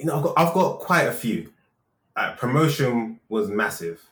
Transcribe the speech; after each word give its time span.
You 0.00 0.06
know, 0.06 0.16
I've 0.16 0.22
got, 0.22 0.34
I've 0.38 0.54
got 0.54 0.78
quite 0.78 1.02
a 1.02 1.12
few. 1.12 1.52
Promotion 2.38 3.20
was 3.28 3.50
massive. 3.50 4.02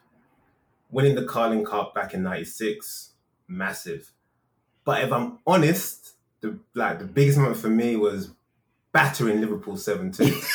Winning 0.91 1.15
the 1.15 1.25
Carling 1.25 1.65
Cup 1.65 1.95
back 1.95 2.13
in 2.13 2.23
'96, 2.23 3.13
massive. 3.47 4.13
But 4.85 5.03
if 5.03 5.11
I'm 5.11 5.39
honest, 5.47 6.13
the 6.43 6.59
like 6.75 6.99
the 6.99 7.07
biggest 7.07 7.39
moment 7.39 7.57
for 7.57 7.71
me 7.71 7.97
was 7.97 8.31
battering 8.93 9.41
Liverpool 9.41 9.79
seven 9.79 10.13
two. 10.13 10.39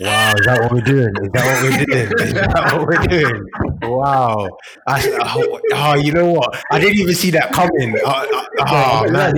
Wow, 0.00 0.32
is 0.38 0.46
that 0.46 0.60
what 0.60 0.72
we're 0.72 0.80
doing? 0.80 1.12
Is 1.20 1.30
that 1.32 1.44
what 1.44 1.62
we're 1.64 1.84
doing? 1.86 2.12
Is 2.20 2.32
that 2.34 2.72
what 2.72 2.86
we're 2.86 3.06
doing? 3.08 3.48
Wow. 3.88 4.48
I, 4.86 5.08
oh, 5.36 5.42
oh, 5.54 5.60
oh, 5.74 5.94
you 5.96 6.12
know 6.12 6.30
what? 6.32 6.62
I 6.70 6.78
didn't 6.78 6.98
even 6.98 7.14
see 7.14 7.30
that 7.32 7.52
coming. 7.52 7.94
Uh, 8.04 8.08
uh, 8.08 8.44
oh, 8.60 9.04
oh, 9.06 9.10
man. 9.10 9.36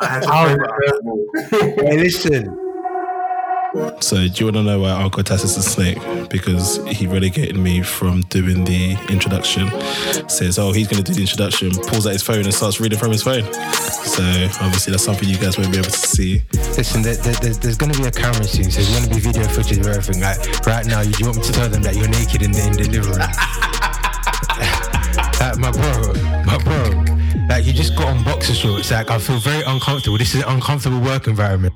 I 0.00 0.08
had 0.08 0.22
to 0.22 0.28
Oh, 0.30 0.56
play. 1.50 1.74
Hey, 1.86 1.98
listen. 1.98 2.63
So, 4.00 4.28
do 4.28 4.32
you 4.36 4.46
want 4.46 4.56
to 4.56 4.62
know 4.62 4.80
why 4.80 4.90
Uncle 4.90 5.22
Tass 5.24 5.42
is 5.42 5.56
a 5.56 5.62
snake? 5.62 5.98
Because 6.30 6.76
he 6.86 7.08
relegated 7.08 7.56
me 7.56 7.82
from 7.82 8.20
doing 8.22 8.64
the 8.64 8.92
introduction. 9.10 9.68
Says, 10.28 10.60
oh, 10.60 10.70
he's 10.70 10.86
going 10.86 11.02
to 11.02 11.02
do 11.02 11.12
the 11.12 11.22
introduction, 11.22 11.72
pulls 11.88 12.06
out 12.06 12.12
his 12.12 12.22
phone 12.22 12.44
and 12.44 12.54
starts 12.54 12.78
reading 12.80 13.00
from 13.00 13.10
his 13.10 13.24
phone. 13.24 13.42
So, 13.52 14.22
obviously, 14.60 14.92
that's 14.92 15.02
something 15.02 15.28
you 15.28 15.38
guys 15.38 15.58
won't 15.58 15.72
be 15.72 15.78
able 15.78 15.90
to 15.90 15.98
see. 15.98 16.42
Listen, 16.52 17.02
there, 17.02 17.16
there, 17.16 17.34
there's, 17.34 17.58
there's 17.58 17.76
going 17.76 17.90
to 17.90 18.00
be 18.00 18.06
a 18.06 18.12
camera 18.12 18.44
soon, 18.44 18.70
so 18.70 18.80
there's 18.80 18.92
going 18.92 19.08
to 19.08 19.10
be 19.10 19.18
video 19.20 19.42
footage 19.48 19.78
of 19.78 19.88
everything. 19.88 20.22
Like, 20.22 20.38
right 20.66 20.86
now, 20.86 21.00
you, 21.00 21.12
you 21.18 21.26
want 21.26 21.38
me 21.38 21.42
to 21.42 21.52
tell 21.52 21.68
them 21.68 21.82
that 21.82 21.96
you're 21.96 22.06
naked 22.08 22.42
in 22.42 22.52
the, 22.52 22.64
in 22.66 22.74
the 22.74 22.88
living 22.88 23.10
room? 23.10 23.18
my 25.58 25.72
bro, 25.72 26.12
my 26.44 26.58
bro. 26.62 27.13
Like, 27.48 27.66
you 27.66 27.72
just 27.72 27.94
got 27.94 28.08
on 28.08 28.24
boxer 28.24 28.54
shorts. 28.54 28.90
Like, 28.90 29.10
I 29.10 29.18
feel 29.18 29.38
very 29.38 29.62
uncomfortable. 29.64 30.16
This 30.16 30.34
is 30.34 30.42
an 30.42 30.48
uncomfortable 30.48 31.00
work 31.00 31.26
environment. 31.26 31.74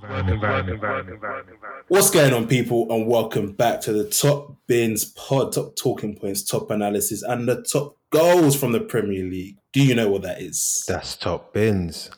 What's 1.89 2.11
going 2.11 2.33
on, 2.33 2.49
people, 2.49 2.91
and 2.91 3.07
welcome 3.07 3.53
back 3.53 3.81
to 3.83 3.93
the 3.93 4.09
Top 4.09 4.57
Bins 4.67 5.05
Pod, 5.05 5.53
top 5.53 5.77
talking 5.77 6.17
points, 6.17 6.43
top 6.43 6.71
analysis, 6.71 7.23
and 7.23 7.47
the 7.47 7.63
top 7.63 7.99
goals 8.11 8.59
from 8.59 8.73
the 8.73 8.81
Premier 8.81 9.25
League. 9.25 9.59
Do 9.73 9.83
you 9.83 9.95
know 9.95 10.09
what 10.09 10.23
that 10.23 10.41
is? 10.41 10.85
That's 10.89 11.17
top 11.17 11.53
bins. 11.53 12.11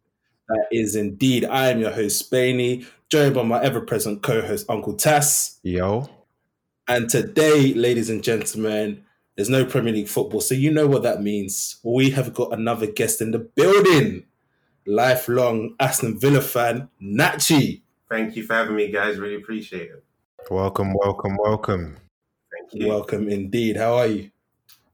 That 0.48 0.66
is 0.70 0.94
indeed. 0.94 1.44
I 1.44 1.70
am 1.70 1.80
your 1.80 1.92
host, 1.92 2.30
Spainy, 2.30 2.86
joined 3.08 3.34
by 3.34 3.42
my 3.42 3.62
ever 3.62 3.80
present 3.80 4.22
co 4.22 4.42
host, 4.42 4.66
Uncle 4.68 4.94
Tass. 4.94 5.58
Yo. 5.62 6.08
And 6.86 7.08
today, 7.08 7.74
ladies 7.74 8.10
and 8.10 8.22
gentlemen, 8.22 9.04
there's 9.40 9.48
no 9.48 9.64
Premier 9.64 9.94
League 9.94 10.06
football, 10.06 10.42
so 10.42 10.54
you 10.54 10.70
know 10.70 10.86
what 10.86 11.02
that 11.02 11.22
means. 11.22 11.80
We 11.82 12.10
have 12.10 12.34
got 12.34 12.52
another 12.52 12.86
guest 12.86 13.22
in 13.22 13.30
the 13.30 13.38
building. 13.38 14.24
Lifelong 14.86 15.76
Aston 15.80 16.20
Villa 16.20 16.42
fan, 16.42 16.90
Nachi. 17.02 17.80
Thank 18.10 18.36
you 18.36 18.42
for 18.42 18.52
having 18.52 18.76
me, 18.76 18.90
guys. 18.90 19.16
Really 19.16 19.36
appreciate 19.36 19.92
it. 19.92 20.04
Welcome, 20.50 20.92
welcome, 20.92 21.38
welcome. 21.38 21.96
Thank 22.52 22.82
you. 22.82 22.88
Welcome 22.88 23.30
indeed. 23.30 23.78
How 23.78 23.94
are 23.94 24.08
you? 24.08 24.30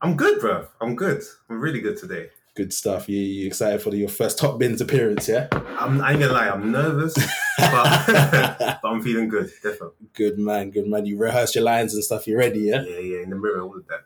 I'm 0.00 0.16
good, 0.16 0.38
bro. 0.38 0.68
I'm 0.80 0.94
good. 0.94 1.24
I'm 1.50 1.58
really 1.58 1.80
good 1.80 1.96
today. 1.96 2.28
Good 2.56 2.72
stuff. 2.72 3.06
You, 3.06 3.20
you 3.20 3.46
excited 3.46 3.82
for 3.82 3.94
your 3.94 4.08
first 4.08 4.38
Top 4.38 4.58
Bins 4.58 4.80
appearance, 4.80 5.28
yeah? 5.28 5.48
I'm, 5.52 6.00
I 6.00 6.12
ain't 6.12 6.20
gonna 6.20 6.32
lie, 6.32 6.48
I'm 6.48 6.72
nervous, 6.72 7.14
but, 7.58 8.06
but 8.06 8.80
I'm 8.82 9.02
feeling 9.02 9.28
good, 9.28 9.50
definitely. 9.62 10.08
Good 10.14 10.38
man, 10.38 10.70
good 10.70 10.86
man. 10.86 11.04
You 11.04 11.18
rehearsed 11.18 11.54
your 11.54 11.64
lines 11.64 11.92
and 11.92 12.02
stuff. 12.02 12.26
You 12.26 12.38
ready, 12.38 12.60
yeah? 12.60 12.82
Yeah, 12.82 12.98
yeah, 12.98 13.22
in 13.24 13.28
the 13.28 13.36
mirror, 13.36 13.60
all 13.60 13.76
of 13.76 13.84
that. 13.88 14.04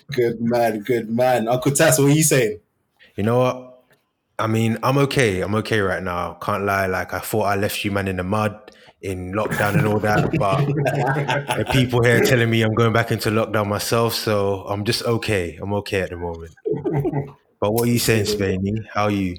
good 0.12 0.40
man, 0.40 0.80
good 0.80 1.10
man. 1.10 1.46
Uncle 1.46 1.72
Tass, 1.72 1.98
what 1.98 2.06
are 2.06 2.14
you 2.14 2.22
saying? 2.22 2.60
You 3.16 3.24
know 3.24 3.38
what? 3.38 3.84
I 4.38 4.46
mean, 4.46 4.78
I'm 4.82 4.96
okay. 4.96 5.42
I'm 5.42 5.54
okay 5.56 5.80
right 5.80 6.02
now. 6.02 6.38
Can't 6.40 6.64
lie. 6.64 6.86
Like 6.86 7.12
I 7.12 7.18
thought 7.18 7.42
I 7.42 7.56
left 7.56 7.84
you 7.84 7.90
man 7.90 8.08
in 8.08 8.16
the 8.16 8.24
mud 8.24 8.70
in 9.02 9.32
lockdown 9.32 9.78
and 9.78 9.86
all 9.86 9.98
that, 10.00 10.30
but 10.38 10.66
the 11.56 11.64
people 11.72 12.02
here 12.02 12.20
telling 12.20 12.50
me 12.50 12.62
I'm 12.62 12.74
going 12.74 12.92
back 12.92 13.10
into 13.10 13.30
lockdown 13.30 13.66
myself, 13.68 14.14
so 14.14 14.64
I'm 14.68 14.84
just 14.84 15.02
okay. 15.04 15.58
I'm 15.60 15.72
okay 15.74 16.02
at 16.02 16.10
the 16.10 16.16
moment. 16.16 16.54
But 17.60 17.72
what 17.72 17.88
are 17.88 17.92
you 17.92 17.98
saying, 17.98 18.24
Spainy? 18.24 18.86
How 18.92 19.04
are 19.04 19.10
you? 19.10 19.36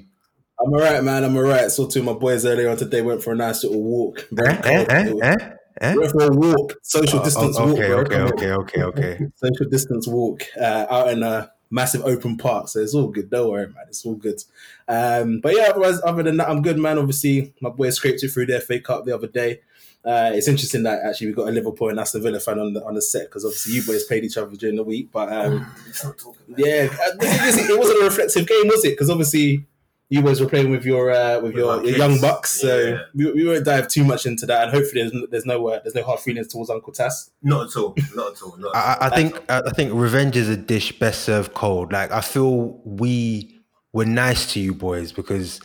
I'm 0.60 0.72
all 0.72 0.80
right, 0.80 1.02
man. 1.02 1.24
I'm 1.24 1.36
all 1.36 1.42
right. 1.42 1.70
Saw 1.70 1.88
two 1.88 2.00
of 2.00 2.04
my 2.04 2.12
boys 2.12 2.44
earlier 2.46 2.68
on 2.70 2.76
today. 2.76 3.02
Went 3.02 3.22
for 3.22 3.32
a 3.32 3.36
nice 3.36 3.64
little 3.64 3.82
walk. 3.82 4.28
Eh, 4.38 4.60
eh, 4.64 4.84
eh, 5.22 5.36
eh? 5.80 5.94
Went 5.96 6.12
for 6.12 6.22
a 6.24 6.30
walk. 6.30 6.74
Social 6.82 7.20
Oh, 7.20 7.24
distance 7.24 7.56
oh, 7.58 7.66
walk. 7.66 7.78
okay, 7.78 7.92
okay, 7.92 8.20
okay, 8.20 8.52
okay, 8.52 8.82
okay. 8.82 9.18
Social 9.36 9.66
distance 9.70 10.06
walk 10.06 10.42
uh, 10.60 10.86
out 10.88 11.08
in 11.10 11.22
a 11.24 11.50
massive 11.72 12.04
open 12.04 12.36
park. 12.36 12.68
So 12.68 12.80
it's 12.80 12.94
all 12.94 13.08
good. 13.08 13.30
Don't 13.30 13.50
worry, 13.50 13.66
man. 13.66 13.86
It's 13.88 14.04
all 14.04 14.14
good. 14.14 14.42
Um, 14.86 15.40
but 15.40 15.56
yeah, 15.56 15.70
otherwise, 15.70 16.00
other 16.04 16.22
than 16.22 16.36
that, 16.36 16.48
I'm 16.48 16.62
good, 16.62 16.78
man. 16.78 16.98
Obviously, 16.98 17.52
my 17.60 17.70
boy 17.70 17.90
scraped 17.90 18.22
it 18.22 18.28
through 18.28 18.46
the 18.46 18.60
FA 18.60 18.78
Cup 18.78 19.04
the 19.04 19.14
other 19.14 19.26
day. 19.26 19.60
Uh, 20.04 20.32
it's 20.34 20.48
interesting 20.48 20.82
that 20.82 21.00
actually 21.04 21.28
we 21.28 21.32
got 21.32 21.48
a 21.48 21.52
Liverpool 21.52 21.88
and 21.88 21.98
Aston 22.00 22.22
Villa 22.22 22.40
fan 22.40 22.58
on 22.58 22.72
the 22.72 22.84
on 22.84 22.94
the 22.94 23.02
set 23.02 23.26
because 23.26 23.44
obviously 23.44 23.74
you 23.74 23.82
boys 23.84 24.02
played 24.02 24.24
each 24.24 24.36
other 24.36 24.54
during 24.56 24.76
the 24.76 24.82
week. 24.82 25.10
But 25.12 25.32
um, 25.32 25.72
Let's 25.86 26.04
not 26.04 26.18
talk 26.18 26.36
about 26.36 26.58
yeah, 26.58 26.88
uh, 26.90 27.16
it 27.20 27.78
wasn't 27.78 28.02
a 28.02 28.04
reflective 28.04 28.46
game, 28.46 28.66
was 28.66 28.84
it? 28.84 28.90
Because 28.90 29.10
obviously 29.10 29.64
you 30.12 30.20
boys 30.20 30.42
were 30.42 30.46
playing 30.46 30.70
with 30.70 30.84
your 30.84 31.10
uh, 31.10 31.36
with 31.36 31.44
With 31.44 31.54
your, 31.54 31.82
your 31.86 31.96
young 31.96 32.20
bucks, 32.20 32.60
so 32.60 32.78
Yeah. 32.78 32.98
we, 33.14 33.32
we 33.32 33.46
won't 33.46 33.64
dive 33.64 33.88
too 33.88 34.04
much 34.04 34.26
into 34.26 34.44
that. 34.44 34.64
And 34.64 34.70
hopefully, 34.70 35.00
there's, 35.08 35.30
there's 35.30 35.46
no 35.46 35.66
uh, 35.68 35.80
there's 35.82 35.94
no 35.94 36.02
hard 36.02 36.20
feelings 36.20 36.48
towards 36.48 36.68
Uncle 36.68 36.92
Tass. 36.92 37.30
Not 37.42 37.68
at 37.68 37.76
all. 37.76 37.94
Not 38.14 38.32
at 38.32 38.42
all. 38.42 38.56
Not 38.58 38.76
at 38.76 38.76
I, 38.76 38.94
all. 38.94 38.98
I 39.00 39.06
I 39.06 39.16
think 39.16 39.50
I 39.50 39.58
I 39.60 39.70
think 39.70 39.92
revenge 39.94 40.36
is 40.36 40.50
a 40.50 40.56
dish 40.56 40.98
best 40.98 41.22
served 41.22 41.54
cold. 41.54 41.92
Like 41.92 42.12
I 42.12 42.20
feel 42.20 42.78
we 42.84 43.58
were 43.94 44.04
nice 44.04 44.52
to 44.52 44.60
you 44.60 44.74
boys 44.74 45.12
because 45.12 45.60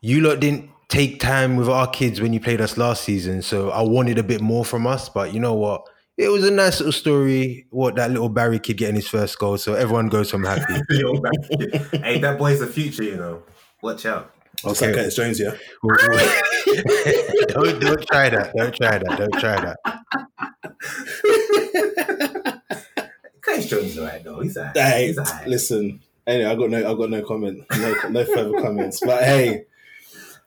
you 0.00 0.20
lot 0.22 0.40
didn't 0.40 0.70
take 0.88 1.20
time 1.20 1.56
with 1.56 1.68
our 1.68 1.86
kids 1.88 2.20
when 2.20 2.32
you 2.32 2.40
played 2.40 2.60
us 2.60 2.76
last 2.76 3.04
season. 3.04 3.42
So 3.42 3.70
I 3.70 3.82
wanted 3.82 4.18
a 4.18 4.24
bit 4.24 4.40
more 4.40 4.64
from 4.64 4.88
us. 4.88 5.08
But 5.08 5.32
you 5.32 5.38
know 5.38 5.54
what? 5.54 5.82
It 6.16 6.30
was 6.30 6.42
a 6.44 6.50
nice 6.50 6.80
little 6.80 6.92
story. 6.92 7.66
What 7.70 7.94
that 7.94 8.10
little 8.10 8.28
Barry 8.28 8.58
kid 8.58 8.76
getting 8.78 8.96
his 8.96 9.06
first 9.06 9.38
goal. 9.38 9.56
So 9.56 9.74
everyone 9.74 10.08
goes 10.08 10.32
home 10.32 10.42
happy. 10.42 10.74
Hey, 12.02 12.18
that 12.18 12.38
boy's 12.38 12.58
the 12.58 12.66
future, 12.66 13.04
you 13.04 13.14
know. 13.16 13.42
Watch 13.82 14.06
out. 14.06 14.32
Just 14.56 14.80
like 14.82 14.90
Okay. 14.90 14.98
Curtis 15.00 15.14
Jones, 15.14 15.38
yeah. 15.40 15.54
don't 17.48 17.80
don't 17.80 18.06
try 18.08 18.28
that. 18.28 18.52
Don't 18.56 18.74
try 18.74 18.98
that. 18.98 19.16
Don't 19.18 19.32
try 19.40 19.60
that. 19.60 19.78
Curtis 23.40 23.66
Jones 23.66 23.84
is 23.86 23.98
alright 23.98 24.24
though. 24.24 24.40
He's 24.40 24.56
alright. 24.56 24.76
Hey, 24.76 25.06
He's 25.08 25.18
alright. 25.18 25.46
listen. 25.46 26.00
Anyway, 26.26 26.50
I 26.50 26.54
got 26.56 26.70
no, 26.70 26.78
I 26.78 26.94
got 26.94 27.10
no 27.10 27.22
comment, 27.22 27.64
no, 27.78 27.94
no 28.10 28.24
further 28.24 28.60
comments. 28.60 29.00
But 29.04 29.22
hey, 29.24 29.64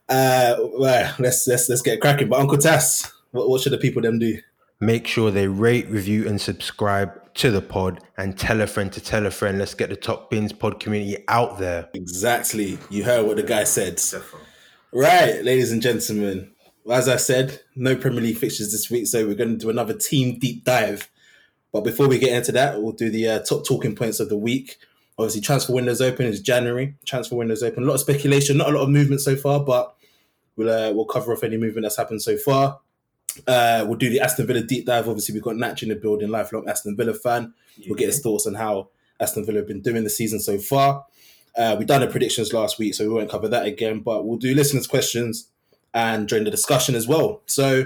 uh, 0.08 0.56
well, 0.74 1.14
let's 1.18 1.46
let's 1.48 1.68
let's 1.68 1.82
get 1.82 2.00
cracking. 2.00 2.28
But 2.28 2.38
Uncle 2.40 2.58
Tass, 2.58 3.10
what, 3.32 3.48
what 3.48 3.60
should 3.62 3.72
the 3.72 3.78
people 3.78 4.02
them 4.02 4.18
do? 4.18 4.38
Make 4.80 5.06
sure 5.06 5.30
they 5.30 5.48
rate, 5.48 5.88
review, 5.88 6.28
and 6.28 6.40
subscribe 6.40 7.21
to 7.34 7.50
the 7.50 7.62
pod 7.62 8.00
and 8.16 8.38
tell 8.38 8.60
a 8.60 8.66
friend 8.66 8.92
to 8.92 9.00
tell 9.00 9.26
a 9.26 9.30
friend. 9.30 9.58
Let's 9.58 9.74
get 9.74 9.90
the 9.90 9.96
Top 9.96 10.30
Bins 10.30 10.52
pod 10.52 10.80
community 10.80 11.24
out 11.28 11.58
there. 11.58 11.88
Exactly. 11.94 12.78
You 12.90 13.04
heard 13.04 13.26
what 13.26 13.36
the 13.36 13.42
guy 13.42 13.64
said. 13.64 13.96
Definitely. 13.96 14.40
Right, 14.92 15.42
ladies 15.42 15.72
and 15.72 15.80
gentlemen. 15.80 16.50
As 16.90 17.08
I 17.08 17.16
said, 17.16 17.60
no 17.76 17.94
Premier 17.96 18.20
League 18.20 18.38
fixtures 18.38 18.72
this 18.72 18.90
week, 18.90 19.06
so 19.06 19.26
we're 19.26 19.34
going 19.34 19.52
to 19.52 19.56
do 19.56 19.70
another 19.70 19.94
team 19.94 20.38
deep 20.38 20.64
dive. 20.64 21.08
But 21.72 21.84
before 21.84 22.08
we 22.08 22.18
get 22.18 22.36
into 22.36 22.52
that, 22.52 22.82
we'll 22.82 22.92
do 22.92 23.08
the 23.08 23.28
uh, 23.28 23.38
top 23.40 23.64
talking 23.64 23.94
points 23.94 24.20
of 24.20 24.28
the 24.28 24.36
week. 24.36 24.76
Obviously, 25.16 25.40
transfer 25.40 25.72
windows 25.72 26.00
open 26.00 26.26
is 26.26 26.40
January. 26.40 26.94
Transfer 27.06 27.36
windows 27.36 27.62
open. 27.62 27.84
A 27.84 27.86
lot 27.86 27.94
of 27.94 28.00
speculation, 28.00 28.58
not 28.58 28.68
a 28.68 28.72
lot 28.72 28.82
of 28.82 28.90
movement 28.90 29.20
so 29.20 29.36
far, 29.36 29.60
but 29.60 29.94
we'll 30.56 30.70
uh, 30.70 30.92
we'll 30.92 31.06
cover 31.06 31.32
off 31.32 31.44
any 31.44 31.56
movement 31.56 31.84
that's 31.84 31.96
happened 31.96 32.20
so 32.20 32.36
far. 32.36 32.80
Uh, 33.46 33.84
we'll 33.86 33.98
do 33.98 34.10
the 34.10 34.20
Aston 34.20 34.46
Villa 34.46 34.62
deep 34.62 34.86
dive. 34.86 35.08
Obviously, 35.08 35.34
we've 35.34 35.42
got 35.42 35.56
Natch 35.56 35.82
in 35.82 35.88
the 35.88 35.94
building, 35.94 36.28
lifelong 36.28 36.68
Aston 36.68 36.96
Villa 36.96 37.14
fan. 37.14 37.54
We'll 37.86 37.96
get 37.96 38.06
his 38.06 38.20
thoughts 38.20 38.46
on 38.46 38.54
how 38.54 38.88
Aston 39.20 39.46
Villa 39.46 39.58
have 39.58 39.68
been 39.68 39.80
doing 39.80 40.04
the 40.04 40.10
season 40.10 40.40
so 40.40 40.58
far. 40.58 41.06
Uh, 41.56 41.76
we 41.78 41.84
done 41.84 42.00
the 42.00 42.06
predictions 42.06 42.52
last 42.52 42.78
week, 42.78 42.94
so 42.94 43.06
we 43.06 43.14
won't 43.14 43.30
cover 43.30 43.48
that 43.48 43.66
again. 43.66 44.00
But 44.00 44.26
we'll 44.26 44.38
do 44.38 44.54
listeners' 44.54 44.86
questions 44.86 45.48
and 45.94 46.28
during 46.28 46.44
the 46.44 46.50
discussion 46.50 46.94
as 46.94 47.06
well. 47.06 47.42
So, 47.46 47.84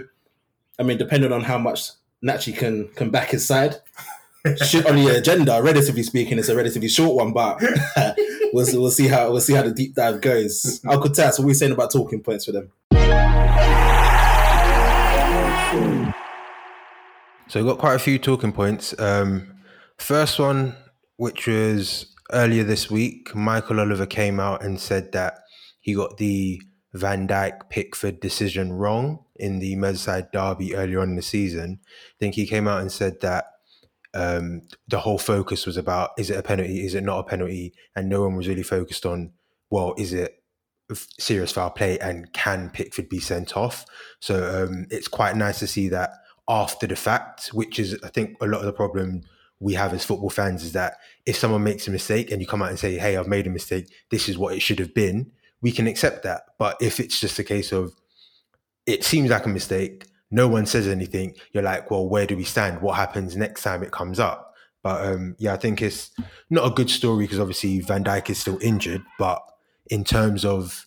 I 0.78 0.82
mean, 0.82 0.98
depending 0.98 1.32
on 1.32 1.42
how 1.42 1.58
much 1.58 1.90
Nachi 2.24 2.56
can 2.56 2.88
can 2.88 3.10
back 3.10 3.30
his 3.30 3.46
side, 3.46 3.76
shit 4.64 4.86
on 4.86 4.96
the 4.96 5.16
agenda. 5.16 5.60
Relatively 5.62 6.02
speaking, 6.02 6.38
it's 6.38 6.48
a 6.48 6.56
relatively 6.56 6.88
short 6.88 7.16
one, 7.16 7.32
but 7.32 7.60
we'll 8.52 8.66
we'll 8.80 8.90
see 8.90 9.08
how 9.08 9.30
we'll 9.30 9.40
see 9.40 9.54
how 9.54 9.62
the 9.62 9.72
deep 9.72 9.94
dive 9.94 10.20
goes. 10.20 10.80
Uncle 10.88 11.10
Tass, 11.10 11.38
what 11.38 11.44
are 11.44 11.48
we 11.48 11.54
saying 11.54 11.72
about 11.72 11.92
talking 11.92 12.20
points 12.22 12.44
for 12.44 12.52
them? 12.52 12.70
So 17.48 17.60
we've 17.60 17.68
got 17.68 17.78
quite 17.78 17.94
a 17.94 18.00
few 18.00 18.18
talking 18.18 18.52
points. 18.52 18.98
Um, 18.98 19.54
first 19.98 20.40
one, 20.40 20.74
which 21.16 21.46
was 21.46 22.12
earlier 22.32 22.64
this 22.64 22.90
week, 22.90 23.36
Michael 23.36 23.78
Oliver 23.78 24.06
came 24.06 24.40
out 24.40 24.64
and 24.64 24.80
said 24.80 25.12
that 25.12 25.38
he 25.80 25.94
got 25.94 26.16
the 26.16 26.60
Van 26.92 27.28
Dijk 27.28 27.70
Pickford 27.70 28.18
decision 28.18 28.72
wrong 28.72 29.24
in 29.36 29.60
the 29.60 29.76
Merseyside 29.76 30.32
derby 30.32 30.74
earlier 30.74 31.00
on 31.00 31.10
in 31.10 31.16
the 31.16 31.22
season. 31.22 31.78
I 31.84 32.16
think 32.18 32.34
he 32.34 32.48
came 32.48 32.66
out 32.66 32.80
and 32.80 32.90
said 32.90 33.20
that 33.20 33.44
um, 34.12 34.62
the 34.88 34.98
whole 34.98 35.18
focus 35.18 35.66
was 35.66 35.76
about 35.76 36.10
is 36.18 36.30
it 36.30 36.38
a 36.38 36.42
penalty, 36.42 36.84
is 36.84 36.96
it 36.96 37.04
not 37.04 37.20
a 37.20 37.24
penalty, 37.24 37.74
and 37.94 38.08
no 38.08 38.22
one 38.22 38.34
was 38.34 38.48
really 38.48 38.64
focused 38.64 39.06
on 39.06 39.32
well, 39.70 39.94
is 39.96 40.12
it 40.12 40.42
serious 41.18 41.52
foul 41.52 41.70
play 41.70 41.98
and 41.98 42.32
can 42.32 42.70
Pickford 42.70 43.08
be 43.08 43.20
sent 43.20 43.56
off? 43.56 43.84
So 44.18 44.64
um, 44.64 44.86
it's 44.90 45.08
quite 45.08 45.36
nice 45.36 45.60
to 45.60 45.68
see 45.68 45.88
that 45.90 46.10
after 46.48 46.86
the 46.86 46.96
fact, 46.96 47.48
which 47.48 47.78
is 47.78 47.98
I 48.02 48.08
think 48.08 48.36
a 48.40 48.46
lot 48.46 48.60
of 48.60 48.66
the 48.66 48.72
problem 48.72 49.22
we 49.58 49.74
have 49.74 49.92
as 49.94 50.04
football 50.04 50.30
fans 50.30 50.62
is 50.62 50.72
that 50.72 50.98
if 51.24 51.36
someone 51.36 51.64
makes 51.64 51.88
a 51.88 51.90
mistake 51.90 52.30
and 52.30 52.40
you 52.40 52.46
come 52.46 52.62
out 52.62 52.70
and 52.70 52.78
say, 52.78 52.98
"Hey, 52.98 53.16
I've 53.16 53.28
made 53.28 53.46
a 53.46 53.50
mistake. 53.50 53.88
This 54.10 54.28
is 54.28 54.38
what 54.38 54.54
it 54.54 54.60
should 54.60 54.78
have 54.78 54.94
been," 54.94 55.32
we 55.62 55.72
can 55.72 55.86
accept 55.86 56.22
that. 56.24 56.42
But 56.58 56.76
if 56.80 57.00
it's 57.00 57.20
just 57.20 57.38
a 57.38 57.44
case 57.44 57.72
of 57.72 57.94
it 58.86 59.04
seems 59.04 59.30
like 59.30 59.46
a 59.46 59.48
mistake, 59.48 60.04
no 60.30 60.46
one 60.48 60.66
says 60.66 60.86
anything, 60.86 61.34
you're 61.52 61.62
like, 61.62 61.90
"Well, 61.90 62.08
where 62.08 62.26
do 62.26 62.36
we 62.36 62.44
stand? 62.44 62.82
What 62.82 62.96
happens 62.96 63.36
next 63.36 63.62
time 63.62 63.82
it 63.82 63.92
comes 63.92 64.20
up?" 64.20 64.54
But 64.82 65.04
um, 65.04 65.34
yeah, 65.38 65.52
I 65.52 65.56
think 65.56 65.82
it's 65.82 66.12
not 66.48 66.66
a 66.66 66.74
good 66.74 66.90
story 66.90 67.24
because 67.24 67.40
obviously 67.40 67.80
Van 67.80 68.04
Dijk 68.04 68.30
is 68.30 68.38
still 68.38 68.58
injured. 68.62 69.02
But 69.18 69.42
in 69.90 70.04
terms 70.04 70.44
of 70.44 70.85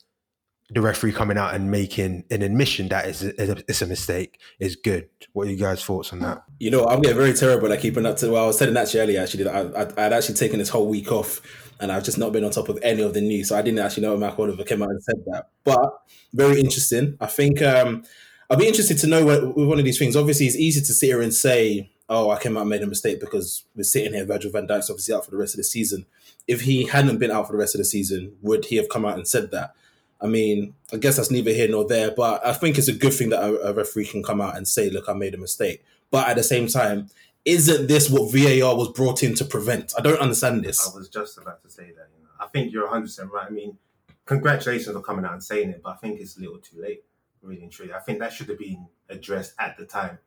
the 0.71 0.81
referee 0.81 1.11
coming 1.11 1.37
out 1.37 1.55
and 1.55 1.71
making 1.71 2.23
an 2.29 2.41
admission 2.41 2.87
that 2.89 3.07
it's 3.07 3.23
a, 3.23 3.57
it's 3.67 3.81
a 3.81 3.87
mistake 3.87 4.39
is 4.59 4.75
good. 4.75 5.09
What 5.33 5.47
are 5.47 5.51
you 5.51 5.57
guys' 5.57 5.83
thoughts 5.83 6.13
on 6.13 6.19
that? 6.19 6.43
You 6.59 6.71
know, 6.71 6.85
I'm 6.85 7.01
getting 7.01 7.17
very 7.17 7.33
terrible 7.33 7.71
at 7.71 7.81
keeping 7.81 8.05
up 8.05 8.17
to. 8.17 8.31
Well, 8.31 8.43
I 8.43 8.47
was 8.47 8.57
telling 8.57 8.77
actually 8.77 9.01
earlier, 9.01 9.21
actually, 9.21 9.45
that 9.45 9.55
I, 9.55 9.83
would 9.83 10.13
actually 10.13 10.35
taken 10.35 10.59
this 10.59 10.69
whole 10.69 10.87
week 10.87 11.11
off 11.11 11.41
and 11.79 11.91
I've 11.91 12.03
just 12.03 12.17
not 12.17 12.31
been 12.33 12.43
on 12.43 12.51
top 12.51 12.69
of 12.69 12.77
any 12.83 13.01
of 13.01 13.13
the 13.13 13.21
news. 13.21 13.49
So 13.49 13.57
I 13.57 13.61
didn't 13.61 13.79
actually 13.79 14.03
know 14.03 14.17
Mark 14.17 14.37
Oliver 14.37 14.63
came 14.63 14.83
out 14.83 14.89
and 14.89 15.03
said 15.03 15.23
that. 15.27 15.49
But 15.63 16.01
very 16.33 16.59
interesting. 16.59 17.17
I 17.19 17.27
think 17.27 17.61
um, 17.61 18.03
I'll 18.49 18.57
be 18.57 18.67
interested 18.67 18.97
to 18.99 19.07
know 19.07 19.25
what, 19.25 19.55
with 19.55 19.67
one 19.67 19.79
of 19.79 19.85
these 19.85 19.97
things. 19.97 20.15
Obviously, 20.15 20.47
it's 20.47 20.55
easy 20.55 20.81
to 20.81 20.93
sit 20.93 21.07
here 21.07 21.21
and 21.21 21.33
say 21.33 21.89
oh, 22.09 22.31
I 22.31 22.39
came 22.39 22.57
out 22.57 22.61
and 22.61 22.69
made 22.69 22.81
a 22.81 22.87
mistake 22.87 23.19
because 23.19 23.63
we're 23.75 23.83
sitting 23.83 24.13
here. 24.13 24.25
Virgil 24.25 24.51
van 24.51 24.67
Dijk's 24.67 24.89
obviously 24.89 25.13
out 25.13 25.23
for 25.23 25.31
the 25.31 25.37
rest 25.37 25.53
of 25.53 25.57
the 25.57 25.63
season. 25.63 26.05
If 26.47 26.61
he 26.61 26.87
hadn't 26.87 27.19
been 27.19 27.31
out 27.31 27.45
for 27.45 27.53
the 27.53 27.59
rest 27.59 27.75
of 27.75 27.79
the 27.79 27.85
season, 27.85 28.35
would 28.41 28.65
he 28.65 28.77
have 28.77 28.89
come 28.89 29.05
out 29.05 29.15
and 29.15 29.27
said 29.27 29.51
that? 29.51 29.75
I 30.21 30.27
mean, 30.27 30.73
I 30.91 30.97
guess 30.97 31.17
that's 31.17 31.31
neither 31.31 31.51
here 31.51 31.69
nor 31.69 31.87
there, 31.87 32.11
but 32.11 32.45
I 32.45 32.53
think 32.53 32.77
it's 32.77 32.87
a 32.87 32.93
good 32.93 33.13
thing 33.13 33.29
that 33.29 33.41
a, 33.41 33.69
a 33.69 33.73
referee 33.73 34.05
can 34.05 34.23
come 34.23 34.41
out 34.41 34.57
and 34.57 34.67
say, 34.67 34.89
look, 34.89 35.07
I 35.07 35.13
made 35.13 35.33
a 35.33 35.37
mistake. 35.37 35.83
But 36.11 36.27
at 36.27 36.35
the 36.35 36.43
same 36.43 36.67
time, 36.67 37.07
isn't 37.45 37.87
this 37.87 38.09
what 38.09 38.31
VAR 38.33 38.75
was 38.75 38.89
brought 38.89 39.23
in 39.23 39.33
to 39.35 39.45
prevent? 39.45 39.93
I 39.97 40.01
don't 40.01 40.19
understand 40.19 40.63
this. 40.63 40.91
I 40.91 40.97
was 40.97 41.09
just 41.09 41.37
about 41.37 41.63
to 41.63 41.69
say 41.69 41.85
that. 41.85 42.09
You 42.17 42.23
know, 42.23 42.29
I 42.39 42.47
think 42.47 42.71
you're 42.73 42.87
100% 42.87 43.29
right. 43.31 43.47
I 43.47 43.49
mean, 43.49 43.77
congratulations 44.25 44.95
on 44.95 45.01
coming 45.03 45.25
out 45.25 45.33
and 45.33 45.43
saying 45.43 45.69
it, 45.69 45.81
but 45.81 45.91
I 45.91 45.95
think 45.95 46.19
it's 46.19 46.37
a 46.37 46.41
little 46.41 46.59
too 46.59 46.81
late, 46.81 47.03
really 47.41 47.61
and 47.61 47.71
truly. 47.71 47.93
I 47.93 47.99
think 47.99 48.19
that 48.19 48.33
should 48.33 48.49
have 48.49 48.59
been 48.59 48.87
addressed 49.09 49.53
at 49.59 49.77
the 49.77 49.85
time 49.85 50.19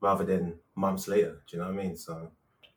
rather 0.00 0.24
than 0.24 0.54
months 0.76 1.08
later. 1.08 1.42
Do 1.48 1.56
you 1.56 1.62
know 1.62 1.68
what 1.70 1.78
I 1.78 1.82
mean? 1.82 1.96
So 1.96 2.30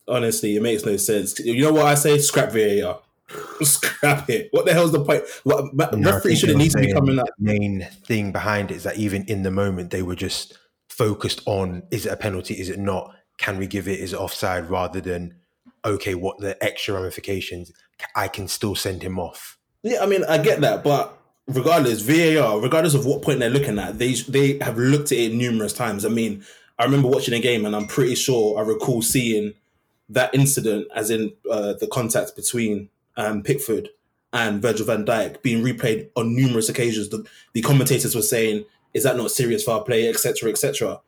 honestly, 0.07 0.55
it 0.55 0.61
makes 0.61 0.85
no 0.85 0.97
sense. 0.97 1.39
You 1.39 1.61
know 1.61 1.73
what 1.73 1.85
I 1.85 1.95
say? 1.95 2.17
Scrap 2.17 2.51
VAR. 2.51 2.99
Scrap 3.61 4.29
it. 4.29 4.49
What 4.51 4.65
the 4.65 4.73
hell's 4.73 4.91
the 4.91 5.03
point? 5.03 5.23
What 5.43 5.73
no, 5.73 6.13
referee 6.13 6.35
shouldn't 6.35 6.59
need 6.59 6.71
to 6.71 6.79
be 6.79 6.93
coming 6.93 7.19
up. 7.19 7.27
Main 7.39 7.87
thing 8.05 8.31
behind 8.31 8.71
it 8.71 8.75
is 8.75 8.83
that 8.83 8.97
even 8.97 9.23
in 9.25 9.43
the 9.43 9.51
moment 9.51 9.91
they 9.91 10.01
were 10.01 10.15
just 10.15 10.57
focused 10.89 11.41
on 11.45 11.83
is 11.91 12.05
it 12.05 12.11
a 12.11 12.17
penalty? 12.17 12.55
Is 12.55 12.69
it 12.69 12.79
not? 12.79 13.15
Can 13.37 13.57
we 13.57 13.67
give 13.67 13.87
it? 13.87 13.99
Is 13.99 14.13
it 14.13 14.19
offside? 14.19 14.69
Rather 14.69 15.01
than 15.01 15.35
okay, 15.85 16.15
what 16.15 16.39
the 16.39 16.61
extra 16.63 16.95
ramifications? 16.95 17.71
I 18.15 18.27
can 18.27 18.47
still 18.47 18.75
send 18.75 19.03
him 19.03 19.19
off. 19.19 19.57
Yeah, 19.81 20.01
I 20.01 20.05
mean, 20.05 20.23
I 20.25 20.37
get 20.37 20.61
that, 20.61 20.83
but 20.83 21.17
regardless, 21.47 22.01
VAR, 22.01 22.59
regardless 22.59 22.93
of 22.93 23.05
what 23.05 23.21
point 23.21 23.39
they're 23.39 23.49
looking 23.49 23.79
at, 23.79 23.99
they 23.99 24.13
they 24.13 24.57
have 24.59 24.77
looked 24.77 25.11
at 25.11 25.17
it 25.17 25.33
numerous 25.33 25.73
times. 25.73 26.05
I 26.05 26.09
mean, 26.09 26.43
I 26.79 26.85
remember 26.85 27.07
watching 27.07 27.33
a 27.33 27.39
game 27.39 27.65
and 27.65 27.75
I'm 27.75 27.87
pretty 27.87 28.15
sure 28.15 28.57
I 28.57 28.61
recall 28.61 29.01
seeing 29.01 29.53
that 30.09 30.33
incident, 30.33 30.87
as 30.95 31.09
in 31.09 31.33
uh, 31.49 31.73
the 31.73 31.87
contact 31.87 32.35
between 32.35 32.89
um, 33.17 33.43
Pickford 33.43 33.89
and 34.31 34.61
Virgil 34.61 34.85
van 34.85 35.05
Dijk, 35.05 35.41
being 35.41 35.63
replayed 35.63 36.09
on 36.15 36.35
numerous 36.35 36.69
occasions. 36.69 37.09
The, 37.09 37.25
the 37.53 37.61
commentators 37.61 38.15
were 38.15 38.21
saying, 38.21 38.65
"Is 38.93 39.03
that 39.03 39.17
not 39.17 39.31
serious 39.31 39.63
foul 39.63 39.83
play?" 39.83 40.09
etc. 40.09 40.49
etc. 40.49 40.99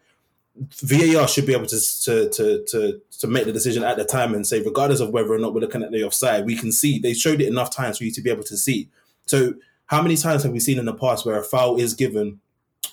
VAR 0.82 1.28
should 1.28 1.46
be 1.46 1.54
able 1.54 1.66
to, 1.66 1.80
to 2.04 2.30
to 2.30 2.66
to 2.66 3.02
to 3.20 3.28
make 3.28 3.46
the 3.46 3.52
decision 3.52 3.84
at 3.84 3.98
the 3.98 4.06
time 4.06 4.34
and 4.34 4.48
say, 4.48 4.62
regardless 4.62 5.00
of 5.00 5.10
whether 5.10 5.34
or 5.34 5.40
not 5.40 5.54
we're 5.54 5.62
looking 5.62 5.84
at 5.84 5.92
the 5.92 6.04
offside, 6.04 6.46
we 6.46 6.56
can 6.56 6.72
see 6.72 7.00
they 7.00 7.14
showed 7.14 7.42
it 7.42 7.48
enough 7.48 7.70
times 7.70 7.98
for 7.98 8.06
you 8.06 8.12
to 8.12 8.22
be 8.22 8.30
able 8.30 8.44
to 8.44 8.58
see. 8.58 8.90
So, 9.26 9.56
how 9.88 10.02
many 10.02 10.16
times 10.16 10.44
have 10.44 10.52
we 10.52 10.60
seen 10.60 10.80
in 10.80 10.86
the 10.86 10.94
past 10.94 11.26
where 11.26 11.40
a 11.40 11.44
foul 11.44 11.78
is 11.78 11.94
given 11.94 12.40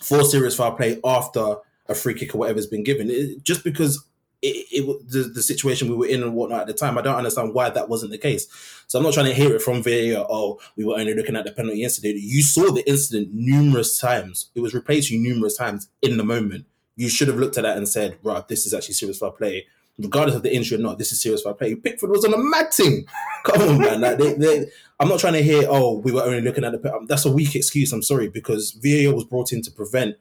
for 0.00 0.24
serious 0.24 0.56
foul 0.56 0.72
play 0.72 1.00
after 1.04 1.56
a 1.88 1.94
free 1.94 2.14
kick 2.14 2.34
or 2.34 2.38
whatever's 2.38 2.66
been 2.66 2.82
given. 2.82 3.08
It, 3.10 3.42
just 3.42 3.64
because 3.64 4.04
it, 4.42 4.66
it 4.72 5.08
the, 5.08 5.20
the, 5.20 5.42
situation 5.42 5.88
we 5.88 5.94
were 5.94 6.06
in 6.06 6.22
and 6.22 6.34
whatnot 6.34 6.62
at 6.62 6.66
the 6.66 6.72
time, 6.72 6.98
I 6.98 7.02
don't 7.02 7.14
understand 7.14 7.54
why 7.54 7.70
that 7.70 7.88
wasn't 7.88 8.10
the 8.10 8.18
case. 8.18 8.48
So 8.88 8.98
I'm 8.98 9.04
not 9.04 9.14
trying 9.14 9.26
to 9.26 9.34
hear 9.34 9.54
it 9.54 9.62
from 9.62 9.82
VAR. 9.82 10.26
Oh, 10.28 10.58
we 10.76 10.84
were 10.84 10.98
only 10.98 11.14
looking 11.14 11.36
at 11.36 11.44
the 11.44 11.52
penalty 11.52 11.84
incident. 11.84 12.16
You 12.18 12.42
saw 12.42 12.72
the 12.72 12.86
incident 12.88 13.32
numerous 13.32 13.98
times. 13.98 14.50
It 14.54 14.60
was 14.60 14.74
replaced 14.74 15.10
you 15.10 15.18
numerous 15.20 15.56
times 15.56 15.88
in 16.02 16.16
the 16.16 16.24
moment. 16.24 16.66
You 16.96 17.08
should 17.08 17.28
have 17.28 17.38
looked 17.38 17.56
at 17.56 17.62
that 17.62 17.76
and 17.76 17.88
said, 17.88 18.18
"Right, 18.22 18.46
this 18.48 18.66
is 18.66 18.74
actually 18.74 18.94
serious 18.94 19.18
foul 19.18 19.30
play." 19.30 19.66
Regardless 19.98 20.36
of 20.36 20.42
the 20.42 20.54
injury 20.54 20.78
or 20.78 20.82
not, 20.82 20.98
this 20.98 21.12
is 21.12 21.22
serious 21.22 21.42
foul 21.42 21.54
play. 21.54 21.74
Pickford 21.74 22.10
was 22.10 22.24
on 22.24 22.34
a 22.34 22.38
mad 22.38 22.72
team. 22.72 23.06
Come 23.44 23.62
on, 23.62 23.78
man. 23.78 24.00
Like 24.00 24.18
they, 24.18 24.34
they, 24.34 24.66
I'm 24.98 25.08
not 25.08 25.20
trying 25.20 25.34
to 25.34 25.42
hear, 25.42 25.66
oh, 25.68 25.98
we 25.98 26.12
were 26.12 26.22
only 26.22 26.40
looking 26.40 26.64
at 26.64 26.72
the. 26.72 26.94
Um, 26.94 27.06
that's 27.06 27.24
a 27.24 27.32
weak 27.32 27.54
excuse. 27.54 27.92
I'm 27.92 28.02
sorry 28.02 28.28
because 28.28 28.72
VAR 28.72 29.14
was 29.14 29.24
brought 29.24 29.52
in 29.52 29.62
to 29.62 29.70
prevent 29.70 30.16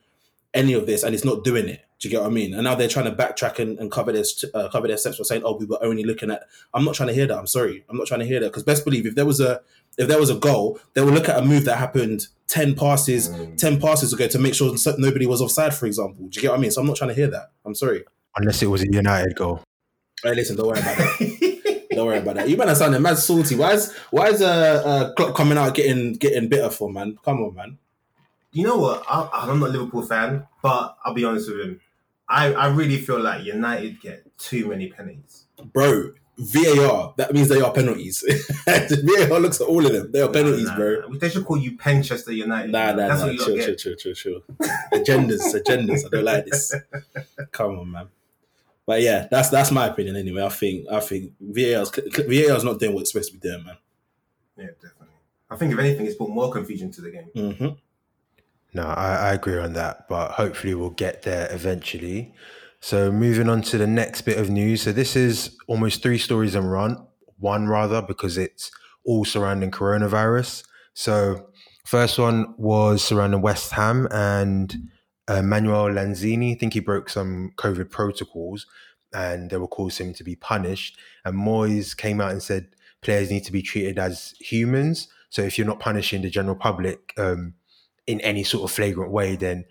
any 0.53 0.74
of 0.74 0.86
this 0.86 1.03
and 1.03 1.15
it's 1.15 1.25
not 1.25 1.44
doing 1.44 1.68
it. 1.68 1.86
Do 2.00 2.07
you 2.07 2.12
get 2.12 2.21
what 2.21 2.31
I 2.31 2.33
mean? 2.33 2.56
And 2.56 2.63
now 2.63 2.74
they're 2.74 2.88
trying 2.88 3.06
to 3.06 3.12
backtrack 3.12 3.59
and, 3.59 3.77
and 3.77 3.92
cover 3.92 4.12
their 4.12 4.24
uh, 4.56 4.69
cover 4.69 4.88
their 4.88 4.98
steps 4.98 5.19
by 5.19 5.24
saying, 5.24 5.44
"Oh, 5.45 5.56
we 5.56 5.65
were 5.65 5.77
only 5.83 6.03
looking 6.03 6.31
at." 6.31 6.48
I'm 6.74 6.83
not 6.83 6.95
trying 6.95 7.09
to 7.09 7.13
hear 7.13 7.27
that. 7.27 7.38
I'm 7.38 7.45
sorry. 7.45 7.86
I'm 7.89 7.95
not 7.95 8.07
trying 8.07 8.21
to 8.21 8.25
hear 8.25 8.39
that 8.39 8.48
because 8.48 8.63
best 8.63 8.83
believe 8.83 9.06
if 9.06 9.13
there 9.13 9.25
was 9.25 9.39
a 9.39 9.62
if 10.00 10.07
there 10.07 10.19
was 10.19 10.31
a 10.31 10.36
goal, 10.36 10.80
they 10.94 11.01
will 11.01 11.12
look 11.12 11.30
at 11.30 11.38
a 11.38 11.45
move 11.45 11.65
that 11.65 11.77
happened 11.77 12.25
ten 12.48 12.74
passes 12.74 13.30
mm. 13.30 13.56
ten 13.56 13.80
passes 13.80 14.13
ago 14.13 14.27
to 14.27 14.39
make 14.39 14.56
sure 14.56 14.75
nobody 14.98 15.27
was 15.27 15.44
offside. 15.44 15.75
For 15.75 15.86
example, 15.86 16.27
do 16.27 16.38
you 16.38 16.42
get 16.42 16.50
what 16.50 16.57
I 16.57 16.62
mean? 16.62 16.71
So 16.71 16.81
I'm 16.81 16.88
not 16.88 16.95
trying 16.95 17.09
to 17.09 17.15
hear 17.15 17.27
that. 17.27 17.51
I'm 17.65 17.75
sorry. 17.75 18.04
Unless 18.36 18.63
it 18.63 18.68
was 18.68 18.81
a 18.81 18.92
United 18.92 19.36
goal. 19.36 19.62
Hey, 20.24 20.33
listen, 20.33 20.56
don't 20.56 20.68
worry 20.69 20.80
about 20.80 20.97
that. 20.97 21.88
don't 21.92 22.07
worry 22.07 22.18
about 22.18 22.36
that. 22.36 22.50
You 22.50 22.57
better 22.57 22.74
sound 22.74 22.95
a 22.95 23.00
mad 23.00 23.19
salty. 23.19 23.56
Why 23.56 23.74
is 23.74 23.95
why 24.09 24.30
is 24.30 24.42
uh, 24.42 25.13
uh 25.15 25.33
coming 25.33 25.59
out 25.59 25.75
getting 25.75 26.13
getting 26.13 26.50
bitter 26.50 26.71
for 26.71 26.92
man? 26.92 27.19
Come 27.24 27.44
on, 27.44 27.54
man 27.54 27.77
you 28.51 28.65
know 28.65 28.77
what? 28.77 29.03
I, 29.07 29.50
am 29.50 29.59
not 29.59 29.69
a 29.69 29.71
Liverpool 29.71 30.03
fan, 30.03 30.48
but 30.62 30.98
I'll 31.03 31.13
be 31.13 31.24
honest 31.24 31.50
with 31.50 31.59
him. 31.62 31.81
I, 32.27 32.53
I 32.53 32.68
really 32.68 32.98
feel 32.98 33.19
like 33.19 33.44
United 33.44 34.00
get 34.00 34.38
too 34.38 34.68
many 34.68 34.88
penalties. 34.88 35.45
Bro, 35.74 36.13
VAR, 36.38 37.13
that 37.18 37.33
means 37.33 37.50
they 37.50 37.62
are 37.62 37.71
penalties. 37.71 38.24
VAR 38.65 39.39
looks 39.39 39.62
at 39.62 39.68
all 39.68 39.86
of 39.86 39.92
them. 39.92 40.12
They 40.12 40.21
are 40.21 40.30
penalties, 40.30 40.68
nah, 40.68 40.75
bro. 40.75 41.01
Nah. 41.07 41.18
They 41.19 41.30
should 41.30 41.45
call 41.45 41.57
you 41.57 41.77
Penchester 41.77 42.33
United. 42.33 42.71
Nah, 42.71 42.94
nah, 42.94 43.07
That's 43.07 43.21
nah. 43.21 43.44
Sure, 43.44 43.62
sure, 43.62 43.77
sure, 43.77 43.98
sure, 43.98 44.15
sure. 44.15 44.42
agendas, 44.94 45.54
agendas. 45.54 46.06
I 46.06 46.09
don't 46.09 46.23
like 46.23 46.45
this. 46.45 46.73
Come 47.52 47.80
on, 47.80 47.92
man. 47.92 48.07
But 48.85 49.02
yeah, 49.02 49.28
that's 49.30 49.49
that's 49.49 49.71
my 49.71 49.87
opinion 49.87 50.16
anyway. 50.16 50.44
I 50.44 50.49
think 50.49 50.87
I 50.92 50.99
think 50.99 51.33
VAR's 51.40 51.92
VAR's 51.92 52.64
not 52.64 52.80
doing 52.80 52.94
what 52.94 53.02
it's 53.02 53.11
supposed 53.11 53.31
to 53.31 53.37
be 53.37 53.47
doing, 53.47 53.64
man. 53.64 53.78
Yeah, 54.57 54.68
definitely. 54.81 55.07
I 55.49 55.56
think 55.57 55.73
if 55.73 55.80
anything, 55.80 56.06
it's 56.07 56.16
brought 56.16 56.31
more 56.31 56.52
confusion 56.52 56.92
to 56.92 57.02
the 57.02 57.11
game. 57.11 57.30
Mm-hmm. 57.35 57.68
No, 58.73 58.83
I, 58.83 59.16
I 59.16 59.33
agree 59.33 59.59
on 59.59 59.73
that, 59.73 60.07
but 60.07 60.31
hopefully 60.31 60.73
we'll 60.73 60.92
get 60.92 61.23
there 61.23 61.47
eventually. 61.51 62.33
So 62.80 63.11
moving 63.11 63.49
on 63.49 63.61
to 63.63 63.78
the 63.78 63.87
next 63.87 64.21
bit 64.21 64.37
of 64.37 64.49
news. 64.49 64.83
So 64.83 64.92
this 64.92 65.16
is 65.16 65.57
almost 65.68 66.01
three 66.01 66.18
stories 66.18 66.56
in 66.56 66.66
run, 66.66 67.06
one 67.37 67.68
rather, 67.68 68.01
because 68.01 68.37
it's 68.37 68.71
all 69.06 69.25
surrounding 69.25 69.71
coronavirus. 69.71 70.63
So 70.94 71.49
first 71.85 72.18
one 72.18 72.56
was 72.57 73.04
surrounding 73.04 73.42
West 73.42 73.71
Ham 73.73 74.07
and 74.09 74.90
uh, 75.28 75.42
Manuel 75.42 75.90
Lanzini. 75.90 76.56
I 76.56 76.57
think 76.57 76.73
he 76.73 76.80
broke 76.80 77.09
some 77.09 77.51
COVID 77.57 77.92
protocols 77.92 78.66
and 79.13 79.49
they 79.49 79.57
were 79.57 79.68
causing 79.68 80.07
him 80.07 80.13
to 80.16 80.23
be 80.23 80.35
punished. 80.35 80.97
And 81.25 81.35
Moyes 81.35 81.95
came 81.95 82.21
out 82.21 82.31
and 82.31 82.42
said 82.42 82.69
players 83.01 83.30
need 83.30 83.44
to 83.44 83.51
be 83.51 83.61
treated 83.61 83.99
as 83.99 84.33
humans. 84.40 85.07
So 85.30 85.42
if 85.42 85.57
you're 85.57 85.68
not 85.68 85.80
punishing 85.80 86.21
the 86.21 86.30
general 86.30 86.56
public, 86.56 87.13
um, 87.18 87.54
in 88.11 88.21
any 88.21 88.44
sort 88.44 88.63
of 88.63 88.75
flagrant 88.75 89.11
way, 89.11 89.35
then 89.35 89.65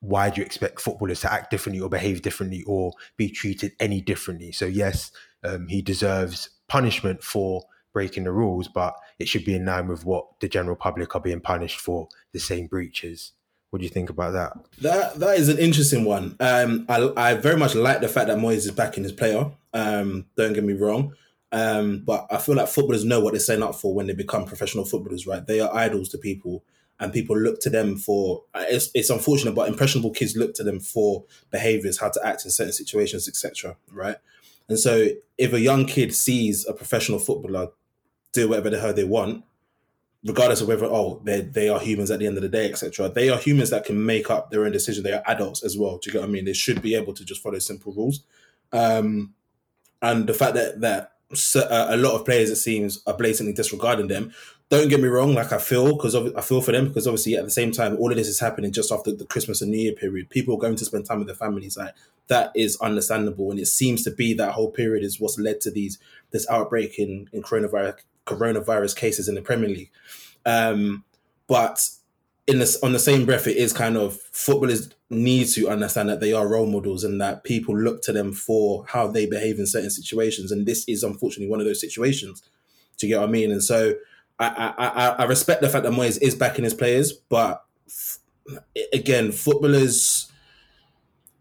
why 0.00 0.30
do 0.30 0.40
you 0.40 0.46
expect 0.46 0.80
footballers 0.80 1.20
to 1.22 1.32
act 1.32 1.50
differently 1.50 1.80
or 1.80 1.88
behave 1.88 2.22
differently 2.22 2.62
or 2.66 2.92
be 3.16 3.28
treated 3.28 3.72
any 3.80 4.00
differently? 4.00 4.52
So 4.52 4.66
yes, 4.66 5.10
um, 5.42 5.66
he 5.68 5.82
deserves 5.82 6.50
punishment 6.68 7.22
for 7.22 7.64
breaking 7.92 8.24
the 8.24 8.32
rules, 8.32 8.68
but 8.68 8.94
it 9.18 9.26
should 9.26 9.44
be 9.44 9.54
in 9.54 9.64
line 9.64 9.88
with 9.88 10.04
what 10.04 10.38
the 10.40 10.48
general 10.48 10.76
public 10.76 11.16
are 11.16 11.20
being 11.20 11.40
punished 11.40 11.80
for 11.80 12.08
the 12.32 12.38
same 12.38 12.66
breaches. 12.66 13.32
What 13.70 13.80
do 13.80 13.84
you 13.84 13.90
think 13.90 14.08
about 14.10 14.32
that? 14.32 14.52
That 14.80 15.18
that 15.18 15.38
is 15.38 15.48
an 15.48 15.58
interesting 15.58 16.04
one. 16.04 16.36
Um, 16.40 16.86
I 16.88 17.10
I 17.16 17.34
very 17.34 17.56
much 17.56 17.74
like 17.74 18.00
the 18.00 18.08
fact 18.08 18.28
that 18.28 18.38
Moyes 18.38 18.58
is 18.58 18.70
backing 18.70 19.02
his 19.02 19.12
player. 19.12 19.50
Um, 19.74 20.26
don't 20.36 20.54
get 20.54 20.64
me 20.64 20.72
wrong. 20.72 21.14
Um, 21.50 22.02
but 22.04 22.26
I 22.30 22.38
feel 22.38 22.54
like 22.54 22.68
footballers 22.68 23.04
know 23.04 23.20
what 23.20 23.32
they're 23.32 23.40
signing 23.40 23.62
up 23.62 23.74
for 23.74 23.94
when 23.94 24.06
they 24.06 24.14
become 24.14 24.44
professional 24.44 24.84
footballers, 24.84 25.26
right? 25.26 25.46
They 25.46 25.60
are 25.60 25.74
idols 25.74 26.10
to 26.10 26.18
people 26.18 26.62
and 27.00 27.12
people 27.12 27.36
look 27.36 27.60
to 27.60 27.70
them 27.70 27.96
for 27.96 28.44
it's, 28.54 28.90
it's 28.94 29.10
unfortunate 29.10 29.54
but 29.54 29.68
impressionable 29.68 30.10
kids 30.10 30.36
look 30.36 30.54
to 30.54 30.62
them 30.62 30.80
for 30.80 31.24
behaviors 31.50 31.98
how 31.98 32.08
to 32.08 32.20
act 32.26 32.44
in 32.44 32.50
certain 32.50 32.72
situations 32.72 33.28
etc 33.28 33.76
right 33.92 34.16
and 34.68 34.78
so 34.78 35.08
if 35.36 35.52
a 35.52 35.60
young 35.60 35.86
kid 35.86 36.14
sees 36.14 36.66
a 36.66 36.72
professional 36.72 37.18
footballer 37.18 37.68
do 38.32 38.48
whatever 38.48 38.70
the 38.70 38.80
hell 38.80 38.92
they 38.92 39.04
want 39.04 39.44
regardless 40.24 40.60
of 40.60 40.68
whether 40.68 40.86
oh 40.86 41.20
they 41.24 41.40
they 41.40 41.68
are 41.68 41.80
humans 41.80 42.10
at 42.10 42.18
the 42.18 42.26
end 42.26 42.36
of 42.36 42.42
the 42.42 42.48
day, 42.48 42.68
etc. 42.68 43.08
They 43.08 43.28
are 43.30 43.38
humans 43.38 43.70
that 43.70 43.84
can 43.84 44.04
make 44.04 44.30
up 44.30 44.50
their 44.50 44.64
own 44.64 44.72
decision. 44.72 45.04
They 45.04 45.12
are 45.12 45.22
adults 45.26 45.64
as 45.64 45.76
well. 45.76 45.98
Do 45.98 46.08
you 46.08 46.12
get 46.12 46.20
what 46.20 46.28
I 46.28 46.32
mean? 46.32 46.44
They 46.44 46.52
should 46.52 46.82
be 46.82 46.94
able 46.94 47.14
to 47.14 47.24
just 47.24 47.42
follow 47.42 47.58
simple 47.58 47.92
rules. 47.92 48.24
Um, 48.72 49.34
and 50.02 50.26
the 50.26 50.34
fact 50.34 50.54
that 50.54 50.80
that 50.80 51.12
a 51.70 51.96
lot 51.96 52.14
of 52.14 52.24
players 52.24 52.50
it 52.50 52.56
seems 52.56 53.02
are 53.06 53.16
blatantly 53.16 53.52
disregarding 53.52 54.08
them. 54.08 54.32
Don't 54.70 54.88
get 54.88 55.00
me 55.00 55.08
wrong, 55.08 55.32
like 55.34 55.52
I 55.52 55.58
feel 55.58 55.96
because 55.96 56.14
I 56.14 56.42
feel 56.42 56.60
for 56.60 56.72
them 56.72 56.88
because 56.88 57.06
obviously 57.06 57.36
at 57.36 57.44
the 57.44 57.50
same 57.50 57.72
time 57.72 57.96
all 57.96 58.10
of 58.10 58.18
this 58.18 58.28
is 58.28 58.38
happening 58.38 58.70
just 58.70 58.92
after 58.92 59.12
the 59.12 59.24
Christmas 59.24 59.62
and 59.62 59.70
New 59.70 59.78
Year 59.78 59.94
period. 59.94 60.28
People 60.28 60.54
are 60.54 60.58
going 60.58 60.76
to 60.76 60.84
spend 60.84 61.06
time 61.06 61.18
with 61.18 61.28
their 61.28 61.36
families. 61.36 61.78
Like 61.78 61.94
that 62.26 62.52
is 62.54 62.78
understandable, 62.82 63.50
and 63.50 63.58
it 63.58 63.66
seems 63.66 64.04
to 64.04 64.10
be 64.10 64.34
that 64.34 64.52
whole 64.52 64.70
period 64.70 65.04
is 65.04 65.18
what's 65.18 65.38
led 65.38 65.62
to 65.62 65.70
these 65.70 65.98
this 66.32 66.46
outbreak 66.50 66.98
in 66.98 67.30
in 67.32 67.42
coronavirus 67.42 68.00
coronavirus 68.26 68.94
cases 68.94 69.26
in 69.26 69.36
the 69.36 69.42
Premier 69.42 69.70
League. 69.70 69.90
Um, 70.44 71.04
but 71.46 71.88
in 72.46 72.58
this, 72.58 72.82
on 72.82 72.92
the 72.92 72.98
same 72.98 73.26
breath, 73.26 73.46
it 73.46 73.56
is 73.56 73.72
kind 73.72 73.96
of 73.96 74.20
footballers 74.32 74.90
need 75.10 75.46
to 75.48 75.68
understand 75.68 76.08
that 76.08 76.20
they 76.20 76.32
are 76.32 76.48
role 76.48 76.66
models 76.66 77.04
and 77.04 77.20
that 77.20 77.44
people 77.44 77.76
look 77.76 78.02
to 78.02 78.12
them 78.12 78.32
for 78.32 78.84
how 78.88 79.06
they 79.06 79.26
behave 79.26 79.58
in 79.58 79.66
certain 79.66 79.90
situations. 79.90 80.52
And 80.52 80.66
this 80.66 80.86
is 80.88 81.02
unfortunately 81.02 81.50
one 81.50 81.60
of 81.60 81.66
those 81.66 81.80
situations. 81.80 82.42
To 82.98 83.06
get 83.06 83.20
what 83.20 83.28
I 83.28 83.32
mean? 83.32 83.52
And 83.52 83.62
so 83.62 83.94
I 84.38 84.74
I, 84.78 85.08
I 85.18 85.24
respect 85.24 85.60
the 85.60 85.68
fact 85.68 85.84
that 85.84 85.92
Moyes 85.92 86.20
is 86.20 86.34
backing 86.34 86.64
his 86.64 86.74
players, 86.74 87.12
but 87.12 87.64
f- 87.86 88.18
again, 88.92 89.32
footballers. 89.32 90.30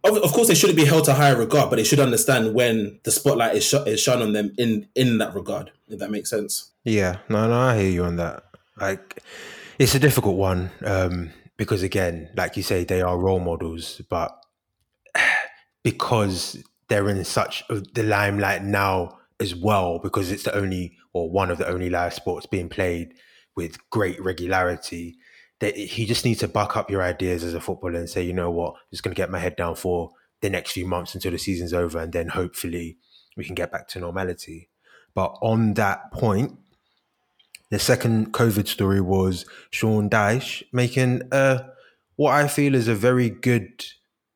Of, 0.03 0.17
of 0.17 0.31
course, 0.31 0.47
they 0.47 0.55
shouldn't 0.55 0.77
be 0.77 0.85
held 0.85 1.05
to 1.05 1.13
higher 1.13 1.35
regard, 1.35 1.69
but 1.69 1.75
they 1.75 1.83
should 1.83 1.99
understand 1.99 2.53
when 2.53 2.99
the 3.03 3.11
spotlight 3.11 3.55
is, 3.55 3.65
sh- 3.65 3.85
is 3.85 3.99
shone 3.99 4.21
on 4.21 4.33
them 4.33 4.53
in 4.57 4.87
in 4.95 5.17
that 5.17 5.33
regard. 5.35 5.71
If 5.87 5.99
that 5.99 6.11
makes 6.11 6.29
sense. 6.29 6.71
Yeah, 6.83 7.17
no, 7.29 7.47
no, 7.47 7.59
I 7.59 7.77
hear 7.77 7.89
you 7.89 8.03
on 8.03 8.15
that. 8.17 8.43
Like, 8.79 9.21
it's 9.79 9.95
a 9.95 9.99
difficult 9.99 10.37
one 10.37 10.71
um, 10.85 11.31
because, 11.57 11.83
again, 11.83 12.29
like 12.35 12.55
you 12.57 12.63
say, 12.63 12.83
they 12.83 13.01
are 13.01 13.17
role 13.17 13.39
models, 13.39 14.01
but 14.09 14.37
because 15.83 16.63
they're 16.87 17.09
in 17.09 17.23
such 17.25 17.63
the 17.67 18.03
limelight 18.03 18.63
now 18.63 19.16
as 19.39 19.55
well, 19.55 19.99
because 19.99 20.31
it's 20.31 20.43
the 20.43 20.55
only 20.55 20.97
or 21.13 21.29
one 21.29 21.51
of 21.51 21.57
the 21.57 21.67
only 21.67 21.89
live 21.89 22.13
sports 22.13 22.45
being 22.45 22.69
played 22.69 23.13
with 23.55 23.77
great 23.89 24.21
regularity. 24.23 25.17
That 25.59 25.75
he 25.75 26.05
just 26.05 26.23
needs 26.23 26.41
to 26.41 26.47
buck 26.47 26.77
up 26.77 26.91
your 26.91 27.01
ideas 27.01 27.43
as 27.43 27.55
a 27.55 27.59
footballer 27.59 27.97
and 27.97 28.09
say, 28.09 28.21
you 28.21 28.33
know 28.33 28.51
what, 28.51 28.73
I'm 28.73 28.91
just 28.91 29.01
going 29.01 29.15
to 29.15 29.19
get 29.19 29.31
my 29.31 29.39
head 29.39 29.55
down 29.55 29.75
for 29.75 30.11
the 30.41 30.51
next 30.51 30.71
few 30.71 30.85
months 30.85 31.15
until 31.15 31.31
the 31.31 31.39
season's 31.39 31.73
over, 31.73 31.97
and 31.97 32.13
then 32.13 32.27
hopefully 32.27 32.97
we 33.35 33.43
can 33.43 33.55
get 33.55 33.71
back 33.71 33.87
to 33.89 33.99
normality. 33.99 34.69
But 35.15 35.35
on 35.41 35.73
that 35.73 36.11
point, 36.11 36.59
the 37.71 37.79
second 37.79 38.33
COVID 38.33 38.67
story 38.67 39.01
was 39.01 39.45
Sean 39.71 40.09
Dyche 40.11 40.61
making 40.71 41.23
a, 41.31 41.65
what 42.15 42.33
I 42.33 42.47
feel 42.47 42.75
is 42.75 42.87
a 42.87 42.93
very 42.95 43.31
good 43.31 43.83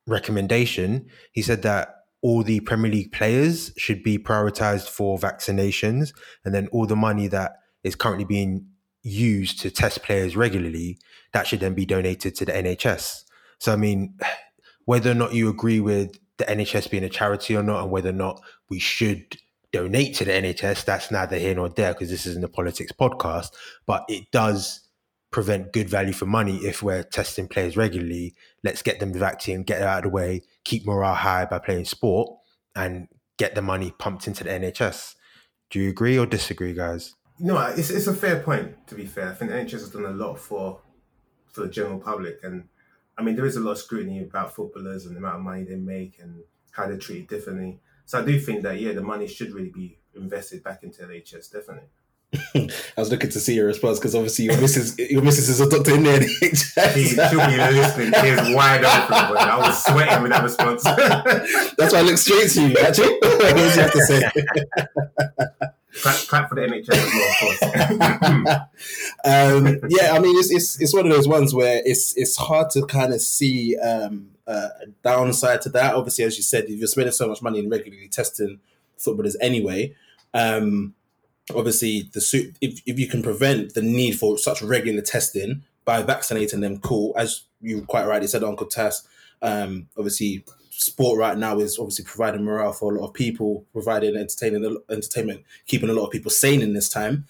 recommendation. 0.07 1.07
He 1.31 1.43
said 1.43 1.61
that 1.61 2.00
all 2.21 2.43
the 2.43 2.59
Premier 2.61 2.91
League 2.91 3.11
players 3.11 3.73
should 3.77 4.03
be 4.03 4.17
prioritized 4.17 4.87
for 4.87 5.17
vaccinations, 5.17 6.13
and 6.45 6.53
then 6.53 6.67
all 6.71 6.85
the 6.85 6.95
money 6.95 7.27
that 7.27 7.53
is 7.83 7.95
currently 7.95 8.25
being 8.25 8.67
used 9.03 9.59
to 9.59 9.71
test 9.71 10.03
players 10.03 10.35
regularly 10.35 10.99
that 11.33 11.47
should 11.47 11.59
then 11.59 11.73
be 11.73 11.85
donated 11.85 12.35
to 12.35 12.45
the 12.45 12.51
NHS. 12.51 13.23
So, 13.59 13.73
I 13.73 13.75
mean, 13.75 14.17
whether 14.85 15.11
or 15.11 15.15
not 15.15 15.33
you 15.33 15.49
agree 15.49 15.79
with 15.79 16.17
the 16.37 16.45
NHS 16.45 16.89
being 16.89 17.03
a 17.03 17.09
charity 17.09 17.55
or 17.55 17.63
not, 17.63 17.83
and 17.83 17.91
whether 17.91 18.09
or 18.09 18.13
not 18.13 18.41
we 18.69 18.79
should 18.79 19.37
donate 19.71 20.15
to 20.15 20.25
the 20.25 20.31
NHS, 20.31 20.85
that's 20.85 21.11
neither 21.11 21.37
here 21.37 21.55
nor 21.55 21.69
there 21.69 21.93
because 21.93 22.09
this 22.09 22.25
isn't 22.25 22.43
a 22.43 22.49
politics 22.49 22.91
podcast. 22.91 23.49
But 23.85 24.05
it 24.09 24.31
does 24.31 24.87
prevent 25.31 25.71
good 25.71 25.89
value 25.89 26.13
for 26.13 26.25
money 26.25 26.57
if 26.57 26.83
we're 26.83 27.03
testing 27.03 27.47
players 27.47 27.77
regularly. 27.77 28.35
Let's 28.63 28.81
get 28.81 28.99
them 28.99 29.13
the 29.13 29.19
vaccine, 29.19 29.63
get 29.63 29.81
it 29.81 29.87
out 29.87 29.99
of 29.99 30.03
the 30.03 30.09
way, 30.09 30.41
keep 30.63 30.85
morale 30.85 31.15
high 31.15 31.45
by 31.45 31.59
playing 31.59 31.85
sport, 31.85 32.29
and 32.75 33.07
get 33.37 33.55
the 33.55 33.61
money 33.61 33.93
pumped 33.97 34.27
into 34.27 34.43
the 34.43 34.49
NHS. 34.49 35.15
Do 35.69 35.79
you 35.79 35.89
agree 35.89 36.17
or 36.17 36.25
disagree, 36.25 36.73
guys? 36.73 37.15
No, 37.39 37.59
it's 37.59 37.89
it's 37.89 38.07
a 38.07 38.13
fair 38.13 38.41
point. 38.41 38.87
To 38.87 38.95
be 38.95 39.05
fair, 39.05 39.29
I 39.29 39.33
think 39.33 39.51
the 39.51 39.57
NHS 39.57 39.71
has 39.71 39.89
done 39.89 40.05
a 40.05 40.11
lot 40.11 40.37
for 40.37 40.81
for 41.51 41.61
the 41.61 41.69
general 41.69 41.99
public, 41.99 42.39
and 42.43 42.65
I 43.17 43.23
mean 43.23 43.35
there 43.35 43.45
is 43.45 43.55
a 43.55 43.59
lot 43.59 43.71
of 43.71 43.77
scrutiny 43.79 44.21
about 44.21 44.53
footballers 44.53 45.05
and 45.05 45.15
the 45.15 45.19
amount 45.19 45.37
of 45.37 45.41
money 45.41 45.63
they 45.63 45.75
make 45.75 46.19
and 46.21 46.43
how 46.71 46.87
they're 46.87 46.97
treated 46.97 47.27
differently. 47.27 47.79
So 48.05 48.19
I 48.19 48.25
do 48.25 48.39
think 48.39 48.63
that 48.63 48.79
yeah, 48.79 48.93
the 48.93 49.01
money 49.01 49.27
should 49.27 49.53
really 49.53 49.71
be 49.71 49.97
invested 50.15 50.63
back 50.63 50.83
into 50.83 51.03
NHS, 51.03 51.51
definitely. 51.51 51.89
I 52.55 52.69
was 52.95 53.11
looking 53.11 53.29
to 53.29 53.39
see 53.39 53.55
your 53.55 53.67
response 53.67 53.99
because 53.99 54.15
obviously 54.15 54.45
your 54.45 54.59
missus, 54.61 54.97
your 54.97 55.21
missus 55.21 55.49
is 55.49 55.59
a 55.59 55.69
doctor 55.69 55.95
in 55.95 56.03
there. 56.03 56.21
She, 56.41 57.05
she'll 57.15 57.47
be 57.47 57.57
listening. 57.57 58.13
Ears 58.25 58.55
wide 58.55 58.83
open, 58.83 59.07
but 59.09 59.37
I 59.37 59.57
was 59.57 59.83
sweating 59.83 60.23
with 60.23 60.31
that 60.31 60.43
response. 60.43 60.83
That's 61.77 61.93
why 61.93 61.99
I 61.99 62.01
looked 62.01 62.19
straight 62.19 62.49
to 62.51 62.67
you. 62.67 62.77
Actually, 62.77 63.17
what 63.21 63.55
did 63.55 63.75
you 63.75 63.81
have 63.81 63.91
to 63.91 64.01
say? 64.01 64.21
clap, 66.01 66.15
clap 66.27 66.49
for 66.49 66.55
the 66.55 66.61
NHS 66.61 66.93
as 66.93 67.13
well, 67.13 67.31
of 67.31 68.45
course. 68.45 69.83
um, 69.83 69.89
yeah, 69.89 70.13
I 70.13 70.19
mean, 70.19 70.37
it's, 70.37 70.51
it's 70.51 70.81
it's 70.81 70.93
one 70.93 71.05
of 71.05 71.11
those 71.11 71.27
ones 71.27 71.53
where 71.53 71.81
it's 71.85 72.15
it's 72.17 72.37
hard 72.37 72.69
to 72.71 72.85
kind 72.85 73.13
of 73.13 73.21
see 73.21 73.77
um, 73.77 74.31
uh, 74.47 74.69
a 74.81 74.87
downside 75.03 75.61
to 75.63 75.69
that. 75.69 75.95
Obviously, 75.95 76.23
as 76.25 76.37
you 76.37 76.43
said, 76.43 76.65
if 76.65 76.79
you're 76.79 76.87
spending 76.87 77.11
so 77.11 77.27
much 77.27 77.41
money 77.41 77.59
in 77.59 77.69
regularly 77.69 78.07
testing 78.07 78.59
footballers 78.97 79.35
anyway, 79.41 79.93
um, 80.33 80.93
obviously 81.55 82.09
the 82.13 82.21
suit 82.21 82.55
if, 82.61 82.81
if 82.85 82.99
you 82.99 83.07
can 83.07 83.23
prevent 83.23 83.73
the 83.73 83.81
need 83.81 84.13
for 84.13 84.37
such 84.37 84.61
regular 84.61 85.01
testing 85.01 85.63
by 85.85 86.01
vaccinating 86.03 86.61
them, 86.61 86.79
cool. 86.79 87.13
As 87.17 87.43
you 87.59 87.83
quite 87.83 88.05
rightly 88.05 88.27
said, 88.27 88.43
Uncle 88.43 88.67
Tass, 88.67 89.07
um, 89.41 89.87
obviously 89.97 90.43
sport 90.69 91.19
right 91.19 91.37
now 91.37 91.59
is 91.59 91.77
obviously 91.77 92.05
providing 92.05 92.43
morale 92.43 92.73
for 92.73 92.95
a 92.95 92.99
lot 92.99 93.07
of 93.07 93.13
people, 93.13 93.65
providing 93.71 94.15
entertaining 94.15 94.77
entertainment, 94.89 95.43
keeping 95.67 95.89
a 95.89 95.93
lot 95.93 96.05
of 96.05 96.11
people 96.11 96.31
sane 96.31 96.61
in 96.61 96.73
this 96.73 96.89
time. 96.89 97.25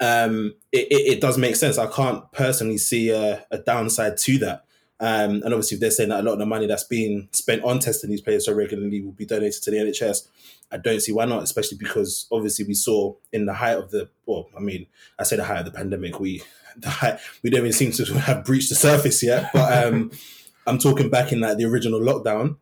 Um, 0.00 0.54
it, 0.72 0.88
it, 0.90 1.12
it, 1.14 1.20
does 1.20 1.38
make 1.38 1.56
sense. 1.56 1.78
I 1.78 1.86
can't 1.86 2.30
personally 2.32 2.76
see 2.76 3.10
a, 3.10 3.46
a 3.50 3.58
downside 3.58 4.18
to 4.18 4.38
that. 4.38 4.65
Um, 4.98 5.42
and 5.42 5.46
obviously, 5.46 5.76
if 5.76 5.80
they're 5.80 5.90
saying 5.90 6.08
that 6.08 6.20
a 6.20 6.22
lot 6.22 6.34
of 6.34 6.38
the 6.38 6.46
money 6.46 6.66
that's 6.66 6.84
being 6.84 7.28
spent 7.32 7.62
on 7.64 7.78
testing 7.80 8.10
these 8.10 8.22
players 8.22 8.46
so 8.46 8.54
regularly 8.54 9.02
will 9.02 9.12
be 9.12 9.26
donated 9.26 9.62
to 9.62 9.70
the 9.70 9.76
NHS, 9.76 10.28
I 10.72 10.78
don't 10.78 11.00
see 11.00 11.12
why 11.12 11.26
not, 11.26 11.42
especially 11.42 11.78
because 11.78 12.26
obviously 12.32 12.64
we 12.64 12.74
saw 12.74 13.14
in 13.32 13.46
the 13.46 13.54
height 13.54 13.76
of 13.76 13.90
the, 13.90 14.08
well, 14.24 14.48
I 14.56 14.60
mean, 14.60 14.86
I 15.18 15.24
say 15.24 15.36
the 15.36 15.44
height 15.44 15.60
of 15.60 15.64
the 15.66 15.70
pandemic, 15.70 16.18
we 16.18 16.42
the 16.76 16.90
height, 16.90 17.18
we 17.42 17.50
don't 17.50 17.60
even 17.60 17.72
seem 17.72 17.92
to 17.92 18.04
have 18.20 18.44
breached 18.44 18.70
the 18.70 18.74
surface 18.74 19.22
yet. 19.22 19.50
But 19.52 19.86
um, 19.86 20.10
I'm 20.66 20.78
talking 20.78 21.10
back 21.10 21.32
in 21.32 21.40
like 21.40 21.58
the 21.58 21.64
original 21.64 22.00
lockdown 22.00 22.56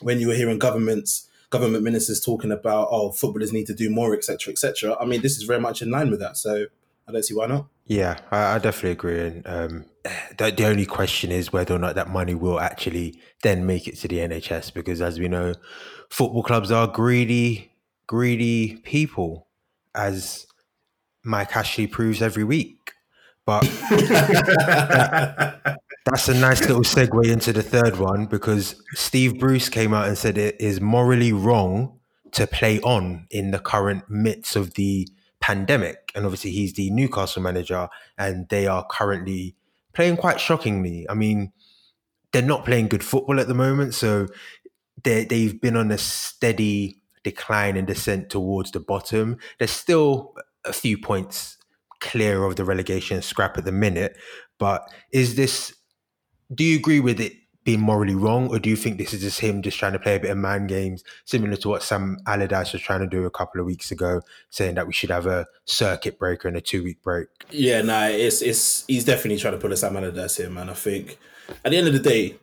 when 0.00 0.20
you 0.20 0.28
were 0.28 0.34
hearing 0.34 0.58
governments, 0.58 1.28
government 1.50 1.82
ministers 1.82 2.20
talking 2.20 2.52
about, 2.52 2.88
oh, 2.90 3.12
footballers 3.12 3.52
need 3.52 3.66
to 3.66 3.74
do 3.74 3.90
more, 3.90 4.14
etc., 4.14 4.52
etc. 4.52 4.96
I 5.00 5.04
mean, 5.06 5.22
this 5.22 5.36
is 5.36 5.44
very 5.44 5.60
much 5.60 5.82
in 5.82 5.90
line 5.90 6.10
with 6.10 6.20
that. 6.20 6.36
So 6.36 6.66
I 7.08 7.12
don't 7.12 7.24
see 7.24 7.34
why 7.34 7.46
not. 7.46 7.66
Yeah, 7.86 8.18
I, 8.30 8.56
I 8.56 8.58
definitely 8.58 8.90
agree. 8.90 9.20
And 9.20 9.46
um, 9.46 9.84
the, 10.38 10.50
the 10.50 10.66
only 10.66 10.86
question 10.86 11.30
is 11.30 11.52
whether 11.52 11.74
or 11.74 11.78
not 11.78 11.94
that 11.94 12.10
money 12.10 12.34
will 12.34 12.60
actually 12.60 13.20
then 13.42 13.66
make 13.66 13.86
it 13.88 13.96
to 13.98 14.08
the 14.08 14.18
NHS, 14.18 14.72
because 14.74 15.00
as 15.02 15.18
we 15.18 15.28
know, 15.28 15.54
football 16.10 16.42
clubs 16.42 16.70
are 16.70 16.86
greedy, 16.86 17.72
greedy 18.06 18.76
people, 18.84 19.46
as 19.94 20.46
Mike 21.24 21.56
Ashley 21.56 21.86
proves 21.86 22.22
every 22.22 22.44
week. 22.44 22.92
But 23.44 23.62
that, 23.90 25.78
that's 26.04 26.28
a 26.28 26.34
nice 26.34 26.60
little 26.62 26.82
segue 26.82 27.30
into 27.30 27.52
the 27.52 27.62
third 27.62 27.96
one 27.98 28.26
because 28.26 28.82
Steve 28.94 29.38
Bruce 29.38 29.68
came 29.68 29.94
out 29.94 30.08
and 30.08 30.18
said 30.18 30.36
it 30.36 30.60
is 30.60 30.80
morally 30.80 31.32
wrong 31.32 32.00
to 32.32 32.46
play 32.46 32.80
on 32.80 33.26
in 33.30 33.52
the 33.52 33.58
current 33.58 34.08
midst 34.08 34.56
of 34.56 34.74
the 34.74 35.08
pandemic. 35.40 36.12
And 36.14 36.24
obviously, 36.24 36.50
he's 36.50 36.74
the 36.74 36.90
Newcastle 36.90 37.42
manager, 37.42 37.88
and 38.18 38.48
they 38.48 38.66
are 38.66 38.84
currently 38.88 39.55
playing 39.96 40.18
quite 40.18 40.38
shockingly. 40.38 41.06
I 41.08 41.14
mean, 41.14 41.52
they're 42.32 42.42
not 42.42 42.66
playing 42.66 42.88
good 42.88 43.02
football 43.02 43.40
at 43.40 43.48
the 43.48 43.54
moment, 43.54 43.94
so 43.94 44.28
they 45.02 45.24
they've 45.24 45.58
been 45.60 45.76
on 45.76 45.90
a 45.90 45.98
steady 45.98 47.02
decline 47.24 47.76
and 47.76 47.86
descent 47.86 48.28
towards 48.28 48.70
the 48.70 48.78
bottom. 48.78 49.38
There's 49.58 49.70
still 49.70 50.34
a 50.64 50.72
few 50.72 50.98
points 50.98 51.56
clear 52.00 52.44
of 52.44 52.56
the 52.56 52.64
relegation 52.64 53.22
scrap 53.22 53.56
at 53.56 53.64
the 53.64 53.72
minute, 53.72 54.16
but 54.58 54.88
is 55.12 55.34
this? 55.34 55.74
Do 56.54 56.62
you 56.62 56.76
agree 56.76 57.00
with 57.00 57.18
it 57.18 57.32
being 57.66 57.80
morally 57.80 58.14
wrong, 58.14 58.48
or 58.48 58.60
do 58.60 58.70
you 58.70 58.76
think 58.76 58.96
this 58.96 59.12
is 59.12 59.22
just 59.22 59.40
him 59.40 59.60
just 59.60 59.76
trying 59.76 59.92
to 59.92 59.98
play 59.98 60.14
a 60.14 60.20
bit 60.20 60.30
of 60.30 60.38
man 60.38 60.68
games, 60.68 61.02
similar 61.24 61.56
to 61.56 61.68
what 61.68 61.82
Sam 61.82 62.16
Allardyce 62.24 62.72
was 62.72 62.80
trying 62.80 63.00
to 63.00 63.08
do 63.08 63.26
a 63.26 63.30
couple 63.30 63.60
of 63.60 63.66
weeks 63.66 63.90
ago, 63.90 64.22
saying 64.50 64.76
that 64.76 64.86
we 64.86 64.92
should 64.92 65.10
have 65.10 65.26
a 65.26 65.46
circuit 65.64 66.16
breaker 66.16 66.46
and 66.46 66.56
a 66.56 66.60
two 66.60 66.84
week 66.84 67.02
break? 67.02 67.26
Yeah, 67.50 67.82
no, 67.82 67.86
nah, 67.88 68.06
it's 68.06 68.40
it's 68.40 68.84
he's 68.86 69.04
definitely 69.04 69.38
trying 69.38 69.54
to 69.54 69.58
pull 69.58 69.72
a 69.72 69.76
Sam 69.76 69.96
Allardyce 69.96 70.36
here, 70.36 70.48
man. 70.48 70.70
I 70.70 70.74
think 70.74 71.18
at 71.64 71.72
the 71.72 71.76
end 71.76 71.88
of 71.88 71.92
the 71.92 71.98
day, 71.98 72.36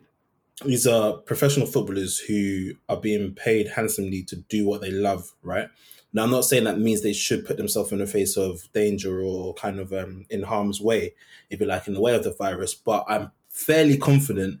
these 0.62 0.86
are 0.86 1.14
professional 1.14 1.66
footballers 1.66 2.18
who 2.18 2.74
are 2.90 2.98
being 2.98 3.34
paid 3.34 3.68
handsomely 3.68 4.22
to 4.24 4.36
do 4.36 4.66
what 4.66 4.82
they 4.82 4.90
love, 4.90 5.32
right? 5.42 5.70
Now, 6.12 6.24
I'm 6.24 6.30
not 6.30 6.44
saying 6.44 6.64
that 6.64 6.78
means 6.78 7.00
they 7.00 7.14
should 7.14 7.46
put 7.46 7.56
themselves 7.56 7.92
in 7.92 7.98
the 7.98 8.06
face 8.06 8.36
of 8.36 8.70
danger 8.74 9.22
or 9.22 9.54
kind 9.54 9.80
of 9.80 9.94
um, 9.94 10.26
in 10.28 10.42
harm's 10.42 10.82
way, 10.82 11.14
if 11.48 11.60
you 11.60 11.66
like, 11.66 11.88
in 11.88 11.94
the 11.94 12.00
way 12.00 12.14
of 12.14 12.24
the 12.24 12.34
virus. 12.34 12.74
But 12.74 13.06
I'm 13.08 13.32
fairly 13.48 13.96
confident 13.96 14.60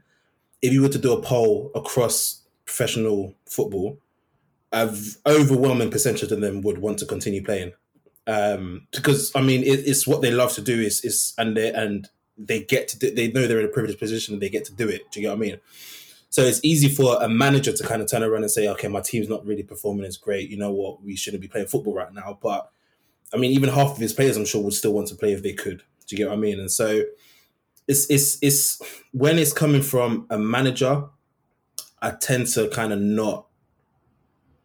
if 0.64 0.72
you 0.72 0.80
were 0.80 0.88
to 0.88 0.98
do 0.98 1.12
a 1.12 1.20
poll 1.20 1.70
across 1.74 2.40
professional 2.64 3.34
football, 3.44 3.98
a 4.72 4.92
overwhelming 5.26 5.90
percentage 5.90 6.32
of 6.32 6.40
them 6.40 6.62
would 6.62 6.78
want 6.78 6.98
to 6.98 7.06
continue 7.06 7.44
playing. 7.44 7.72
Um, 8.26 8.86
because 8.90 9.30
I 9.36 9.42
mean, 9.42 9.62
it, 9.62 9.80
it's 9.86 10.06
what 10.06 10.22
they 10.22 10.30
love 10.30 10.54
to 10.54 10.62
do. 10.62 10.80
Is 10.80 11.04
is 11.04 11.34
and 11.36 11.54
they 11.54 11.70
and 11.70 12.08
they 12.38 12.62
get 12.62 12.88
to 12.88 12.98
do, 12.98 13.14
they 13.14 13.30
know 13.30 13.46
they're 13.46 13.60
in 13.60 13.66
a 13.66 13.68
privileged 13.68 13.98
position 13.98 14.34
and 14.34 14.42
they 14.42 14.48
get 14.48 14.64
to 14.64 14.74
do 14.74 14.88
it. 14.88 15.02
Do 15.12 15.20
you 15.20 15.26
get 15.26 15.36
what 15.36 15.44
I 15.44 15.48
mean? 15.48 15.60
So 16.30 16.42
it's 16.42 16.60
easy 16.64 16.88
for 16.88 17.22
a 17.22 17.28
manager 17.28 17.72
to 17.72 17.86
kind 17.86 18.00
of 18.00 18.10
turn 18.10 18.24
around 18.24 18.42
and 18.42 18.50
say, 18.50 18.66
okay, 18.68 18.88
my 18.88 19.02
team's 19.02 19.28
not 19.28 19.46
really 19.46 19.62
performing 19.62 20.06
as 20.06 20.16
great. 20.16 20.48
You 20.50 20.56
know 20.56 20.72
what? 20.72 21.04
We 21.04 21.14
shouldn't 21.14 21.42
be 21.42 21.48
playing 21.48 21.68
football 21.68 21.94
right 21.94 22.12
now. 22.12 22.38
But 22.42 22.70
I 23.34 23.36
mean, 23.36 23.52
even 23.52 23.68
half 23.68 23.92
of 23.92 23.98
his 23.98 24.14
players, 24.14 24.38
I'm 24.38 24.46
sure, 24.46 24.62
would 24.62 24.72
still 24.72 24.94
want 24.94 25.08
to 25.08 25.14
play 25.14 25.32
if 25.32 25.42
they 25.42 25.52
could. 25.52 25.82
Do 26.06 26.16
you 26.16 26.18
get 26.18 26.30
what 26.30 26.38
I 26.38 26.40
mean? 26.40 26.58
And 26.58 26.72
so 26.72 27.02
it's 27.86 28.08
it's 28.10 28.38
it's 28.42 28.82
when 29.12 29.38
it's 29.38 29.52
coming 29.52 29.82
from 29.82 30.26
a 30.30 30.38
manager, 30.38 31.04
I 32.00 32.12
tend 32.12 32.46
to 32.48 32.68
kind 32.68 32.92
of 32.92 33.00
not 33.00 33.46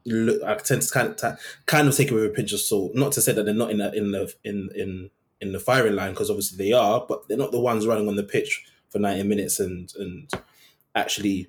look. 0.05 0.41
I 0.43 0.55
tend 0.55 0.81
to 0.81 0.91
kind 0.91 1.09
of 1.09 1.39
kind 1.65 1.88
of 1.88 1.95
take 1.95 2.09
it 2.11 2.13
with 2.13 2.25
a 2.25 2.29
pinch 2.29 2.53
of 2.53 2.59
salt. 2.59 2.95
Not 2.95 3.11
to 3.13 3.21
say 3.21 3.33
that 3.33 3.43
they're 3.43 3.53
not 3.53 3.71
in 3.71 3.77
the 3.77 3.93
in 3.93 4.11
the 4.11 4.33
in 4.43 4.69
in 4.75 5.09
in 5.41 5.51
the 5.51 5.59
firing 5.59 5.95
line 5.95 6.11
because 6.11 6.29
obviously 6.29 6.57
they 6.57 6.73
are, 6.73 7.05
but 7.07 7.27
they're 7.27 7.38
not 7.38 7.51
the 7.51 7.59
ones 7.59 7.88
running 7.88 8.07
on 8.07 8.15
the 8.15 8.23
pitch 8.23 8.65
for 8.89 8.99
ninety 8.99 9.23
minutes 9.23 9.59
and 9.59 9.93
and 9.97 10.29
actually. 10.95 11.47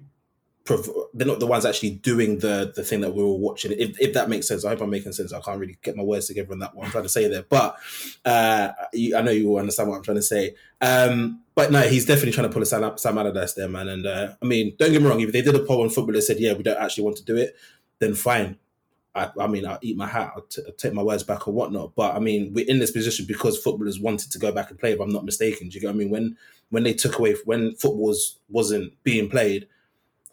They're 1.14 1.26
not 1.26 1.40
the 1.40 1.46
ones 1.46 1.64
actually 1.64 1.90
doing 1.90 2.38
the 2.38 2.72
the 2.74 2.82
thing 2.82 3.00
that 3.00 3.14
we're 3.14 3.24
all 3.24 3.38
watching. 3.38 3.72
If, 3.72 4.00
if 4.00 4.14
that 4.14 4.28
makes 4.28 4.48
sense, 4.48 4.64
I 4.64 4.70
hope 4.70 4.82
I'm 4.82 4.90
making 4.90 5.12
sense. 5.12 5.32
I 5.32 5.40
can't 5.40 5.58
really 5.58 5.78
get 5.82 5.96
my 5.96 6.02
words 6.02 6.26
together 6.26 6.52
on 6.52 6.58
that 6.60 6.74
one. 6.74 6.86
I'm 6.86 6.92
trying 6.92 7.04
to 7.04 7.08
say 7.08 7.28
there, 7.28 7.42
but 7.42 7.76
uh, 8.24 8.72
you, 8.92 9.16
I 9.16 9.22
know 9.22 9.30
you 9.30 9.48
will 9.48 9.58
understand 9.58 9.88
what 9.88 9.96
I'm 9.96 10.02
trying 10.02 10.18
to 10.18 10.22
say. 10.22 10.54
Um, 10.80 11.42
but 11.54 11.72
no, 11.72 11.80
he's 11.80 12.06
definitely 12.06 12.32
trying 12.32 12.48
to 12.48 12.52
pull 12.52 12.62
a 12.62 12.66
Sam, 12.66 12.96
Sam 12.96 13.18
Allardyce 13.18 13.54
there, 13.54 13.68
man. 13.68 13.88
And 13.88 14.06
uh, 14.06 14.34
I 14.40 14.46
mean, 14.46 14.74
don't 14.78 14.92
get 14.92 15.02
me 15.02 15.08
wrong. 15.08 15.20
If 15.20 15.32
they 15.32 15.42
did 15.42 15.54
a 15.54 15.64
poll 15.64 15.82
on 15.82 15.90
football 15.90 16.14
that 16.14 16.22
said, 16.22 16.38
"Yeah, 16.38 16.54
we 16.54 16.62
don't 16.62 16.80
actually 16.80 17.04
want 17.04 17.16
to 17.16 17.24
do 17.24 17.36
it," 17.36 17.56
then 17.98 18.14
fine. 18.14 18.58
I, 19.14 19.30
I 19.40 19.46
mean, 19.48 19.66
I'll 19.66 19.78
eat 19.82 19.96
my 19.96 20.06
hat, 20.06 20.32
I'll, 20.36 20.42
t- 20.42 20.62
I'll 20.64 20.72
take 20.74 20.92
my 20.92 21.02
words 21.02 21.24
back 21.24 21.48
or 21.48 21.52
whatnot. 21.52 21.94
But 21.96 22.14
I 22.14 22.20
mean, 22.20 22.52
we're 22.54 22.68
in 22.68 22.78
this 22.78 22.92
position 22.92 23.26
because 23.26 23.58
footballers 23.58 23.98
wanted 23.98 24.30
to 24.30 24.38
go 24.38 24.52
back 24.52 24.70
and 24.70 24.78
play. 24.78 24.92
If 24.92 25.00
I'm 25.00 25.12
not 25.12 25.24
mistaken, 25.24 25.68
do 25.68 25.74
you 25.74 25.80
get 25.80 25.88
what 25.88 25.94
I 25.94 25.98
mean? 25.98 26.10
When 26.10 26.36
when 26.70 26.84
they 26.84 26.94
took 26.94 27.18
away 27.18 27.34
when 27.44 27.74
football 27.74 28.06
was, 28.06 28.38
wasn't 28.48 28.92
being 29.02 29.28
played, 29.28 29.66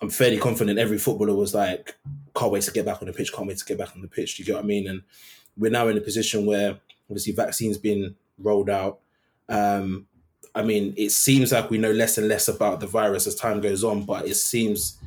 I'm 0.01 0.09
fairly 0.09 0.37
confident 0.37 0.79
every 0.79 0.97
footballer 0.97 1.33
was 1.33 1.53
like, 1.53 1.95
can't 2.35 2.51
wait 2.51 2.63
to 2.63 2.71
get 2.71 2.85
back 2.85 3.01
on 3.01 3.07
the 3.07 3.13
pitch, 3.13 3.33
can't 3.33 3.47
wait 3.47 3.57
to 3.57 3.65
get 3.65 3.77
back 3.77 3.95
on 3.95 4.01
the 4.01 4.07
pitch. 4.07 4.37
Do 4.37 4.43
you 4.43 4.47
get 4.47 4.55
what 4.55 4.63
I 4.63 4.67
mean? 4.67 4.87
And 4.87 5.01
we're 5.57 5.71
now 5.71 5.87
in 5.87 5.97
a 5.97 6.01
position 6.01 6.45
where 6.45 6.77
obviously 7.09 7.33
vaccines 7.33 7.77
being 7.77 8.15
rolled 8.37 8.69
out. 8.69 8.99
Um, 9.49 10.07
I 10.53 10.61
mean, 10.63 10.93
it 10.97 11.11
seems 11.11 11.51
like 11.51 11.69
we 11.69 11.77
know 11.77 11.91
less 11.91 12.17
and 12.17 12.27
less 12.27 12.47
about 12.47 12.79
the 12.79 12.87
virus 12.87 13.27
as 13.27 13.35
time 13.35 13.61
goes 13.61 13.83
on, 13.83 14.03
but 14.03 14.27
it 14.27 14.35
seems 14.35 14.99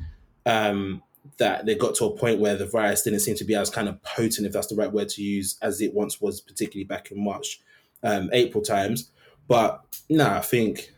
um, 0.45 1.01
that 1.37 1.65
they 1.65 1.75
got 1.75 1.95
to 1.95 2.05
a 2.05 2.17
point 2.17 2.39
where 2.39 2.55
the 2.55 2.65
virus 2.65 3.03
didn't 3.03 3.19
seem 3.19 3.35
to 3.35 3.43
be 3.43 3.55
as 3.55 3.69
kind 3.69 3.87
of 3.87 4.01
potent, 4.03 4.47
if 4.47 4.53
that's 4.53 4.67
the 4.67 4.75
right 4.75 4.91
word 4.91 5.09
to 5.09 5.23
use, 5.23 5.57
as 5.61 5.81
it 5.81 5.93
once 5.93 6.19
was, 6.19 6.41
particularly 6.41 6.85
back 6.85 7.11
in 7.11 7.23
March, 7.23 7.61
um, 8.03 8.29
April 8.33 8.63
times. 8.63 9.11
But 9.47 9.81
no, 10.09 10.25
nah, 10.25 10.37
I 10.37 10.41
think 10.41 10.93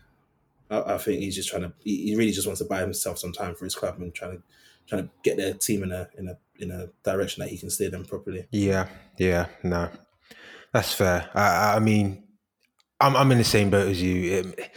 I, 0.70 0.94
I, 0.94 0.98
think 0.98 1.20
he's 1.20 1.36
just 1.36 1.48
trying 1.48 1.62
to. 1.62 1.72
He 1.82 2.14
really 2.16 2.32
just 2.32 2.46
wants 2.46 2.60
to 2.60 2.66
buy 2.66 2.80
himself 2.80 3.18
some 3.18 3.32
time 3.32 3.54
for 3.54 3.64
his 3.64 3.74
club 3.74 4.00
and 4.00 4.14
trying 4.14 4.38
to 4.38 4.42
trying 4.86 5.04
to 5.04 5.10
get 5.22 5.36
their 5.36 5.54
team 5.54 5.82
in 5.82 5.92
a 5.92 6.08
in 6.18 6.28
a 6.28 6.38
in 6.58 6.70
a 6.70 6.88
direction 7.02 7.42
that 7.42 7.50
he 7.50 7.58
can 7.58 7.70
steer 7.70 7.90
them 7.90 8.04
properly. 8.04 8.46
Yeah, 8.50 8.88
yeah, 9.18 9.46
no, 9.62 9.90
that's 10.72 10.92
fair. 10.94 11.30
I, 11.34 11.76
I 11.76 11.78
mean, 11.80 12.24
I'm 13.00 13.16
I'm 13.16 13.32
in 13.32 13.38
the 13.38 13.44
same 13.44 13.70
boat 13.70 13.88
as 13.88 14.02
you. 14.02 14.32
It, 14.32 14.70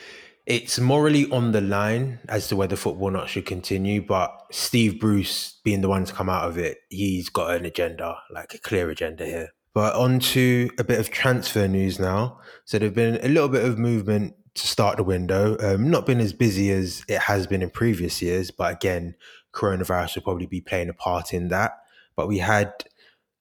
it's 0.46 0.80
morally 0.80 1.30
on 1.30 1.52
the 1.52 1.60
line 1.60 2.20
as 2.30 2.48
to 2.48 2.56
whether 2.56 2.78
football 2.78 3.12
not 3.12 3.28
should 3.28 3.46
continue, 3.46 4.02
but 4.02 4.34
Steve 4.50 4.98
Bruce 4.98 5.60
being 5.66 5.82
the 5.82 5.90
one 5.90 6.06
to 6.06 6.14
come 6.14 6.30
out 6.30 6.48
of 6.48 6.58
it, 6.58 6.78
he's 6.90 7.28
got 7.28 7.54
an 7.54 7.66
agenda, 7.66 8.18
like 8.32 8.54
a 8.54 8.58
clear 8.58 8.90
agenda 8.90 9.26
here. 9.26 9.50
But 9.74 9.96
on 9.96 10.20
to 10.20 10.70
a 10.80 10.86
bit 10.86 11.02
of 11.02 11.12
transfer 11.12 11.68
news 11.68 12.00
now. 12.00 12.40
So 12.64 12.80
there's 12.80 12.94
been 12.94 13.20
a 13.22 13.28
little 13.28 13.50
bit 13.50 13.66
of 13.66 13.78
movement 13.78 14.36
to 14.58 14.68
start 14.68 14.98
the 14.98 15.04
window. 15.04 15.58
Um, 15.60 15.90
not 15.90 16.06
been 16.06 16.20
as 16.20 16.34
busy 16.34 16.72
as 16.72 17.04
it 17.08 17.20
has 17.20 17.48
been 17.48 17.62
in 17.62 17.70
previous 17.70 18.22
years, 18.22 18.52
but 18.52 18.74
again, 18.74 19.16
coronavirus 19.54 20.16
will 20.16 20.24
probably 20.24 20.48
be 20.48 20.62
playing 20.62 20.90
a 20.90 20.94
part 20.94 21.34
in 21.34 21.48
that. 21.50 21.74
But 22.16 22.28
we 22.28 22.40
had 22.40 22.74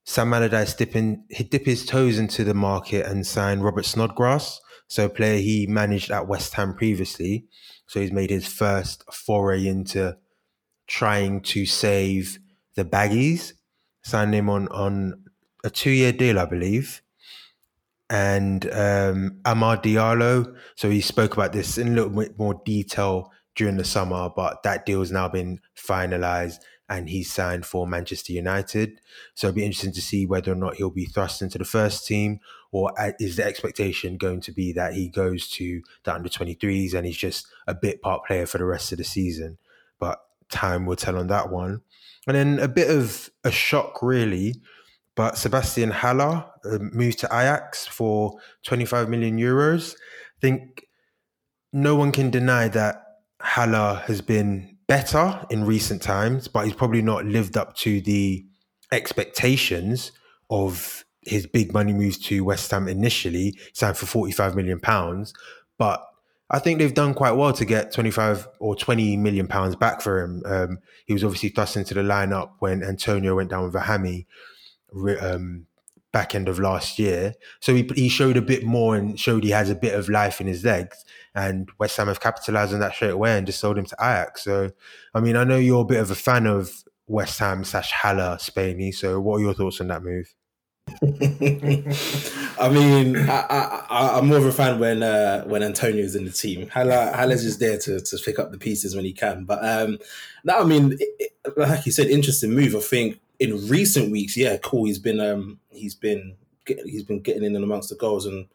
Sam 0.05 0.33
Allardyce 0.33 0.74
dipping, 0.74 1.24
dip 1.50 1.66
his 1.66 1.85
toes 1.85 2.18
into 2.18 2.44
the 2.44 2.55
market 2.55 3.07
and 3.07 3.26
sign 3.26 3.61
Robert 3.61 3.85
Snodgrass 3.85 4.61
so, 4.88 5.07
a 5.07 5.09
player 5.09 5.38
he 5.38 5.66
managed 5.66 6.11
at 6.11 6.29
West 6.29 6.55
Ham 6.55 6.74
previously. 6.74 7.46
So, 7.87 8.00
he's 8.00 8.12
made 8.12 8.31
his 8.31 8.46
first 8.46 9.02
foray 9.12 9.66
into 9.66 10.16
trying 10.87 11.40
to 11.42 11.66
save 11.66 12.38
the 12.76 12.85
baggies. 12.85 13.52
Signed 14.05 14.35
him 14.35 14.48
on, 14.48 14.68
on 14.68 15.24
a 15.64 15.70
two 15.70 15.90
year 15.90 16.12
deal, 16.12 16.38
I 16.38 16.44
believe. 16.44 17.02
And 18.09 18.64
um, 18.66 19.38
Amad 19.45 19.83
Diallo. 19.83 20.55
So, 20.77 20.90
he 20.90 21.01
spoke 21.01 21.35
about 21.35 21.53
this 21.53 21.77
in 21.79 21.88
a 21.88 21.90
little 21.90 22.11
bit 22.11 22.38
more 22.38 22.61
detail 22.64 23.33
during 23.57 23.77
the 23.77 23.85
summer, 23.85 24.31
but 24.35 24.62
that 24.62 24.87
deal 24.87 25.01
has 25.01 25.11
now 25.11 25.29
been 25.29 25.61
finalized 25.77 26.59
and 26.88 27.09
he's 27.09 27.33
signed 27.33 27.66
for 27.66 27.87
Manchester 27.87 28.33
United. 28.33 29.01
So 29.35 29.49
it'll 29.49 29.57
be 29.57 29.64
interesting 29.64 29.92
to 29.92 30.01
see 30.01 30.25
whether 30.25 30.53
or 30.53 30.57
not 30.57 30.77
he'll 30.77 30.90
be 30.90 31.07
thrust 31.07 31.42
into 31.42 31.59
the 31.59 31.64
first 31.64 32.07
team 32.07 32.40
or 32.71 32.92
uh, 33.01 33.12
is 33.19 33.37
the 33.37 33.45
expectation 33.45 34.16
going 34.16 34.40
to 34.42 34.53
be 34.53 34.73
that 34.73 34.95
he 34.95 35.09
goes 35.09 35.49
to 35.49 35.83
the 36.05 36.14
under 36.14 36.29
23s 36.29 36.95
and 36.95 37.07
he's 37.07 37.16
just 37.16 37.47
a 37.66 37.75
bit 37.75 38.03
part 38.03 38.25
player 38.25 38.47
for 38.47 38.59
the 38.59 38.64
rest 38.64 38.92
of 38.92 38.99
the 38.99 39.05
season? 39.05 39.59
But 39.99 40.21
time 40.49 40.87
will 40.87 40.97
tell 40.97 41.19
on 41.19 41.27
that 41.29 41.51
one. 41.51 41.81
And 42.27 42.37
then 42.37 42.59
a 42.59 42.69
bit 42.69 42.90
of 42.90 43.31
a 43.45 43.51
shock, 43.51 44.03
really. 44.03 44.57
But 45.16 45.38
Sebastian 45.38 45.90
Haller 45.90 46.44
uh, 46.64 46.79
moved 46.79 47.18
to 47.20 47.26
Ajax 47.26 47.87
for 47.87 48.38
25 48.64 49.09
million 49.09 49.38
euros. 49.38 49.94
I 49.94 50.40
think 50.40 50.87
no 51.72 51.96
one 51.96 52.12
can 52.12 52.31
deny 52.31 52.68
that 52.68 53.02
Haller 53.40 54.02
has 54.07 54.20
been 54.20 54.76
better 54.87 55.44
in 55.50 55.64
recent 55.64 56.02
times, 56.02 56.48
but 56.48 56.64
he's 56.64 56.74
probably 56.74 57.02
not 57.02 57.24
lived 57.24 57.57
up 57.57 57.74
to 57.76 58.00
the 58.02 58.44
expectations 58.92 60.12
of 60.50 61.05
his 61.22 61.46
big 61.46 61.72
money 61.72 61.92
moves 61.92 62.18
to 62.18 62.44
West 62.44 62.70
Ham 62.70 62.87
initially, 62.87 63.59
signed 63.72 63.96
for 63.96 64.07
45 64.07 64.55
million 64.55 64.79
pounds. 64.79 65.33
But 65.79 66.07
I 66.50 66.61
think 66.61 66.79
they've 66.79 66.94
done 66.94 67.14
quite 67.14 67.33
well 67.33 67.52
to 67.55 67.64
get 67.64 67.92
25 67.92 68.46
or 68.61 68.76
20 68.76 69.16
million 69.16 69.48
pounds 69.48 69.74
back 69.74 70.00
for 70.00 70.22
him. 70.22 70.42
Um, 70.46 70.79
he 71.07 71.12
was 71.12 71.24
obviously 71.24 71.48
thrust 71.48 71.76
into 71.76 71.94
the 71.94 72.02
lineup 72.02 72.50
when 72.61 72.85
Antonio 72.85 73.35
went 73.35 73.50
down 73.50 73.64
with 73.64 73.74
a 73.74 73.81
hammy 73.81 74.26
um, 75.20 75.66
back 76.12 76.35
end 76.35 76.48
of 76.48 76.59
last 76.59 76.98
year. 76.98 77.35
So 77.61 77.74
he, 77.74 77.88
he 77.94 78.09
showed 78.09 78.37
a 78.37 78.42
bit 78.42 78.64
more 78.64 78.96
and 78.96 79.18
showed 79.18 79.44
he 79.44 79.50
has 79.50 79.70
a 79.70 79.74
bit 79.74 79.94
of 79.94 80.09
life 80.09 80.40
in 80.40 80.46
his 80.46 80.64
legs 80.64 81.04
and 81.37 81.68
West 81.78 81.98
Ham 81.98 82.09
have 82.09 82.20
capitalised 82.20 82.72
on 82.72 82.80
that 82.80 82.94
straight 82.94 83.11
away 83.11 83.37
and 83.37 83.46
just 83.46 83.61
sold 83.61 83.76
him 83.76 83.85
to 83.85 83.96
Ajax. 84.00 84.42
So, 84.42 84.70
I 85.14 85.20
mean, 85.20 85.37
I 85.37 85.44
know 85.44 85.59
you're 85.59 85.82
a 85.82 85.85
bit 85.85 86.00
of 86.00 86.11
a 86.11 86.14
fan 86.14 86.46
of 86.46 86.72
West 87.06 87.38
Ham 87.38 87.62
slash 87.62 87.92
Haller 87.92 88.38
Spainy. 88.40 88.94
So, 88.94 89.20
what 89.20 89.37
are 89.37 89.40
your 89.40 89.52
thoughts 89.52 89.80
on 89.82 89.88
that 89.88 90.02
move? 90.02 90.35
I 92.59 92.70
mean, 92.70 93.16
I, 93.28 94.18
am 94.18 94.28
more 94.28 94.38
of 94.38 94.46
a 94.46 94.52
fan 94.52 94.78
when 94.78 95.02
uh, 95.02 95.44
when 95.44 95.62
Antonio's 95.62 96.16
in 96.16 96.24
the 96.24 96.30
team. 96.30 96.68
Haller, 96.68 97.12
Haller's 97.14 97.42
just 97.42 97.61
there 97.61 97.76
to, 97.78 98.00
to 98.00 98.18
pick 98.24 98.38
up 98.38 98.50
the 98.50 98.59
pieces 98.59 98.96
when 98.96 99.04
he 99.04 99.12
can. 99.12 99.44
But 99.44 99.62
um, 99.62 99.98
no, 100.44 100.61
I 100.61 100.64
mean, 100.64 100.92
it, 100.92 101.09
it, 101.18 101.59
like 101.59 101.85
you 101.85 101.92
said, 101.92 102.06
interesting 102.06 102.52
move. 102.52 102.74
I 102.74 102.80
think 102.80 103.20
in 103.38 103.68
recent 103.68 104.11
weeks, 104.11 104.37
yeah, 104.37 104.57
cool. 104.59 104.85
He's 104.87 104.99
been 104.99 105.20
um, 105.20 105.61
he's 105.70 105.94
been 105.94 106.37
he's 106.66 107.05
been 107.05 107.20
getting 107.20 107.44
in 107.44 107.55
and 107.55 107.64
amongst 107.64 107.90
the 107.90 107.96
goals 107.96 108.27
and 108.27 108.46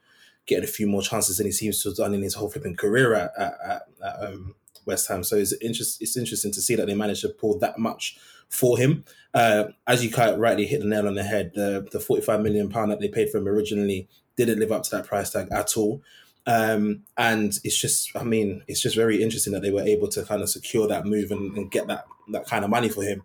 getting 0.45 0.63
a 0.63 0.67
few 0.67 0.87
more 0.87 1.01
chances 1.01 1.37
than 1.37 1.45
he 1.45 1.51
seems 1.51 1.81
to 1.81 1.89
have 1.89 1.97
done 1.97 2.13
in 2.13 2.21
his 2.21 2.33
whole 2.33 2.49
flipping 2.49 2.75
career 2.75 3.13
at, 3.13 3.31
at, 3.37 3.53
at, 3.63 3.81
at 4.03 4.23
um, 4.25 4.55
West 4.85 5.07
Ham. 5.07 5.23
So 5.23 5.37
it's, 5.37 5.53
interest, 5.61 6.01
it's 6.01 6.17
interesting 6.17 6.51
to 6.51 6.61
see 6.61 6.75
that 6.75 6.87
they 6.87 6.95
managed 6.95 7.21
to 7.21 7.29
pull 7.29 7.57
that 7.59 7.77
much 7.77 8.17
for 8.49 8.77
him. 8.77 9.05
Uh, 9.33 9.65
as 9.87 10.03
you 10.03 10.11
quite 10.11 10.37
rightly 10.37 10.65
hit 10.65 10.81
the 10.81 10.87
nail 10.87 11.07
on 11.07 11.15
the 11.15 11.23
head, 11.23 11.51
the, 11.53 11.87
the 11.91 11.99
45 11.99 12.41
million 12.41 12.69
pound 12.69 12.91
that 12.91 12.99
they 12.99 13.07
paid 13.07 13.29
for 13.29 13.37
him 13.37 13.47
originally 13.47 14.09
didn't 14.35 14.59
live 14.59 14.71
up 14.71 14.83
to 14.83 14.91
that 14.91 15.05
price 15.05 15.29
tag 15.29 15.47
at 15.51 15.77
all. 15.77 16.01
Um, 16.47 17.03
and 17.17 17.53
it's 17.63 17.79
just, 17.79 18.13
I 18.15 18.23
mean, 18.23 18.63
it's 18.67 18.81
just 18.81 18.95
very 18.95 19.21
interesting 19.21 19.53
that 19.53 19.61
they 19.61 19.71
were 19.71 19.83
able 19.83 20.07
to 20.09 20.25
kind 20.25 20.41
of 20.41 20.49
secure 20.49 20.87
that 20.87 21.05
move 21.05 21.31
and, 21.31 21.55
and 21.55 21.71
get 21.71 21.87
that 21.87 22.07
that 22.29 22.47
kind 22.47 22.63
of 22.63 22.71
money 22.71 22.89
for 22.89 23.03
him. 23.03 23.23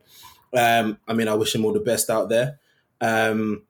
Um, 0.54 0.98
I 1.06 1.14
mean, 1.14 1.28
I 1.28 1.34
wish 1.34 1.54
him 1.54 1.64
all 1.64 1.72
the 1.72 1.80
best 1.80 2.10
out 2.10 2.28
there. 2.28 2.58
Um, 3.00 3.62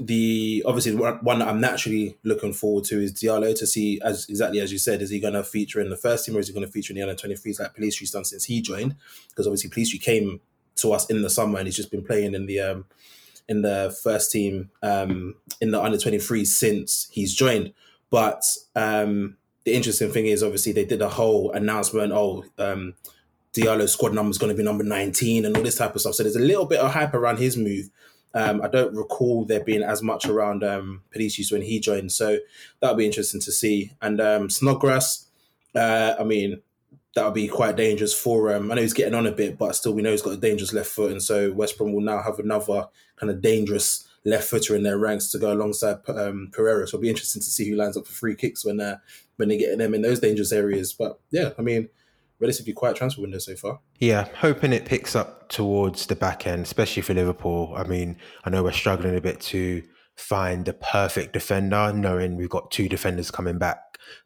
the 0.00 0.64
obviously 0.66 0.96
one 0.96 1.38
that 1.38 1.46
I'm 1.46 1.60
naturally 1.60 2.18
looking 2.24 2.52
forward 2.52 2.84
to 2.86 3.00
is 3.00 3.12
Diallo 3.14 3.56
to 3.56 3.66
see 3.66 4.00
as 4.02 4.28
exactly 4.28 4.60
as 4.60 4.72
you 4.72 4.78
said, 4.78 5.02
is 5.02 5.10
he 5.10 5.20
going 5.20 5.34
to 5.34 5.44
feature 5.44 5.80
in 5.80 5.88
the 5.88 5.96
first 5.96 6.26
team 6.26 6.36
or 6.36 6.40
is 6.40 6.48
he 6.48 6.54
going 6.54 6.66
to 6.66 6.72
feature 6.72 6.92
in 6.92 6.96
the 6.96 7.08
under 7.08 7.14
23s 7.14 7.60
like 7.60 7.76
Pellistri's 7.76 8.10
done 8.10 8.24
since 8.24 8.44
he 8.44 8.60
joined? 8.60 8.96
Because 9.28 9.46
obviously 9.46 9.70
Pellistri 9.70 10.00
came 10.02 10.40
to 10.76 10.92
us 10.92 11.08
in 11.08 11.22
the 11.22 11.30
summer 11.30 11.58
and 11.58 11.68
he's 11.68 11.76
just 11.76 11.92
been 11.92 12.04
playing 12.04 12.34
in 12.34 12.46
the 12.46 12.58
um 12.58 12.84
in 13.48 13.62
the 13.62 13.96
first 14.02 14.30
team 14.30 14.70
um, 14.82 15.34
in 15.60 15.70
the 15.70 15.82
under 15.82 15.98
23 15.98 16.44
since 16.44 17.08
he's 17.10 17.34
joined. 17.34 17.72
But 18.10 18.44
um, 18.74 19.36
the 19.64 19.74
interesting 19.74 20.10
thing 20.10 20.26
is, 20.26 20.42
obviously, 20.42 20.72
they 20.72 20.84
did 20.84 21.02
a 21.02 21.08
whole 21.08 21.50
announcement. 21.52 22.12
Oh, 22.12 22.44
um, 22.58 22.94
Diallo's 23.54 23.92
squad 23.92 24.12
number 24.12 24.30
is 24.30 24.38
going 24.38 24.50
to 24.50 24.56
be 24.56 24.64
number 24.64 24.84
19 24.84 25.44
and 25.44 25.56
all 25.56 25.62
this 25.62 25.76
type 25.76 25.94
of 25.94 26.00
stuff. 26.00 26.14
So 26.14 26.22
there's 26.22 26.36
a 26.36 26.40
little 26.40 26.66
bit 26.66 26.80
of 26.80 26.92
hype 26.92 27.14
around 27.14 27.38
his 27.38 27.56
move. 27.56 27.88
Um, 28.34 28.60
I 28.62 28.68
don't 28.68 28.94
recall 28.96 29.44
there 29.44 29.62
being 29.62 29.82
as 29.82 30.02
much 30.02 30.26
around 30.26 30.64
um, 30.64 31.02
Perisic 31.14 31.52
when 31.52 31.62
he 31.62 31.78
joined. 31.78 32.10
So 32.10 32.38
that'll 32.80 32.96
be 32.96 33.06
interesting 33.06 33.40
to 33.42 33.52
see. 33.52 33.92
And 34.02 34.20
um, 34.20 34.50
Snodgrass, 34.50 35.28
uh, 35.74 36.16
I 36.18 36.24
mean, 36.24 36.60
that'll 37.14 37.30
be 37.30 37.46
quite 37.46 37.76
dangerous 37.76 38.12
for 38.12 38.50
him. 38.50 38.70
I 38.70 38.74
know 38.74 38.82
he's 38.82 38.92
getting 38.92 39.14
on 39.14 39.26
a 39.26 39.32
bit, 39.32 39.56
but 39.56 39.76
still, 39.76 39.94
we 39.94 40.02
know 40.02 40.10
he's 40.10 40.22
got 40.22 40.34
a 40.34 40.38
dangerous 40.38 40.72
left 40.72 40.90
foot. 40.90 41.12
And 41.12 41.22
so 41.22 41.52
West 41.52 41.78
Brom 41.78 41.92
will 41.92 42.00
now 42.00 42.20
have 42.22 42.40
another 42.40 42.86
kind 43.16 43.30
of 43.30 43.40
dangerous 43.40 44.08
left 44.24 44.48
footer 44.48 44.74
in 44.74 44.82
their 44.82 44.98
ranks 44.98 45.30
to 45.30 45.38
go 45.38 45.52
alongside 45.52 45.98
um, 46.08 46.50
Pereira. 46.52 46.88
So 46.88 46.96
it'll 46.96 47.02
be 47.02 47.10
interesting 47.10 47.42
to 47.42 47.48
see 47.48 47.68
who 47.68 47.76
lines 47.76 47.96
up 47.96 48.06
for 48.06 48.12
free 48.12 48.34
kicks 48.34 48.64
when 48.64 48.80
uh, 48.80 48.98
when 49.36 49.48
they 49.48 49.58
get 49.58 49.78
them 49.78 49.94
in 49.94 50.02
those 50.02 50.20
dangerous 50.20 50.50
areas. 50.52 50.92
But 50.92 51.20
yeah, 51.30 51.50
I 51.56 51.62
mean, 51.62 51.88
relatively 52.44 52.74
quiet 52.74 52.96
transfer 52.96 53.22
window 53.22 53.38
so 53.38 53.56
far. 53.56 53.80
Yeah, 53.98 54.28
hoping 54.36 54.74
it 54.74 54.84
picks 54.84 55.16
up 55.16 55.48
towards 55.48 56.06
the 56.06 56.14
back 56.14 56.46
end, 56.46 56.62
especially 56.62 57.00
for 57.00 57.14
Liverpool. 57.14 57.72
I 57.74 57.84
mean, 57.84 58.18
I 58.44 58.50
know 58.50 58.62
we're 58.62 58.72
struggling 58.72 59.16
a 59.16 59.20
bit 59.20 59.40
to 59.52 59.82
find 60.14 60.66
the 60.66 60.74
perfect 60.74 61.32
defender, 61.32 61.90
knowing 61.94 62.36
we've 62.36 62.50
got 62.50 62.70
two 62.70 62.86
defenders 62.86 63.30
coming 63.30 63.58
back, 63.58 63.78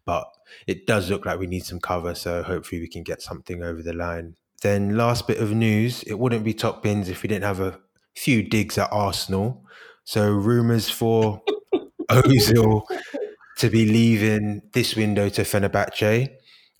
but 0.04 0.26
it 0.66 0.86
does 0.86 1.08
look 1.10 1.24
like 1.24 1.38
we 1.38 1.46
need 1.46 1.64
some 1.64 1.78
cover. 1.78 2.14
So 2.16 2.42
hopefully 2.42 2.80
we 2.80 2.88
can 2.88 3.04
get 3.04 3.22
something 3.22 3.62
over 3.62 3.82
the 3.82 3.92
line. 3.92 4.34
Then, 4.62 4.96
last 4.96 5.28
bit 5.28 5.38
of 5.38 5.52
news 5.52 6.02
it 6.02 6.18
wouldn't 6.18 6.44
be 6.44 6.52
top 6.52 6.82
bins 6.82 7.08
if 7.08 7.22
we 7.22 7.28
didn't 7.28 7.44
have 7.44 7.60
a 7.60 7.78
few 8.16 8.42
digs 8.42 8.76
at 8.78 8.88
Arsenal. 8.90 9.64
So, 10.02 10.28
rumours 10.28 10.90
for 10.90 11.40
Ozil 12.10 12.82
to 13.58 13.70
be 13.70 13.86
leaving 13.86 14.62
this 14.72 14.96
window 14.96 15.28
to 15.28 15.42
Fenerbahce. 15.42 16.28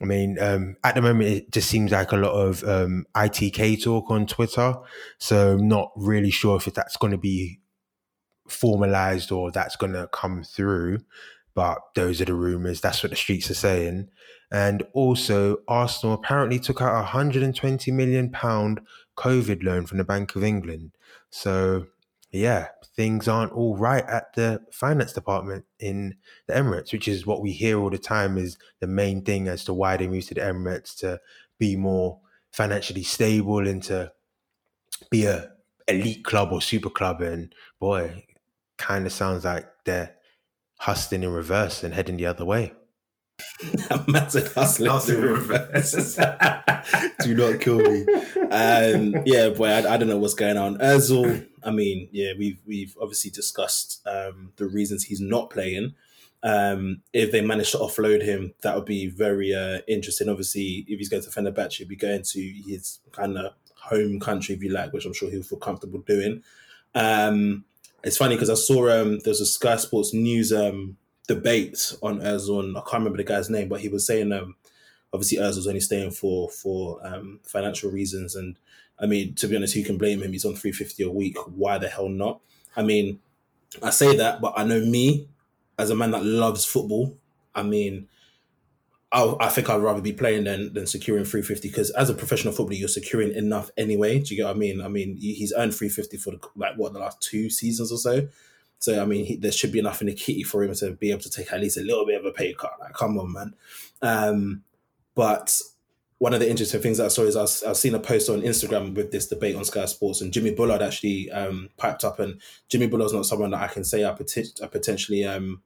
I 0.01 0.05
mean, 0.05 0.39
um, 0.41 0.77
at 0.85 0.95
the 0.95 1.03
moment, 1.03 1.29
it 1.29 1.51
just 1.51 1.69
seems 1.69 1.91
like 1.91 2.13
a 2.13 2.17
lot 2.17 2.33
of 2.33 2.63
um, 2.65 3.07
ITK 3.17 3.83
talk 3.83 4.11
on 4.11 4.27
Twitter. 4.27 4.75
So, 5.19 5.57
not 5.57 5.91
really 5.97 6.31
sure 6.31 6.57
if 6.57 6.73
that's 6.73 6.97
going 6.97 7.11
to 7.11 7.19
be 7.19 7.59
formalized 8.47 9.33
or 9.33 9.51
that's 9.51 9.77
going 9.77 9.95
to 9.95 10.09
come 10.13 10.45
through. 10.45 11.01
But 11.55 11.79
those 11.97 12.21
are 12.21 12.27
the 12.27 12.35
rumors. 12.35 12.81
That's 12.81 13.03
what 13.03 13.11
the 13.11 13.17
streets 13.17 13.51
are 13.51 13.55
saying. 13.55 14.09
And 14.53 14.85
also, 14.93 15.59
Arsenal 15.67 16.15
apparently 16.15 16.61
took 16.61 16.81
out 16.81 16.93
a 16.93 17.03
120 17.03 17.91
million 17.91 18.31
pound 18.31 18.81
COVID 19.17 19.65
loan 19.65 19.85
from 19.85 19.99
the 19.99 20.05
Bank 20.05 20.37
of 20.37 20.45
England. 20.45 20.93
So, 21.31 21.87
yeah, 22.31 22.69
things 22.95 23.27
aren't 23.27 23.53
all 23.53 23.77
right 23.77 24.05
at 24.05 24.35
the 24.35 24.61
finance 24.73 25.13
department 25.13 25.65
in 25.79 26.17
the 26.47 26.55
Emirates, 26.55 26.93
which 26.93 27.09
is 27.09 27.27
what 27.27 27.41
we 27.41 27.53
hear 27.53 27.79
all 27.79 27.91
the 27.91 27.99
time 27.99 28.37
is 28.37 28.59
the 28.81 28.87
main 28.87 29.23
thing 29.23 29.49
as 29.49 29.65
to 29.65 29.73
why 29.73 29.97
they 29.97 30.07
moved 30.07 30.29
to 30.29 30.35
the 30.35 30.41
Emirates 30.41 30.97
to 30.99 31.21
be 31.59 31.77
more 31.77 32.21
financially 32.53 33.03
stable 33.03 33.67
and 33.67 33.83
to 33.85 34.13
be 35.11 35.25
a 35.25 35.51
elite 35.87 36.25
club 36.25 36.53
or 36.53 36.61
super 36.61 36.91
club. 36.91 37.21
And 37.23 37.55
boy, 37.81 38.25
kind 38.77 39.07
of 39.07 39.13
sounds 39.13 39.45
like 39.45 39.67
they're 39.85 40.15
hustling 40.79 41.23
in 41.23 41.33
reverse 41.33 41.83
and 41.83 41.95
heading 41.95 42.17
the 42.17 42.27
other 42.27 42.45
way. 42.45 42.73
Massive 44.09 44.53
hustling 44.53 44.91
in 45.09 45.23
reverse. 45.23 46.17
Do 47.23 47.35
not 47.35 47.61
kill 47.61 47.79
me. 47.79 48.07
Um, 48.51 49.23
yeah, 49.27 49.51
boy, 49.51 49.69
I, 49.69 49.95
I, 49.95 49.97
don't 49.97 50.09
know 50.09 50.17
what's 50.17 50.35
going 50.35 50.57
on. 50.57 50.79
Özil, 50.79 51.47
I 51.65 51.71
mean, 51.71 52.09
yeah, 52.13 52.33
we've 52.39 52.59
we've 52.67 52.97
obviously 53.01 53.31
discussed 53.31 54.07
um, 54.07 54.53
the 54.57 54.67
reasons 54.67 55.05
he's 55.05 55.21
not 55.21 55.51
playing. 55.51 55.95
Um, 56.43 57.03
if 57.13 57.33
they 57.33 57.41
manage 57.41 57.73
to 57.73 57.79
offload 57.79 58.23
him, 58.23 58.55
that 58.63 58.77
would 58.77 58.85
be 58.85 59.09
very 59.09 59.55
uh, 59.55 59.81
interesting. 59.89 60.29
Obviously, 60.29 60.85
if 60.87 60.99
he's 60.99 61.09
going 61.09 61.23
to 61.23 61.31
Fenerbahce, 61.31 61.75
he'll 61.75 61.89
be 61.89 61.97
going 61.97 62.23
to 62.23 62.41
his 62.41 63.01
kind 63.13 63.37
of 63.37 63.55
home 63.75 64.21
country, 64.21 64.55
if 64.55 64.63
you 64.63 64.71
like, 64.71 64.93
which 64.93 65.05
I'm 65.05 65.13
sure 65.13 65.31
he'll 65.31 65.43
feel 65.43 65.59
comfortable 65.59 66.01
doing. 66.01 66.43
Um, 66.95 67.65
it's 68.05 68.17
funny 68.17 68.37
because 68.37 68.51
I 68.51 68.55
saw 68.55 68.89
um, 68.89 69.19
there's 69.25 69.41
a 69.41 69.47
Sky 69.47 69.77
Sports 69.77 70.15
News 70.15 70.53
um, 70.53 70.97
debate 71.27 71.95
on 72.03 72.21
Özil. 72.21 72.71
I 72.71 72.81
can't 72.81 72.95
remember 72.95 73.19
the 73.19 73.25
guy's 73.25 73.51
name, 73.51 73.69
but 73.69 73.81
he 73.81 73.89
was 73.89 74.07
saying 74.07 74.33
um, 74.33 74.55
obviously 75.13 75.39
Özil's 75.39 75.67
only 75.67 75.81
staying 75.81 76.11
for 76.11 76.51
for 76.51 77.05
um, 77.07 77.41
financial 77.45 77.91
reasons, 77.91 78.35
and 78.35 78.57
I 78.99 79.07
mean 79.07 79.35
to 79.37 79.49
be 79.49 79.57
honest, 79.57 79.75
who 79.75 79.85
can 79.85 79.99
blame 79.99 80.23
him? 80.23 80.33
He's 80.33 80.45
on 80.45 80.55
three 80.55 80.73
fifty 80.73 81.03
a 81.03 81.11
week. 81.11 81.37
Why 81.49 81.79
the 81.79 81.89
hell 81.89 82.09
not? 82.09 82.41
I 82.77 82.83
mean, 82.83 83.21
I 83.83 83.91
say 83.91 84.17
that, 84.17 84.41
but 84.41 84.55
I 84.57 84.65
know 84.65 84.81
me 84.81 85.29
as 85.79 85.91
a 85.91 85.97
man 85.97 86.11
that 86.13 86.25
loves 86.25 86.65
football. 86.65 87.17
I 87.55 87.63
mean, 87.63 88.09
I, 89.11 89.35
I 89.41 89.49
think 89.49 89.71
I'd 89.71 89.81
rather 89.81 90.03
be 90.03 90.13
playing 90.13 90.45
than 90.45 90.73
than 90.75 90.87
securing 90.87 91.25
350 91.25 91.69
because 91.69 91.91
as 91.91 92.11
a 92.11 92.15
professional 92.15 92.53
footballer, 92.53 92.79
you're 92.79 92.89
securing 92.89 93.33
enough 93.33 93.71
anyway. 93.77 94.19
Do 94.19 94.35
you 94.35 94.41
get 94.41 94.47
what 94.47 94.57
I 94.57 94.59
mean? 94.59 94.81
I 94.81 94.89
mean, 94.89 95.17
he's 95.17 95.53
earned 95.57 95.75
350 95.75 96.17
for 96.19 96.33
the, 96.33 96.41
like 96.57 96.77
what 96.77 96.93
the 96.93 96.99
last 96.99 97.21
two 97.23 97.49
seasons 97.49 97.91
or 97.91 97.99
so. 97.99 98.29
So 98.81 99.01
I 99.01 99.07
mean, 99.07 99.25
he, 99.25 99.37
there 99.37 99.53
should 99.53 99.73
be 99.73 99.79
enough 99.79 100.01
in 100.01 100.09
the 100.09 100.15
kitty 100.15 100.43
for 100.43 100.63
him 100.63 100.75
to 100.75 100.93
be 100.93 101.11
able 101.11 101.23
to 101.23 101.31
take 101.31 101.53
at 101.53 101.61
least 101.61 101.79
a 101.79 101.83
little 101.83 102.07
bit 102.07 102.21
of 102.21 102.27
a 102.27 102.33
pay 102.33 102.53
cut. 102.53 102.75
Like, 102.81 102.93
come 102.93 103.19
on, 103.19 103.33
man. 103.33 103.55
Um, 104.03 104.63
but 105.19 105.61
one 106.19 106.33
of 106.33 106.39
the 106.39 106.49
interesting 106.49 106.81
things 106.81 106.99
that 106.99 107.07
I 107.07 107.09
saw 107.09 107.23
is 107.23 107.37
I 107.37 107.67
have 107.67 107.77
seen 107.77 107.97
a 107.97 107.99
post 107.99 108.31
on 108.31 108.43
Instagram 108.43 108.95
with 108.95 109.11
this 109.11 109.27
debate 109.27 109.57
on 109.57 109.65
Sky 109.65 109.85
Sports, 109.87 110.21
and 110.21 110.33
Jimmy 110.33 110.53
Bullard 110.53 110.81
actually 110.81 111.29
um, 111.33 111.71
piped 111.77 112.05
up. 112.05 112.21
And 112.21 112.41
Jimmy 112.69 112.87
Bullard's 112.87 113.13
not 113.13 113.27
someone 113.27 113.51
that 113.51 113.61
I 113.61 113.67
can 113.67 113.83
say 113.83 114.05
I, 114.05 114.13
I 114.13 114.67
potentially 114.69 115.25
um, 115.25 115.61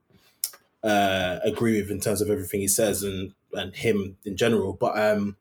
uh, 0.83 1.37
agree 1.43 1.79
with 1.79 1.91
in 1.91 1.99
terms 1.99 2.19
of 2.19 2.31
everything 2.31 2.61
he 2.61 2.67
says 2.67 3.03
and 3.03 3.35
and 3.53 3.75
him 3.75 4.17
in 4.25 4.35
general. 4.37 4.73
But 4.73 4.97
um, 4.97 5.37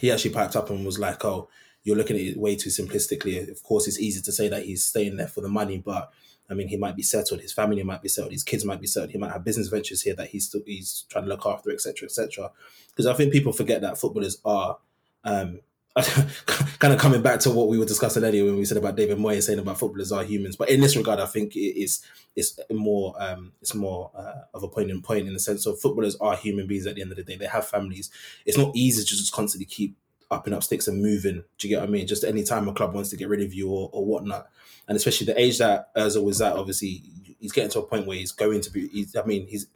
he 0.00 0.12
actually 0.12 0.34
piped 0.34 0.54
up 0.54 0.68
and 0.68 0.84
was 0.84 0.98
like, 0.98 1.24
"Oh, 1.24 1.48
you're 1.82 1.96
looking 1.96 2.16
at 2.16 2.22
it 2.22 2.36
way 2.36 2.56
too 2.56 2.68
simplistically. 2.68 3.50
Of 3.50 3.62
course, 3.62 3.88
it's 3.88 3.98
easy 3.98 4.20
to 4.20 4.32
say 4.32 4.48
that 4.50 4.66
he's 4.66 4.84
staying 4.84 5.16
there 5.16 5.28
for 5.28 5.40
the 5.40 5.48
money, 5.48 5.78
but 5.78 6.12
I 6.48 6.54
mean, 6.54 6.68
he 6.68 6.76
might 6.76 6.96
be 6.96 7.02
settled. 7.02 7.40
His 7.40 7.52
family 7.52 7.82
might 7.82 8.02
be 8.02 8.08
settled. 8.08 8.32
His 8.32 8.42
kids 8.42 8.64
might 8.64 8.80
be 8.80 8.86
settled. 8.86 9.10
He 9.10 9.18
might 9.18 9.32
have 9.32 9.44
business 9.44 9.68
ventures 9.68 10.02
here 10.02 10.14
that 10.14 10.28
he's 10.28 10.46
still 10.46 10.62
he's 10.64 11.04
trying 11.08 11.24
to 11.24 11.30
look 11.30 11.44
after, 11.46 11.70
etc., 11.70 12.06
etc. 12.06 12.50
Because 12.90 13.06
I 13.06 13.14
think 13.14 13.32
people 13.32 13.52
forget 13.52 13.80
that 13.80 13.98
footballers 13.98 14.38
are 14.44 14.78
um, 15.24 15.60
kind 15.96 16.92
of 16.92 17.00
coming 17.00 17.22
back 17.22 17.40
to 17.40 17.50
what 17.50 17.68
we 17.68 17.78
were 17.78 17.86
discussing 17.86 18.22
earlier 18.22 18.44
when 18.44 18.56
we 18.56 18.66
said 18.66 18.76
about 18.76 18.96
David 18.96 19.16
Moyes 19.16 19.44
saying 19.44 19.58
about 19.58 19.78
footballers 19.78 20.12
are 20.12 20.24
humans. 20.24 20.54
But 20.54 20.68
in 20.68 20.80
this 20.80 20.94
regard, 20.94 21.20
I 21.20 21.26
think 21.26 21.56
it 21.56 21.80
is 21.80 22.02
it's 22.34 22.60
more 22.70 23.14
um, 23.18 23.52
it's 23.62 23.74
more 23.74 24.10
uh, 24.14 24.42
of 24.52 24.62
a 24.62 24.68
point 24.68 24.90
in 24.90 25.00
point 25.00 25.26
in 25.26 25.32
the 25.32 25.40
sense 25.40 25.64
of 25.64 25.80
footballers 25.80 26.14
are 26.16 26.36
human 26.36 26.66
beings 26.66 26.86
at 26.86 26.96
the 26.96 27.02
end 27.02 27.12
of 27.12 27.16
the 27.16 27.24
day. 27.24 27.36
They 27.36 27.46
have 27.46 27.66
families. 27.66 28.10
It's 28.44 28.58
not 28.58 28.76
easy 28.76 29.02
to 29.02 29.08
just 29.08 29.32
constantly 29.32 29.64
keep 29.64 29.96
upping 30.30 30.52
up 30.52 30.62
sticks 30.62 30.86
and 30.86 31.00
moving. 31.00 31.44
Do 31.58 31.66
you 31.68 31.74
get 31.74 31.80
what 31.80 31.88
I 31.88 31.92
mean? 31.92 32.06
Just 32.06 32.24
any 32.24 32.44
time 32.44 32.68
a 32.68 32.74
club 32.74 32.94
wants 32.94 33.10
to 33.10 33.16
get 33.16 33.28
rid 33.28 33.40
of 33.40 33.54
you 33.54 33.70
or, 33.70 33.88
or 33.92 34.04
whatnot, 34.04 34.48
and 34.88 34.96
especially 34.96 35.26
the 35.26 35.40
age 35.40 35.58
that 35.58 35.94
Özil 35.94 36.24
was 36.24 36.40
at, 36.40 36.54
obviously 36.54 37.02
he's 37.40 37.52
getting 37.52 37.70
to 37.70 37.80
a 37.80 37.86
point 37.86 38.06
where 38.06 38.16
he's 38.16 38.32
going 38.32 38.60
to 38.62 38.70
be. 38.70 38.88
He's, 38.88 39.16
I 39.16 39.24
mean, 39.24 39.46
he's 39.46 39.66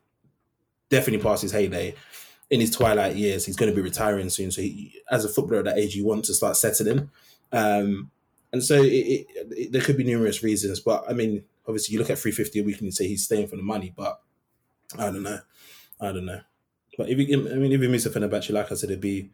definitely 0.88 1.23
past 1.23 1.42
his 1.42 1.53
heyday 1.53 1.94
in 2.49 2.61
his 2.61 2.70
twilight 2.70 3.16
years. 3.16 3.46
He's 3.46 3.57
going 3.57 3.70
to 3.70 3.77
be 3.77 3.83
retiring 3.83 4.29
soon. 4.31 4.51
So, 4.51 4.62
he, 4.62 4.94
as 5.11 5.25
a 5.25 5.29
footballer 5.29 5.61
at 5.61 5.64
that 5.66 5.79
age, 5.79 5.94
you 5.94 6.05
want 6.05 6.25
to 6.27 6.35
start 6.35 6.57
settling. 6.57 7.11
Um, 7.53 8.11
and 8.53 8.62
so, 8.62 8.83
it, 8.83 8.87
it, 8.87 9.27
it, 9.51 9.73
there 9.73 9.83
could 9.83 9.96
be 9.96 10.05
numerous 10.05 10.42
reasons. 10.42 10.81
But 10.81 11.05
I 11.09 11.12
mean, 11.12 11.44
obviously, 11.66 11.92
you 11.92 11.99
look 11.99 12.11
at 12.11 12.18
350 12.18 12.61
a 12.61 12.64
week 12.64 12.79
and 12.79 12.87
you 12.87 12.92
say 12.92 13.07
he's 13.07 13.25
staying 13.25 13.49
for 13.49 13.57
the 13.57 13.62
money. 13.62 13.92
But 13.96 14.20
I 14.99 15.07
don't 15.07 15.23
know. 15.23 15.40
I 16.01 16.12
don't 16.12 16.27
know. 16.27 16.40
But 16.96 17.09
if 17.09 17.18
he, 17.18 17.33
I 17.33 17.37
mean, 17.37 17.73
if 17.73 17.81
he 17.81 17.88
moves 17.88 18.05
to 18.05 18.11
Fenerbahce, 18.11 18.53
like 18.53 18.70
I 18.70 18.75
said, 18.75 18.90
it'd 18.90 19.01
be, 19.01 19.31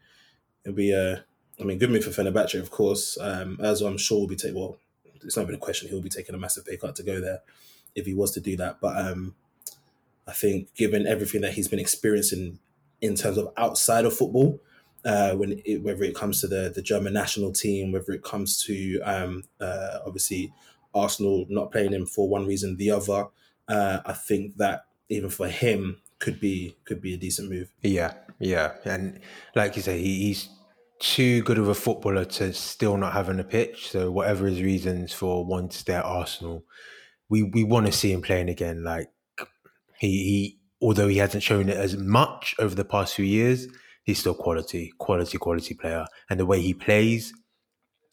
it'd 0.63 0.75
be, 0.75 0.93
uh, 0.93 1.17
I 1.59 1.63
mean, 1.63 1.79
good 1.79 1.89
move 1.89 2.03
for 2.03 2.11
Fenerbahce, 2.11 2.59
of 2.59 2.69
course. 2.69 3.17
Um, 3.19 3.59
as 3.61 3.81
I'm 3.81 3.97
sure 3.97 4.19
will 4.19 4.27
be 4.27 4.35
taking, 4.35 4.59
well, 4.59 4.77
it's 5.27 5.37
not 5.37 5.43
even 5.43 5.55
a 5.55 5.59
question. 5.59 5.89
He'll 5.89 6.01
be 6.01 6.09
taking 6.09 6.33
a 6.33 6.39
massive 6.39 6.65
pay 6.65 6.77
cut 6.77 6.95
to 6.95 7.03
go 7.03 7.21
there 7.21 7.41
if 7.95 8.05
he 8.05 8.13
was 8.13 8.31
to 8.31 8.41
do 8.41 8.57
that. 8.57 8.79
But 8.81 8.97
um, 8.97 9.35
I 10.27 10.33
think, 10.33 10.73
given 10.73 11.05
everything 11.05 11.41
that 11.41 11.53
he's 11.53 11.67
been 11.67 11.79
experiencing 11.79 12.59
in 13.01 13.15
terms 13.15 13.37
of 13.37 13.49
outside 13.57 14.05
of 14.05 14.15
football. 14.15 14.59
Uh, 15.05 15.33
when 15.35 15.61
it, 15.63 15.83
whether 15.83 16.03
it 16.03 16.15
comes 16.15 16.41
to 16.41 16.47
the 16.47 16.69
the 16.73 16.81
German 16.81 17.13
national 17.13 17.53
team, 17.53 17.93
whether 17.93 18.11
it 18.11 18.23
comes 18.23 18.61
to 18.63 18.99
um, 19.01 19.43
uh, 19.61 19.99
obviously 20.05 20.51
Arsenal 20.93 21.45
not 21.47 21.71
playing 21.71 21.93
him 21.93 22.05
for 22.05 22.27
one 22.27 22.45
reason 22.45 22.75
the 22.75 22.91
other, 22.91 23.27
uh, 23.69 23.99
I 24.05 24.13
think 24.13 24.57
that 24.57 24.85
even 25.07 25.29
for 25.29 25.47
him 25.47 26.01
could 26.19 26.39
be 26.39 26.75
could 26.83 26.99
be 26.99 27.13
a 27.13 27.17
decent 27.17 27.49
move. 27.49 27.71
Yeah, 27.81 28.13
yeah, 28.39 28.73
and 28.83 29.19
like 29.55 29.75
you 29.75 29.81
say, 29.81 30.01
he, 30.01 30.25
he's 30.25 30.49
too 30.99 31.41
good 31.43 31.57
of 31.57 31.67
a 31.67 31.73
footballer 31.75 32.25
to 32.25 32.53
still 32.53 32.97
not 32.97 33.13
have 33.13 33.29
on 33.29 33.37
the 33.37 33.43
pitch. 33.43 33.89
So 33.89 34.11
whatever 34.11 34.47
his 34.47 34.61
reasons 34.61 35.13
for 35.13 35.45
wanting 35.45 35.69
to 35.69 35.77
stay 35.77 35.93
at 35.93 36.05
Arsenal, 36.05 36.63
we 37.29 37.43
we 37.43 37.63
want 37.63 37.85
to 37.85 37.91
see 37.91 38.11
him 38.11 38.21
playing 38.21 38.49
again. 38.49 38.83
Like 38.83 39.09
he 39.99 40.07
he 40.23 40.59
although 40.81 41.07
he 41.07 41.17
hasn't 41.17 41.43
shown 41.43 41.69
it 41.69 41.77
as 41.77 41.97
much 41.97 42.55
over 42.59 42.75
the 42.75 42.85
past 42.85 43.15
few 43.15 43.25
years, 43.25 43.67
he's 44.03 44.19
still 44.19 44.35
quality, 44.35 44.93
quality, 44.97 45.37
quality 45.37 45.73
player. 45.73 46.05
And 46.29 46.39
the 46.39 46.45
way 46.45 46.61
he 46.61 46.73
plays, 46.73 47.33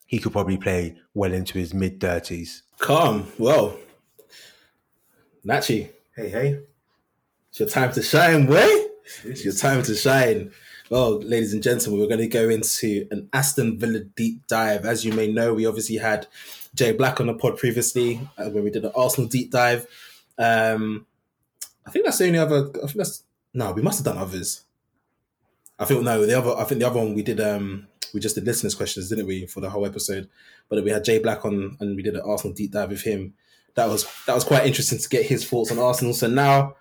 he 0.06 0.18
could 0.18 0.32
probably 0.32 0.56
play 0.56 0.96
well 1.14 1.32
into 1.32 1.58
his 1.58 1.74
mid 1.74 2.00
thirties. 2.00 2.62
Calm. 2.78 3.26
Well, 3.38 3.78
Nachi, 5.46 5.90
Hey, 6.16 6.28
hey. 6.28 6.60
it's 7.50 7.60
your 7.60 7.68
time 7.68 7.92
to 7.92 8.02
shine, 8.02 8.46
boy. 8.46 8.66
It's 9.24 9.44
your 9.44 9.52
time 9.54 9.82
to 9.82 9.94
shine. 9.94 10.52
Well, 10.90 11.18
ladies 11.20 11.54
and 11.54 11.62
gentlemen, 11.62 11.98
we're 11.98 12.08
going 12.08 12.20
to 12.20 12.26
go 12.26 12.50
into 12.50 13.08
an 13.10 13.30
Aston 13.32 13.78
Villa 13.78 14.00
deep 14.00 14.46
dive. 14.46 14.84
As 14.84 15.02
you 15.02 15.14
may 15.14 15.32
know, 15.32 15.54
we 15.54 15.64
obviously 15.64 15.96
had 15.96 16.26
Jay 16.74 16.92
Black 16.92 17.20
on 17.20 17.26
the 17.26 17.34
pod 17.34 17.56
previously 17.56 18.20
uh, 18.36 18.50
when 18.50 18.64
we 18.64 18.70
did 18.70 18.84
an 18.84 18.92
Arsenal 18.94 19.28
deep 19.28 19.50
dive. 19.50 19.86
Um, 20.36 21.06
I 21.86 21.90
think 21.90 22.04
that's 22.04 22.18
the 22.18 22.26
only 22.26 22.38
other. 22.38 22.68
I 22.68 22.86
think 22.86 22.96
that's 22.96 23.22
no. 23.54 23.72
We 23.72 23.80
must 23.80 23.98
have 23.98 24.04
done 24.04 24.22
others. 24.22 24.64
I 25.78 25.86
think 25.86 26.02
no. 26.02 26.26
The 26.26 26.36
other. 26.36 26.54
I 26.54 26.64
think 26.64 26.80
the 26.80 26.86
other 26.86 26.98
one 26.98 27.14
we 27.14 27.22
did. 27.22 27.40
Um, 27.40 27.86
we 28.12 28.20
just 28.20 28.34
did 28.34 28.44
listeners' 28.44 28.74
questions, 28.74 29.08
didn't 29.08 29.26
we, 29.26 29.46
for 29.46 29.60
the 29.60 29.70
whole 29.70 29.86
episode? 29.86 30.28
But 30.68 30.84
we 30.84 30.90
had 30.90 31.04
Jay 31.04 31.18
Black 31.18 31.46
on, 31.46 31.78
and 31.80 31.96
we 31.96 32.02
did 32.02 32.14
an 32.14 32.22
Arsenal 32.26 32.54
deep 32.54 32.72
dive 32.72 32.90
with 32.90 33.02
him. 33.02 33.32
That 33.74 33.88
was 33.88 34.06
that 34.26 34.34
was 34.34 34.44
quite 34.44 34.66
interesting 34.66 34.98
to 34.98 35.08
get 35.08 35.24
his 35.24 35.48
thoughts 35.48 35.72
on 35.72 35.78
Arsenal. 35.78 36.12
So 36.12 36.28
now, 36.28 36.76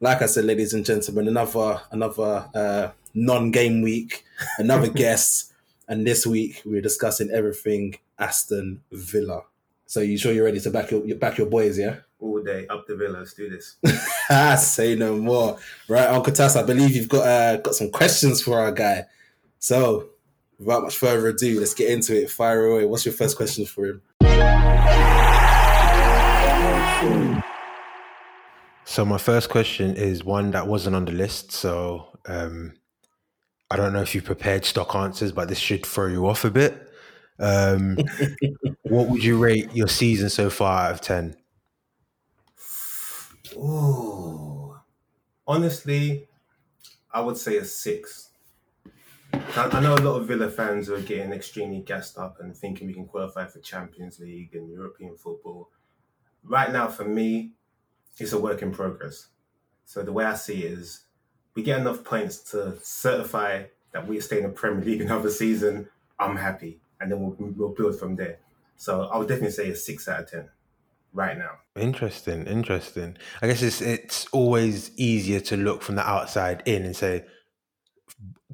like 0.00 0.22
I 0.22 0.26
said, 0.26 0.46
ladies 0.46 0.72
and 0.72 0.86
gentlemen, 0.86 1.28
another 1.28 1.82
another 1.90 2.48
uh, 2.54 2.88
non-game 3.14 3.82
week, 3.82 4.24
another 4.58 4.88
guest, 4.88 5.52
and 5.88 6.06
this 6.06 6.26
week 6.26 6.62
we're 6.64 6.80
discussing 6.80 7.30
everything 7.30 7.96
Aston 8.18 8.82
Villa. 8.92 9.42
So 9.86 10.00
you 10.00 10.16
sure 10.16 10.32
you're 10.32 10.44
ready 10.44 10.60
to 10.60 10.70
back 10.70 10.90
your 10.90 11.16
back 11.16 11.36
your 11.38 11.48
boys? 11.48 11.78
Yeah. 11.78 11.96
All 12.18 12.42
day 12.42 12.66
up 12.68 12.86
the 12.86 12.96
villa. 12.96 13.18
Let's 13.18 13.34
do 13.34 13.50
this. 13.50 13.76
Ah, 14.30 14.54
Say 14.54 14.94
no 14.94 15.16
more. 15.16 15.58
Right, 15.88 16.06
Uncle 16.06 16.32
Tass, 16.32 16.56
I 16.56 16.62
believe 16.62 16.94
you've 16.96 17.08
got 17.08 17.26
uh, 17.26 17.56
got 17.58 17.74
some 17.74 17.90
questions 17.90 18.40
for 18.40 18.58
our 18.58 18.72
guy. 18.72 19.04
So, 19.58 20.08
without 20.58 20.84
much 20.84 20.96
further 20.96 21.28
ado, 21.28 21.60
let's 21.60 21.74
get 21.74 21.90
into 21.90 22.18
it. 22.22 22.30
Fire 22.30 22.64
away. 22.64 22.86
What's 22.86 23.04
your 23.04 23.12
first 23.12 23.36
question 23.36 23.66
for 23.66 23.86
him? 23.86 24.02
So 28.84 29.04
my 29.04 29.18
first 29.18 29.48
question 29.48 29.96
is 29.96 30.22
one 30.24 30.50
that 30.50 30.66
wasn't 30.66 30.96
on 30.96 31.04
the 31.06 31.12
list. 31.12 31.50
So 31.52 32.08
um, 32.26 32.74
I 33.72 33.76
don't 33.76 33.94
know 33.94 34.02
if 34.02 34.14
you've 34.14 34.24
prepared 34.24 34.66
stock 34.66 34.94
answers, 34.94 35.32
but 35.32 35.48
this 35.48 35.58
should 35.58 35.86
throw 35.86 36.06
you 36.06 36.28
off 36.28 36.44
a 36.44 36.50
bit. 36.50 36.92
Um, 37.38 37.96
what 38.82 39.08
would 39.08 39.24
you 39.24 39.38
rate 39.38 39.72
your 39.72 39.88
season 39.88 40.28
so 40.28 40.50
far 40.50 40.88
out 40.88 40.92
of 40.92 41.00
ten? 41.00 41.36
Ooh. 43.56 44.76
Honestly, 45.46 46.28
I 47.10 47.22
would 47.22 47.38
say 47.38 47.56
a 47.56 47.64
six. 47.64 48.28
I 49.32 49.80
know 49.80 49.94
a 49.94 49.96
lot 49.96 50.20
of 50.20 50.28
Villa 50.28 50.50
fans 50.50 50.90
are 50.90 51.00
getting 51.00 51.32
extremely 51.32 51.80
gassed 51.80 52.18
up 52.18 52.40
and 52.40 52.54
thinking 52.54 52.88
we 52.88 52.92
can 52.92 53.06
qualify 53.06 53.46
for 53.46 53.60
Champions 53.60 54.20
League 54.20 54.54
and 54.54 54.70
European 54.70 55.16
football. 55.16 55.70
Right 56.44 56.70
now, 56.70 56.88
for 56.88 57.04
me, 57.04 57.52
it's 58.18 58.34
a 58.34 58.38
work 58.38 58.60
in 58.60 58.70
progress. 58.70 59.28
So 59.86 60.02
the 60.02 60.12
way 60.12 60.26
I 60.26 60.34
see 60.34 60.64
it 60.64 60.72
is, 60.72 61.04
we 61.54 61.62
get 61.62 61.80
enough 61.80 62.04
points 62.04 62.38
to 62.52 62.76
certify 62.82 63.64
that 63.92 64.06
we 64.06 64.20
stay 64.20 64.38
in 64.38 64.44
the 64.44 64.48
Premier 64.48 64.84
League 64.84 65.00
another 65.00 65.30
season. 65.30 65.88
I'm 66.18 66.36
happy, 66.36 66.80
and 67.00 67.10
then 67.10 67.20
we'll, 67.20 67.36
we'll 67.56 67.74
build 67.74 67.98
from 67.98 68.16
there. 68.16 68.38
So 68.76 69.04
I 69.04 69.18
would 69.18 69.28
definitely 69.28 69.52
say 69.52 69.70
a 69.70 69.76
six 69.76 70.08
out 70.08 70.20
of 70.20 70.30
ten 70.30 70.48
right 71.12 71.36
now. 71.36 71.58
Interesting, 71.76 72.46
interesting. 72.46 73.16
I 73.40 73.46
guess 73.46 73.62
it's 73.62 73.80
it's 73.80 74.26
always 74.32 74.96
easier 74.98 75.40
to 75.40 75.56
look 75.56 75.82
from 75.82 75.96
the 75.96 76.08
outside 76.08 76.62
in 76.66 76.84
and 76.84 76.96
say, 76.96 77.24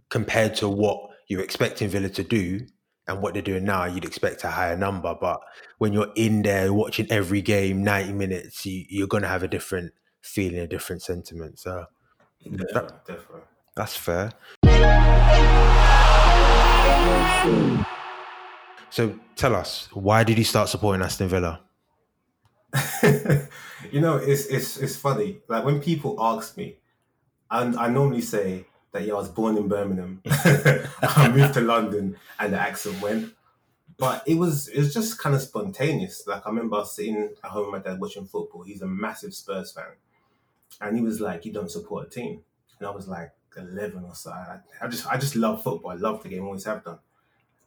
compared 0.08 0.54
to 0.56 0.68
what 0.68 1.10
you're 1.28 1.42
expecting 1.42 1.88
Villa 1.88 2.08
to 2.08 2.24
do 2.24 2.66
and 3.06 3.22
what 3.22 3.32
they're 3.32 3.42
doing 3.42 3.64
now, 3.64 3.84
you'd 3.84 4.04
expect 4.04 4.44
a 4.44 4.48
higher 4.48 4.76
number. 4.76 5.14
But 5.18 5.40
when 5.78 5.92
you're 5.92 6.12
in 6.14 6.42
there 6.42 6.72
watching 6.72 7.06
every 7.10 7.40
game, 7.40 7.82
90 7.82 8.12
minutes, 8.12 8.66
you, 8.66 8.84
you're 8.88 9.06
going 9.06 9.22
to 9.22 9.28
have 9.28 9.42
a 9.42 9.48
different 9.48 9.92
feeling, 10.20 10.58
a 10.58 10.66
different 10.66 11.02
sentiment. 11.02 11.58
So 11.58 11.86
Definitely, 12.50 12.98
definitely. 13.06 13.40
that's 13.74 13.96
fair. 13.96 14.32
So 18.90 19.18
tell 19.36 19.54
us, 19.54 19.88
why 19.92 20.24
did 20.24 20.38
you 20.38 20.44
start 20.44 20.68
supporting 20.68 21.02
Aston 21.02 21.28
Villa? 21.28 21.60
you 23.92 24.00
know, 24.00 24.16
it's 24.16 24.46
it's 24.46 24.76
it's 24.78 24.96
funny. 24.96 25.38
Like 25.48 25.64
when 25.64 25.80
people 25.80 26.16
ask 26.18 26.56
me, 26.56 26.76
and 27.50 27.76
I 27.76 27.88
normally 27.88 28.22
say 28.22 28.66
that 28.92 29.04
yeah, 29.04 29.14
I 29.14 29.16
was 29.16 29.28
born 29.28 29.56
in 29.56 29.68
Birmingham, 29.68 30.22
I 30.26 31.30
moved 31.34 31.54
to 31.54 31.60
London, 31.60 32.16
and 32.38 32.52
the 32.52 32.58
accent 32.58 33.00
went. 33.00 33.32
But 33.96 34.22
it 34.26 34.34
was 34.34 34.68
it 34.68 34.78
was 34.78 34.94
just 34.94 35.18
kind 35.18 35.34
of 35.34 35.42
spontaneous. 35.42 36.26
Like 36.26 36.46
I 36.46 36.50
remember 36.50 36.84
sitting 36.84 37.30
at 37.42 37.50
home 37.50 37.72
with 37.72 37.84
my 37.84 37.90
dad 37.90 38.00
watching 38.00 38.26
football. 38.26 38.62
He's 38.62 38.82
a 38.82 38.86
massive 38.86 39.34
Spurs 39.34 39.72
fan, 39.72 39.84
and 40.80 40.96
he 40.96 41.02
was 41.02 41.20
like, 41.20 41.44
"You 41.44 41.52
don't 41.52 41.70
support 41.70 42.06
a 42.06 42.10
team," 42.10 42.42
and 42.78 42.88
I 42.88 42.90
was 42.90 43.08
like 43.08 43.32
eleven 43.56 44.04
or 44.04 44.14
so. 44.14 44.30
I, 44.30 44.60
I 44.80 44.88
just 44.88 45.06
I 45.06 45.16
just 45.16 45.36
love 45.36 45.62
football. 45.62 45.90
I 45.90 45.94
love 45.94 46.22
the 46.22 46.28
game. 46.28 46.44
Always 46.44 46.64
have 46.64 46.84
done. 46.84 46.98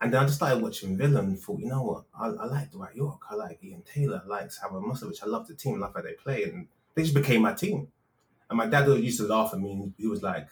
And 0.01 0.11
then 0.11 0.21
I 0.21 0.25
just 0.25 0.37
started 0.37 0.63
watching 0.63 0.97
Villa 0.97 1.19
and 1.19 1.39
thought, 1.39 1.59
you 1.59 1.67
know 1.67 1.83
what? 1.83 2.05
I, 2.19 2.25
I 2.25 2.45
like 2.47 2.71
Dwight 2.71 2.95
Yorke. 2.95 3.21
I 3.29 3.35
like 3.35 3.63
Ian 3.63 3.83
Taylor. 3.83 4.19
I 4.25 4.27
like 4.27 4.51
Savo 4.51 4.81
Milosevic. 4.81 5.21
I 5.21 5.27
love 5.27 5.47
the 5.47 5.53
team. 5.53 5.75
I 5.75 5.85
love 5.85 5.93
how 5.95 6.01
they 6.01 6.13
play. 6.13 6.43
And 6.45 6.67
they 6.95 7.03
just 7.03 7.13
became 7.13 7.43
my 7.43 7.53
team. 7.53 7.87
And 8.49 8.57
my 8.57 8.65
dad 8.65 8.87
used 8.87 9.19
to 9.19 9.27
laugh 9.27 9.53
at 9.53 9.59
me. 9.59 9.91
He 9.99 10.07
was 10.07 10.23
like, 10.23 10.47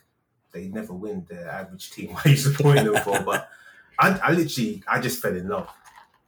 they 0.52 0.68
never 0.68 0.94
win 0.94 1.26
their 1.28 1.50
average 1.50 1.90
team. 1.90 2.14
Why 2.14 2.22
are 2.26 2.30
you 2.30 2.38
supporting 2.38 2.86
them 2.86 3.02
for? 3.02 3.20
But 3.22 3.50
I, 3.98 4.20
I 4.20 4.32
literally, 4.34 4.84
I 4.88 5.02
just 5.02 5.20
fell 5.20 5.36
in 5.36 5.48
love. 5.48 5.68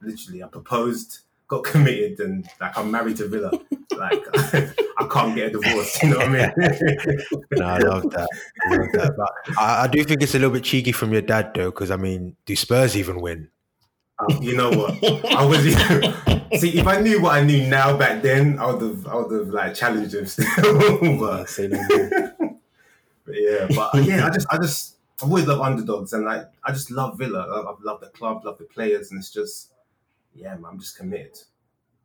Literally, 0.02 0.44
I 0.44 0.48
proposed, 0.48 1.20
got 1.52 1.66
committed, 1.66 2.20
and 2.22 2.48
like 2.62 2.78
I'm 2.78 2.90
married 2.90 3.18
to 3.18 3.28
Villa. 3.28 3.52
Like 3.96 4.24
I 4.34 5.08
can't 5.12 5.36
get 5.36 5.48
a 5.48 5.52
divorce. 5.52 6.02
You 6.02 6.10
know 6.10 6.18
what 6.18 6.30
I 6.30 6.54
mean? 6.56 7.20
No, 7.52 7.66
I 7.66 7.78
love 7.80 8.10
that. 8.12 8.30
I 8.66 8.76
love 8.76 8.92
that. 8.94 9.14
But 9.18 9.60
I, 9.60 9.84
I 9.84 9.88
do 9.88 10.04
think 10.06 10.24
it's 10.24 10.34
a 10.34 10.40
little 10.40 10.54
bit 10.54 10.64
cheeky 10.64 10.94
from 10.94 11.12
your 11.12 11.22
dad, 11.22 11.52
though, 11.54 11.70
because 11.70 11.92
I 11.92 11.98
mean, 11.98 12.38
do 12.46 12.56
Spurs 12.56 12.96
even 12.96 13.20
win? 13.20 13.50
Um, 14.20 14.42
you 14.42 14.56
know 14.56 14.70
what? 14.70 14.92
I 15.26 15.46
was 15.46 15.62
see 16.60 16.80
if 16.80 16.88
I 16.88 17.02
knew 17.02 17.22
what 17.22 17.34
I 17.34 17.44
knew 17.44 17.68
now 17.68 17.98
back 17.98 18.22
then, 18.22 18.58
I 18.58 18.72
would 18.72 18.82
have 18.82 19.08
I 19.08 19.16
would 19.16 19.32
have 19.38 19.50
like 19.50 19.76
challenged 19.76 20.16
him 20.16 20.26
still. 20.26 21.20
but, 21.20 21.50
Say 21.50 21.68
no 21.68 21.78
more. 21.90 22.32
but 23.26 23.36
yeah, 23.36 23.68
but 23.76 24.04
yeah, 24.06 24.26
I 24.26 24.30
just 24.30 24.48
I 24.50 24.58
just 24.58 24.96
I 25.22 25.26
always 25.26 25.46
love 25.48 25.60
underdogs 25.60 26.14
and 26.14 26.24
like 26.24 26.50
I 26.64 26.72
just 26.72 26.92
love 26.92 27.18
Villa. 27.18 27.42
I, 27.42 27.72
I 27.72 27.76
love 27.84 28.00
the 28.00 28.08
club, 28.08 28.46
love 28.46 28.58
the 28.58 28.66
players, 28.66 29.12
and 29.12 29.20
it's 29.20 29.32
just 29.32 29.71
yeah, 30.34 30.56
man, 30.56 30.66
I'm 30.72 30.80
just 30.80 30.98
committed. 30.98 31.38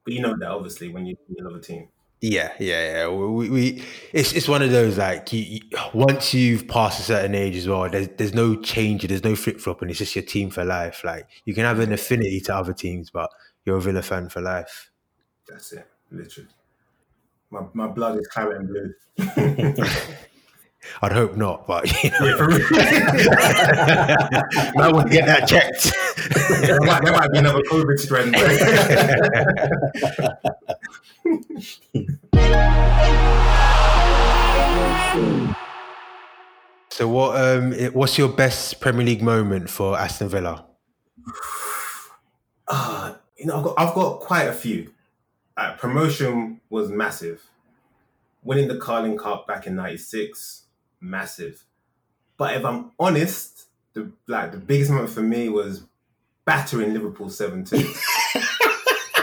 But 0.04 0.14
you 0.14 0.20
know 0.20 0.36
that 0.38 0.48
obviously 0.48 0.88
when 0.88 1.06
you 1.06 1.16
love 1.38 1.56
a 1.56 1.60
team. 1.60 1.88
Yeah, 2.20 2.52
yeah, 2.58 2.92
yeah. 2.92 3.08
We, 3.08 3.50
we 3.50 3.84
it's 4.12 4.32
it's 4.32 4.48
one 4.48 4.62
of 4.62 4.70
those 4.70 4.96
like 4.96 5.32
you, 5.32 5.40
you, 5.40 5.60
once 5.92 6.32
you've 6.32 6.66
passed 6.66 7.00
a 7.00 7.02
certain 7.02 7.34
age 7.34 7.56
as 7.56 7.68
well, 7.68 7.88
there's 7.90 8.08
there's 8.16 8.34
no 8.34 8.56
change, 8.56 9.06
there's 9.06 9.24
no 9.24 9.36
flip 9.36 9.60
flop, 9.60 9.82
and 9.82 9.90
it's 9.90 9.98
just 9.98 10.16
your 10.16 10.24
team 10.24 10.50
for 10.50 10.64
life. 10.64 11.04
Like 11.04 11.28
you 11.44 11.54
can 11.54 11.64
have 11.64 11.78
an 11.78 11.92
affinity 11.92 12.40
to 12.42 12.54
other 12.54 12.72
teams, 12.72 13.10
but 13.10 13.30
you're 13.64 13.76
a 13.76 13.80
Villa 13.80 14.02
fan 14.02 14.28
for 14.30 14.40
life. 14.40 14.90
That's 15.46 15.72
it, 15.72 15.86
literally. 16.10 16.48
My 17.50 17.66
my 17.74 17.86
blood 17.86 18.18
is 18.18 18.26
claret 18.28 18.60
and 18.60 18.68
blue. 18.68 18.94
I'd 21.02 21.12
hope 21.12 21.36
not, 21.36 21.66
but 21.66 21.86
you 22.04 22.10
know, 22.10 22.26
yeah, 22.26 22.36
for 22.36 22.46
real. 22.48 22.58
might 24.74 24.92
want 24.92 25.08
to 25.08 25.12
get 25.12 25.26
that 25.26 25.46
checked. 25.48 25.92
there, 26.66 26.80
might, 26.80 27.04
there 27.04 27.12
might 27.12 27.30
be 27.32 27.38
another 27.38 27.62
COVID 27.62 27.98
strain. 27.98 28.32
so 36.90 37.08
what 37.08 37.40
um 37.40 37.72
what's 37.92 38.16
your 38.18 38.28
best 38.28 38.80
Premier 38.80 39.04
League 39.04 39.22
moment 39.22 39.68
for 39.70 39.98
Aston 39.98 40.28
Villa? 40.28 40.64
Ah, 42.68 43.18
you 43.38 43.46
know, 43.46 43.58
I've 43.58 43.64
got, 43.64 43.74
I've 43.78 43.94
got 43.94 44.20
quite 44.20 44.44
a 44.44 44.52
few. 44.52 44.92
Uh, 45.56 45.74
promotion 45.76 46.60
was 46.68 46.90
massive. 46.90 47.42
Winning 48.42 48.68
the 48.68 48.76
Carling 48.76 49.16
Cup 49.16 49.46
back 49.48 49.66
in 49.66 49.74
'96, 49.74 50.65
massive. 51.10 51.64
But 52.36 52.56
if 52.56 52.64
I'm 52.64 52.92
honest, 52.98 53.66
the 53.94 54.12
like 54.26 54.52
the 54.52 54.58
biggest 54.58 54.90
moment 54.90 55.10
for 55.10 55.22
me 55.22 55.48
was 55.48 55.84
battering 56.44 56.92
Liverpool 56.94 57.30
seven 57.30 57.64
two. 57.64 57.92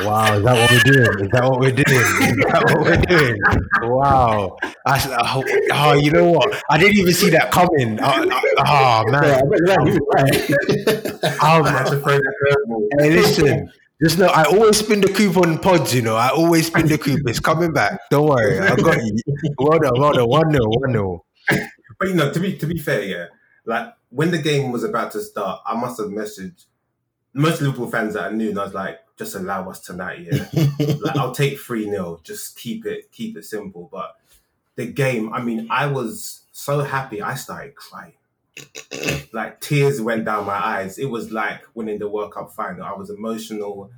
Wow, 0.02 0.36
is 0.38 0.43
that 0.43 0.54
what 0.60 0.72
we're 0.72 0.91
doing? 0.93 1.26
Is 1.26 1.32
that 1.32 1.43
what 1.43 1.60
we're 1.62 1.72
doing? 1.72 2.02
Is 2.02 2.46
that 2.52 2.63
what 2.65 2.82
we're 2.82 2.98
doing? 2.98 3.39
Wow. 3.84 4.58
I, 4.86 4.96
s- 4.98 5.08
oh, 5.10 5.43
oh, 5.72 5.93
you 5.93 6.12
know 6.12 6.30
what? 6.32 6.62
I 6.69 6.78
didn't 6.78 6.98
even 6.98 7.13
see 7.13 7.30
that 7.30 7.52
coming. 7.52 8.00
Oh, 8.02 8.26
oh, 8.58 9.04
man. 9.12 9.24
I 9.24 9.41
bet 9.43 9.60
you're 9.60 9.76
right, 9.78 9.88
you 9.88 10.00
were 10.02 10.10
right. 10.15 11.38
Oh, 11.41 11.63
I 11.63 11.69
had 11.69 11.84
to 11.86 12.00
throw 12.02 12.17
that 12.17 12.34
curveball. 12.43 12.88
Hey, 13.00 13.12
listen. 13.12 13.72
Just 14.04 14.17
know 14.19 14.26
I 14.28 14.43
always 14.46 14.78
spin 14.78 15.00
the 15.00 15.08
coupon 15.08 15.58
pods, 15.60 15.93
you 15.96 16.02
know. 16.02 16.15
I 16.17 16.30
always 16.30 16.67
spin 16.67 16.88
the 16.88 16.98
coup. 16.98 17.17
It's 17.26 17.39
coming 17.39 17.72
back. 17.72 18.00
Don't 18.10 18.28
worry. 18.28 18.60
I 18.60 18.76
got 18.76 18.98
you. 19.02 19.15
Well 19.58 19.80
done, 19.80 19.93
well 20.02 20.12
done. 20.13 20.28
One 20.28 20.50
nil, 20.52 20.67
one 20.67 20.91
nil. 20.91 21.26
But 22.04 22.10
you 22.10 22.16
know, 22.18 22.34
to 22.34 22.39
be 22.42 22.58
to 22.58 22.68
be 22.68 22.80
fair, 22.80 23.02
yeah, 23.02 23.26
like 23.63 23.94
when 24.10 24.32
the 24.32 24.38
game 24.38 24.74
was 24.74 24.84
about 24.84 25.13
to 25.13 25.22
start, 25.22 25.62
I 25.66 25.74
must 25.74 25.98
have 26.02 26.10
messaged 26.10 26.66
most 27.34 27.62
Liverpool 27.62 27.89
fans 27.89 28.16
that 28.16 28.30
I 28.30 28.36
knew, 28.36 28.50
and 28.50 28.60
I 28.60 28.66
was 28.66 28.74
like, 28.74 29.00
just 29.18 29.36
allow 29.36 29.70
us 29.70 29.80
tonight, 29.80 30.28
yeah. 30.30 30.48
like 31.00 31.16
I'll 31.16 31.34
take 31.34 31.58
3 31.58 31.86
0. 31.86 32.20
Just 32.26 32.58
keep 32.58 32.86
it, 32.86 33.10
keep 33.13 33.38
it 33.38 33.46
simple. 33.46 33.88
But 33.89 34.18
the 34.76 34.86
game, 34.86 35.34
I 35.34 35.42
mean, 35.42 35.68
I 35.70 35.86
was 35.86 36.42
so 36.52 36.82
happy 36.82 37.22
I 37.22 37.36
started 37.36 37.76
crying. 37.76 38.16
like 39.32 39.62
tears 39.62 40.02
went 40.02 40.26
down 40.26 40.46
my 40.46 40.62
eyes. 40.62 40.98
It 40.98 41.10
was 41.10 41.32
like 41.32 41.62
winning 41.74 42.00
the 42.00 42.10
World 42.10 42.34
Cup 42.34 42.52
final. 42.52 42.84
I 42.84 42.92
was 42.92 43.12
emotional. 43.12 43.92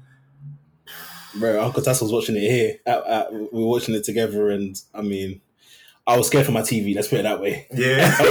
Bro, 1.33 1.59
Uncle 1.59 1.81
Tass 1.81 2.03
was 2.03 2.11
watching 2.11 2.35
it 2.35 2.41
here. 2.41 2.75
At, 2.85 3.07
at, 3.07 3.33
we 3.33 3.47
were 3.51 3.65
watching 3.65 3.95
it 3.95 4.03
together, 4.03 4.51
and 4.51 4.79
I 4.93 5.01
mean, 5.01 5.41
I 6.07 6.17
was 6.17 6.27
scared 6.27 6.45
for 6.45 6.51
my 6.51 6.61
TV. 6.61 6.95
Let's 6.95 7.07
put 7.07 7.19
it 7.19 7.23
that 7.23 7.41
way. 7.41 7.65
Yeah. 7.73 8.15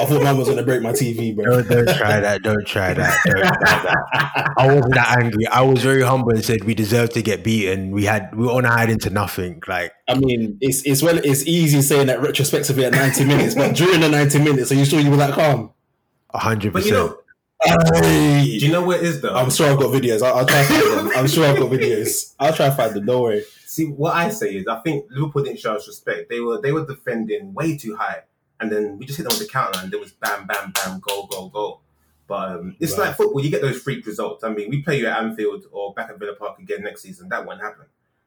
I 0.00 0.06
thought 0.06 0.22
mum 0.22 0.38
was 0.38 0.48
gonna 0.48 0.62
break 0.62 0.82
my 0.82 0.92
TV, 0.92 1.34
bro. 1.34 1.62
Don't, 1.62 1.86
don't 1.86 1.96
try 1.96 2.20
that. 2.20 2.42
Don't 2.42 2.64
try 2.66 2.94
that. 2.94 3.18
Don't 3.24 3.42
try 3.42 3.82
that. 3.82 4.54
I 4.56 4.66
wasn't 4.72 4.94
that 4.94 5.18
angry. 5.20 5.46
I 5.48 5.62
was 5.62 5.82
very 5.82 6.02
humble 6.02 6.30
and 6.30 6.44
said 6.44 6.62
we 6.64 6.74
deserve 6.74 7.10
to 7.10 7.22
get 7.22 7.42
beaten. 7.42 7.90
We 7.90 8.04
had 8.04 8.34
we 8.36 8.46
were 8.46 8.52
on 8.52 8.64
a 8.64 8.70
hide 8.70 8.90
into 8.90 9.10
nothing. 9.10 9.62
Like 9.66 9.92
I 10.08 10.14
mean, 10.14 10.58
it's 10.60 10.82
it's 10.84 11.02
well, 11.02 11.18
it's 11.18 11.44
easy 11.46 11.82
saying 11.82 12.06
that 12.06 12.20
retrospectively 12.20 12.84
at 12.84 12.92
ninety 12.92 13.24
minutes, 13.32 13.56
but 13.56 13.74
during 13.74 14.00
the 14.00 14.08
ninety 14.08 14.38
minutes, 14.38 14.70
are 14.70 14.76
you 14.76 14.84
sure 14.84 15.00
you 15.00 15.10
were 15.10 15.16
that 15.16 15.34
calm? 15.34 15.72
hundred 16.32 16.72
percent. 16.72 16.94
know, 16.94 17.16
do 17.66 18.48
you 18.48 18.70
know 18.72 18.82
what 18.82 18.98
it 18.98 19.04
is 19.04 19.22
though? 19.22 19.34
I'm 19.34 19.50
sure 19.50 19.70
I've 19.70 19.78
got 19.78 19.92
videos. 19.92 20.22
I'll, 20.22 20.34
I'll 20.38 20.46
try. 20.46 20.62
Find 20.64 20.98
them. 20.98 21.12
I'm 21.16 21.26
sure 21.26 21.46
I've 21.46 21.58
got 21.58 21.70
videos. 21.70 22.34
I'll 22.38 22.52
try 22.52 22.68
to 22.68 22.74
find 22.74 22.94
them. 22.94 23.06
Don't 23.06 23.22
worry. 23.22 23.44
See, 23.74 23.86
what 23.86 24.14
I 24.14 24.30
say 24.30 24.54
is, 24.56 24.66
I 24.66 24.78
think 24.80 25.06
Liverpool 25.10 25.42
didn't 25.42 25.58
show 25.60 25.74
us 25.74 25.86
respect. 25.88 26.28
They 26.30 26.40
were 26.40 26.60
they 26.60 26.72
were 26.72 26.86
defending 26.86 27.52
way 27.54 27.76
too 27.76 27.96
high, 27.96 28.22
and 28.60 28.70
then 28.70 28.98
we 28.98 29.04
just 29.06 29.18
hit 29.18 29.24
them 29.28 29.36
with 29.38 29.46
the 29.46 29.52
counter, 29.52 29.80
and 29.82 29.92
there 29.92 30.00
was 30.00 30.12
bam, 30.12 30.46
bam, 30.46 30.72
bam, 30.72 31.00
goal, 31.00 31.26
goal, 31.26 31.48
goal. 31.48 31.80
But 32.26 32.52
um, 32.52 32.76
it's 32.80 32.96
Right. 32.96 33.08
like 33.08 33.16
football. 33.16 33.40
You 33.42 33.50
get 33.50 33.60
those 33.62 33.80
freak 33.82 34.06
results. 34.06 34.44
I 34.44 34.48
mean, 34.50 34.70
we 34.70 34.82
play 34.82 34.98
you 35.00 35.06
at 35.06 35.18
Anfield 35.22 35.64
or 35.72 35.92
back 35.92 36.08
at 36.10 36.18
Villa 36.18 36.34
Park 36.36 36.58
again 36.58 36.82
next 36.82 37.02
season. 37.02 37.28
That 37.28 37.44
won't 37.44 37.60
happen. 37.60 37.84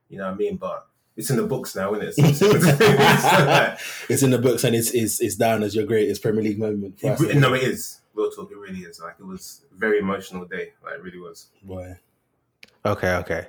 You 0.10 0.20
know 0.20 0.26
what 0.26 0.34
I 0.34 0.38
mean? 0.38 0.58
But 0.58 0.86
it's 1.16 1.30
in 1.32 1.38
the 1.38 1.48
books 1.48 1.76
now, 1.76 1.96
isn't 1.96 2.08
it? 2.26 2.36
So- 2.36 2.46
it's 2.52 2.66
like- 2.66 3.80
It's 4.10 4.22
in 4.24 4.30
the 4.30 4.38
books 4.38 4.64
and 4.66 4.76
it's 4.76 4.92
it's, 4.92 5.20
it's 5.20 5.36
down 5.36 5.64
as 5.64 5.74
your 5.76 5.86
greatest 5.86 6.22
Premier 6.22 6.44
League 6.44 6.60
moment. 6.60 7.00
For 7.00 7.08
it 7.08 7.20
us. 7.22 7.36
no, 7.36 7.54
it 7.56 7.64
is. 7.64 8.02
Real 8.14 8.30
talk, 8.30 8.52
it 8.52 8.58
really 8.58 8.80
is. 8.82 9.00
Like 9.00 9.16
it 9.20 9.26
was 9.26 9.62
a 9.76 9.80
very 9.80 9.98
emotional 10.00 10.46
day. 10.46 10.74
Like 10.84 10.96
it 10.96 11.04
really 11.04 11.20
was. 11.20 11.48
Boy. 11.64 11.98
Okay, 12.86 13.16
okay. 13.16 13.48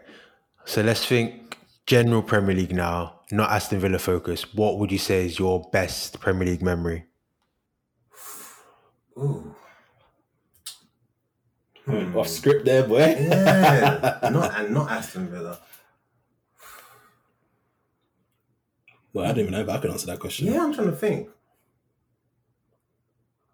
So 0.65 0.81
let's 0.83 1.05
think 1.05 1.58
general 1.89 2.21
Premier 2.21 2.55
League 2.55 2.75
now, 2.75 3.21
not 3.33 3.51
Aston 3.51 3.81
Villa 3.81 3.99
focus. 3.99 4.55
What 4.55 4.79
would 4.79 4.93
you 4.93 4.99
say 4.99 5.25
is 5.25 5.39
your 5.39 5.67
best 5.73 6.21
Premier 6.21 6.47
League 6.47 6.63
memory? 6.63 7.07
Ooh. 9.17 9.55
Hmm. 11.87 12.15
Off 12.15 12.29
script 12.29 12.67
there, 12.67 12.87
boy. 12.87 12.99
Yeah, 12.99 14.19
not 14.31 14.55
and 14.55 14.75
not 14.75 14.91
Aston 14.91 15.29
Villa. 15.29 15.59
Well, 19.15 19.25
I 19.25 19.29
don't 19.29 19.39
even 19.39 19.53
know 19.53 19.61
if 19.61 19.69
I 19.71 19.79
can 19.79 19.91
answer 19.91 20.07
that 20.09 20.21
question. 20.21 20.49
Yeah, 20.49 20.63
I'm 20.63 20.75
trying 20.75 20.91
to 20.91 20.97
think. 20.97 21.31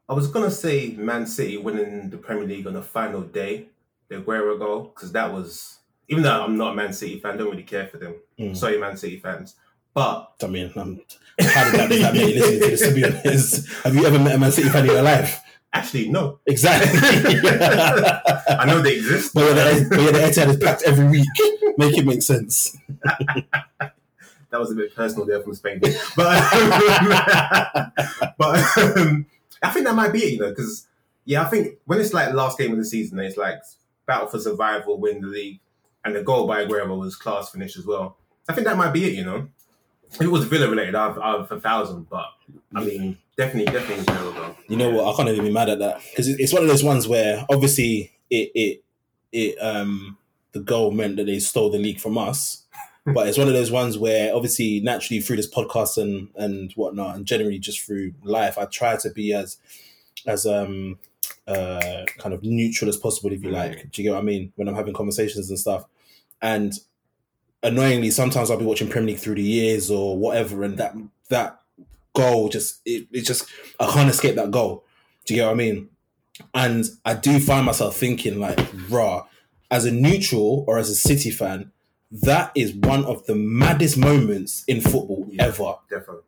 I 0.09 0.13
was 0.13 0.27
gonna 0.27 0.51
say 0.51 0.91
Man 0.99 1.29
City 1.29 1.57
winning 1.57 2.11
the 2.11 2.19
Premier 2.19 2.49
League 2.49 2.67
on 2.67 2.75
the 2.75 2.83
final 2.83 3.21
day, 3.21 3.69
the 4.09 4.17
Aguero 4.17 4.59
goal, 4.59 4.93
because 4.93 5.13
that 5.13 5.33
was 5.33 5.79
even 6.09 6.23
though 6.23 6.45
I'm 6.45 6.57
not 6.57 6.73
a 6.73 6.77
Man 6.77 6.93
City 6.93 7.19
fan, 7.21 7.37
don't 7.37 7.51
really 7.51 7.63
care 7.63 7.87
for 7.87 7.99
them. 7.99 8.15
Mm. 8.39 8.57
Sorry, 8.57 8.79
Man 8.79 8.97
City 8.97 9.19
fans, 9.19 9.57
but 9.93 10.33
I 10.43 10.47
mean, 10.47 10.73
I'm, 10.77 11.01
how 11.41 11.65
did 11.71 11.81
that, 11.81 11.89
that 11.91 12.15
make 12.15 12.35
you 12.35 12.41
listening 12.41 12.61
to 12.61 12.67
this? 12.67 12.81
To 12.89 12.95
be 12.95 13.05
honest, 13.05 13.69
have 13.85 13.95
you 13.95 14.07
ever 14.07 14.19
met 14.19 14.35
a 14.35 14.39
Man 14.39 14.53
City 14.53 14.69
fan 14.69 14.87
in 14.87 14.93
your 14.93 15.03
life? 15.03 15.41
actually 15.75 16.09
no, 16.09 16.39
Exactly. 16.47 16.99
I 18.49 18.65
know 18.67 18.81
they 18.81 18.97
exist. 18.97 19.35
But 19.35 19.45
yeah, 19.45 19.55
the, 19.55 19.87
but 19.91 20.01
yeah, 20.01 20.11
the 20.13 20.19
Etihad 20.19 20.49
is 20.49 20.57
packed 20.57 20.83
every 20.85 21.09
week. 21.09 21.29
Make 21.77 21.99
it 21.99 22.07
make 22.07 22.23
sense. 22.23 22.77
that 23.03 23.91
was 24.53 24.71
a 24.71 24.75
bit 24.75 24.95
personal 24.95 25.27
there 25.27 25.43
from 25.43 25.55
Spain, 25.55 25.81
but 25.81 25.93
but 26.17 26.39
um, 28.97 29.27
I 29.63 29.71
think 29.71 29.87
that 29.87 29.95
might 29.95 30.13
be 30.13 30.21
it, 30.21 30.33
you 30.35 30.39
know, 30.39 30.51
because 30.51 30.87
yeah, 31.25 31.43
I 31.43 31.47
think 31.47 31.79
when 31.85 32.01
it's 32.01 32.15
like 32.15 32.33
last 32.33 32.57
game 32.57 32.71
of 32.73 32.79
the 32.79 32.85
season, 32.85 33.19
it's 33.19 33.37
like 33.37 33.61
battle 34.07 34.29
for 34.29 34.39
survival, 34.39 34.99
win 34.99 35.21
the 35.21 35.27
league, 35.27 35.61
and 36.05 36.15
the 36.15 36.23
goal 36.23 36.47
by 36.47 36.65
Aguero 36.65 36.99
was 36.99 37.17
class 37.17 37.51
finish 37.51 37.77
as 37.77 37.87
well. 37.87 38.17
I 38.49 38.53
think 38.53 38.67
that 38.67 38.77
might 38.77 38.93
be 38.93 39.05
it, 39.05 39.15
you 39.15 39.25
know. 39.25 39.49
If 40.13 40.21
it 40.21 40.29
was 40.29 40.45
Villa 40.45 40.69
related, 40.69 40.95
I've 40.95 41.19
I've 41.19 41.51
a 41.51 41.61
thousand, 41.61 42.09
but 42.09 42.27
I 42.75 42.85
mean, 42.85 43.19
definitely, 43.37 43.73
definitely 43.73 44.05
Villa 44.05 44.33
though. 44.33 44.57
You 44.69 44.77
know 44.77 44.91
what? 44.91 45.13
I 45.13 45.17
can't 45.17 45.29
even 45.29 45.45
be 45.45 45.53
mad 45.53 45.69
at 45.69 45.79
that 45.81 46.01
because 46.11 46.29
it's 46.29 46.53
one 46.53 46.63
of 46.63 46.69
those 46.69 46.85
ones 46.85 47.09
where 47.09 47.45
obviously 47.51 48.13
it 48.31 48.51
it 48.55 48.85
it 49.33 49.57
um 49.61 50.17
the 50.53 50.61
goal 50.61 50.93
meant 50.93 51.17
that 51.17 51.25
they 51.27 51.41
stole 51.41 51.71
the 51.71 51.79
league 51.79 51.99
from 51.99 52.17
us, 52.17 52.63
but 53.07 53.27
it's 53.27 53.39
one 53.39 53.49
of 53.49 53.55
those 53.55 53.73
ones 53.73 53.99
where 53.99 54.33
obviously 54.35 54.81
naturally 54.81 55.21
through 55.21 55.37
this 55.37 55.53
podcast 55.53 56.01
and 56.01 56.29
and 56.37 56.73
whatnot 56.75 57.17
and 57.17 57.27
generally 57.27 57.59
just 57.59 57.81
through 57.81 58.13
life, 58.23 58.57
I 58.57 58.67
try 58.67 58.97
to 58.97 59.11
be 59.11 59.33
as 59.33 59.57
as 60.27 60.47
um 60.47 60.99
uh 61.49 62.05
kind 62.19 62.35
of 62.35 62.45
neutral 62.45 62.89
as 62.89 62.97
possible, 62.97 63.33
if 63.33 63.43
you 63.43 63.51
like. 63.51 63.91
Do 63.91 64.03
you 64.03 64.09
get 64.09 64.15
what 64.15 64.23
I 64.23 64.25
mean? 64.25 64.53
When 64.55 64.69
I'm 64.69 64.77
having 64.77 64.95
conversations 64.95 65.51
and 65.51 65.59
stuff, 65.59 65.87
and 66.43 66.73
annoyingly, 67.63 68.11
sometimes 68.11 68.51
I'll 68.51 68.59
be 68.59 68.65
watching 68.65 68.89
Premier 68.89 69.09
League 69.15 69.19
through 69.19 69.37
the 69.37 69.43
years 69.43 69.91
or 69.91 70.17
whatever, 70.19 70.63
and 70.65 70.77
that 70.79 70.95
that 71.31 71.61
goal 72.15 72.49
just 72.49 72.81
it, 72.85 73.07
it 73.13 73.23
just 73.23 73.47
I 73.81 73.91
can't 73.91 74.11
escape 74.11 74.37
that 74.37 74.51
goal. 74.51 74.85
Do 75.25 75.35
you 75.35 75.41
get 75.41 75.47
what 75.47 75.53
I 75.53 75.57
mean? 75.57 75.89
And 76.53 76.85
I 77.05 77.15
do 77.15 77.39
find 77.41 77.65
myself 77.65 77.97
thinking 77.97 78.41
like, 78.41 78.59
rah, 78.91 79.27
as 79.71 79.85
a 79.85 79.93
neutral 79.93 80.65
or 80.67 80.79
as 80.79 80.91
a 80.91 80.95
City 80.95 81.31
fan, 81.31 81.71
that 82.11 82.51
is 82.55 82.73
one 82.75 83.05
of 83.05 83.25
the 83.27 83.35
maddest 83.35 83.97
moments 83.97 84.65
in 84.67 84.81
football 84.81 85.27
Yeah. 85.31 85.45
ever, 85.47 85.75
Definitely, 85.89 86.23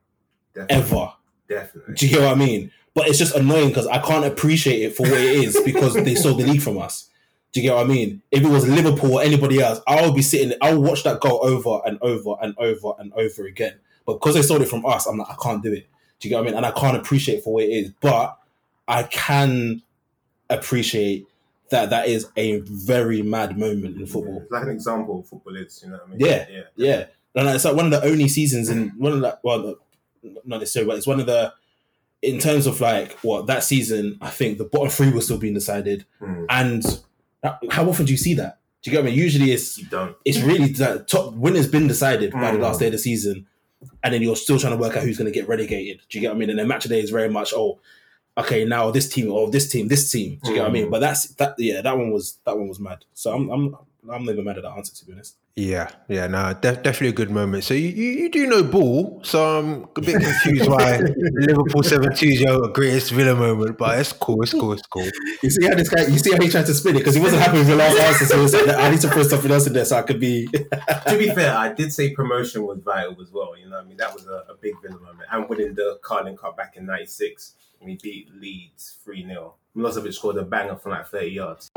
definitely, 0.55 0.77
ever. 0.77 1.13
definitely. 1.49 1.95
Do 1.95 2.07
you 2.07 2.13
get 2.17 2.23
what 2.23 2.33
I 2.33 2.35
mean? 2.37 2.71
But 2.95 3.09
it's 3.09 3.19
just 3.19 3.35
annoying 3.35 3.69
because 3.69 3.87
I 3.89 3.99
can't 3.99 4.25
appreciate 4.25 4.81
it 4.83 4.97
for 4.97 5.03
what 5.03 5.13
it 5.21 5.45
is 5.45 5.61
because 5.65 5.95
they 5.95 6.15
stole 6.15 6.35
the 6.35 6.47
league 6.47 6.63
from 6.63 6.79
us. 6.79 7.11
Do 7.57 7.63
you 7.63 7.71
get 7.71 7.75
what 7.75 7.87
I 7.87 7.89
mean? 7.89 8.21
If 8.31 8.45
it 8.45 8.49
was 8.51 8.69
Liverpool 8.69 9.15
or 9.15 9.23
anybody 9.23 9.61
else, 9.63 9.81
I 9.89 10.05
would 10.05 10.15
be 10.15 10.21
sitting, 10.21 10.55
I 10.61 10.75
would 10.75 10.87
watch 10.87 11.05
that 11.05 11.21
goal 11.21 11.41
over 11.43 11.81
and 11.87 11.99
over 12.03 12.35
and 12.43 12.55
over 12.59 12.93
and 12.99 13.15
over 13.15 13.47
again. 13.47 13.77
But 14.05 14.15
because 14.21 14.35
they 14.35 14.43
stole 14.43 14.61
it 14.61 14.69
from 14.69 14.85
us, 14.85 15.07
I'm 15.07 15.17
like, 15.17 15.31
I 15.31 15.37
can't 15.43 15.63
do 15.63 15.73
it. 15.73 15.87
Do 16.21 16.29
you 16.29 16.35
get 16.35 16.37
what 16.37 16.43
I 16.43 16.45
mean? 16.51 16.55
And 16.55 16.67
I 16.67 16.71
can't 16.73 16.99
appreciate 16.99 17.37
it 17.39 17.45
for 17.45 17.55
what 17.55 17.65
it 17.65 17.69
is. 17.69 17.93
But 17.99 18.37
I 18.87 19.05
can 19.05 19.81
appreciate 20.51 21.27
that 21.71 21.89
that 21.89 22.09
is 22.09 22.29
a 22.37 22.59
very 22.61 23.23
mad 23.23 23.59
moment 23.59 23.97
in 23.97 24.07
football. 24.07 24.43
It's 24.43 24.51
like 24.53 24.65
an 24.65 24.69
example 24.69 25.21
of 25.21 25.27
football 25.27 25.57
is, 25.57 25.81
you 25.83 25.89
know 25.91 25.97
what 25.97 26.07
I 26.09 26.11
mean? 26.11 26.21
Yeah. 26.21 26.47
yeah. 26.51 26.63
Yeah, 26.77 27.05
and 27.37 27.49
it's 27.49 27.65
like 27.65 27.75
one 27.75 27.87
of 27.87 27.91
the 27.91 28.05
only 28.05 28.29
seasons 28.29 28.69
in 28.69 28.91
one 28.99 29.15
of 29.15 29.21
the 29.21 29.39
well, 29.43 29.77
not 30.45 30.61
necessarily, 30.61 30.91
but 30.91 30.99
it's 30.99 31.07
one 31.07 31.21
of 31.21 31.27
the 31.27 31.55
in 32.21 32.39
terms 32.39 32.67
of 32.67 32.83
like 32.83 33.13
what 33.21 33.47
that 33.47 33.65
season. 33.65 34.19
I 34.21 34.29
think 34.29 34.59
the 34.59 34.65
bottom 34.65 34.91
three 34.91 35.11
was 35.11 35.25
still 35.25 35.39
being 35.39 35.55
decided, 35.55 36.05
Hmm. 36.19 36.45
and 36.51 37.01
how 37.47 37.59
how 37.71 37.89
often 37.89 38.07
do 38.07 38.13
you 38.13 38.19
see 38.19 38.35
that? 38.35 38.59
Do 38.83 38.91
you 38.91 38.97
get 38.97 39.03
what 39.03 39.09
I 39.09 39.11
mean? 39.11 39.19
Usually, 39.19 39.53
it's 39.53 39.79
You 39.79 39.87
don't. 39.87 40.15
it's 40.25 40.39
really 40.41 40.69
the 40.69 41.05
top 41.09 41.35
winner's 41.35 41.67
been 41.69 41.87
decided 41.89 42.33
by 42.33 42.51
the 42.53 42.59
Mm. 42.59 42.63
last 42.63 42.81
day 42.81 42.87
of 42.87 42.93
the 42.93 42.99
season, 42.99 43.47
and 44.03 44.13
then 44.15 44.23
you're 44.23 44.37
still 44.37 44.59
trying 44.59 44.73
to 44.75 44.79
work 44.79 44.97
out 44.97 45.03
who's 45.03 45.19
going 45.19 45.33
to 45.33 45.39
get 45.39 45.49
relegated. 45.49 46.01
Do 46.09 46.19
you 46.19 46.23
get 46.23 46.29
what 46.29 46.37
I 46.37 46.39
mean? 46.39 46.51
And 46.51 46.59
then 46.59 46.69
match 46.69 46.85
day 46.85 47.01
is 47.01 47.11
very 47.11 47.29
much 47.29 47.53
oh. 47.55 47.79
Okay, 48.39 48.67
now 48.67 48.91
this 48.91 49.09
team, 49.09 49.33
or 49.33 49.51
this 49.51 49.71
team, 49.73 49.89
this 49.89 50.13
team. 50.13 50.39
Do 50.45 50.51
you 50.51 50.57
get 50.57 50.63
what 50.63 50.69
I 50.71 50.73
mean? 50.73 50.87
Mm. 50.89 50.91
But 50.91 50.99
that's 51.01 51.29
that. 51.37 51.55
Yeah, 51.59 51.81
that 51.81 51.97
one 51.97 52.11
was 52.13 52.37
that 52.45 52.57
one 52.57 52.69
was 52.69 52.79
mad. 52.79 52.99
So 53.15 53.33
I'm 53.35 53.49
I'm 53.51 53.77
I'm 54.11 54.25
never 54.25 54.43
mad 54.43 54.59
at 54.59 54.63
that 54.65 54.73
answer 54.73 54.95
to 54.95 55.07
be 55.07 55.13
honest. 55.13 55.37
Yeah, 55.55 55.91
yeah, 56.09 56.27
no, 56.27 56.53
def- 56.53 56.83
definitely 56.83 57.09
a 57.09 57.13
good 57.13 57.31
moment. 57.31 57.65
So 57.65 57.73
you, 57.73 57.89
you, 57.89 58.11
you 58.11 58.31
do 58.31 58.47
know 58.47 58.63
ball, 58.63 59.21
so 59.25 59.59
I'm 59.59 59.85
a 59.97 60.01
bit 60.03 60.21
confused 60.21 60.69
why 60.69 60.99
Liverpool 61.17 61.83
7 61.83 62.15
2 62.15 62.27
is 62.27 62.41
your 62.43 62.69
greatest 62.69 63.13
Villa 63.13 63.35
moment, 63.35 63.79
but 63.79 63.99
it's 63.99 64.13
cool, 64.13 64.43
it's 64.43 64.53
cool, 64.53 64.75
it's 64.75 64.87
cool. 64.87 65.09
You 65.43 65.49
see 65.49 65.67
how 65.67 65.75
this 65.75 65.89
guy, 65.89 66.03
you 66.07 66.19
see 66.19 66.33
how 66.33 66.43
he 66.43 66.51
tried 66.51 66.67
to 66.67 66.75
spin 66.75 66.97
it 66.97 66.99
because 66.99 67.15
he 67.15 67.23
wasn't 67.23 67.41
happy 67.41 67.59
with 67.59 67.69
the 67.69 67.77
last 67.77 67.99
answer. 67.99 68.27
So 68.27 68.43
he 68.43 68.49
said, 68.49 68.69
I 68.69 68.91
need 68.91 69.01
to 69.01 69.09
put 69.09 69.27
something 69.27 69.51
else 69.51 69.67
in 69.67 69.73
there 69.73 69.87
so 69.87 69.97
I 69.97 70.03
could 70.03 70.21
be. 70.21 70.47
to 70.49 71.17
be 71.19 71.31
fair, 71.31 71.57
I 71.57 71.73
did 71.73 71.91
say 71.91 72.11
promotion 72.11 72.67
was 72.67 72.81
vital 72.81 73.17
as 73.23 73.33
well. 73.33 73.57
You 73.57 73.71
know, 73.71 73.77
what 73.77 73.87
I 73.87 73.89
mean 73.89 73.97
that 73.97 74.13
was 74.13 74.27
a, 74.27 74.45
a 74.51 74.57
big 74.61 74.75
Villa 74.83 74.99
moment, 75.01 75.29
and 75.33 75.49
winning 75.49 75.75
the 75.75 75.99
Carling 76.03 76.37
Cup 76.37 76.57
back 76.57 76.77
in 76.77 76.85
'96 76.85 77.55
when 77.79 77.91
we 77.91 77.99
beat 78.03 78.29
Leeds 78.35 78.97
three 79.03 79.25
0 79.27 79.55
Milosevic 79.77 80.15
scored 80.15 80.37
a 80.37 80.43
banger 80.43 80.77
from 80.77 80.93
like 80.93 81.07
30 81.07 81.27
yards. 81.29 81.71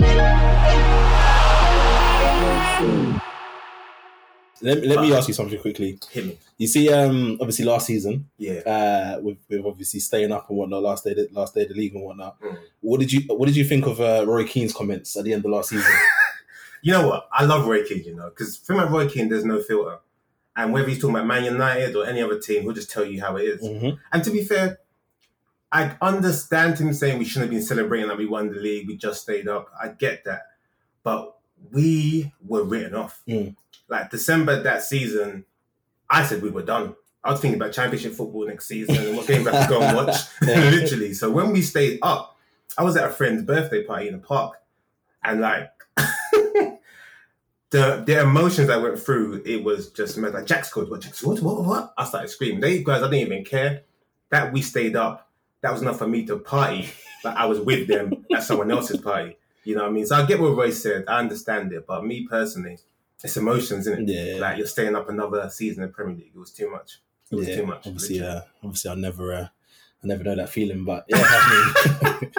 Let, 4.62 4.84
let 4.86 5.00
me 5.02 5.14
ask 5.14 5.28
you 5.28 5.34
something 5.34 5.60
quickly. 5.60 5.98
Hit 6.12 6.26
me, 6.26 6.38
You 6.58 6.68
see, 6.68 6.92
um, 6.92 7.38
obviously 7.40 7.66
last 7.66 7.86
season, 7.88 8.30
yeah. 8.38 8.60
uh, 8.60 9.20
with, 9.22 9.38
with 9.50 9.66
obviously 9.66 10.00
staying 10.02 10.32
up 10.32 10.50
and 10.50 10.58
whatnot, 10.58 10.84
last 10.84 11.06
day, 11.06 11.16
last 11.32 11.54
day 11.56 11.62
of 11.64 11.70
the 11.70 11.76
league 11.76 11.96
and 11.96 12.04
whatnot. 12.04 12.40
Mm. 12.42 12.58
What 12.82 13.00
did 13.00 13.14
you, 13.14 13.22
what 13.28 13.46
did 13.46 13.56
you 13.56 13.64
think 13.64 13.86
of 13.86 14.02
uh, 14.02 14.26
Roy 14.28 14.46
Keane's 14.46 14.74
comments 14.74 15.16
at 15.16 15.24
the 15.24 15.34
end 15.34 15.46
of 15.46 15.52
last 15.52 15.70
season? 15.70 15.92
You 16.82 16.94
know 16.94 17.10
what? 17.10 17.28
I 17.34 17.44
love 17.44 17.68
Roy 17.68 17.84
Keane. 17.84 18.06
You 18.06 18.16
know, 18.16 18.30
because 18.30 18.56
for 18.56 18.74
my 18.74 18.86
Roy 18.88 19.10
Keane, 19.10 19.28
there's 19.28 19.44
no 19.44 19.62
filter, 19.62 19.98
and 20.56 20.72
whether 20.72 20.88
he's 20.88 20.98
talking 21.02 21.14
about 21.14 21.28
Man 21.28 21.44
United 21.44 21.94
or 21.94 22.06
any 22.06 22.22
other 22.22 22.40
team, 22.40 22.62
he'll 22.64 22.72
just 22.72 22.90
tell 22.90 23.04
you 23.04 23.20
how 23.20 23.36
it 23.36 23.44
is. 23.44 23.62
Mhm. 23.62 24.00
And 24.14 24.24
to 24.24 24.32
be 24.32 24.46
fair, 24.46 24.80
I 25.74 25.98
understand 26.02 26.78
him 26.80 26.94
saying 26.94 27.20
we 27.20 27.26
shouldn't 27.26 27.52
have 27.52 27.60
been 27.60 27.68
celebrating 27.68 28.08
that 28.08 28.18
we 28.18 28.28
won 28.28 28.50
the 28.54 28.62
league, 28.62 28.88
we 28.88 28.96
just 28.96 29.24
stayed 29.24 29.50
up. 29.50 29.68
I 29.78 29.90
get 29.90 30.24
that. 30.24 30.44
but 31.04 31.36
we 31.72 32.32
were 32.46 32.64
written 32.64 32.96
off. 32.96 33.22
Mm. 33.28 33.56
Like 33.88 34.12
December 34.12 34.62
that 34.64 34.84
season, 34.84 35.46
I 36.10 36.24
said 36.26 36.42
we 36.42 36.50
were 36.50 36.64
done. 36.64 36.96
I 37.24 37.32
was 37.32 37.42
thinking 37.42 37.60
about 37.60 37.74
championship 37.74 38.14
football 38.14 38.48
next 38.48 38.68
season 38.68 38.96
and 38.96 39.18
what 39.18 39.28
games 39.28 39.46
I 39.48 39.64
to 39.64 39.70
go 39.70 39.82
and 39.82 39.96
watch. 39.96 40.16
Literally. 40.42 41.14
So 41.14 41.30
when 41.30 41.52
we 41.52 41.62
stayed 41.62 42.00
up, 42.02 42.38
I 42.78 42.84
was 42.84 42.96
at 42.96 43.06
a 43.06 43.10
friend's 43.10 43.44
birthday 43.44 43.84
party 43.84 44.08
in 44.08 44.14
the 44.14 44.20
park, 44.20 44.56
and 45.24 45.42
like 45.42 45.70
the 45.98 46.80
the 47.72 48.22
emotions 48.22 48.70
I 48.70 48.78
went 48.78 49.00
through, 49.00 49.44
it 49.46 49.64
was 49.64 49.92
just 49.92 50.18
mad. 50.18 50.34
Like 50.34 50.46
Jack 50.46 50.66
scored, 50.66 50.90
what 50.90 51.02
Jack 51.02 51.16
scored, 51.16 51.42
what, 51.42 51.64
what? 51.66 51.94
I 51.98 52.06
started 52.06 52.30
screaming. 52.30 52.62
They 52.62 52.84
guys, 52.84 53.04
I 53.04 53.10
didn't 53.10 53.28
even 53.28 53.44
care. 53.44 53.84
That 54.30 54.54
we 54.54 54.62
stayed 54.62 54.96
up, 54.96 55.30
that 55.62 55.74
was 55.74 55.82
enough 55.82 55.98
for 55.98 56.08
me 56.08 56.26
to 56.28 56.38
party. 56.38 56.90
But 57.24 57.36
I 57.36 57.48
was 57.48 57.60
with 57.60 57.88
them 57.88 58.26
at 58.34 58.44
someone 58.44 58.72
else's 58.72 59.02
party. 59.02 59.39
You 59.70 59.76
know 59.76 59.84
what 59.84 59.90
I 59.90 59.94
mean? 59.94 60.06
So 60.08 60.16
I 60.16 60.26
get 60.26 60.40
what 60.40 60.56
Roy 60.58 60.72
said. 60.72 61.06
I 61.08 61.20
understand 61.20 61.72
it, 61.74 61.86
but 61.86 62.04
me 62.04 62.26
personally, 62.28 62.80
it's 63.24 63.38
emotions, 63.38 63.86
isn't 63.86 64.10
it? 64.10 64.34
Yeah. 64.34 64.42
Like 64.42 64.58
you're 64.58 64.66
staying 64.66 64.96
up 64.96 65.10
another 65.10 65.48
season 65.52 65.84
in 65.84 65.92
Premier 65.92 66.16
League. 66.16 66.32
It 66.34 66.40
was 66.40 66.50
too 66.50 66.72
much. 66.72 66.98
It 67.30 67.36
was 67.36 67.48
yeah, 67.48 67.58
too 67.58 67.66
much. 67.68 67.86
Obviously, 67.86 68.20
literally. 68.20 68.38
uh, 68.40 68.42
obviously, 68.64 68.90
I'll 68.90 68.98
never, 68.98 69.32
uh, 69.32 69.48
I 70.04 70.08
never 70.08 70.24
know 70.24 70.36
that 70.38 70.50
feeling. 70.50 70.86
But 70.86 71.06
yeah, 71.08 71.22
I 71.24 72.18
mean, 72.20 72.32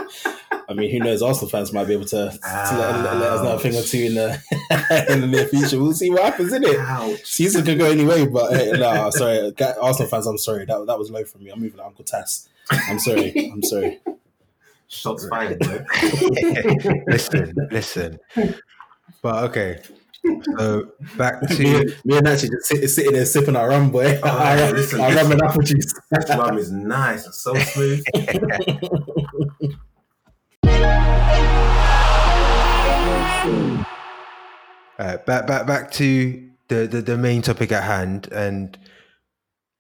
I 0.69 0.75
mean, 0.75 0.91
who 0.91 0.99
knows? 0.99 1.23
Arsenal 1.23 1.49
fans 1.51 1.73
might 1.73 1.87
be 1.87 1.93
able 1.93 2.07
to, 2.07 2.17
to 2.33 2.39
let, 2.43 3.05
let- 3.05 3.17
let 3.19 3.33
us 3.33 3.43
know 3.45 3.55
a 3.55 3.59
thing 3.61 3.77
or 3.77 3.83
two 3.83 4.07
in 4.07 4.15
the 4.15 5.07
in 5.09 5.21
the 5.21 5.29
near 5.29 5.47
future. 5.47 5.79
We'll 5.81 5.93
see 5.93 6.11
what 6.11 6.25
happens, 6.25 6.53
in 6.53 6.65
it? 6.65 6.81
Ouch. 6.81 7.25
Season 7.25 7.65
could 7.65 7.79
go 7.79 7.89
anyway, 7.89 8.27
but 8.27 8.53
hey, 8.55 8.73
no, 8.73 9.09
sorry, 9.11 9.53
Arsenal 9.81 10.09
fans. 10.09 10.27
I'm 10.27 10.37
sorry. 10.37 10.65
That 10.65 10.85
that 10.89 10.99
was 10.99 11.13
low 11.13 11.25
from 11.25 11.45
me. 11.45 11.51
I'm 11.53 11.61
moving 11.61 11.79
to 11.79 11.87
Uncle 11.87 12.05
Tass. 12.05 12.49
I'm 12.73 12.99
sorry. 12.99 13.51
I'm 13.53 13.63
sorry. 13.63 14.01
Shots 14.91 15.29
fired, 15.29 15.57
bro. 15.61 15.79
listen, 17.07 17.55
listen. 17.71 18.19
But 19.23 19.45
okay. 19.45 19.79
So 20.59 20.91
back 21.17 21.41
to 21.49 21.95
me 22.05 22.17
and 22.17 22.27
actually 22.27 22.51
just 22.51 22.67
sit, 22.67 22.89
sitting 22.89 23.13
there 23.13 23.25
sipping 23.25 23.55
our 23.55 23.69
rum, 23.69 23.93
boy. 23.93 24.19
Oh, 24.21 24.29
our, 24.29 24.73
listen, 24.73 25.01
our 25.01 25.15
rum 25.15 25.31
and 25.31 25.43
apple 25.43 25.63
juice. 25.63 25.95
This 26.11 26.29
rum 26.31 26.59
is 26.59 26.73
nice 26.73 27.25
and 27.25 27.35
so 27.35 27.55
smooth. 27.55 28.03
uh, 34.99 35.17
back 35.19 35.47
back 35.47 35.67
back 35.69 35.93
to 35.93 36.51
the, 36.67 36.89
the 36.89 37.01
the 37.01 37.17
main 37.17 37.43
topic 37.43 37.71
at 37.71 37.85
hand 37.85 38.27
and 38.33 38.77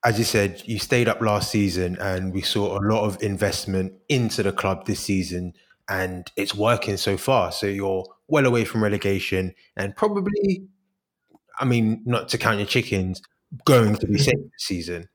as 0.04 0.18
you 0.18 0.24
said 0.24 0.62
you 0.64 0.78
stayed 0.78 1.08
up 1.08 1.20
last 1.20 1.50
season 1.50 1.96
and 2.00 2.32
we 2.32 2.40
saw 2.40 2.78
a 2.78 2.82
lot 2.82 3.04
of 3.04 3.22
investment 3.22 3.92
into 4.08 4.42
the 4.42 4.52
club 4.52 4.86
this 4.86 5.00
season 5.00 5.52
and 5.88 6.30
it's 6.36 6.54
working 6.54 6.96
so 6.96 7.16
far 7.16 7.52
so 7.52 7.66
you're 7.66 8.06
well 8.28 8.46
away 8.46 8.64
from 8.64 8.82
relegation 8.82 9.54
and 9.76 9.94
probably 9.96 10.62
i 11.58 11.64
mean 11.64 12.02
not 12.06 12.28
to 12.28 12.38
count 12.38 12.58
your 12.58 12.66
chickens 12.66 13.20
going 13.64 13.94
to 13.96 14.06
be 14.06 14.18
safe 14.18 14.34
mm-hmm. 14.34 14.42
this 14.42 14.64
season 14.64 15.08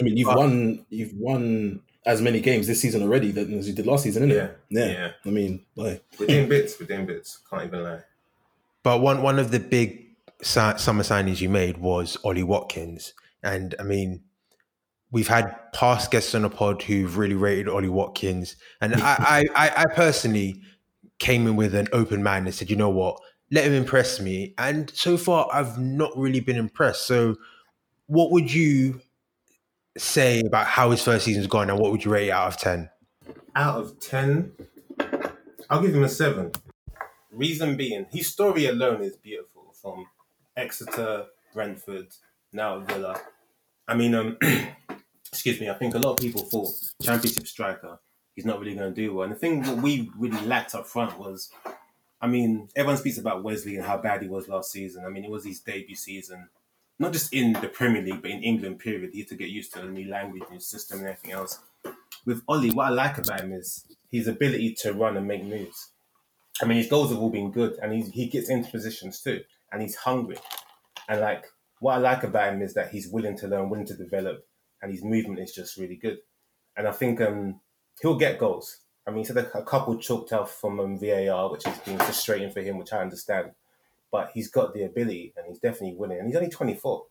I 0.00 0.04
mean, 0.04 0.16
you've 0.16 0.26
But- 0.26 0.38
won. 0.38 0.86
You've 0.90 1.14
won 1.14 1.80
as 2.06 2.22
many 2.22 2.40
games 2.40 2.66
this 2.66 2.80
season 2.80 3.02
already 3.02 3.32
than 3.32 3.58
as 3.58 3.68
you 3.68 3.74
did 3.74 3.86
last 3.86 4.04
season, 4.04 4.30
isn't 4.30 4.36
Yeah, 4.36 4.44
it? 4.44 4.58
Yeah. 4.70 4.86
yeah. 4.86 5.10
I 5.26 5.30
mean, 5.30 5.64
boy. 5.74 6.00
We're 6.18 6.26
doing 6.26 6.48
bits. 6.48 6.78
We're 6.78 6.86
doing 6.86 7.06
bits. 7.06 7.40
Can't 7.50 7.64
even 7.64 7.82
lie. 7.82 8.00
But 8.82 9.00
one 9.00 9.22
one 9.22 9.38
of 9.38 9.50
the 9.50 9.60
big 9.60 10.06
summer 10.40 11.02
signings 11.02 11.40
you 11.40 11.48
made 11.48 11.78
was 11.78 12.16
Ollie 12.24 12.44
Watkins, 12.44 13.12
and 13.42 13.74
I 13.78 13.82
mean, 13.82 14.22
we've 15.10 15.28
had 15.28 15.54
past 15.72 16.10
guests 16.10 16.34
on 16.34 16.42
the 16.42 16.50
pod 16.50 16.82
who've 16.82 17.16
really 17.16 17.34
rated 17.34 17.68
Ollie 17.68 17.88
Watkins, 17.88 18.56
and 18.80 18.94
I, 18.94 19.00
I, 19.56 19.66
I, 19.68 19.72
I 19.82 19.84
personally 19.94 20.62
came 21.18 21.46
in 21.46 21.56
with 21.56 21.74
an 21.74 21.88
open 21.92 22.22
mind 22.22 22.46
and 22.46 22.54
said, 22.54 22.70
you 22.70 22.76
know 22.76 22.90
what, 22.90 23.18
let 23.50 23.64
him 23.64 23.72
impress 23.72 24.20
me, 24.20 24.54
and 24.58 24.90
so 24.94 25.16
far 25.16 25.48
I've 25.52 25.78
not 25.78 26.16
really 26.16 26.40
been 26.40 26.56
impressed. 26.56 27.06
So, 27.06 27.36
what 28.06 28.30
would 28.30 28.52
you 28.52 29.00
say 29.96 30.40
about 30.40 30.66
how 30.66 30.90
his 30.90 31.02
first 31.02 31.24
season's 31.24 31.46
gone, 31.46 31.70
and 31.70 31.78
what 31.78 31.90
would 31.92 32.04
you 32.04 32.10
rate 32.10 32.30
out 32.30 32.48
of 32.48 32.56
ten? 32.58 32.90
Out 33.54 33.80
of 33.80 33.98
10, 33.98 34.52
I'll 35.68 35.82
give 35.82 35.94
him 35.94 36.04
a 36.04 36.08
7. 36.08 36.52
Reason 37.32 37.76
being, 37.76 38.06
his 38.10 38.28
story 38.28 38.66
alone 38.66 39.02
is 39.02 39.16
beautiful. 39.16 39.74
From 39.82 40.06
Exeter, 40.56 41.26
Brentford, 41.52 42.08
now 42.52 42.80
Villa. 42.80 43.20
I 43.86 43.94
mean, 43.94 44.14
um, 44.14 44.38
excuse 45.32 45.60
me, 45.60 45.68
I 45.68 45.74
think 45.74 45.94
a 45.94 45.98
lot 45.98 46.12
of 46.12 46.16
people 46.18 46.42
thought 46.42 46.70
championship 47.02 47.46
striker, 47.46 47.98
he's 48.34 48.46
not 48.46 48.60
really 48.60 48.74
going 48.74 48.94
to 48.94 49.00
do 49.00 49.14
well. 49.14 49.24
And 49.24 49.32
the 49.32 49.38
thing 49.38 49.62
that 49.62 49.76
we 49.76 50.10
really 50.16 50.40
lacked 50.46 50.74
up 50.74 50.86
front 50.86 51.18
was, 51.18 51.50
I 52.20 52.26
mean, 52.26 52.68
everyone 52.74 52.98
speaks 52.98 53.18
about 53.18 53.42
Wesley 53.42 53.76
and 53.76 53.84
how 53.84 53.98
bad 53.98 54.22
he 54.22 54.28
was 54.28 54.48
last 54.48 54.72
season. 54.72 55.04
I 55.04 55.08
mean, 55.08 55.24
it 55.24 55.30
was 55.30 55.44
his 55.44 55.60
debut 55.60 55.94
season, 55.94 56.48
not 56.98 57.12
just 57.12 57.32
in 57.32 57.52
the 57.52 57.68
Premier 57.68 58.02
League, 58.02 58.22
but 58.22 58.30
in 58.30 58.42
England, 58.42 58.80
period. 58.80 59.10
He 59.12 59.20
had 59.20 59.28
to 59.28 59.36
get 59.36 59.50
used 59.50 59.72
to 59.74 59.82
a 59.82 59.88
new 59.88 60.08
language, 60.08 60.42
new 60.50 60.60
system, 60.60 60.98
and 60.98 61.08
everything 61.08 61.32
else. 61.32 61.60
With 62.24 62.42
Ollie, 62.48 62.70
what 62.70 62.86
I 62.86 62.90
like 62.90 63.18
about 63.18 63.40
him 63.40 63.52
is 63.52 63.84
his 64.10 64.26
ability 64.26 64.74
to 64.80 64.92
run 64.92 65.16
and 65.16 65.28
make 65.28 65.44
moves. 65.44 65.92
I 66.60 66.64
mean, 66.64 66.78
his 66.78 66.88
goals 66.88 67.10
have 67.10 67.20
all 67.20 67.30
been 67.30 67.52
good, 67.52 67.78
and 67.80 67.92
he's, 67.92 68.10
he 68.10 68.26
gets 68.26 68.50
into 68.50 68.70
positions 68.70 69.20
too, 69.20 69.42
and 69.70 69.80
he's 69.80 69.94
hungry. 69.94 70.38
And 71.08 71.20
like, 71.20 71.44
what 71.80 71.94
I 71.94 71.98
like 71.98 72.24
about 72.24 72.52
him 72.52 72.62
is 72.62 72.74
that 72.74 72.90
he's 72.90 73.06
willing 73.08 73.36
to 73.38 73.46
learn, 73.46 73.70
willing 73.70 73.86
to 73.86 73.94
develop, 73.94 74.44
and 74.82 74.90
his 74.90 75.04
movement 75.04 75.40
is 75.40 75.52
just 75.52 75.76
really 75.76 75.96
good. 75.96 76.18
And 76.76 76.86
I 76.86 76.92
think 76.92 77.20
um, 77.20 77.60
he'll 78.00 78.18
get 78.18 78.38
goals. 78.38 78.78
I 79.06 79.10
mean, 79.10 79.18
he's 79.18 79.28
had 79.28 79.38
a, 79.38 79.58
a 79.58 79.62
couple 79.62 79.96
chalked 79.96 80.32
out 80.32 80.50
from 80.50 80.80
um, 80.80 80.98
VAR, 80.98 81.50
which 81.50 81.64
has 81.64 81.78
been 81.78 81.98
frustrating 81.98 82.50
for 82.50 82.60
him, 82.60 82.78
which 82.78 82.92
I 82.92 83.00
understand. 83.00 83.52
But 84.12 84.30
he's 84.34 84.50
got 84.50 84.74
the 84.74 84.84
ability, 84.84 85.34
and 85.36 85.46
he's 85.48 85.58
definitely 85.58 85.96
winning. 85.96 86.18
And 86.18 86.26
he's 86.26 86.36
only 86.36 86.50
24. 86.50 87.04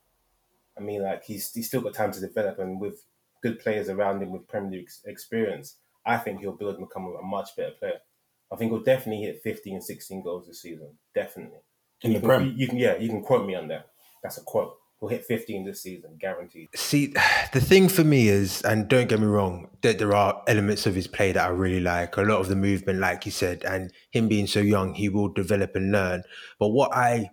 I 0.77 0.81
mean, 0.81 1.03
like 1.03 1.23
he's 1.23 1.51
he's 1.53 1.67
still 1.67 1.81
got 1.81 1.93
time 1.93 2.11
to 2.11 2.19
develop, 2.19 2.59
and 2.59 2.79
with 2.79 3.03
good 3.41 3.59
players 3.59 3.89
around 3.89 4.21
him 4.21 4.31
with 4.31 4.47
Premier 4.47 4.71
League 4.71 4.89
experience, 5.05 5.75
I 6.05 6.17
think 6.17 6.39
he'll 6.39 6.53
build 6.53 6.77
and 6.77 6.87
become 6.87 7.15
a 7.19 7.25
much 7.25 7.55
better 7.55 7.71
player. 7.71 7.99
I 8.51 8.55
think 8.55 8.71
he'll 8.71 8.81
definitely 8.81 9.25
hit 9.25 9.41
15, 9.43 9.81
16 9.81 10.23
goals 10.23 10.47
this 10.47 10.61
season. 10.61 10.89
Definitely. 11.13 11.59
In 12.01 12.11
you 12.11 12.17
the 12.17 12.21
can, 12.21 12.27
Prem? 12.27 12.53
You 12.55 12.67
can, 12.67 12.77
yeah, 12.77 12.97
you 12.97 13.09
can 13.09 13.21
quote 13.21 13.45
me 13.45 13.55
on 13.55 13.67
that. 13.67 13.89
That's 14.23 14.37
a 14.37 14.41
quote. 14.41 14.77
He'll 14.99 15.09
hit 15.09 15.25
15 15.25 15.65
this 15.65 15.83
season, 15.83 16.17
guaranteed. 16.19 16.69
See, 16.75 17.07
the 17.53 17.61
thing 17.61 17.87
for 17.87 18.03
me 18.03 18.29
is, 18.29 18.61
and 18.63 18.87
don't 18.87 19.07
get 19.07 19.19
me 19.19 19.27
wrong, 19.27 19.69
that 19.81 19.99
there 19.99 20.15
are 20.15 20.41
elements 20.47 20.85
of 20.85 20.95
his 20.95 21.07
play 21.07 21.31
that 21.31 21.45
I 21.45 21.49
really 21.49 21.79
like. 21.79 22.17
A 22.17 22.21
lot 22.21 22.39
of 22.39 22.47
the 22.47 22.55
movement, 22.55 22.99
like 22.99 23.25
you 23.25 23.31
said, 23.31 23.63
and 23.63 23.91
him 24.11 24.27
being 24.27 24.47
so 24.47 24.59
young, 24.59 24.93
he 24.93 25.09
will 25.09 25.29
develop 25.29 25.75
and 25.75 25.91
learn. 25.91 26.23
But 26.59 26.69
what 26.69 26.95
I 26.95 27.31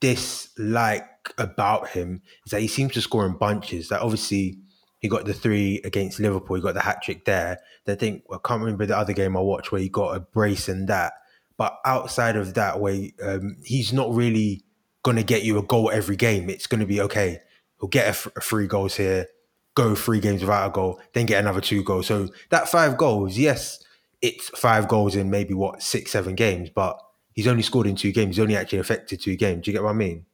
dislike 0.00 1.06
about 1.36 1.88
him 1.88 2.22
is 2.46 2.52
that 2.52 2.60
he 2.60 2.68
seems 2.68 2.92
to 2.94 3.00
score 3.00 3.26
in 3.26 3.36
bunches. 3.36 3.90
Like 3.90 4.02
obviously, 4.02 4.58
he 5.00 5.08
got 5.08 5.24
the 5.24 5.34
three 5.34 5.80
against 5.84 6.20
Liverpool. 6.20 6.56
He 6.56 6.62
got 6.62 6.74
the 6.74 6.80
hat 6.80 7.02
trick 7.02 7.24
there. 7.24 7.58
I 7.88 7.94
think 7.94 8.22
I 8.32 8.36
can't 8.44 8.60
remember 8.60 8.86
the 8.86 8.96
other 8.96 9.12
game 9.12 9.36
I 9.36 9.40
watched 9.40 9.72
where 9.72 9.80
he 9.80 9.88
got 9.88 10.16
a 10.16 10.20
brace 10.20 10.68
and 10.68 10.88
that. 10.88 11.14
But 11.56 11.78
outside 11.84 12.36
of 12.36 12.54
that, 12.54 12.80
way 12.80 13.12
um, 13.22 13.56
he's 13.64 13.92
not 13.92 14.14
really 14.14 14.62
going 15.02 15.16
to 15.16 15.22
get 15.22 15.42
you 15.42 15.58
a 15.58 15.62
goal 15.62 15.90
every 15.90 16.16
game. 16.16 16.50
It's 16.50 16.66
going 16.66 16.80
to 16.80 16.86
be 16.86 17.00
okay. 17.00 17.40
He'll 17.80 17.88
get 17.88 18.06
a, 18.06 18.10
f- 18.10 18.28
a 18.36 18.40
three 18.40 18.66
goals 18.66 18.96
here, 18.96 19.26
go 19.74 19.94
three 19.94 20.20
games 20.20 20.42
without 20.42 20.68
a 20.68 20.72
goal, 20.72 21.00
then 21.14 21.26
get 21.26 21.40
another 21.40 21.60
two 21.60 21.82
goals. 21.82 22.06
So 22.06 22.28
that 22.50 22.68
five 22.68 22.96
goals, 22.96 23.38
yes, 23.38 23.82
it's 24.20 24.48
five 24.50 24.88
goals 24.88 25.16
in 25.16 25.30
maybe 25.30 25.54
what 25.54 25.82
six, 25.82 26.10
seven 26.10 26.34
games, 26.34 26.68
but 26.70 27.00
he's 27.32 27.46
only 27.46 27.62
scored 27.62 27.86
in 27.86 27.96
two 27.96 28.12
games. 28.12 28.36
He's 28.36 28.42
only 28.42 28.56
actually 28.56 28.80
affected 28.80 29.20
two 29.20 29.36
games. 29.36 29.64
Do 29.64 29.70
you 29.70 29.76
get 29.76 29.82
what 29.82 29.90
I 29.90 29.94
mean? 29.94 30.26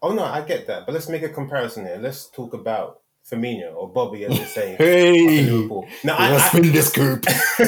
Oh, 0.00 0.14
no, 0.14 0.24
I 0.24 0.42
get 0.42 0.66
that. 0.68 0.86
But 0.86 0.92
let's 0.92 1.08
make 1.08 1.22
a 1.22 1.28
comparison 1.28 1.84
here. 1.84 1.98
Let's 2.00 2.30
talk 2.30 2.54
about 2.54 3.00
Firmino 3.28 3.74
or 3.74 3.88
Bobby, 3.92 4.24
as 4.24 4.38
they 4.38 4.44
say. 4.44 4.72
of 4.72 4.78
Hey, 4.78 5.66
Now, 6.04 6.16
I, 6.16 6.30
let's 6.30 6.54
I, 6.54 6.60
win 6.60 6.72
this 6.72 6.92
group. 6.92 7.24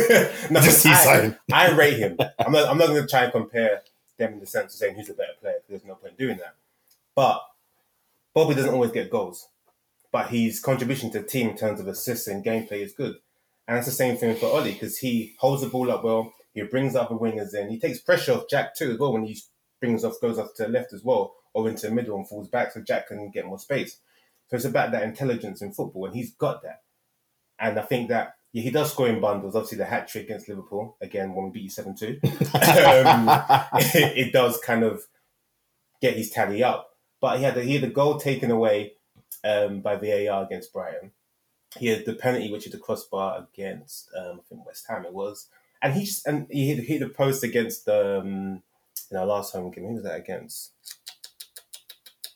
no, 0.51 0.61
Just 0.61 0.83
see 0.83 0.91
I. 0.91 1.37
I 1.53 1.73
rate 1.73 1.99
him. 1.99 2.17
I'm 2.39 2.53
not. 2.53 2.69
I'm 2.69 2.79
not 2.79 2.89
going 2.89 3.03
to 3.03 3.09
try 3.09 3.25
and 3.25 3.33
compare 3.33 3.83
them 4.21 4.35
in 4.35 4.41
the 4.41 4.47
sense 4.47 4.75
of 4.75 4.79
saying 4.79 4.95
who's 4.95 5.11
a 5.11 5.15
better 5.15 5.33
player. 5.41 5.57
There's 5.69 5.85
no 5.85 5.97
point 5.97 6.15
in 6.19 6.27
doing 6.27 6.39
that. 6.39 6.55
But 7.17 7.43
Bobby 8.33 8.55
doesn't 8.55 8.73
always 8.73 8.93
get 8.93 9.11
goals, 9.11 9.49
but 10.13 10.29
his 10.29 10.61
contribution 10.61 11.11
to 11.11 11.21
the 11.21 11.27
team 11.27 11.51
in 11.51 11.57
terms 11.57 11.81
of 11.81 11.89
assists 11.89 12.29
and 12.29 12.45
gameplay 12.45 12.83
is 12.83 12.93
good. 12.93 13.17
And 13.67 13.77
it's 13.77 13.87
the 13.87 13.93
same 13.93 14.17
thing 14.17 14.37
for 14.37 14.47
Ollie 14.47 14.73
because 14.73 14.99
he 14.99 15.35
holds 15.39 15.63
the 15.63 15.69
ball 15.69 15.91
up 15.91 16.05
well. 16.05 16.33
He 16.55 16.63
brings 16.63 16.95
other 16.95 17.15
wingers 17.15 17.55
in. 17.55 17.71
He 17.71 17.79
takes 17.79 17.99
pressure 17.99 18.33
off 18.33 18.49
Jack 18.49 18.77
too 18.77 18.93
as 18.93 18.99
well 18.99 19.13
when 19.13 19.25
he 19.25 19.39
brings 19.81 20.05
off 20.05 20.21
goes 20.21 20.39
off 20.39 20.55
to 20.55 20.65
the 20.65 20.69
left 20.69 20.93
as 20.93 21.03
well 21.03 21.35
or 21.55 21.69
into 21.69 21.89
the 21.89 21.95
middle 21.95 22.17
and 22.17 22.29
falls 22.29 22.49
back 22.49 22.73
so 22.73 22.81
Jack 22.81 23.09
can 23.09 23.31
get 23.31 23.47
more 23.47 23.59
space. 23.59 23.99
So 24.49 24.57
it's 24.57 24.65
about 24.65 24.91
that 24.93 25.05
intelligence 25.05 25.63
in 25.63 25.73
football, 25.73 26.07
and 26.07 26.15
he's 26.15 26.33
got 26.35 26.63
that. 26.63 26.83
And 27.59 27.79
I 27.79 27.83
think 27.83 28.09
that 28.09 28.35
yeah, 28.53 28.63
he 28.63 28.71
does 28.71 28.91
score 28.91 29.09
in 29.09 29.21
bundles. 29.21 29.55
Obviously, 29.55 29.79
the 29.79 29.85
hat 29.85 30.09
trick 30.09 30.25
against 30.25 30.49
Liverpool 30.49 30.97
again 31.01 31.35
when 31.35 31.47
we 31.47 31.51
beat 31.51 31.65
you 31.65 31.71
seven 31.71 31.95
two, 31.95 32.19
um, 32.25 33.29
it, 33.75 34.17
it 34.17 34.33
does 34.33 34.59
kind 34.59 34.83
of 34.83 35.03
get 36.01 36.17
his 36.17 36.31
tally 36.31 36.63
up. 36.63 36.97
But 37.21 37.39
he 37.39 37.45
had 37.45 37.57
a, 37.57 37.63
he 37.63 37.75
had 37.75 37.85
a 37.85 37.93
goal 37.93 38.19
taken 38.19 38.51
away 38.51 38.95
um, 39.45 39.81
by 39.81 39.97
VAR 39.97 40.45
against 40.45 40.73
Brighton. 40.73 41.13
He 41.79 41.87
had 41.87 42.05
the 42.05 42.15
penalty, 42.15 42.51
which 42.51 42.67
is 42.67 42.73
the 42.73 42.79
crossbar 42.79 43.47
against 43.53 44.11
um, 44.19 44.41
I 44.41 44.43
think 44.49 44.67
West 44.67 44.87
Ham 44.89 45.05
it 45.05 45.13
was, 45.13 45.47
and 45.81 45.95
he 45.95 46.05
just 46.05 46.27
and 46.27 46.47
he 46.51 46.75
hit, 46.75 46.85
hit 46.85 47.01
the 47.01 47.09
post 47.09 47.45
against 47.45 47.89
um, 47.89 48.63
in 49.11 49.17
our 49.17 49.27
last 49.27 49.53
home 49.53 49.71
game. 49.71 49.87
Who 49.87 49.95
was 49.95 50.03
that 50.03 50.17
against? 50.17 50.73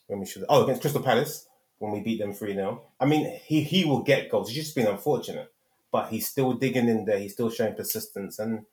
When 0.07 0.19
we 0.19 0.25
should 0.27 0.45
oh 0.47 0.63
against 0.63 0.81
Crystal 0.81 1.01
Palace 1.01 1.47
when 1.79 1.91
we 1.91 1.99
beat 1.99 2.19
them 2.19 2.31
three 2.33 2.53
0 2.53 2.81
I 2.99 3.05
mean 3.05 3.39
he 3.43 3.61
he 3.61 3.85
will 3.85 4.03
get 4.03 4.29
goals. 4.29 4.49
He's 4.49 4.63
just 4.63 4.75
been 4.75 4.87
unfortunate, 4.87 5.51
but 5.95 6.09
he's 6.09 6.27
still 6.27 6.51
digging 6.51 6.89
in 6.89 7.05
there. 7.05 7.19
He's 7.19 7.31
still 7.31 7.49
showing 7.49 7.73
persistence, 7.73 8.37
and 8.37 8.65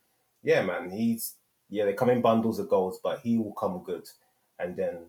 yeah, 0.43 0.61
man, 0.63 0.91
he's 0.91 1.37
yeah 1.69 1.85
they 1.85 1.93
come 1.93 2.11
in 2.11 2.21
bundles 2.21 2.59
of 2.59 2.69
goals, 2.69 2.99
but 3.01 3.21
he 3.21 3.39
will 3.39 3.53
come 3.53 3.81
good, 3.85 4.09
and 4.59 4.77
then 4.77 5.07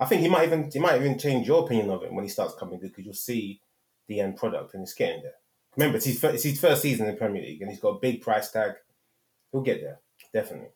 I 0.00 0.06
think 0.06 0.22
he 0.22 0.28
might 0.30 0.46
even 0.46 0.70
he 0.72 0.78
might 0.78 0.98
even 0.98 1.18
change 1.18 1.46
your 1.46 1.62
opinion 1.62 1.90
of 1.90 2.02
him 2.02 2.14
when 2.14 2.24
he 2.24 2.30
starts 2.30 2.54
coming 2.54 2.80
good 2.80 2.92
because 2.92 3.04
you'll 3.04 3.12
see 3.12 3.60
the 4.08 4.20
end 4.20 4.38
product 4.38 4.72
and 4.72 4.84
it's 4.84 4.94
getting 4.94 5.20
there. 5.20 5.34
Remember, 5.76 5.98
it's 5.98 6.06
his, 6.06 6.18
first, 6.18 6.36
it's 6.36 6.44
his 6.44 6.58
first 6.58 6.80
season 6.80 7.06
in 7.06 7.12
the 7.12 7.18
Premier 7.18 7.42
League, 7.42 7.60
and 7.60 7.70
he's 7.70 7.78
got 7.78 7.90
a 7.90 8.00
big 8.00 8.22
price 8.22 8.50
tag. 8.50 8.72
He'll 9.52 9.60
get 9.60 9.82
there, 9.82 10.00
definitely. 10.32 10.70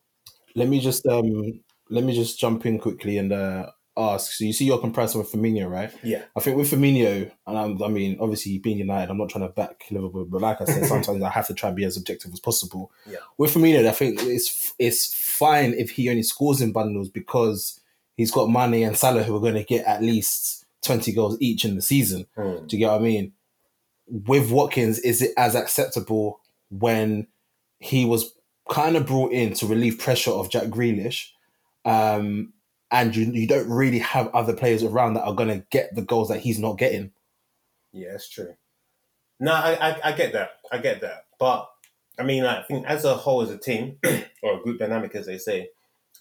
Let 0.53 0.67
me 0.67 0.79
just 0.79 1.03
um 1.07 1.61
let 1.89 2.03
me 2.03 2.13
just 2.13 2.39
jump 2.39 2.63
in 2.67 2.77
quickly 2.77 3.17
and 3.17 3.33
uh, 3.33 3.71
ask. 3.97 4.31
So 4.33 4.43
you 4.43 4.53
see 4.53 4.65
your 4.65 4.79
comparison 4.79 5.19
with 5.19 5.31
Firmino, 5.31 5.69
right? 5.69 5.91
Yeah. 6.03 6.23
I 6.35 6.39
think 6.39 6.57
with 6.57 6.71
Firmino, 6.71 7.31
and 7.47 7.57
I'm, 7.57 7.81
I 7.81 7.87
mean, 7.87 8.17
obviously 8.19 8.57
being 8.59 8.77
United, 8.77 9.09
I'm 9.09 9.17
not 9.17 9.29
trying 9.29 9.47
to 9.47 9.53
back 9.53 9.85
Liverpool, 9.91 10.25
but 10.25 10.41
like 10.41 10.61
I 10.61 10.65
said, 10.65 10.85
sometimes 10.87 11.21
I 11.21 11.29
have 11.29 11.47
to 11.47 11.53
try 11.53 11.69
and 11.69 11.75
be 11.75 11.85
as 11.85 11.97
objective 11.97 12.33
as 12.33 12.39
possible. 12.39 12.91
Yeah. 13.05 13.17
With 13.37 13.53
Firmino, 13.53 13.85
I 13.87 13.91
think 13.91 14.21
it's 14.23 14.73
it's 14.77 15.13
fine 15.13 15.73
if 15.73 15.91
he 15.91 16.09
only 16.09 16.23
scores 16.23 16.61
in 16.61 16.71
bundles 16.71 17.09
because 17.09 17.79
he's 18.15 18.31
got 18.31 18.49
Mane 18.49 18.85
and 18.85 18.97
Salah 18.97 19.23
who 19.23 19.35
are 19.35 19.41
going 19.41 19.55
to 19.55 19.63
get 19.63 19.85
at 19.85 20.01
least 20.01 20.65
20 20.83 21.11
goals 21.13 21.37
each 21.39 21.65
in 21.65 21.75
the 21.75 21.81
season. 21.81 22.25
Hmm. 22.35 22.65
Do 22.65 22.75
you 22.75 22.79
get 22.79 22.91
what 22.91 23.01
I 23.01 23.03
mean? 23.03 23.33
With 24.07 24.51
Watkins, 24.51 24.99
is 24.99 25.21
it 25.21 25.31
as 25.37 25.55
acceptable 25.55 26.39
when 26.69 27.27
he 27.79 28.05
was 28.05 28.33
kind 28.69 28.95
of 28.95 29.05
brought 29.05 29.31
in 29.31 29.53
to 29.55 29.67
relieve 29.67 29.99
pressure 29.99 30.31
of 30.31 30.49
Jack 30.49 30.65
Grealish? 30.65 31.29
Um, 31.85 32.53
and 32.95 33.13
you, 33.13 33.25
you 33.25 33.45
don't 33.45 33.69
really 33.69 33.99
have 33.99 34.33
other 34.33 34.55
players 34.55 34.81
around 34.81 35.15
that 35.15 35.25
are 35.25 35.35
going 35.35 35.49
to 35.49 35.65
get 35.69 35.93
the 35.93 36.01
goals 36.01 36.29
that 36.29 36.39
he's 36.39 36.59
not 36.59 36.77
getting. 36.77 37.11
Yeah, 37.91 38.11
that's 38.11 38.29
true. 38.29 38.53
No, 39.37 39.51
I, 39.51 39.89
I, 39.89 39.99
I 40.05 40.11
get 40.13 40.31
that. 40.31 40.51
I 40.71 40.77
get 40.77 41.01
that. 41.01 41.25
But 41.37 41.69
I 42.17 42.23
mean, 42.23 42.45
I 42.45 42.63
think 42.63 42.85
as 42.87 43.03
a 43.03 43.13
whole, 43.13 43.41
as 43.41 43.51
a 43.51 43.57
team 43.57 43.97
or 44.41 44.57
a 44.57 44.61
group 44.61 44.79
dynamic, 44.79 45.13
as 45.13 45.25
they 45.25 45.37
say, 45.37 45.69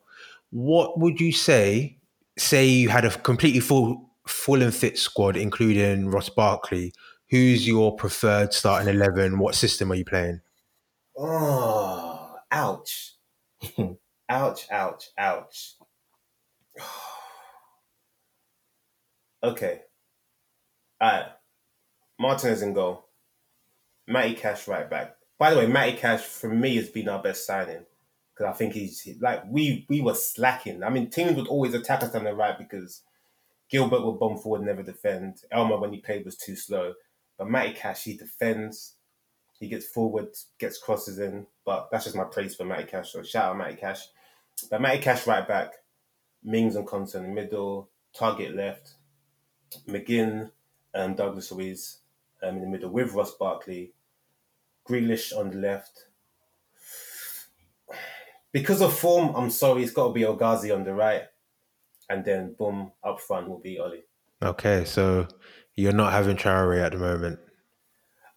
What 0.51 1.01
would 1.01 1.21
you 1.21 1.33
say? 1.33 1.99
Say 2.39 2.67
you 2.67 2.89
had 2.91 3.05
a 3.05 3.11
completely 3.11 3.61
full 3.61 4.11
full 4.27 4.62
and 4.62 4.73
fit 4.75 4.99
squad, 4.99 5.37
including 5.37 6.09
Ross 6.09 6.29
Barkley. 6.29 6.93
Who's 7.31 7.67
your 7.67 7.97
preferred 7.97 8.55
starting 8.55 8.89
eleven? 8.89 9.41
What 9.41 9.57
system 9.57 9.91
are 9.91 9.97
you 9.97 10.05
playing? 10.05 10.41
oh, 11.17 12.37
ouch. 12.51 13.15
ouch, 14.29 14.67
ouch, 14.71 15.09
ouch. 15.19 15.75
okay. 19.43 19.81
All 21.05 21.11
right. 21.11 21.26
Martinez 22.18 22.62
in 22.62 22.72
goal. 22.72 23.05
Matty 24.09 24.32
Cash 24.32 24.66
right 24.66 24.88
back. 24.88 25.16
By 25.38 25.50
the 25.50 25.59
way, 25.59 25.66
Matty 25.66 25.98
Cash 25.98 26.22
for 26.22 26.48
me 26.48 26.76
has 26.76 26.88
been 26.88 27.11
our 27.11 27.22
best 27.22 27.46
signing 27.46 27.84
because 28.32 28.50
I 28.50 28.57
think 28.57 28.72
he's 28.72 29.07
like 29.20 29.42
we 29.46 29.84
we 29.90 30.00
were 30.00 30.14
slacking. 30.14 30.82
I 30.82 30.88
mean, 30.88 31.11
teams 31.11 31.36
would 31.36 31.48
always 31.48 31.74
attack 31.74 32.02
us 32.02 32.14
on 32.14 32.24
the 32.24 32.34
right 32.34 32.57
because 32.57 33.02
Guilbert 33.70 34.02
would 34.02 34.18
bomb 34.18 34.38
forward, 34.38 34.62
never 34.62 34.82
defend. 34.82 35.42
Elmer 35.52 35.78
when 35.78 35.92
he 35.92 36.00
played 36.00 36.24
was 36.24 36.38
too 36.38 36.57
slow, 36.57 36.94
but 37.36 37.50
Matty 37.50 37.74
Cash 37.74 38.05
he 38.05 38.16
defends. 38.16 38.94
He 39.61 39.68
gets 39.68 39.84
forward, 39.84 40.28
gets 40.59 40.78
crosses 40.78 41.18
in, 41.18 41.46
but 41.66 41.90
that's 41.92 42.05
just 42.05 42.16
my 42.16 42.24
praise 42.24 42.55
for 42.55 42.64
Matty 42.64 42.84
Cash. 42.84 43.12
So 43.12 43.22
shout 43.22 43.50
out 43.50 43.59
Matty 43.59 43.76
Cash. 43.76 44.09
But 44.70 44.80
Matty 44.80 45.02
Cash 45.02 45.26
right 45.26 45.46
back, 45.46 45.74
Mings 46.42 46.76
and 46.76 46.86
Conson 46.86 47.24
in 47.24 47.34
the 47.34 47.42
middle, 47.42 47.90
Targett 48.18 48.57
left, 48.57 48.94
McGinn 49.86 50.50
and 50.95 51.16
Douglas 51.16 51.51
Luiz 51.53 51.99
um, 52.42 52.57
in 52.57 52.62
the 52.62 52.68
middle 52.68 52.90
with 52.90 53.12
Ross 53.12 53.34
Barkley, 53.34 53.92
Grealish 54.88 55.36
on 55.36 55.51
the 55.51 55.57
left. 55.57 56.07
Because 58.53 58.80
of 58.80 58.97
form, 58.97 59.34
I'm 59.34 59.51
sorry, 59.51 59.82
it's 59.82 59.92
got 59.92 60.09
to 60.09 60.12
be 60.12 60.22
El 60.22 60.36
Ghazi 60.36 60.70
on 60.70 60.84
the 60.84 60.95
right, 60.95 61.22
and 62.09 62.24
then 62.24 62.55
boom 62.59 62.92
up 63.03 63.20
front 63.20 63.49
will 63.49 63.59
be 63.59 63.78
Ollie. 63.78 64.05
Okay, 64.42 64.84
so 64.84 65.26
you're 65.74 65.92
not 65.92 66.12
having 66.12 66.36
Traore 66.36 66.80
at 66.80 66.92
the 66.92 66.99
moment. 66.99 67.40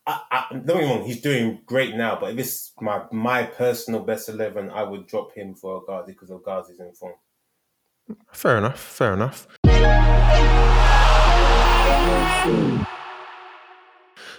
I, 0.07 0.21
I, 0.31 0.45
don't 0.53 0.65
get 0.65 0.77
me 0.77 0.85
wrong, 0.85 1.03
he's 1.03 1.21
doing 1.21 1.59
great 1.65 1.95
now, 1.95 2.17
but 2.19 2.31
if 2.31 2.39
it's 2.39 2.71
my 2.79 3.03
my 3.11 3.43
personal 3.43 3.99
best 3.99 4.29
eleven, 4.29 4.69
I 4.69 4.83
would 4.83 5.05
drop 5.05 5.33
him 5.35 5.53
for 5.53 5.75
El 5.75 5.81
Ghazi 5.81 6.13
because 6.13 6.31
El 6.31 6.39
Ghazi's 6.39 6.79
in 6.79 6.93
form. 6.93 7.13
Fair 8.31 8.57
enough. 8.57 8.79
Fair 8.79 9.13
enough. 9.13 9.47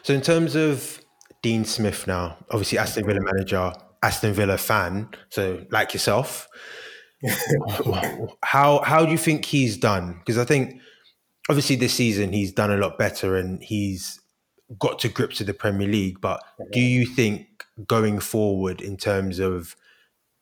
So, 0.03 0.15
in 0.15 0.21
terms 0.21 0.55
of 0.55 1.01
Dean 1.43 1.65
Smith 1.65 2.07
now, 2.07 2.37
obviously 2.51 2.79
Aston 2.79 3.07
Villa 3.07 3.21
manager, 3.21 3.73
Aston 4.03 4.33
Villa 4.33 4.59
fan, 4.59 5.09
so 5.29 5.65
like 5.71 5.93
yourself, 5.93 6.49
how 8.45 8.81
how 8.83 9.05
do 9.05 9.11
you 9.11 9.19
think 9.19 9.45
he's 9.45 9.77
done? 9.77 10.17
Because 10.19 10.39
I 10.39 10.45
think 10.45 10.81
obviously 11.49 11.77
this 11.77 11.95
season 11.95 12.33
he's 12.33 12.53
done 12.53 12.71
a 12.71 12.77
lot 12.77 12.99
better 12.99 13.37
and 13.37 13.63
he's 13.63 14.21
got 14.79 14.99
to 15.01 15.09
grips 15.09 15.39
with 15.39 15.47
the 15.47 15.55
Premier 15.55 15.89
League. 15.89 16.21
But 16.21 16.43
do 16.73 16.81
you 16.81 17.07
think 17.07 17.65
going 17.87 18.19
forward 18.21 18.81
in 18.81 18.97
terms 18.97 19.39
of 19.39 19.75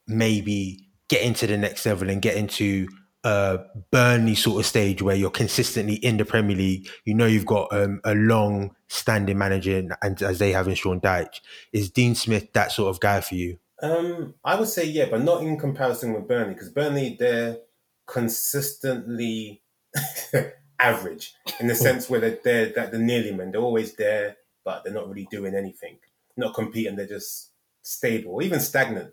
maybe 0.07 0.89
getting 1.09 1.35
to 1.35 1.47
the 1.47 1.57
next 1.57 1.87
level 1.87 2.11
and 2.11 2.21
getting 2.21 2.47
to 2.47 2.89
a 3.27 3.67
Burnley 3.91 4.37
sort 4.37 4.61
of 4.61 4.67
stage 4.67 5.03
where 5.03 5.17
you're 5.17 5.31
consistently 5.31 5.97
in 5.97 6.17
the 6.17 6.25
Premier 6.25 6.57
League, 6.57 6.89
you 7.05 7.13
know 7.13 7.27
you've 7.27 7.45
got 7.45 7.73
um, 7.73 8.01
a 8.05 8.15
long 8.15 8.75
standing 8.87 9.37
manager, 9.37 9.77
and, 9.77 9.97
and 10.01 10.23
as 10.23 10.39
they 10.39 10.53
have 10.53 10.69
in 10.69 10.75
Sean 10.75 11.01
Dyche, 11.01 11.41
is 11.73 11.91
Dean 11.91 12.15
Smith 12.15 12.53
that 12.53 12.71
sort 12.71 12.89
of 12.89 13.01
guy 13.01 13.21
for 13.21 13.35
you? 13.35 13.59
Um, 13.83 14.35
I 14.45 14.55
would 14.55 14.69
say 14.69 14.85
yeah, 14.85 15.07
but 15.11 15.25
not 15.25 15.43
in 15.43 15.59
comparison 15.59 16.15
with 16.15 16.29
Burnley 16.29 16.55
because 16.55 16.71
Burnley 16.71 17.17
they're 17.19 17.59
consistently 18.07 19.63
average 20.79 21.35
in 21.59 21.67
the 21.67 21.75
sense 21.75 22.09
where 22.09 22.21
they're, 22.21 22.39
they're 22.45 22.73
that 22.75 22.93
the 22.93 22.99
nearly 22.99 23.33
men 23.33 23.51
they're 23.51 23.61
always 23.61 23.95
there, 23.95 24.37
but 24.65 24.85
they're 24.85 24.95
not 24.95 25.09
really 25.09 25.27
doing 25.33 25.57
anything, 25.57 25.99
not 26.37 26.55
competing. 26.55 26.95
They're 26.95 27.09
just 27.09 27.51
stable, 27.83 28.35
or 28.35 28.43
even 28.43 28.61
stagnant. 28.61 29.13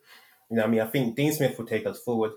You 0.52 0.58
know, 0.58 0.62
what 0.62 0.68
I 0.68 0.72
mean, 0.72 0.82
I 0.82 0.86
think 0.86 1.16
Dean 1.16 1.34
Smith 1.34 1.58
will 1.58 1.66
take 1.66 1.88
us 1.88 2.00
forward, 2.00 2.34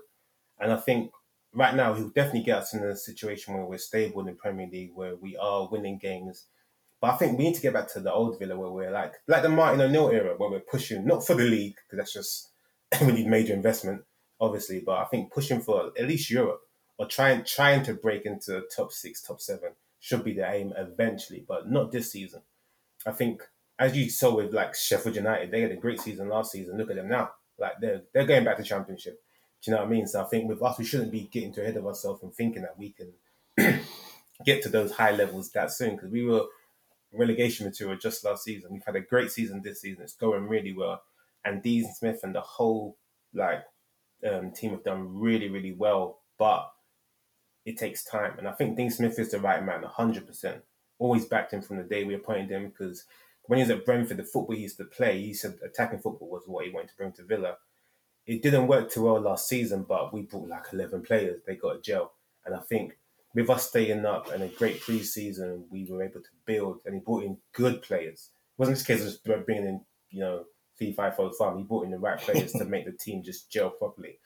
and 0.59 0.73
I 0.73 0.77
think 0.77 1.11
right 1.57 1.75
now 1.75 1.93
he'll 1.93 2.09
definitely 2.09 2.43
get 2.43 2.59
us 2.59 2.73
in 2.73 2.83
a 2.83 2.95
situation 2.95 3.55
where 3.55 3.65
we're 3.65 3.79
stable 3.79 4.21
in 4.21 4.27
the 4.27 4.33
Premier 4.33 4.69
League, 4.71 4.91
where 4.93 5.15
we 5.15 5.35
are 5.37 5.67
winning 5.69 5.97
games. 5.97 6.45
But 7.01 7.13
I 7.13 7.17
think 7.17 7.37
we 7.37 7.45
need 7.45 7.55
to 7.55 7.61
get 7.61 7.73
back 7.73 7.91
to 7.93 7.99
the 7.99 8.13
old 8.13 8.39
Villa 8.39 8.57
where 8.57 8.71
we're 8.71 8.91
like 8.91 9.13
like 9.27 9.41
the 9.41 9.49
Martin 9.49 9.81
O'Neill 9.81 10.09
era, 10.09 10.35
where 10.37 10.51
we're 10.51 10.59
pushing 10.59 11.05
not 11.05 11.25
for 11.25 11.35
the 11.35 11.43
league 11.43 11.75
because 11.75 11.97
that's 11.97 12.13
just 12.13 12.51
we 13.01 13.11
need 13.11 13.27
major 13.27 13.53
investment, 13.53 14.03
obviously. 14.39 14.81
But 14.85 14.99
I 14.99 15.05
think 15.05 15.33
pushing 15.33 15.61
for 15.61 15.91
at 15.97 16.07
least 16.07 16.29
Europe 16.29 16.61
or 16.97 17.07
trying 17.07 17.43
trying 17.43 17.83
to 17.83 17.93
break 17.95 18.25
into 18.25 18.63
top 18.75 18.91
six, 18.91 19.21
top 19.21 19.41
seven 19.41 19.71
should 19.99 20.23
be 20.23 20.33
the 20.33 20.49
aim 20.49 20.73
eventually, 20.77 21.43
but 21.47 21.69
not 21.69 21.91
this 21.91 22.11
season. 22.11 22.41
I 23.05 23.11
think 23.11 23.43
as 23.79 23.95
you 23.95 24.09
saw 24.09 24.35
with 24.35 24.53
like 24.53 24.75
Sheffield 24.75 25.15
United, 25.15 25.51
they 25.51 25.61
had 25.61 25.71
a 25.71 25.75
great 25.75 25.99
season 25.99 26.29
last 26.29 26.51
season. 26.51 26.77
Look 26.77 26.89
at 26.91 26.95
them 26.97 27.09
now, 27.09 27.31
like 27.57 27.73
they're 27.81 28.03
they're 28.13 28.25
going 28.27 28.43
back 28.43 28.57
to 28.57 28.63
Championship. 28.63 29.21
You 29.67 29.73
know 29.73 29.79
what 29.79 29.87
I 29.87 29.91
mean? 29.91 30.07
So 30.07 30.21
I 30.21 30.25
think 30.25 30.47
with 30.47 30.61
us, 30.61 30.77
we 30.77 30.85
shouldn't 30.85 31.11
be 31.11 31.29
getting 31.31 31.53
too 31.53 31.61
ahead 31.61 31.77
of 31.77 31.85
ourselves 31.85 32.23
and 32.23 32.33
thinking 32.33 32.61
that 32.61 32.77
we 32.77 32.91
can 32.93 33.13
get 34.45 34.63
to 34.63 34.69
those 34.69 34.91
high 34.91 35.11
levels 35.11 35.51
that 35.51 35.71
soon 35.71 35.95
because 35.95 36.11
we 36.11 36.23
were 36.23 36.45
relegation 37.11 37.65
material 37.65 37.97
just 37.97 38.23
last 38.23 38.43
season. 38.43 38.71
We've 38.71 38.85
had 38.85 38.95
a 38.95 39.01
great 39.01 39.31
season 39.31 39.61
this 39.61 39.81
season. 39.81 40.03
It's 40.03 40.15
going 40.15 40.47
really 40.47 40.73
well, 40.73 41.01
and 41.43 41.61
Dean 41.61 41.91
Smith 41.93 42.21
and 42.23 42.33
the 42.33 42.41
whole 42.41 42.97
like 43.33 43.63
um, 44.29 44.51
team 44.51 44.71
have 44.71 44.83
done 44.83 45.19
really 45.19 45.49
really 45.49 45.73
well. 45.73 46.19
But 46.37 46.69
it 47.65 47.77
takes 47.77 48.03
time, 48.03 48.37
and 48.37 48.47
I 48.47 48.53
think 48.53 48.77
Dean 48.77 48.91
Smith 48.91 49.19
is 49.19 49.31
the 49.31 49.39
right 49.39 49.63
man, 49.63 49.83
hundred 49.83 50.27
percent. 50.27 50.61
Always 50.99 51.25
backed 51.25 51.53
him 51.53 51.61
from 51.61 51.77
the 51.77 51.83
day 51.83 52.03
we 52.03 52.15
appointed 52.15 52.49
him 52.49 52.69
because 52.69 53.05
when 53.43 53.57
he 53.57 53.63
was 53.63 53.71
at 53.71 53.85
Brentford, 53.85 54.17
the 54.17 54.23
football 54.23 54.55
he 54.55 54.63
used 54.63 54.77
to 54.77 54.85
play, 54.85 55.21
he 55.21 55.33
said 55.33 55.57
attacking 55.63 55.99
football 55.99 56.29
was 56.29 56.43
what 56.45 56.65
he 56.65 56.71
wanted 56.71 56.89
to 56.89 56.95
bring 56.95 57.11
to 57.13 57.23
Villa. 57.23 57.57
It 58.27 58.43
didn't 58.43 58.67
work 58.67 58.91
too 58.91 59.03
well 59.03 59.21
last 59.21 59.47
season, 59.47 59.85
but 59.87 60.13
we 60.13 60.23
brought 60.23 60.49
like 60.49 60.65
11 60.73 61.03
players. 61.03 61.41
They 61.47 61.55
got 61.55 61.77
a 61.77 61.81
gel. 61.81 62.11
And 62.45 62.53
I 62.53 62.59
think 62.59 62.97
with 63.33 63.49
us 63.49 63.69
staying 63.69 64.05
up 64.05 64.31
and 64.31 64.43
a 64.43 64.49
great 64.49 64.81
preseason, 64.81 65.63
we 65.69 65.87
were 65.89 66.03
able 66.03 66.21
to 66.21 66.29
build 66.45 66.79
and 66.85 66.93
he 66.93 66.99
brought 66.99 67.23
in 67.23 67.37
good 67.53 67.81
players. 67.81 68.31
It 68.57 68.59
wasn't 68.59 68.77
just 68.77 68.87
case 68.87 68.99
of 68.99 69.07
just 69.07 69.23
bringing 69.45 69.65
in, 69.65 69.81
you 70.09 70.19
know, 70.19 70.43
fee, 70.75 70.91
five, 70.91 71.15
four, 71.15 71.31
farm. 71.33 71.57
He 71.57 71.63
brought 71.63 71.85
in 71.85 71.91
the 71.91 71.99
right 71.99 72.19
players 72.19 72.51
to 72.53 72.65
make 72.65 72.85
the 72.85 72.91
team 72.91 73.23
just 73.23 73.49
gel 73.49 73.69
properly. 73.69 74.19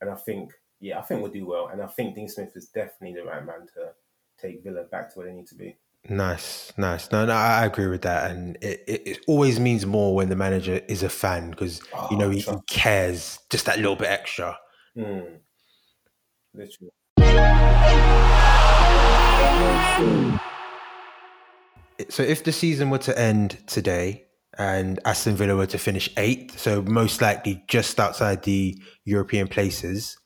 And 0.00 0.08
I 0.08 0.14
think, 0.14 0.52
yeah, 0.80 0.98
I 0.98 1.02
think 1.02 1.20
we'll 1.20 1.32
do 1.32 1.46
well. 1.46 1.68
And 1.68 1.82
I 1.82 1.88
think 1.88 2.14
Dean 2.14 2.28
Smith 2.28 2.52
is 2.54 2.68
definitely 2.68 3.14
the 3.20 3.26
right 3.26 3.44
man 3.44 3.66
to 3.74 3.90
take 4.40 4.62
Villa 4.62 4.84
back 4.84 5.12
to 5.12 5.18
where 5.18 5.26
they 5.26 5.34
need 5.34 5.48
to 5.48 5.56
be. 5.56 5.76
Nice, 6.10 6.72
nice. 6.78 7.12
No, 7.12 7.26
no, 7.26 7.34
I 7.34 7.66
agree 7.66 7.86
with 7.86 8.02
that, 8.02 8.30
and 8.30 8.56
it, 8.62 8.82
it, 8.86 9.02
it 9.06 9.18
always 9.26 9.60
means 9.60 9.84
more 9.84 10.14
when 10.14 10.30
the 10.30 10.36
manager 10.36 10.80
is 10.88 11.02
a 11.02 11.10
fan 11.10 11.50
because 11.50 11.82
you 12.10 12.16
know 12.16 12.30
he, 12.30 12.40
he 12.40 12.56
cares 12.66 13.38
just 13.50 13.66
that 13.66 13.76
little 13.76 13.96
bit 13.96 14.08
extra. 14.08 14.58
Mm. 14.96 15.40
Literally. 16.54 16.92
So, 22.08 22.22
if 22.22 22.42
the 22.42 22.52
season 22.52 22.88
were 22.88 22.98
to 22.98 23.18
end 23.18 23.58
today 23.66 24.24
and 24.56 24.98
Aston 25.04 25.36
Villa 25.36 25.56
were 25.56 25.66
to 25.66 25.78
finish 25.78 26.08
eighth, 26.16 26.58
so 26.58 26.80
most 26.80 27.20
likely 27.20 27.62
just 27.68 28.00
outside 28.00 28.44
the 28.44 28.80
European 29.04 29.46
places, 29.46 30.16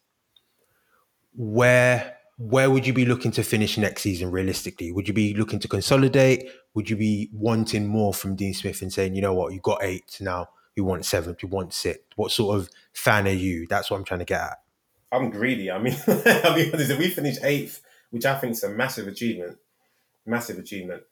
where 1.35 2.19
where 2.43 2.71
would 2.71 2.85
you 2.85 2.93
be 2.93 3.05
looking 3.05 3.31
to 3.31 3.45
finish 3.45 3.79
next 3.79 4.03
season 4.03 4.33
realistically? 4.33 4.91
Would 4.91 5.07
you 5.07 5.15
be 5.15 5.33
looking 5.33 5.61
to 5.61 5.69
consolidate? 5.69 6.51
Would 6.75 6.91
you 6.91 6.97
be 6.97 7.31
wanting 7.33 7.87
more 7.87 8.13
from 8.13 8.35
Dean 8.35 8.53
Smith 8.53 8.83
and 8.83 8.93
saying, 8.93 9.15
you 9.15 9.23
know 9.23 9.33
what, 9.33 9.53
you 9.53 9.61
got 9.61 9.83
eight 9.85 10.17
now, 10.21 10.49
you 10.75 10.83
want 10.83 11.05
seventh, 11.05 11.41
you 11.43 11.49
want 11.49 11.73
sixth? 11.73 12.03
What 12.17 12.33
sort 12.33 12.59
of 12.59 12.69
fan 12.93 13.29
are 13.29 13.31
you? 13.31 13.69
That's 13.69 13.91
what 13.91 13.97
I'm 13.97 14.05
trying 14.05 14.21
to 14.21 14.27
get 14.27 14.41
at. 14.41 14.59
I'm 15.13 15.31
greedy. 15.31 15.71
I 15.71 15.79
mean, 15.79 15.95
I 16.09 16.57
mean, 16.57 16.71
if 16.75 16.99
we 16.99 17.11
finish 17.11 17.37
eighth, 17.43 17.81
which 18.11 18.27
I 18.27 18.37
think 18.39 18.55
is 18.55 18.65
a 18.65 18.71
massive 18.71 19.07
achievement, 19.07 19.59
massive 20.27 20.59
achievement, 20.59 21.05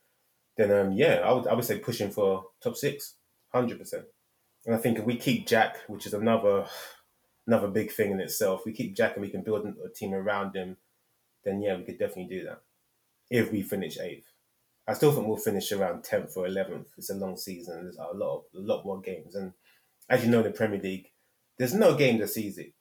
then 0.57 0.73
um, 0.73 0.93
yeah, 0.93 1.21
I 1.25 1.33
would 1.33 1.47
I 1.47 1.55
would 1.55 1.65
say 1.65 1.79
pushing 1.79 2.11
for 2.11 2.47
top 2.61 2.77
six, 2.77 3.15
hundred 3.53 3.79
percent. 3.79 4.07
And 4.67 4.75
I 4.75 4.79
think 4.79 4.99
if 4.99 5.05
we 5.05 5.17
keep 5.17 5.47
Jack, 5.47 5.77
which 5.87 6.07
is 6.07 6.15
another 6.15 6.67
another 7.47 7.69
big 7.69 7.93
thing 7.93 8.11
in 8.11 8.21
itself, 8.21 8.63
we 8.67 8.73
keep 8.73 8.97
Jack 8.97 9.15
and 9.15 9.23
we 9.23 9.31
can 9.31 9.43
build 9.43 9.65
a 9.67 9.89
team 9.91 10.13
around 10.13 10.57
him 10.57 10.77
then 11.45 11.63
yeah, 11.63 11.77
we 11.77 11.85
could 11.85 11.99
definitely 11.99 12.37
do 12.37 12.45
that 12.45 12.63
if 13.31 13.53
we 13.53 13.63
finish 13.63 13.99
eighth. 13.99 14.27
I 14.87 14.95
still 14.95 15.13
think 15.13 15.27
we'll 15.27 15.37
finish 15.37 15.71
around 15.73 16.05
tenth 16.05 16.37
or 16.37 16.47
eleventh. 16.47 16.89
It's 16.97 17.11
a 17.11 17.15
long 17.15 17.37
season. 17.37 17.85
There's 17.85 17.97
a 17.97 18.17
lot, 18.17 18.37
of, 18.37 18.43
a 18.57 18.61
lot 18.61 18.85
more 18.85 19.01
games, 19.01 19.35
and 19.35 19.53
as 20.09 20.25
you 20.25 20.31
know, 20.31 20.39
in 20.39 20.45
the 20.45 20.51
Premier 20.51 20.81
League, 20.81 21.09
there's 21.59 21.75
no 21.75 21.95
game 21.95 22.19
that's 22.19 22.37
easy. 22.37 22.75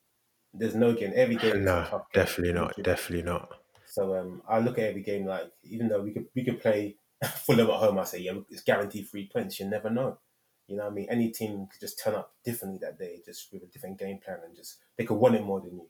There's 0.52 0.74
no 0.74 0.92
game. 0.92 1.12
Every 1.14 1.36
game. 1.36 1.64
No, 1.64 2.04
definitely 2.12 2.52
not. 2.52 2.74
Definitely 2.82 3.24
not. 3.24 3.50
So 3.86 4.16
um, 4.16 4.42
I 4.48 4.58
look 4.58 4.78
at 4.78 4.88
every 4.88 5.02
game 5.02 5.26
like, 5.26 5.50
even 5.64 5.88
though 5.88 6.00
we 6.00 6.12
could 6.12 6.26
we 6.34 6.44
could 6.44 6.60
play 6.60 6.96
Fulham 7.24 7.70
at 7.70 7.76
home, 7.76 7.98
I 7.98 8.04
say 8.04 8.20
yeah, 8.20 8.32
it's 8.48 8.62
guaranteed 8.62 9.08
three 9.08 9.28
points. 9.32 9.60
You 9.60 9.68
never 9.68 9.90
know. 9.90 10.18
You 10.66 10.76
know 10.76 10.84
what 10.84 10.92
I 10.92 10.94
mean? 10.94 11.06
Any 11.10 11.30
team 11.30 11.66
could 11.70 11.80
just 11.80 12.00
turn 12.02 12.14
up 12.14 12.32
differently 12.44 12.78
that 12.82 12.98
day, 12.98 13.20
just 13.26 13.52
with 13.52 13.64
a 13.64 13.66
different 13.66 13.98
game 13.98 14.18
plan, 14.24 14.38
and 14.44 14.56
just 14.56 14.78
they 14.96 15.04
could 15.04 15.16
want 15.16 15.34
it 15.34 15.44
more 15.44 15.60
than 15.60 15.72
you. 15.74 15.88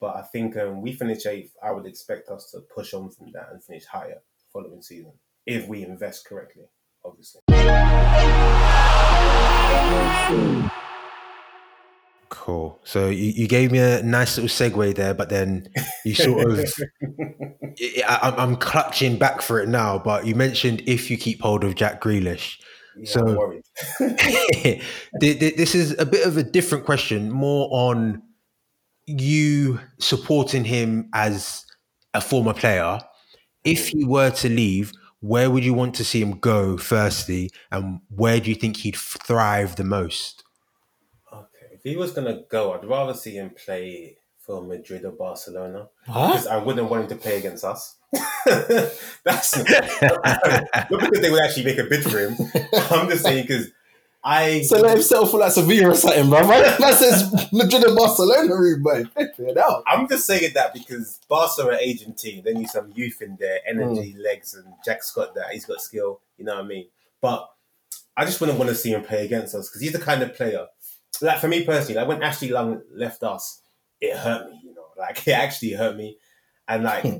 But 0.00 0.16
I 0.16 0.22
think 0.22 0.56
um, 0.56 0.82
we 0.82 0.92
finish 0.92 1.24
eighth. 1.26 1.52
I 1.62 1.72
would 1.72 1.86
expect 1.86 2.28
us 2.28 2.50
to 2.50 2.60
push 2.74 2.92
on 2.92 3.10
from 3.10 3.32
that 3.32 3.48
and 3.52 3.62
finish 3.62 3.86
higher 3.86 4.20
following 4.52 4.82
season 4.82 5.12
if 5.46 5.66
we 5.68 5.82
invest 5.84 6.26
correctly, 6.26 6.64
obviously. 7.04 7.40
Cool. 12.28 12.78
So 12.84 13.08
you, 13.08 13.32
you 13.32 13.48
gave 13.48 13.72
me 13.72 13.78
a 13.78 14.02
nice 14.02 14.36
little 14.36 14.48
segue 14.48 14.94
there, 14.96 15.14
but 15.14 15.30
then 15.30 15.68
you 16.04 16.14
sort 16.14 16.50
of, 16.50 16.58
I, 18.06 18.34
I'm 18.36 18.56
clutching 18.56 19.16
back 19.18 19.40
for 19.40 19.60
it 19.60 19.68
now. 19.68 19.98
But 19.98 20.26
you 20.26 20.34
mentioned 20.34 20.82
if 20.86 21.10
you 21.10 21.16
keep 21.16 21.40
hold 21.40 21.64
of 21.64 21.74
Jack 21.74 22.02
Grealish. 22.02 22.58
Yeah, 22.98 23.10
so 23.10 23.60
this 25.20 25.74
is 25.74 25.98
a 25.98 26.06
bit 26.06 26.26
of 26.26 26.36
a 26.36 26.42
different 26.42 26.84
question, 26.84 27.30
more 27.30 27.68
on 27.70 28.22
you 29.06 29.80
supporting 29.98 30.64
him 30.64 31.08
as 31.12 31.64
a 32.14 32.20
former 32.20 32.54
player, 32.54 32.98
if 33.64 33.88
he 33.88 34.04
were 34.04 34.30
to 34.30 34.48
leave, 34.48 34.92
where 35.20 35.50
would 35.50 35.64
you 35.64 35.74
want 35.74 35.94
to 35.96 36.04
see 36.04 36.20
him 36.20 36.38
go 36.38 36.76
firstly, 36.76 37.50
and 37.70 38.00
where 38.08 38.40
do 38.40 38.50
you 38.50 38.56
think 38.56 38.78
he'd 38.78 38.96
thrive 38.96 39.76
the 39.76 39.84
most? 39.84 40.44
Okay, 41.32 41.66
if 41.72 41.82
he 41.82 41.96
was 41.96 42.12
gonna 42.12 42.42
go, 42.50 42.72
I'd 42.72 42.84
rather 42.84 43.14
see 43.14 43.36
him 43.36 43.50
play 43.50 44.18
for 44.46 44.62
Madrid 44.62 45.04
or 45.04 45.10
Barcelona 45.10 45.88
huh? 46.06 46.28
because 46.28 46.46
I 46.46 46.58
wouldn't 46.58 46.88
want 46.88 47.02
him 47.02 47.08
to 47.08 47.16
play 47.16 47.38
against 47.38 47.64
us. 47.64 47.96
That's 49.24 49.56
not 49.70 50.88
because 50.88 51.20
they 51.20 51.30
would 51.30 51.42
actually 51.42 51.64
make 51.64 51.78
a 51.78 51.84
bid 51.84 52.04
for 52.04 52.18
him. 52.18 52.36
I'm 52.90 53.08
just 53.08 53.24
saying 53.24 53.42
because 53.42 53.68
I 54.28 54.62
so 54.62 54.80
let 54.80 54.96
him 54.96 55.02
settle 55.04 55.26
for 55.26 55.38
like 55.38 55.52
Sevilla 55.52 55.90
or 55.90 55.94
something, 55.94 56.28
bro. 56.28 56.40
That 56.48 56.94
says 56.94 57.32
Madrid 57.52 57.84
and 57.84 57.94
Barcelona 57.94 58.56
room, 58.56 58.82
man. 58.82 59.08
I'm 59.86 60.08
just 60.08 60.26
saying 60.26 60.50
that 60.54 60.74
because 60.74 61.20
Barcelona 61.28 61.78
aging 61.80 62.14
team, 62.14 62.42
they 62.44 62.52
need 62.52 62.68
some 62.68 62.92
youth 62.96 63.22
in 63.22 63.36
there, 63.38 63.60
energy, 63.64 64.16
mm. 64.18 64.24
legs, 64.24 64.54
and 64.54 64.66
Jack's 64.84 65.12
got 65.12 65.32
that. 65.36 65.50
He's 65.52 65.64
got 65.64 65.80
skill. 65.80 66.22
You 66.38 66.44
know 66.44 66.56
what 66.56 66.64
I 66.64 66.66
mean? 66.66 66.88
But 67.20 67.48
I 68.16 68.24
just 68.24 68.40
wouldn't 68.40 68.58
want 68.58 68.68
to 68.68 68.74
see 68.74 68.90
him 68.90 69.04
play 69.04 69.24
against 69.24 69.54
us 69.54 69.68
because 69.68 69.80
he's 69.80 69.92
the 69.92 70.00
kind 70.00 70.20
of 70.24 70.34
player. 70.34 70.66
Like 71.22 71.38
for 71.38 71.46
me 71.46 71.64
personally, 71.64 71.94
like 71.94 72.08
when 72.08 72.20
Ashley 72.24 72.48
Young 72.48 72.82
left 72.92 73.22
us, 73.22 73.62
it 74.00 74.16
hurt 74.16 74.50
me. 74.50 74.60
You 74.64 74.74
know, 74.74 74.86
like 74.98 75.24
it 75.24 75.32
actually 75.32 75.74
hurt 75.74 75.96
me, 75.96 76.18
and 76.66 76.82
like. 76.82 77.04
Hmm. 77.04 77.18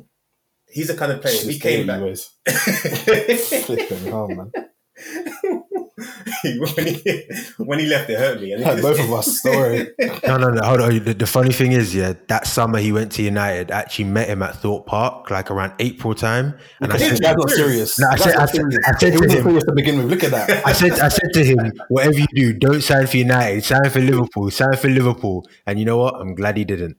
He's 0.69 0.89
the 0.89 0.97
kind 0.97 1.13
of 1.13 1.23
player. 1.23 1.41
He 1.41 1.61
came 1.61 1.87
back. 1.87 2.01
Flipping 2.49 3.99
hell, 3.99 4.27
man. 4.27 4.51
when 5.97 6.87
he 6.87 7.29
when 7.57 7.79
he 7.79 7.87
left, 7.87 8.11
it 8.11 8.19
hurt 8.19 8.41
me. 8.41 8.55
Like 8.55 8.83
both 8.83 9.01
of 9.01 9.11
us. 9.13 9.39
Story. 9.39 9.89
no, 10.27 10.37
no, 10.37 10.51
no. 10.51 10.63
Hold 10.63 10.81
on. 10.83 11.05
The, 11.05 11.15
the, 11.15 11.27
funny 11.27 11.53
thing 11.53 11.73
is, 11.73 11.95
yeah, 11.95 12.13
that 12.29 12.47
summer 12.47 12.79
he 12.79 12.93
went 12.93 13.13
to 13.13 13.23
United. 13.23 13.71
Actually 13.71 14.05
met 14.07 14.29
him 14.29 14.43
at 14.43 14.57
Thorpe 14.57 14.87
Park, 14.87 15.31
like 15.31 15.51
around 15.51 15.73
April 15.79 16.15
time. 16.15 16.59
And 16.81 16.93
I 16.93 16.99
said, 16.99 17.19
"That's 17.19 17.39
not 17.39 17.51
serious." 17.51 17.99
No, 17.99 18.09
I 18.09 18.17
said, 18.17 18.37
I 18.37 18.45
said, 18.45 18.63
I 18.87 18.99
said 18.99 19.13
to 19.15 19.39
him 19.39 19.59
to 19.59 19.73
begin 19.75 19.99
with. 19.99 20.07
Look 20.11 20.25
at 20.25 20.33
that. 20.33 20.67
I 20.67 20.73
said, 20.73 20.93
I 20.93 21.09
said 21.09 21.33
to 21.33 21.45
him, 21.45 21.73
"Whatever 21.89 22.19
you 22.19 22.27
do, 22.35 22.53
don't 22.53 22.83
sign 22.83 23.07
for 23.07 23.17
United. 23.17 23.65
Sign 23.65 23.89
for 23.89 24.01
Liverpool. 24.01 24.51
Sign 24.51 24.77
for 24.77 24.89
Liverpool." 24.89 25.47
And 25.67 25.79
you 25.79 25.87
know 25.87 25.97
what? 25.97 26.17
I'm 26.17 26.35
glad 26.35 26.59
he 26.59 26.65
didn't. 26.65 26.99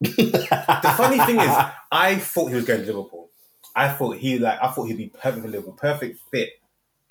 the 0.00 0.94
funny 0.96 1.18
thing 1.26 1.38
is, 1.38 1.56
I 1.92 2.16
thought 2.16 2.48
he 2.48 2.54
was 2.54 2.64
going 2.64 2.80
to 2.80 2.86
Liverpool. 2.86 3.28
I 3.76 3.90
thought 3.90 4.16
he 4.16 4.38
like 4.38 4.58
I 4.62 4.70
thought 4.70 4.84
he'd 4.84 4.96
be 4.96 5.08
perfect 5.08 5.42
for 5.42 5.48
Liverpool, 5.48 5.74
perfect 5.74 6.18
fit 6.30 6.50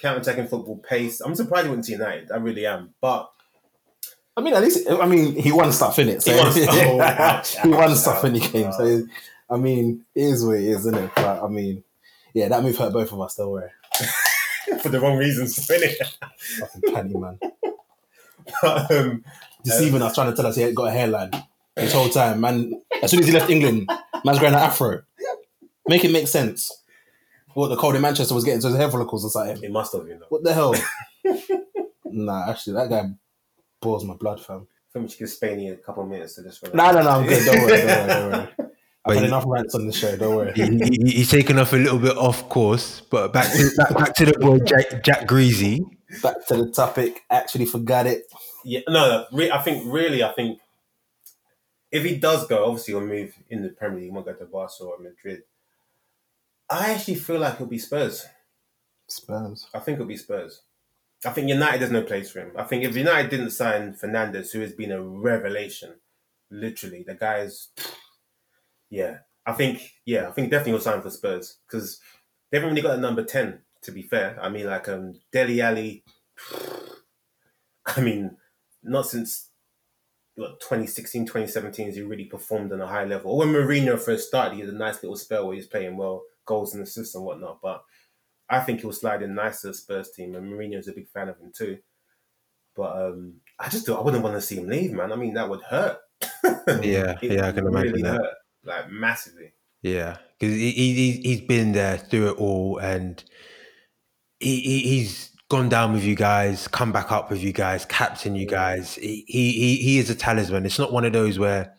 counter-attacking 0.02 0.48
football, 0.48 0.78
pace. 0.78 1.22
I'm 1.22 1.36
surprised 1.36 1.66
he 1.66 1.72
went 1.72 1.86
to 1.86 1.92
United. 1.92 2.32
I 2.32 2.38
really 2.38 2.66
am. 2.66 2.94
But 3.00 3.32
I 4.36 4.42
mean, 4.42 4.54
at 4.54 4.62
least 4.62 4.90
I 4.90 5.06
mean 5.06 5.36
he 5.36 5.52
won 5.52 5.72
stuff 5.72 6.00
in 6.00 6.10
it. 6.10 6.24
So 6.24 6.32
he 6.32 6.40
won, 6.40 6.52
oh, 6.78 7.02
ouch, 7.02 7.60
he 7.60 7.70
won 7.70 7.96
stuff 7.96 8.24
when 8.24 8.36
he 8.36 8.42
came. 8.42 8.72
So 8.72 9.04
I 9.50 9.58
mean, 9.58 10.06
it 10.16 10.24
is 10.24 10.46
what 10.46 10.58
it 10.58 10.64
is, 10.64 10.80
isn't 10.80 10.96
it? 10.96 11.12
But 11.16 11.44
I 11.44 11.48
mean, 11.48 11.84
yeah, 12.34 12.48
that 12.48 12.64
move 12.64 12.78
hurt 12.78 12.94
both 12.94 13.12
of 13.12 13.22
us. 13.22 13.36
Don't 13.36 13.52
worry. 13.52 13.70
For 14.82 14.90
the 14.90 15.02
wrong 15.02 15.18
reasons, 15.18 15.56
to 15.56 15.62
finish. 15.62 15.98
Fucking 16.60 16.82
panty 16.82 17.20
man. 17.20 17.40
But, 18.62 18.92
um, 18.92 19.24
Deceiving 19.64 20.02
um, 20.02 20.08
us, 20.08 20.16
trying 20.16 20.32
to 20.32 20.36
tell 20.36 20.48
us 20.48 20.56
he 20.56 20.72
got 20.72 20.88
a 20.88 20.92
hairline 20.92 21.30
this 21.76 21.94
whole 21.94 22.10
time, 22.10 22.42
man. 22.42 22.82
As 23.02 23.12
soon 23.12 23.20
as 23.20 23.28
he 23.28 23.32
left 23.32 23.52
England, 23.52 23.88
man's 24.26 24.40
growing 24.40 24.56
an 24.56 24.60
afro. 24.60 25.04
Make 25.88 26.04
it 26.04 26.12
make 26.12 26.28
sense. 26.28 26.81
What 27.54 27.68
the 27.70 27.76
cold 27.76 27.96
in 27.96 28.02
Manchester 28.02 28.34
was 28.34 28.44
getting 28.44 28.62
to 28.62 28.68
his 28.68 28.78
hair 28.78 28.90
follicles 28.90 29.26
or 29.26 29.30
something. 29.30 29.64
It 29.64 29.72
must 29.72 29.94
have, 29.94 30.08
you 30.08 30.16
know. 30.16 30.26
What 30.30 30.44
the 30.44 30.54
hell? 30.54 30.74
nah, 32.06 32.50
actually, 32.50 32.74
that 32.74 32.90
guy 32.90 33.10
boils 33.82 34.06
my 34.06 34.14
blood, 34.16 34.44
fam. 34.44 34.68
I 34.68 34.94
think 34.94 35.04
we 35.06 35.10
should 35.10 35.20
give 35.20 35.28
Spainy 35.30 35.72
a 35.74 35.78
couple 35.78 36.04
of 36.04 36.10
minutes 36.10 36.36
to 36.36 36.44
just. 36.44 36.64
No, 36.74 36.92
no, 36.92 37.02
no, 37.02 37.10
I'm 37.10 37.26
good. 37.28 37.46
Don't 37.46 37.62
worry, 37.62 37.78
don't 37.78 37.88
worry, 37.88 38.08
don't 38.08 38.32
worry. 38.32 38.48
I've 39.06 39.16
had 39.16 39.24
enough 39.26 39.46
rants 39.48 39.74
on 39.74 39.88
the 39.88 39.94
show. 39.94 40.16
Don't 40.16 40.36
worry. 40.36 40.52
he, 40.54 40.62
he- 40.78 41.12
he's 41.18 41.32
taken 41.32 41.58
off 41.58 41.74
a 41.74 41.78
little 41.78 41.98
bit 41.98 42.16
off 42.18 42.48
course, 42.50 43.02
but 43.10 43.34
back 43.34 43.52
to 43.52 43.70
back, 43.76 43.96
back 43.96 44.16
to 44.16 44.26
the 44.26 44.34
boy 44.38 44.60
Jack, 44.60 45.04
Jack 45.04 45.28
Greasy. 45.28 45.82
Back 46.22 46.46
to 46.48 46.58
the 46.58 46.70
topic. 46.72 47.22
Actually, 47.30 47.66
forgot 47.66 48.06
it. 48.06 48.24
Yeah, 48.64 48.82
no, 48.88 49.08
no 49.10 49.26
re- 49.32 49.50
I 49.50 49.58
think 49.64 49.92
really, 49.92 50.24
I 50.24 50.32
think 50.34 50.60
if 51.92 52.04
he 52.04 52.18
does 52.18 52.46
go, 52.48 52.66
obviously 52.66 52.94
he'll 52.94 53.02
move 53.02 53.34
in 53.50 53.64
the 53.64 53.70
Premier 53.70 53.96
League. 53.98 54.06
He 54.06 54.12
won't 54.12 54.26
go 54.28 54.34
to 54.34 54.46
Barcelona 54.46 54.96
or 54.98 55.00
Madrid. 55.04 55.42
I 56.72 56.94
actually 56.94 57.16
feel 57.16 57.40
like 57.40 57.56
it'll 57.56 57.66
be 57.66 57.78
Spurs. 57.78 58.26
Spurs. 59.08 59.68
I 59.74 59.80
think 59.80 59.96
it'll 59.96 60.08
be 60.08 60.16
Spurs. 60.16 60.62
I 61.26 61.32
think 61.32 61.50
United 61.50 61.82
there's 61.82 61.92
no 61.92 62.02
place 62.02 62.32
for 62.32 62.40
him. 62.40 62.52
I 62.58 62.64
think 62.64 62.84
if 62.84 62.96
United 62.96 63.30
didn't 63.30 63.52
sign 63.52 63.94
Fernandes, 63.94 64.52
who 64.52 64.62
has 64.62 64.72
been 64.72 64.92
a 64.92 65.02
revelation, 65.02 65.96
literally, 66.50 67.04
the 67.06 67.16
guy's, 67.16 67.68
yeah. 68.90 69.18
I 69.46 69.52
think, 69.52 69.92
yeah, 70.06 70.30
I 70.30 70.32
think 70.32 70.50
definitely 70.50 70.74
he'll 70.74 70.82
sign 70.82 71.02
for 71.02 71.10
Spurs 71.10 71.58
because 71.68 72.00
they 72.50 72.58
haven't 72.58 72.70
really 72.70 72.82
got 72.82 72.98
a 72.98 73.02
number 73.02 73.24
ten. 73.24 73.60
To 73.84 73.92
be 73.92 74.04
fair, 74.04 74.38
I 74.40 74.48
mean, 74.50 74.68
like 74.68 74.88
um, 74.88 75.16
Dele 75.32 75.62
Alli. 75.62 76.04
I 77.86 78.00
mean, 78.00 78.38
not 78.84 79.08
since 79.08 79.50
what 80.36 80.60
2016, 80.62 81.26
2017 81.26 81.88
has 81.88 81.96
he 81.96 82.02
really 82.02 82.26
performed 82.26 82.72
on 82.72 82.80
a 82.80 82.88
high 82.88 83.06
level. 83.06 83.32
Or 83.32 83.40
when 83.40 83.50
Mourinho 83.50 84.00
first 84.00 84.28
started, 84.28 84.54
he 84.54 84.62
had 84.62 84.70
a 84.70 84.78
nice 84.78 85.02
little 85.02 85.18
spell 85.18 85.46
where 85.46 85.54
he 85.54 85.60
was 85.60 85.68
playing 85.68 85.98
well, 85.98 86.22
goals 86.46 86.74
and 86.74 86.84
assists 86.84 87.16
and 87.16 87.24
whatnot. 87.24 87.60
But 87.62 87.84
I 88.50 88.60
think 88.60 88.82
he'll 88.82 88.92
slide 88.92 89.22
in 89.24 89.36
nice 89.36 89.62
to 89.62 89.68
the 89.68 89.74
Spurs 89.74 90.12
team, 90.12 90.36
and 90.36 90.52
Mourinho's 90.52 90.88
a 90.88 90.94
big 90.94 91.10
fan 91.10 91.30
of 91.30 91.40
him 91.40 91.52
too. 91.56 91.78
But 92.76 92.96
um, 92.96 93.36
I 93.60 93.70
just 93.70 93.86
do 93.86 93.96
I 93.96 94.02
wouldn't 94.02 94.24
want 94.24 94.36
to 94.36 94.42
see 94.42 94.58
him 94.58 94.68
leave, 94.68 94.92
man. 94.92 95.12
I 95.12 95.16
mean, 95.16 95.34
that 95.36 95.50
would 95.50 95.62
hurt. 95.62 95.98
Yeah, 96.84 97.18
yeah, 97.24 97.48
I 97.48 97.52
can 97.54 97.66
imagine 97.66 97.92
really 97.92 98.02
that. 98.04 98.22
hurt, 98.22 98.34
like 98.64 98.92
massively. 98.92 99.54
Yeah, 99.82 100.18
because 100.40 100.56
he, 100.56 100.72
he 100.72 101.12
he's 101.24 101.42
been 101.42 101.72
there 101.72 101.98
through 101.98 102.30
it 102.30 102.38
all, 102.38 102.78
and 102.78 103.24
he, 104.40 104.60
he 104.60 104.80
he's 104.80 105.32
gone 105.50 105.70
down 105.70 105.92
with 105.94 106.04
you 106.04 106.16
guys, 106.16 106.68
come 106.68 106.92
back 106.92 107.12
up 107.12 107.32
with 107.32 107.44
you 107.44 107.52
guys, 107.52 107.86
captain 107.86 108.36
you 108.36 108.46
guys. 108.46 108.96
He 108.96 109.26
he, 109.28 109.78
he 109.78 109.98
is 109.98 110.10
a 110.10 110.16
talisman. 110.16 110.66
It's 110.66 110.78
not 110.78 110.94
one 110.94 111.04
of 111.04 111.14
those 111.14 111.40
where 111.40 111.74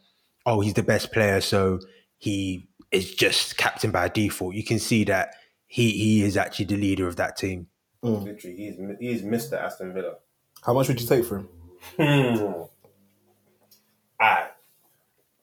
oh 0.46 0.60
he's 0.60 0.74
the 0.74 0.82
best 0.82 1.12
player, 1.12 1.40
so 1.40 1.78
he 2.18 2.68
is 2.93 3.14
just 3.14 3.57
captain 3.57 3.90
by 3.90 4.09
default. 4.09 4.55
You 4.55 4.64
can 4.64 4.78
see 4.78 5.05
that 5.05 5.34
he 5.66 5.90
he 5.93 6.22
is 6.22 6.36
actually 6.36 6.66
the 6.66 6.76
leader 6.76 7.09
of 7.09 7.16
that 7.16 7.36
team. 7.36 7.68
Literally, 8.03 8.57
he's 8.57 8.76
he's 9.01 9.22
Mr. 9.22 9.55
Aston 9.55 9.93
Villa. 9.93 10.16
How 10.62 10.74
much 10.74 10.88
would 10.88 11.01
you 11.01 11.07
take 11.07 11.24
for 11.24 11.38
him? 11.38 11.49
Hmm. 11.99 12.62
I, 14.20 14.49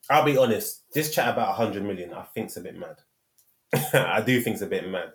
I'll 0.10 0.24
be 0.24 0.38
honest. 0.38 0.84
This 0.93 1.14
chat 1.14 1.28
about 1.34 1.56
hundred 1.56 1.84
million, 1.84 2.14
I 2.14 2.24
think's 2.24 2.56
a 2.58 2.62
bit 2.62 2.78
mad. 2.78 2.97
I 3.93 4.22
do 4.22 4.39
think's 4.41 4.62
a 4.62 4.68
bit 4.68 4.89
mad. 4.89 5.12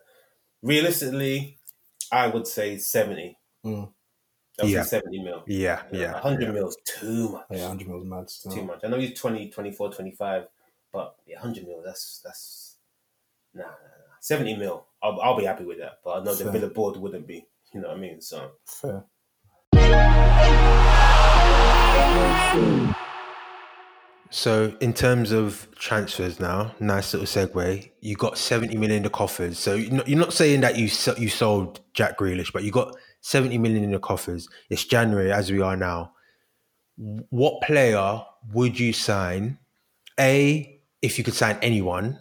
Realistically, 0.62 1.58
I 2.12 2.26
would 2.28 2.46
say 2.46 2.78
seventy. 2.78 3.38
Mm. 3.64 3.90
I 4.60 4.64
would 4.64 4.72
Yeah. 4.72 4.82
seventy 4.82 5.22
mil. 5.22 5.42
Yeah, 5.46 5.82
yeah, 5.92 6.20
hundred 6.20 6.46
yeah. 6.46 6.52
mil 6.52 6.68
is 6.68 6.76
too 6.84 7.30
much. 7.30 7.44
Yeah, 7.50 7.68
100 7.68 7.88
mils 7.88 8.04
mad. 8.04 8.30
Still. 8.30 8.52
Too 8.52 8.64
much. 8.64 8.80
I 8.84 8.88
know 8.88 8.98
he's 8.98 9.18
20, 9.18 9.50
24, 9.50 9.92
25, 9.92 10.44
but 10.94 11.16
yeah, 11.26 11.40
hundred 11.40 11.66
mil. 11.66 11.82
That's 11.84 12.20
that's 12.24 12.76
nah, 13.52 13.64
nah, 13.64 13.68
nah. 13.68 14.14
Seventy 14.20 14.56
mil. 14.56 14.86
I'll, 15.02 15.20
I'll 15.20 15.36
be 15.36 15.44
happy 15.44 15.64
with 15.64 15.78
that. 15.80 15.98
But 16.04 16.20
I 16.20 16.24
know 16.24 16.34
the 16.34 16.44
Fair. 16.44 16.52
Villa 16.52 16.68
board 16.68 16.96
wouldn't 16.96 17.26
be. 17.26 17.44
You 17.74 17.80
know 17.80 17.88
what 17.88 17.96
I 17.98 18.00
mean? 18.00 18.20
So 18.20 18.52
Fair. 18.64 19.04
So, 24.30 24.76
in 24.80 24.92
terms 24.92 25.30
of 25.30 25.68
transfers 25.76 26.40
now, 26.40 26.74
nice 26.80 27.14
little 27.14 27.26
segue. 27.26 27.88
You 28.00 28.16
got 28.16 28.36
70 28.36 28.76
million 28.76 28.96
in 28.96 29.02
the 29.04 29.10
coffers. 29.10 29.60
So, 29.60 29.74
you're 29.74 29.92
not, 29.92 30.08
you're 30.08 30.18
not 30.18 30.32
saying 30.32 30.60
that 30.62 30.76
you 30.76 30.88
you 31.18 31.28
sold 31.28 31.80
Jack 31.92 32.18
Grealish, 32.18 32.52
but 32.52 32.64
you 32.64 32.72
got 32.72 32.96
70 33.20 33.58
million 33.58 33.84
in 33.84 33.92
the 33.92 34.00
coffers. 34.00 34.48
It's 34.70 34.84
January 34.84 35.30
as 35.32 35.52
we 35.52 35.60
are 35.60 35.76
now. 35.76 36.14
What 36.96 37.62
player 37.62 38.22
would 38.52 38.78
you 38.78 38.92
sign? 38.92 39.58
A, 40.18 40.73
if 41.04 41.18
you 41.18 41.24
could 41.24 41.34
sign 41.34 41.58
anyone, 41.62 42.18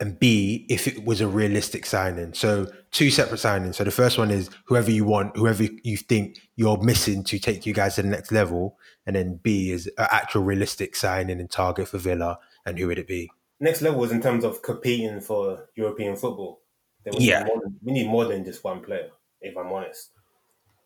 and 0.00 0.18
B, 0.18 0.66
if 0.70 0.88
it 0.88 1.04
was 1.04 1.20
a 1.20 1.28
realistic 1.28 1.84
signing. 1.84 2.32
So, 2.32 2.66
two 2.90 3.10
separate 3.10 3.38
signings. 3.38 3.74
So, 3.74 3.84
the 3.84 3.90
first 3.90 4.16
one 4.16 4.30
is 4.30 4.48
whoever 4.64 4.90
you 4.90 5.04
want, 5.04 5.36
whoever 5.36 5.64
you 5.82 5.96
think 5.98 6.38
you're 6.56 6.78
missing 6.78 7.22
to 7.24 7.38
take 7.38 7.66
you 7.66 7.74
guys 7.74 7.96
to 7.96 8.02
the 8.02 8.08
next 8.08 8.32
level. 8.32 8.78
And 9.06 9.14
then 9.14 9.40
B 9.42 9.70
is 9.70 9.86
an 9.98 10.08
actual 10.10 10.42
realistic 10.42 10.96
signing 10.96 11.38
and 11.38 11.50
target 11.50 11.88
for 11.88 11.98
Villa. 11.98 12.38
And 12.64 12.78
who 12.78 12.86
would 12.86 12.98
it 12.98 13.06
be? 13.06 13.30
next 13.62 13.82
level 13.82 14.02
is 14.04 14.10
in 14.10 14.22
terms 14.22 14.42
of 14.42 14.62
competing 14.62 15.20
for 15.20 15.68
European 15.74 16.16
football. 16.16 16.62
We 17.04 17.26
Yeah. 17.26 17.42
need 17.42 17.46
more, 17.46 17.62
we 17.82 17.92
need 17.92 18.08
more 18.08 18.24
than 18.24 18.42
just 18.44 18.64
one 18.64 18.80
player, 18.80 19.10
if 19.42 19.54
I'm 19.56 19.70
honest. 19.70 20.12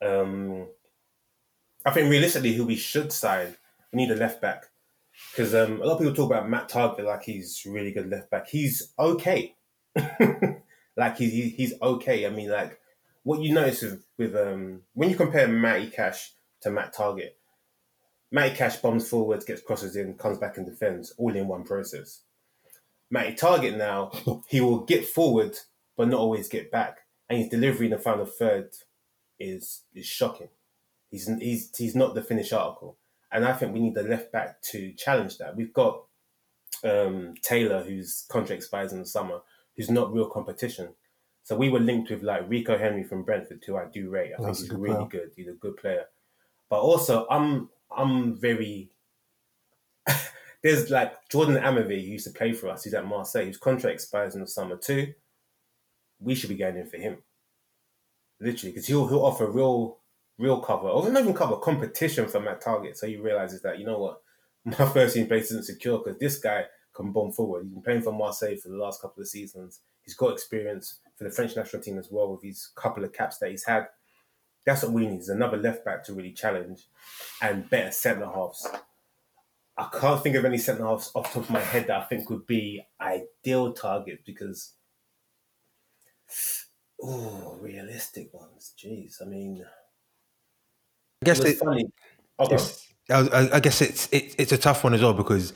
Um, 0.03 0.67
I 1.87 1.93
think 1.93 2.11
realistically, 2.11 2.55
who 2.55 2.67
we 2.67 2.75
should 2.77 3.12
sign, 3.12 3.57
we 3.93 3.99
need 3.99 4.11
a 4.11 4.17
left 4.17 4.41
back 4.41 4.71
because 5.35 5.55
um, 5.55 5.80
a 5.82 5.85
lot 5.85 5.95
of 5.95 5.99
people 5.99 6.14
talk 6.14 6.30
about 6.30 6.49
Matt 6.49 6.68
Targett 6.68 7.05
like 7.05 7.24
he's 7.24 7.66
really 7.66 7.91
good 7.91 8.09
left 8.09 8.30
back. 8.30 8.47
He's 8.49 8.93
okay, 8.99 9.57
like 10.97 11.16
he's 11.18 11.32
he- 11.32 11.49
he's 11.51 11.74
okay. 11.82 12.26
I 12.26 12.30
mean, 12.30 12.51
like 12.51 12.78
what 13.24 13.41
you 13.41 13.53
notice 13.53 13.82
with, 13.82 14.05
with 14.16 14.37
um, 14.37 14.82
when 14.95 15.11
you 15.11 15.16
compare 15.16 15.49
Matty 15.49 15.89
Cash 15.91 16.32
to 16.61 16.70
Matt 16.70 16.95
Targett, 16.95 17.32
Matty 18.30 18.55
Cash 18.55 18.76
bombs 18.76 19.09
forwards, 19.09 19.45
gets 19.45 19.62
crosses 19.62 19.97
in, 19.97 20.14
comes 20.14 20.39
back 20.39 20.57
and 20.57 20.66
defends, 20.66 21.12
all 21.18 21.35
in 21.35 21.49
one 21.49 21.64
process. 21.64 22.20
Matty 23.11 23.35
Targett 23.35 23.76
now, 23.76 24.12
he 24.49 24.61
will 24.61 24.80
get 24.80 25.07
forward 25.07 25.57
but 25.97 26.09
not 26.09 26.18
always 26.20 26.49
get 26.49 26.70
back, 26.70 26.99
and 27.28 27.39
his 27.39 27.49
delivery 27.49 27.87
in 27.87 27.93
the 27.93 27.99
final 27.99 28.26
third 28.26 28.70
is 29.41 29.82
is 29.95 30.07
shocking. 30.07 30.49
He's 31.11 31.26
he's 31.39 31.76
he's 31.76 31.95
not 31.95 32.14
the 32.14 32.22
finished 32.22 32.53
article, 32.53 32.97
and 33.35 33.45
I 33.45 33.53
think 33.53 33.74
we 33.74 33.80
need 33.80 33.95
the 33.95 34.05
left 34.05 34.30
back 34.30 34.62
to 34.62 34.93
challenge 34.93 35.39
that. 35.39 35.57
We've 35.57 35.72
got 35.72 36.05
um, 36.85 37.35
Taylor, 37.43 37.82
whose 37.82 38.24
contract 38.28 38.59
expires 38.62 38.93
in 38.93 39.01
the 39.01 39.07
summer, 39.07 39.41
who's 39.76 39.91
not 39.91 40.12
real 40.12 40.28
competition. 40.30 40.91
So 41.43 41.57
we 41.57 41.68
were 41.68 41.80
linked 41.80 42.11
with 42.11 42.22
like 42.22 42.49
Rico 42.49 42.78
Henry 42.78 43.03
from 43.03 43.24
Brentford, 43.24 43.62
who 43.66 43.76
I 43.76 43.87
do 43.93 44.09
rate. 44.09 44.32
I 44.39 44.43
That's 44.43 44.45
think 44.45 44.57
he's 44.59 44.68
good 44.68 44.80
really 44.80 45.07
player. 45.09 45.09
good. 45.09 45.32
He's 45.37 45.49
a 45.49 45.53
good 45.53 45.76
player, 45.76 46.05
but 46.70 46.80
also 46.80 47.26
I'm 47.28 47.68
I'm 47.95 48.37
very 48.37 48.91
there's 50.62 50.89
like 50.91 51.28
Jordan 51.28 51.57
Amavi 51.57 52.05
who 52.05 52.12
used 52.12 52.26
to 52.26 52.32
play 52.32 52.53
for 52.53 52.68
us. 52.68 52.85
He's 52.85 52.95
at 52.95 53.05
Marseille. 53.05 53.47
His 53.47 53.59
contract 53.59 53.95
expires 53.95 54.37
in 54.37 54.43
the 54.43 54.47
summer 54.47 54.76
too. 54.76 55.12
We 56.20 56.37
should 56.37 56.51
be 56.51 56.55
going 56.57 56.76
in 56.76 56.87
for 56.87 56.99
him, 56.99 57.18
literally, 58.41 58.70
because 58.70 58.87
he'll 58.87 59.09
he'll 59.09 59.24
offer 59.26 59.51
real 59.51 59.99
real 60.39 60.61
cover, 60.61 60.89
or 60.89 61.09
not 61.11 61.22
even 61.22 61.35
cover, 61.35 61.57
competition 61.57 62.28
for 62.28 62.41
Matt 62.41 62.62
Targett. 62.62 62.97
So 62.97 63.07
he 63.07 63.16
realizes 63.16 63.62
that 63.62 63.78
you 63.78 63.87
know 63.87 63.99
what, 63.99 64.20
my 64.64 64.87
first 64.93 65.14
team 65.14 65.26
place 65.26 65.51
isn't 65.51 65.66
secure 65.66 65.99
because 65.99 66.18
this 66.18 66.39
guy 66.39 66.64
can 66.95 67.12
bomb 67.12 67.32
forward. 67.32 67.64
He's 67.64 67.72
been 67.72 67.82
playing 67.82 68.03
for 68.03 68.12
Marseille 68.12 68.57
for 68.57 68.68
the 68.68 68.76
last 68.76 69.03
couple 69.03 69.20
of 69.20 69.28
seasons. 69.28 69.80
He's 70.03 70.14
got 70.14 70.32
experience 70.32 71.01
for 71.16 71.24
the 71.24 71.30
French 71.30 71.57
national 71.57 71.82
team 71.82 71.99
as 71.99 72.09
well 72.11 72.30
with 72.30 72.41
these 72.41 72.70
couple 72.76 73.05
of 73.05 73.12
caps 73.12 73.39
that 73.39 73.51
he's 73.51 73.64
had. 73.64 73.89
That's 74.64 74.82
what 74.82 74.93
we 74.93 75.07
need 75.07 75.20
is 75.20 75.28
another 75.28 75.57
left 75.57 75.85
back 75.85 76.05
to 76.05 76.14
really 76.14 76.32
challenge 76.32 76.87
and 77.43 77.68
better 77.68 77.91
centre 77.91 78.26
halves. 78.26 78.66
I 79.76 79.89
can't 79.93 80.22
think 80.22 80.37
of 80.37 80.45
any 80.45 80.59
centre 80.59 80.87
halves 80.87 81.11
off 81.14 81.32
the 81.32 81.41
top 81.41 81.49
of 81.49 81.51
my 81.51 81.61
head 81.61 81.89
that 81.89 82.01
I 82.01 82.05
think 82.05 82.30
would 82.30 82.47
be 82.47 82.87
ideal 83.01 83.72
targets 83.72 84.22
because, 84.24 84.74
oh, 87.03 87.59
realistic 87.61 88.32
ones. 88.32 88.72
Jeez, 88.78 89.20
I 89.20 89.24
mean, 89.26 89.64
I 91.25 91.35
guess 91.35 91.41
it 91.41 91.59
funny. 91.59 91.87
Oh, 92.39 92.47
go 92.47 92.55
on. 92.55 92.61
it's, 92.61 92.89
I, 93.11 93.20
I- 93.29 93.57
I 93.57 93.61
guess 93.61 93.81
it's 93.83 94.09
it, 94.12 94.35
it's 94.39 94.53
a 94.53 94.59
tough 94.59 94.85
one 94.85 94.95
as 94.95 95.03
well 95.03 95.14
because 95.14 95.53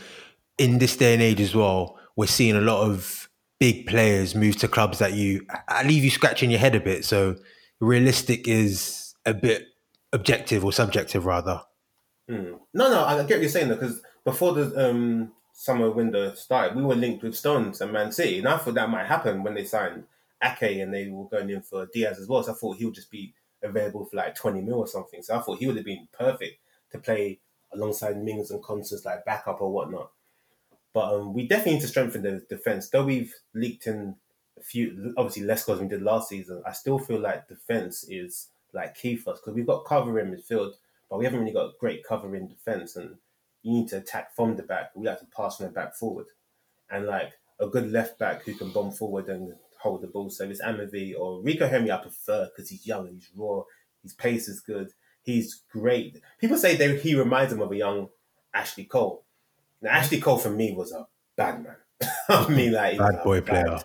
in 0.59 0.79
this 0.79 0.97
day 0.97 1.15
and 1.15 1.23
age 1.23 1.41
as 1.41 1.55
well, 1.55 1.99
we're 2.17 2.27
seeing 2.27 2.57
a 2.57 2.61
lot 2.61 2.83
of 2.89 3.29
big 3.61 3.87
players 3.87 4.35
move 4.35 4.57
to 4.57 4.69
clubs 4.69 4.99
that 4.99 5.13
you 5.15 5.47
I 5.69 5.83
leave 5.85 6.05
you 6.05 6.11
scratching 6.11 6.51
your 6.51 6.61
head 6.61 6.75
a 6.75 6.81
bit. 6.81 7.05
So 7.05 7.37
realistic 7.81 8.47
is 8.49 9.15
a 9.27 9.35
bit 9.35 9.67
objective 10.13 10.65
or 10.65 10.73
subjective 10.73 11.27
rather. 11.27 11.63
Mm. 12.31 12.59
No, 12.75 12.91
no, 12.91 13.05
I 13.05 13.17
get 13.25 13.31
what 13.37 13.41
you're 13.41 13.49
saying 13.49 13.69
though, 13.69 13.77
because 13.77 14.03
before 14.25 14.53
the 14.53 14.91
um, 14.91 15.33
summer 15.53 15.91
window 15.91 16.35
started, 16.35 16.77
we 16.77 16.83
were 16.83 16.95
linked 16.95 17.23
with 17.23 17.37
Stones 17.37 17.81
and 17.81 17.93
Man 17.93 18.13
City, 18.13 18.39
and 18.39 18.49
I 18.49 18.59
thought 18.59 18.75
that 18.75 18.91
might 18.91 19.07
happen 19.07 19.43
when 19.43 19.55
they 19.55 19.65
signed 19.65 20.05
Ake 20.43 20.81
and 20.81 20.93
they 20.93 21.09
were 21.09 21.29
going 21.29 21.51
in 21.51 21.63
for 21.63 21.87
Dias 21.93 22.19
as 22.19 22.29
well. 22.29 22.43
So 22.43 22.53
I 22.53 22.55
thought 22.55 22.77
he 22.77 22.85
would 22.85 22.95
just 22.95 23.11
be 23.11 23.33
available 23.63 24.05
for 24.07 24.17
like 24.17 24.35
20 24.35 24.63
mil 24.63 24.79
or 24.79 24.87
something. 24.87 25.23
So 25.23 25.37
I 25.37 25.41
thought 25.41 25.59
he 25.59 25.67
would 25.67 25.77
have 25.77 25.85
been 25.85 26.09
perfect 26.13 26.61
to 26.93 26.99
play 26.99 27.41
alongside 27.73 28.23
Mings 28.23 28.51
and 28.51 28.63
Constance, 28.63 29.05
like 29.05 29.25
backup 29.25 29.61
or 29.61 29.71
whatnot. 29.73 30.11
But 30.93 31.15
um, 31.15 31.35
we 31.35 31.47
definitely 31.47 31.75
need 31.75 31.83
to 31.83 31.89
strengthen 31.89 32.23
the 32.23 32.45
defense. 32.49 32.89
Though 32.89 33.05
we've 33.05 33.35
leaked 33.55 33.87
in 33.87 34.17
a 34.59 34.63
few, 34.63 35.15
obviously 35.17 35.45
less 35.45 35.65
goals 35.65 35.79
than 35.79 35.89
we 35.89 35.95
did 35.95 36.03
last 36.03 36.29
season. 36.29 36.63
I 36.67 36.73
still 36.73 36.99
feel 36.99 37.21
like 37.21 37.49
defense 37.49 38.05
is 38.09 38.49
like 38.73 38.95
key 38.95 39.17
for 39.17 39.33
us 39.33 39.41
because 39.41 39.55
we've 39.55 39.67
got 39.67 39.85
cover 39.85 40.19
in 40.19 40.31
midfield, 40.31 40.73
but 41.11 41.19
we 41.19 41.25
haven't 41.25 41.41
really 41.41 41.53
got 41.53 41.79
great 41.79 42.05
cover 42.05 42.35
in 42.35 42.49
defense. 42.49 42.97
And 42.97 43.17
you 43.63 43.73
need 43.73 43.89
to 43.89 43.99
attack 43.99 44.35
from 44.35 44.57
the 44.57 44.63
back. 44.63 44.91
We 44.95 45.07
have 45.07 45.21
to 45.21 45.27
pass 45.27 45.57
from 45.57 45.67
the 45.67 45.73
back 45.73 45.95
forward, 45.95 46.27
and 46.91 47.07
like 47.07 47.33
a 47.61 47.67
good 47.67 47.91
left 47.91 48.19
back 48.19 48.45
who 48.45 48.55
can 48.55 48.71
bomb 48.71 48.93
forward 48.93 49.29
and 49.29 49.55
hold 49.79 50.03
the 50.03 50.07
ball. 50.07 50.31
So 50.31 50.45
it's 50.45 50.63
Amavi 50.63 51.19
or 51.19 51.41
Rico 51.43 51.69
Henry, 51.69 51.91
I 51.91 51.99
prefer 51.99 52.49
because 52.55 52.71
he's 52.71 52.87
young 52.87 53.07
and 53.07 53.17
he's 53.17 53.31
raw. 53.37 53.63
His 54.03 54.15
pace 54.15 54.49
is 54.49 54.61
good. 54.61 54.93
He's 55.23 55.63
great. 55.71 56.21
People 56.41 56.57
say 56.57 56.77
they, 56.77 56.97
he 56.99 57.15
reminds 57.15 57.53
them 57.53 57.63
of 57.63 57.73
a 57.73 57.77
young 57.77 58.09
Ashley 58.55 58.85
Cole. 58.85 59.25
Now, 59.83 59.91
mm. 59.91 59.95
Ashley 59.95 60.21
Cole 60.21 60.39
for 60.39 60.51
me 60.51 60.75
was 60.75 60.93
a 60.93 61.07
bad 61.37 61.63
man. 61.63 61.77
I 62.03 62.07
mm-hmm. 62.33 62.57
mean, 62.57 62.73
like 62.73 62.99
Bad 62.99 63.23
boy 63.25 63.41
player. 63.41 63.79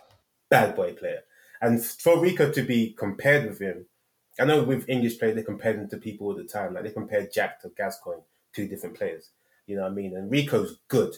bad 0.49 0.75
boy 0.75 0.93
player. 0.93 1.21
And 1.61 1.83
for 1.83 2.19
Rico 2.19 2.51
to 2.51 2.61
be 2.61 2.93
compared 2.97 3.47
with 3.47 3.59
him, 3.59 3.85
I 4.39 4.45
know 4.45 4.63
with 4.63 4.89
English 4.89 5.19
players 5.19 5.35
they 5.35 5.43
compare 5.43 5.73
him 5.73 5.87
to 5.89 5.97
people 5.97 6.27
all 6.27 6.35
the 6.35 6.43
time. 6.43 6.73
Like 6.73 6.83
they 6.83 6.91
compare 6.91 7.27
Jack 7.27 7.61
to 7.61 7.69
Gascoigne, 7.69 8.21
two 8.53 8.67
different 8.67 8.97
players. 8.97 9.29
You 9.67 9.77
know 9.77 9.83
what 9.83 9.91
I 9.91 9.95
mean? 9.95 10.15
And 10.15 10.29
Rico's 10.31 10.79
good. 10.87 11.15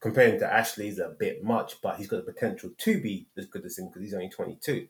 Comparing 0.00 0.38
to 0.38 0.50
Ashley 0.50 0.88
is 0.88 0.98
a 0.98 1.14
bit 1.18 1.44
much, 1.44 1.80
but 1.82 1.96
he's 1.96 2.08
got 2.08 2.24
the 2.24 2.32
potential 2.32 2.70
to 2.76 3.00
be 3.00 3.28
as 3.36 3.46
good 3.46 3.64
as 3.64 3.78
him 3.78 3.88
because 3.88 4.02
he's 4.02 4.14
only 4.14 4.30
22. 4.30 4.72
Do 4.72 4.88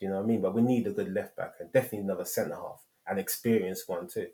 you 0.00 0.08
know 0.08 0.16
what 0.16 0.24
I 0.24 0.26
mean? 0.26 0.40
But 0.40 0.54
we 0.54 0.62
need 0.62 0.86
a 0.86 0.92
good 0.92 1.12
left 1.12 1.36
back 1.36 1.54
and 1.60 1.72
definitely 1.72 2.00
another 2.00 2.24
centre 2.24 2.54
half, 2.54 2.82
an 3.06 3.18
experienced 3.18 3.88
one 3.88 4.08
too. 4.08 4.28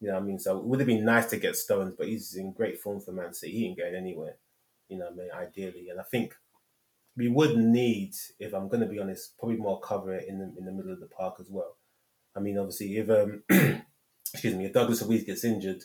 You 0.00 0.08
know 0.08 0.14
what 0.14 0.22
I 0.22 0.26
mean? 0.26 0.38
So 0.38 0.58
it 0.58 0.64
would 0.64 0.80
have 0.80 0.86
been 0.86 1.04
nice 1.04 1.26
to 1.30 1.38
get 1.38 1.56
Stones, 1.56 1.94
but 1.96 2.08
he's 2.08 2.36
in 2.36 2.52
great 2.52 2.80
form 2.80 3.00
for 3.00 3.12
Man 3.12 3.34
City. 3.34 3.52
He 3.52 3.66
ain't 3.66 3.78
going 3.78 3.94
anywhere. 3.94 4.36
You 4.88 4.98
know 4.98 5.06
what 5.06 5.14
I 5.14 5.16
mean? 5.16 5.48
Ideally. 5.48 5.88
And 5.88 6.00
I 6.00 6.04
think 6.04 6.34
we 7.16 7.28
would 7.28 7.56
need, 7.56 8.14
if 8.38 8.54
I'm 8.54 8.68
going 8.68 8.80
to 8.80 8.86
be 8.86 9.00
honest, 9.00 9.36
probably 9.38 9.56
more 9.56 9.80
cover 9.80 10.14
in 10.14 10.38
the 10.38 10.54
in 10.56 10.64
the 10.64 10.72
middle 10.72 10.92
of 10.92 11.00
the 11.00 11.06
park 11.06 11.36
as 11.40 11.48
well. 11.50 11.76
I 12.36 12.40
mean, 12.40 12.56
obviously, 12.56 12.96
if 12.96 13.10
um, 13.10 13.42
excuse 14.32 14.54
me, 14.54 14.66
if 14.66 14.72
Douglas 14.72 15.02
Luiz 15.02 15.24
gets 15.24 15.44
injured, 15.44 15.82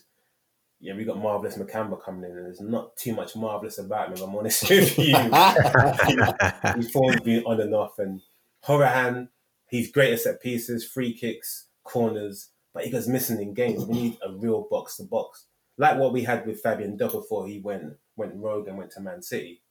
yeah, 0.84 0.95
we 0.95 1.05
got 1.05 1.17
marvelous 1.17 1.57
Nakamba 1.57 2.01
coming 2.01 2.29
in, 2.29 2.38
and 2.38 2.45
there's 2.45 2.61
not 2.61 2.95
too 2.95 3.15
much 3.15 3.36
marvelous 3.36 3.77
about 3.77 4.07
him. 4.07 4.13
If 4.13 4.21
I'm 4.21 4.36
honest 4.36 4.63
with 4.69 4.97
you, 4.97 5.15
his 6.75 6.91
form's 6.91 7.21
been 7.21 7.43
on 7.45 7.61
and 7.61 7.73
off, 7.73 7.99
and 7.99 8.21
Hourihane, 8.65 9.29
he's 9.67 9.91
great 9.91 10.13
at 10.13 10.19
set 10.19 10.41
pieces, 10.41 10.86
free 10.86 11.13
kicks, 11.13 11.67
corners, 11.84 12.49
but 12.73 12.84
he 12.84 12.91
goes 12.91 13.07
missing 13.07 13.41
in 13.41 13.53
games. 13.53 13.86
We 13.86 13.93
need 13.93 14.17
a 14.25 14.31
real 14.31 14.67
box 14.69 14.97
to 14.97 15.03
box, 15.03 15.45
like 15.77 15.97
what 15.97 16.13
we 16.13 16.23
had 16.23 16.45
with 16.45 16.61
Fabian 16.61 16.97
Delph 16.97 17.13
before 17.13 17.47
he 17.47 17.59
went 17.59 17.93
went 18.15 18.36
rogue 18.36 18.67
and 18.67 18.77
went 18.77 18.91
to 18.91 19.01
Man 19.01 19.21
City 19.21 19.63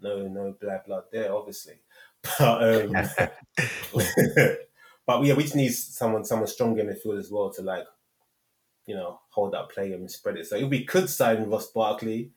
no 0.00 0.28
no 0.28 0.54
bad 0.60 0.84
blood 0.86 1.04
there, 1.12 1.34
obviously. 1.34 1.74
But 2.38 2.62
um, 2.62 2.92
but 5.06 5.24
yeah, 5.24 5.34
we 5.34 5.42
just 5.42 5.56
need 5.56 5.74
someone 5.74 6.24
someone 6.24 6.46
strong 6.46 6.78
in 6.78 6.86
the 6.86 6.94
field 6.94 7.18
as 7.18 7.32
well 7.32 7.50
to 7.54 7.62
like, 7.62 7.84
you 8.86 8.94
know, 8.94 9.20
hold 9.30 9.54
up 9.54 9.72
play 9.72 9.92
and 9.92 10.10
spread 10.10 10.36
it. 10.36 10.46
So 10.46 10.56
if 10.56 10.68
we 10.68 10.84
could 10.84 11.08
sign 11.08 11.48
Ross 11.48 11.70
Barkley, 11.70 12.32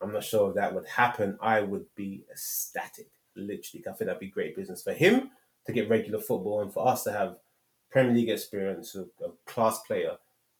I'm 0.00 0.12
not 0.12 0.24
sure 0.24 0.50
if 0.50 0.56
that 0.56 0.74
would 0.74 0.86
happen. 0.86 1.38
I 1.40 1.60
would 1.60 1.86
be 1.96 2.24
ecstatic, 2.30 3.08
literally. 3.34 3.84
I 3.86 3.92
think 3.92 4.06
that'd 4.06 4.20
be 4.20 4.28
great 4.28 4.54
business 4.54 4.82
for 4.82 4.92
him 4.92 5.30
to 5.66 5.72
get 5.72 5.88
regular 5.88 6.18
football 6.18 6.62
and 6.62 6.72
for 6.72 6.86
us 6.86 7.04
to 7.04 7.12
have 7.12 7.36
Premier 7.90 8.14
League 8.14 8.28
experience 8.28 8.94
of 8.94 9.08
a 9.24 9.30
class 9.46 9.80
player 9.80 10.16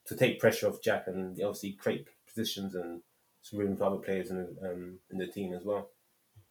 to 0.06 0.16
take 0.16 0.40
pressure 0.40 0.68
off 0.68 0.82
Jack 0.82 1.04
and 1.06 1.40
obviously 1.42 1.72
create 1.72 2.06
positions 2.26 2.74
and 2.74 3.02
some 3.42 3.58
room 3.58 3.76
for 3.76 3.84
other 3.84 3.96
players 3.96 4.30
in 4.30 4.38
the, 4.38 4.70
um, 4.70 4.98
in 5.10 5.18
the 5.18 5.26
team 5.26 5.52
as 5.52 5.64
well. 5.64 5.90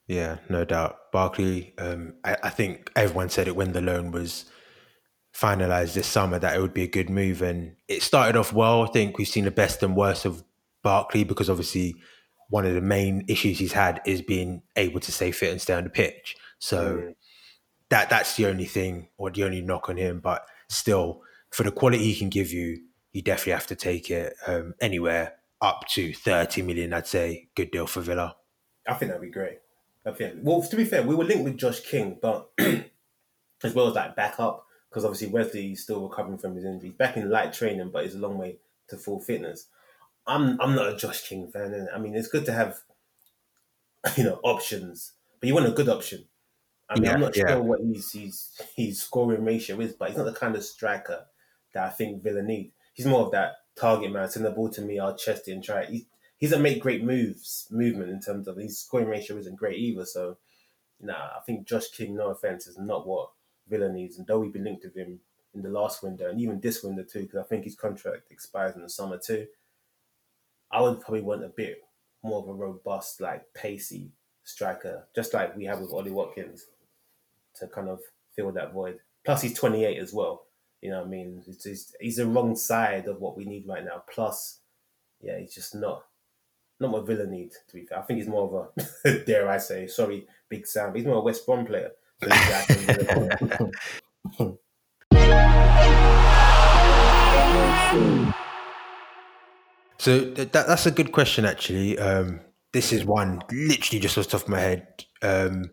Yeah, 0.07 0.37
no 0.47 0.63
doubt. 0.63 1.11
Barkley, 1.11 1.73
um, 1.77 2.13
I, 2.23 2.37
I 2.43 2.49
think 2.49 2.91
everyone 2.95 3.29
said 3.29 3.47
it 3.47 3.55
when 3.55 3.73
the 3.73 3.81
loan 3.81 4.11
was 4.11 4.45
finalized 5.39 5.93
this 5.93 6.07
summer 6.07 6.39
that 6.39 6.55
it 6.55 6.61
would 6.61 6.73
be 6.73 6.83
a 6.83 6.87
good 6.87 7.09
move. 7.09 7.41
And 7.41 7.75
it 7.87 8.01
started 8.01 8.35
off 8.37 8.53
well. 8.53 8.83
I 8.83 8.87
think 8.87 9.17
we've 9.17 9.27
seen 9.27 9.45
the 9.45 9.51
best 9.51 9.83
and 9.83 9.95
worst 9.95 10.25
of 10.25 10.43
Barkley 10.83 11.23
because 11.23 11.49
obviously 11.49 11.95
one 12.49 12.65
of 12.65 12.73
the 12.73 12.81
main 12.81 13.25
issues 13.27 13.59
he's 13.59 13.73
had 13.73 14.01
is 14.05 14.21
being 14.21 14.61
able 14.75 14.99
to 15.01 15.11
stay 15.11 15.31
fit 15.31 15.51
and 15.51 15.61
stay 15.61 15.73
on 15.73 15.83
the 15.83 15.89
pitch. 15.89 16.35
So 16.59 16.95
Mm. 16.97 17.15
that 17.89 18.09
that's 18.09 18.35
the 18.35 18.47
only 18.47 18.65
thing 18.65 19.09
or 19.17 19.29
the 19.29 19.43
only 19.43 19.61
knock 19.61 19.89
on 19.89 19.97
him. 19.97 20.19
But 20.21 20.45
still, 20.69 21.21
for 21.51 21.63
the 21.63 21.71
quality 21.71 22.03
he 22.05 22.15
can 22.15 22.29
give 22.29 22.51
you, 22.51 22.81
you 23.11 23.21
definitely 23.21 23.53
have 23.53 23.67
to 23.67 23.75
take 23.75 24.09
it 24.09 24.33
um, 24.47 24.73
anywhere 24.81 25.33
up 25.61 25.87
to 25.89 26.13
30 26.13 26.61
million, 26.61 26.93
I'd 26.93 27.07
say. 27.07 27.49
Good 27.55 27.71
deal 27.71 27.87
for 27.87 28.01
Villa. 28.01 28.35
I 28.87 28.93
think 28.93 29.09
that'd 29.09 29.21
be 29.21 29.29
great. 29.29 29.59
I 30.05 30.11
think. 30.11 30.35
Well, 30.41 30.61
to 30.61 30.75
be 30.75 30.85
fair, 30.85 31.03
we 31.03 31.15
were 31.15 31.23
linked 31.25 31.43
with 31.43 31.57
Josh 31.57 31.81
King, 31.81 32.17
but 32.21 32.49
as 33.63 33.73
well 33.73 33.87
as 33.87 33.93
that 33.95 34.15
backup, 34.15 34.65
because 34.89 35.05
obviously 35.05 35.27
Wesley's 35.27 35.83
still 35.83 36.07
recovering 36.07 36.37
from 36.37 36.55
his 36.55 36.65
injury. 36.65 36.89
He's 36.89 36.97
back 36.97 37.17
in 37.17 37.29
light 37.29 37.53
training, 37.53 37.91
but 37.91 38.05
it's 38.05 38.15
a 38.15 38.19
long 38.19 38.37
way 38.37 38.57
to 38.89 38.97
full 38.97 39.19
fitness. 39.19 39.67
I'm 40.25 40.59
I'm 40.61 40.75
not 40.75 40.93
a 40.93 40.97
Josh 40.97 41.27
King 41.27 41.47
fan. 41.47 41.71
innit? 41.71 41.93
I 41.93 41.99
mean, 41.99 42.15
it's 42.15 42.27
good 42.27 42.45
to 42.45 42.53
have 42.53 42.77
you 44.17 44.23
know 44.23 44.39
options, 44.43 45.13
but 45.39 45.47
you 45.47 45.53
want 45.53 45.67
a 45.67 45.71
good 45.71 45.89
option. 45.89 46.25
I 46.89 46.99
mean, 46.99 47.11
I'm 47.11 47.19
not 47.19 47.35
yeah. 47.35 47.47
sure 47.47 47.61
what 47.61 47.81
his 47.81 48.11
his 48.11 48.61
his 48.75 49.01
scoring 49.01 49.43
ratio 49.43 49.79
is, 49.79 49.93
but 49.93 50.09
he's 50.09 50.17
not 50.17 50.25
the 50.25 50.33
kind 50.33 50.55
of 50.55 50.63
striker 50.63 51.25
that 51.73 51.83
I 51.83 51.89
think 51.89 52.23
Villa 52.23 52.41
need. 52.41 52.71
He's 52.93 53.05
more 53.05 53.21
of 53.21 53.31
that 53.31 53.53
target 53.77 54.11
man, 54.11 54.29
send 54.29 54.45
the 54.45 54.51
ball 54.51 54.69
to 54.69 54.81
me, 54.81 54.99
I'll 54.99 55.15
chest 55.15 55.47
it 55.47 55.53
and 55.53 55.63
try 55.63 55.81
it. 55.81 55.89
He, 55.89 56.07
he 56.37 56.47
doesn't 56.47 56.61
make 56.61 56.81
great 56.81 57.03
moves, 57.03 57.67
movement 57.71 58.09
in 58.09 58.19
terms 58.19 58.47
of 58.47 58.57
his 58.57 58.79
scoring 58.79 59.07
ratio 59.07 59.37
isn't 59.37 59.55
great 59.55 59.77
either. 59.77 60.05
So, 60.05 60.37
nah, 60.99 61.13
I 61.13 61.39
think 61.45 61.67
Josh 61.67 61.89
King, 61.89 62.15
no 62.15 62.29
offense, 62.29 62.67
is 62.67 62.77
not 62.77 63.07
what 63.07 63.29
Villa 63.69 63.91
needs. 63.91 64.17
And 64.17 64.27
though 64.27 64.39
we've 64.39 64.53
been 64.53 64.63
linked 64.63 64.83
with 64.83 64.95
him 64.95 65.19
in 65.53 65.61
the 65.61 65.69
last 65.69 66.03
window 66.03 66.29
and 66.29 66.39
even 66.39 66.59
this 66.59 66.83
window 66.83 67.03
too, 67.03 67.21
because 67.21 67.39
I 67.39 67.43
think 67.43 67.63
his 67.63 67.75
contract 67.75 68.31
expires 68.31 68.75
in 68.75 68.81
the 68.81 68.89
summer 68.89 69.17
too, 69.17 69.47
I 70.71 70.81
would 70.81 71.01
probably 71.01 71.21
want 71.21 71.43
a 71.43 71.49
bit 71.49 71.81
more 72.23 72.41
of 72.41 72.49
a 72.49 72.53
robust, 72.53 73.21
like 73.21 73.45
pacey 73.53 74.11
striker, 74.43 75.07
just 75.15 75.33
like 75.33 75.55
we 75.55 75.65
have 75.65 75.79
with 75.79 75.93
Ollie 75.93 76.11
Watkins, 76.11 76.67
to 77.55 77.67
kind 77.67 77.89
of 77.89 77.99
fill 78.35 78.51
that 78.51 78.73
void. 78.73 78.99
Plus, 79.25 79.41
he's 79.41 79.57
28 79.57 79.97
as 79.97 80.13
well. 80.13 80.43
You 80.81 80.91
know 80.91 80.99
what 80.99 81.07
I 81.07 81.09
mean? 81.09 81.41
He's, 81.45 81.93
he's 81.99 82.15
the 82.17 82.27
wrong 82.27 82.55
side 82.55 83.07
of 83.07 83.19
what 83.19 83.37
we 83.37 83.45
need 83.45 83.67
right 83.67 83.83
now. 83.83 84.03
Plus, 84.11 84.59
yeah, 85.21 85.39
he's 85.39 85.53
just 85.53 85.73
not 85.75 86.03
not 86.79 86.91
what 86.91 87.07
Villa 87.07 87.25
need. 87.25 87.51
To 87.51 87.73
be 87.73 87.85
fair, 87.85 87.99
I 87.99 88.01
think 88.03 88.19
he's 88.19 88.29
more 88.29 88.69
of 89.03 89.03
a 89.05 89.19
dare 89.25 89.49
I 89.49 89.57
say, 89.57 89.87
sorry, 89.87 90.27
Big 90.49 90.67
Sam. 90.67 90.93
He's 90.93 91.05
more 91.05 91.15
a 91.15 91.21
West 91.21 91.45
Brom 91.45 91.65
player. 91.65 91.91
Than 92.19 92.31
he's 92.31 92.49
actually 92.49 92.85
a 92.87 92.93
Villa 92.93 93.29
player. 93.37 94.57
So 99.99 100.19
that, 100.19 100.53
that's 100.53 100.85
a 100.85 100.91
good 100.91 101.11
question, 101.11 101.43
actually. 101.43 101.97
Um, 101.97 102.39
this 102.71 102.93
is 102.93 103.03
one 103.03 103.41
literally 103.51 103.99
just 103.99 104.17
off 104.17 104.25
the 104.25 104.31
top 104.31 104.43
of 104.43 104.49
my 104.49 104.59
head. 104.59 105.05
Um, 105.21 105.71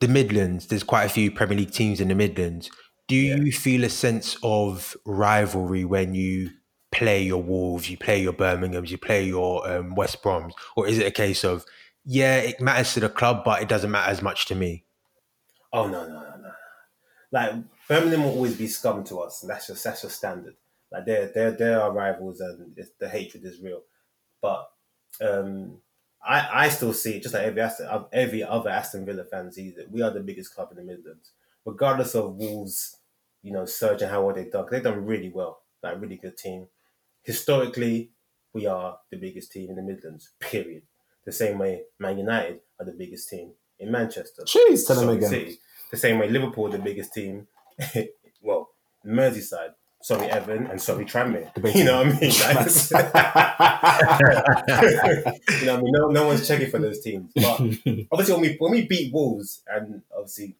the 0.00 0.08
Midlands, 0.08 0.68
there's 0.68 0.82
quite 0.82 1.04
a 1.04 1.08
few 1.08 1.30
Premier 1.30 1.58
League 1.58 1.72
teams 1.72 2.00
in 2.00 2.08
the 2.08 2.14
Midlands. 2.14 2.70
Do 3.08 3.16
you 3.16 3.52
feel 3.52 3.84
a 3.84 3.88
sense 3.88 4.38
of 4.42 4.96
rivalry 5.04 5.84
when 5.84 6.14
you 6.14 6.50
play 6.92 7.22
your 7.22 7.42
Wolves, 7.42 7.90
you 7.90 7.98
play 7.98 8.22
your 8.22 8.32
Birminghams, 8.32 8.88
you 8.88 8.98
play 8.98 9.26
your 9.26 9.68
um, 9.70 9.94
West 9.94 10.22
Broms? 10.22 10.52
Or 10.76 10.86
is 10.88 10.98
it 10.98 11.06
a 11.06 11.10
case 11.10 11.44
of, 11.44 11.66
yeah, 12.04 12.36
it 12.38 12.60
matters 12.60 12.94
to 12.94 13.00
the 13.00 13.08
club, 13.08 13.44
but 13.44 13.60
it 13.60 13.68
doesn't 13.68 13.90
matter 13.90 14.10
as 14.10 14.22
much 14.22 14.46
to 14.46 14.54
me? 14.54 14.85
Oh 15.76 15.86
no, 15.86 16.06
no, 16.06 16.14
no, 16.14 16.36
no. 16.42 16.50
Like 17.32 17.54
Birmingham 17.86 18.24
will 18.24 18.30
always 18.30 18.56
be 18.56 18.66
scum 18.66 19.04
to 19.04 19.20
us, 19.20 19.42
and 19.42 19.50
that's 19.50 19.66
just 19.66 19.84
that's 19.84 20.02
just 20.02 20.16
standard. 20.16 20.54
Like 20.90 21.04
they're 21.04 21.30
they're 21.34 21.50
they're 21.50 21.82
our 21.82 21.92
rivals, 21.92 22.40
and 22.40 22.72
it's, 22.76 22.90
the 22.98 23.08
hatred 23.08 23.44
is 23.44 23.60
real. 23.60 23.82
But 24.40 24.70
um, 25.20 25.78
I 26.24 26.64
I 26.64 26.68
still 26.70 26.94
see 26.94 27.16
it 27.16 27.22
just 27.22 27.34
like 27.34 27.44
every 27.44 27.60
Aston, 27.60 28.04
every 28.12 28.42
other 28.42 28.70
Aston 28.70 29.04
Villa 29.04 29.24
fan 29.24 29.52
sees 29.52 29.76
it. 29.76 29.90
We 29.90 30.02
are 30.02 30.10
the 30.10 30.20
biggest 30.20 30.54
club 30.54 30.68
in 30.70 30.78
the 30.78 30.84
Midlands, 30.84 31.32
regardless 31.64 32.14
of 32.14 32.36
Wolves. 32.36 32.96
You 33.42 33.52
know, 33.52 33.66
Surge 33.66 34.02
and 34.02 34.10
how 34.10 34.24
well 34.24 34.34
they've 34.34 34.50
done. 34.50 34.66
They've 34.70 34.82
done 34.82 35.04
really 35.04 35.30
well. 35.30 35.60
Like 35.82 36.00
really 36.00 36.16
good 36.16 36.36
team. 36.38 36.68
Historically, 37.22 38.12
we 38.52 38.66
are 38.66 38.98
the 39.10 39.18
biggest 39.18 39.52
team 39.52 39.68
in 39.68 39.76
the 39.76 39.82
Midlands. 39.82 40.32
Period. 40.40 40.82
The 41.24 41.32
same 41.32 41.58
way 41.58 41.82
Man 41.98 42.18
United 42.18 42.60
are 42.80 42.86
the 42.86 42.92
biggest 42.92 43.28
team 43.28 43.52
in 43.78 43.90
Manchester. 43.90 44.42
Jeez, 44.44 44.86
tell 44.86 44.96
Sorry, 44.96 45.16
again. 45.16 45.28
City. 45.28 45.58
The 45.90 45.96
same 45.96 46.18
way 46.18 46.28
Liverpool 46.28 46.68
the 46.68 46.78
biggest 46.78 47.14
team. 47.14 47.46
well, 48.42 48.68
Merseyside. 49.04 49.74
Sorry, 50.02 50.26
Evan, 50.30 50.66
and 50.68 50.80
sorry, 50.80 51.04
Tranmere. 51.04 51.50
You 51.74 51.84
know 51.84 52.04
what 52.04 52.06
I 52.06 52.20
mean? 52.20 52.30
You 55.60 55.66
know 55.66 55.74
what 55.74 55.80
I 55.80 55.82
mean? 55.82 55.92
No, 55.92 56.08
no 56.08 56.26
one's 56.26 56.46
checking 56.46 56.70
for 56.70 56.78
those 56.78 57.00
teams. 57.00 57.32
But 57.34 57.60
obviously, 58.12 58.32
when 58.34 58.40
we 58.40 58.56
when 58.58 58.72
we 58.72 58.86
beat 58.86 59.12
Wolves, 59.12 59.62
and 59.66 60.02
obviously 60.16 60.56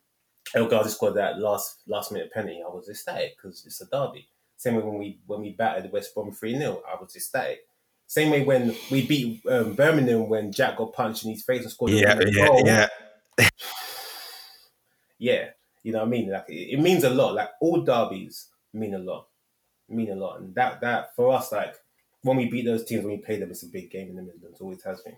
El 0.54 0.66
Ghazi 0.66 0.90
scored 0.90 1.14
that 1.14 1.38
last 1.38 1.80
last 1.86 2.12
minute 2.12 2.32
penalty, 2.32 2.62
I 2.64 2.68
was 2.68 2.88
ecstatic 2.88 3.36
because 3.36 3.64
it's 3.66 3.80
a 3.80 3.86
derby. 3.86 4.28
Same 4.56 4.76
way 4.76 4.82
when 4.82 4.98
we 4.98 5.18
when 5.26 5.40
we 5.42 5.50
battered 5.50 5.92
West 5.92 6.14
Brom 6.14 6.32
three 6.32 6.56
0 6.56 6.82
I 6.90 7.00
was 7.00 7.14
ecstatic. 7.14 7.60
Same 8.08 8.30
way 8.30 8.42
when 8.44 8.74
we 8.90 9.06
beat 9.06 9.42
um, 9.48 9.74
Birmingham 9.74 10.28
when 10.28 10.52
Jack 10.52 10.76
got 10.78 10.92
punched 10.92 11.24
in 11.24 11.32
his 11.32 11.42
face 11.42 11.62
and 11.62 11.70
scored. 11.70 11.92
a 11.92 11.96
Yeah, 11.96 12.20
yeah, 12.30 12.46
goal. 12.46 12.62
yeah. 12.64 12.88
Yeah. 15.18 15.50
You 15.82 15.92
know 15.92 16.00
what 16.00 16.06
I 16.06 16.10
mean? 16.10 16.30
Like 16.30 16.48
it, 16.48 16.74
it 16.74 16.80
means 16.80 17.04
a 17.04 17.10
lot. 17.10 17.34
Like 17.34 17.50
all 17.60 17.80
derbies 17.82 18.48
mean 18.72 18.94
a 18.94 18.98
lot, 18.98 19.28
mean 19.88 20.10
a 20.10 20.16
lot, 20.16 20.40
and 20.40 20.54
that 20.56 20.80
that 20.80 21.14
for 21.14 21.32
us, 21.32 21.52
like 21.52 21.76
when 22.22 22.36
we 22.36 22.46
beat 22.46 22.64
those 22.64 22.84
teams, 22.84 23.04
when 23.04 23.12
we 23.12 23.22
play 23.22 23.38
them, 23.38 23.50
it's 23.50 23.62
a 23.62 23.68
big 23.68 23.90
game 23.90 24.08
in 24.08 24.16
the 24.16 24.22
Midlands. 24.22 24.60
Always 24.60 24.82
has 24.82 25.00
been. 25.02 25.16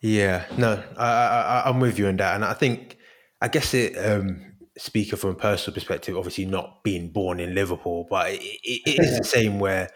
Yeah, 0.00 0.44
no, 0.58 0.82
I, 0.96 1.06
I, 1.06 1.62
I'm 1.66 1.80
with 1.80 1.98
you 1.98 2.08
on 2.08 2.16
that, 2.16 2.34
and 2.34 2.44
I 2.44 2.52
think, 2.52 2.98
I 3.40 3.48
guess 3.48 3.74
it. 3.74 3.96
Um, 3.96 4.56
speaking 4.78 5.18
from 5.18 5.30
a 5.30 5.34
personal 5.34 5.74
perspective, 5.74 6.16
obviously 6.16 6.44
not 6.44 6.82
being 6.84 7.08
born 7.08 7.40
in 7.40 7.54
Liverpool, 7.54 8.06
but 8.10 8.30
it, 8.30 8.42
it, 8.42 8.82
it 8.86 8.98
is 8.98 9.18
the 9.18 9.24
same 9.38 9.58
where 9.58 9.88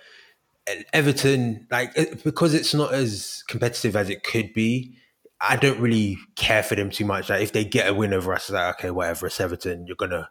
Everton, 0.93 1.67
like, 1.71 1.95
because 2.23 2.55
it's 2.55 2.75
not 2.75 2.95
as 2.95 3.45
competitive 3.49 3.97
as 3.97 4.09
it 4.09 4.23
could 4.23 4.53
be. 4.55 4.97
I 5.41 5.57
don't 5.57 5.81
really 5.81 6.19
care 6.37 6.63
for 6.63 6.75
them 6.75 6.91
too 6.91 7.05
much. 7.05 7.29
Like, 7.31 7.43
if 7.43 7.53
they 7.53 7.65
get 7.65 7.89
a 7.89 7.95
win 7.95 8.13
over 8.13 8.33
us, 8.35 8.43
it's 8.45 8.51
like 8.51 8.77
okay, 8.79 8.91
whatever, 8.91 9.27
it's 9.27 9.41
Everton. 9.41 9.87
You're 9.87 9.97
gonna 9.97 10.31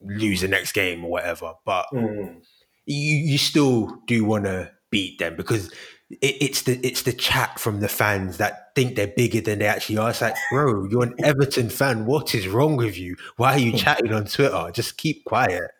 lose 0.00 0.40
the 0.42 0.48
next 0.48 0.72
game 0.72 1.04
or 1.04 1.10
whatever, 1.10 1.54
but 1.64 1.86
Mm. 1.92 2.42
you, 2.86 3.16
you 3.16 3.38
still 3.38 3.98
do 4.06 4.24
want 4.24 4.44
to 4.44 4.70
beat 4.90 5.18
them 5.18 5.36
because 5.36 5.68
it, 6.10 6.36
it's 6.40 6.62
the 6.62 6.78
it's 6.86 7.02
the 7.02 7.12
chat 7.12 7.58
from 7.58 7.80
the 7.80 7.88
fans 7.88 8.36
that 8.38 8.74
think 8.74 8.94
they're 8.94 9.12
bigger 9.16 9.40
than 9.40 9.58
they 9.58 9.66
actually 9.66 9.98
are. 9.98 10.10
It's 10.10 10.20
like, 10.20 10.36
bro, 10.52 10.84
you're 10.84 11.02
an 11.02 11.14
Everton 11.24 11.68
fan. 11.70 12.06
What 12.06 12.34
is 12.34 12.46
wrong 12.48 12.76
with 12.76 12.96
you? 12.98 13.16
Why 13.36 13.54
are 13.54 13.58
you 13.58 13.72
chatting 13.76 14.12
on 14.12 14.26
Twitter? 14.26 14.70
Just 14.72 14.96
keep 14.98 15.24
quiet. 15.24 15.70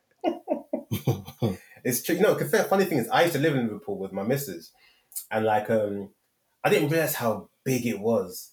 It's 1.84 2.02
true. 2.02 2.16
You 2.16 2.22
know, 2.22 2.34
'cause 2.34 2.50
the 2.50 2.64
funny 2.64 2.84
thing 2.84 2.98
is, 2.98 3.08
I 3.08 3.22
used 3.22 3.34
to 3.34 3.40
live 3.40 3.54
in 3.54 3.66
Liverpool 3.66 3.98
with 3.98 4.12
my 4.12 4.22
missus, 4.24 4.72
and 5.30 5.44
like, 5.44 5.70
um, 5.70 6.12
I 6.64 6.70
didn't 6.70 6.88
realize 6.88 7.14
how 7.14 7.48
big 7.64 7.86
it 7.86 8.00
was, 8.00 8.52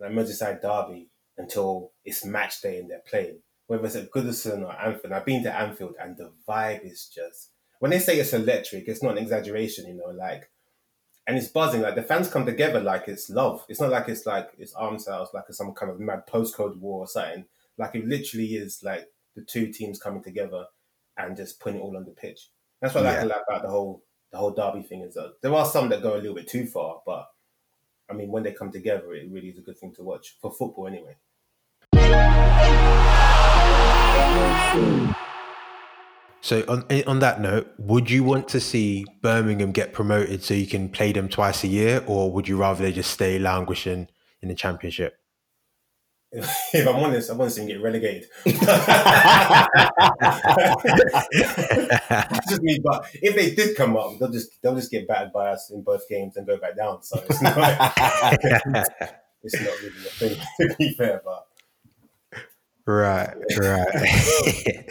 like 0.00 0.10
Merseyside 0.12 0.62
derby, 0.62 1.08
until 1.36 1.92
it's 2.04 2.24
match 2.24 2.60
day 2.60 2.78
and 2.78 2.90
they're 2.90 3.02
playing. 3.08 3.40
Whether 3.66 3.86
it's 3.86 3.96
at 3.96 4.10
Goodison 4.10 4.64
or 4.66 4.72
Anfield, 4.80 5.12
I've 5.12 5.24
been 5.24 5.42
to 5.44 5.54
Anfield, 5.56 5.94
and 6.00 6.16
the 6.16 6.32
vibe 6.48 6.84
is 6.84 7.06
just 7.14 7.50
when 7.78 7.90
they 7.92 7.98
say 7.98 8.18
it's 8.18 8.32
electric, 8.32 8.88
it's 8.88 9.02
not 9.02 9.12
an 9.16 9.22
exaggeration. 9.22 9.86
You 9.86 9.94
know, 9.94 10.10
like, 10.10 10.50
and 11.26 11.36
it's 11.38 11.48
buzzing. 11.48 11.80
Like 11.82 11.94
the 11.94 12.02
fans 12.02 12.28
come 12.28 12.44
together 12.46 12.80
like 12.80 13.06
it's 13.08 13.30
love. 13.30 13.64
It's 13.68 13.80
not 13.80 13.90
like 13.90 14.08
it's 14.08 14.26
like 14.26 14.50
it's 14.58 14.72
arms 14.74 15.04
sales, 15.04 15.30
like 15.32 15.44
it's 15.48 15.58
some 15.58 15.72
kind 15.72 15.90
of 15.92 16.00
mad 16.00 16.22
postcode 16.28 16.78
war 16.78 17.00
or 17.00 17.06
something. 17.06 17.44
Like 17.78 17.94
it 17.94 18.06
literally 18.06 18.54
is 18.56 18.80
like 18.82 19.06
the 19.36 19.42
two 19.42 19.72
teams 19.72 20.00
coming 20.00 20.22
together 20.22 20.64
and 21.16 21.36
just 21.36 21.60
putting 21.60 21.78
it 21.78 21.82
all 21.82 21.96
on 21.96 22.04
the 22.04 22.10
pitch. 22.10 22.48
That's 22.82 22.94
what 22.94 23.06
I 23.06 23.14
Yeah. 23.14 23.24
like 23.24 23.42
about 23.48 23.62
the 23.62 23.68
whole 23.68 24.02
the 24.32 24.38
whole 24.38 24.52
derby 24.52 24.82
thing 24.82 25.02
is 25.02 25.14
that 25.14 25.34
there 25.42 25.54
are 25.54 25.66
some 25.66 25.88
that 25.88 26.02
go 26.02 26.14
a 26.14 26.18
little 26.18 26.34
bit 26.34 26.48
too 26.48 26.66
far, 26.66 27.02
but 27.06 27.28
I 28.10 28.12
mean 28.12 28.30
when 28.30 28.42
they 28.42 28.52
come 28.52 28.72
together, 28.72 29.14
it 29.14 29.30
really 29.30 29.48
is 29.48 29.58
a 29.58 29.62
good 29.62 29.78
thing 29.78 29.94
to 29.94 30.02
watch 30.02 30.36
for 30.42 30.50
football 30.50 30.88
anyway. 30.88 31.16
So 36.42 36.64
on 36.66 36.84
eh, 36.90 37.02
on 37.06 37.20
that 37.20 37.40
note, 37.40 37.68
would 37.78 38.10
you 38.10 38.24
want 38.24 38.48
to 38.48 38.60
see 38.60 39.04
Birmingham 39.22 39.70
get 39.70 39.92
promoted 39.92 40.42
so 40.42 40.54
you 40.54 40.66
can 40.66 40.88
play 40.88 41.12
them 41.12 41.28
twice 41.28 41.62
a 41.62 41.68
year, 41.68 42.02
or 42.06 42.32
would 42.32 42.48
you 42.48 42.56
rather 42.56 42.82
they 42.82 42.92
just 42.92 43.10
stay 43.10 43.38
languishing 43.38 44.08
in 44.42 44.48
the 44.48 44.54
championship? 44.54 45.19
if 46.72 46.86
I'm 46.86 46.94
honest, 46.96 47.28
I 47.28 47.34
want 47.34 47.50
to 47.50 47.54
see 47.54 47.62
them 47.62 47.68
get 47.68 47.82
relegated. 47.82 48.28
just 52.48 52.62
me, 52.62 52.78
but 52.84 53.04
if 53.14 53.34
they 53.34 53.52
did 53.52 53.76
come 53.76 53.96
up, 53.96 54.16
they'll 54.18 54.30
just 54.30 54.62
they'll 54.62 54.76
just 54.76 54.92
get 54.92 55.08
battered 55.08 55.32
by 55.32 55.48
us 55.50 55.70
in 55.70 55.82
both 55.82 56.08
games 56.08 56.36
and 56.36 56.46
go 56.46 56.56
back 56.56 56.76
down. 56.76 57.02
So 57.02 57.20
it's 57.28 57.42
not 57.42 57.56
it's 59.42 59.60
not 59.60 59.80
really 59.82 60.06
a 60.06 60.10
thing 60.10 60.36
to 60.60 60.76
be 60.78 60.94
fair, 60.94 61.20
but 61.24 61.46
Right, 62.86 63.34
right. 63.58 64.86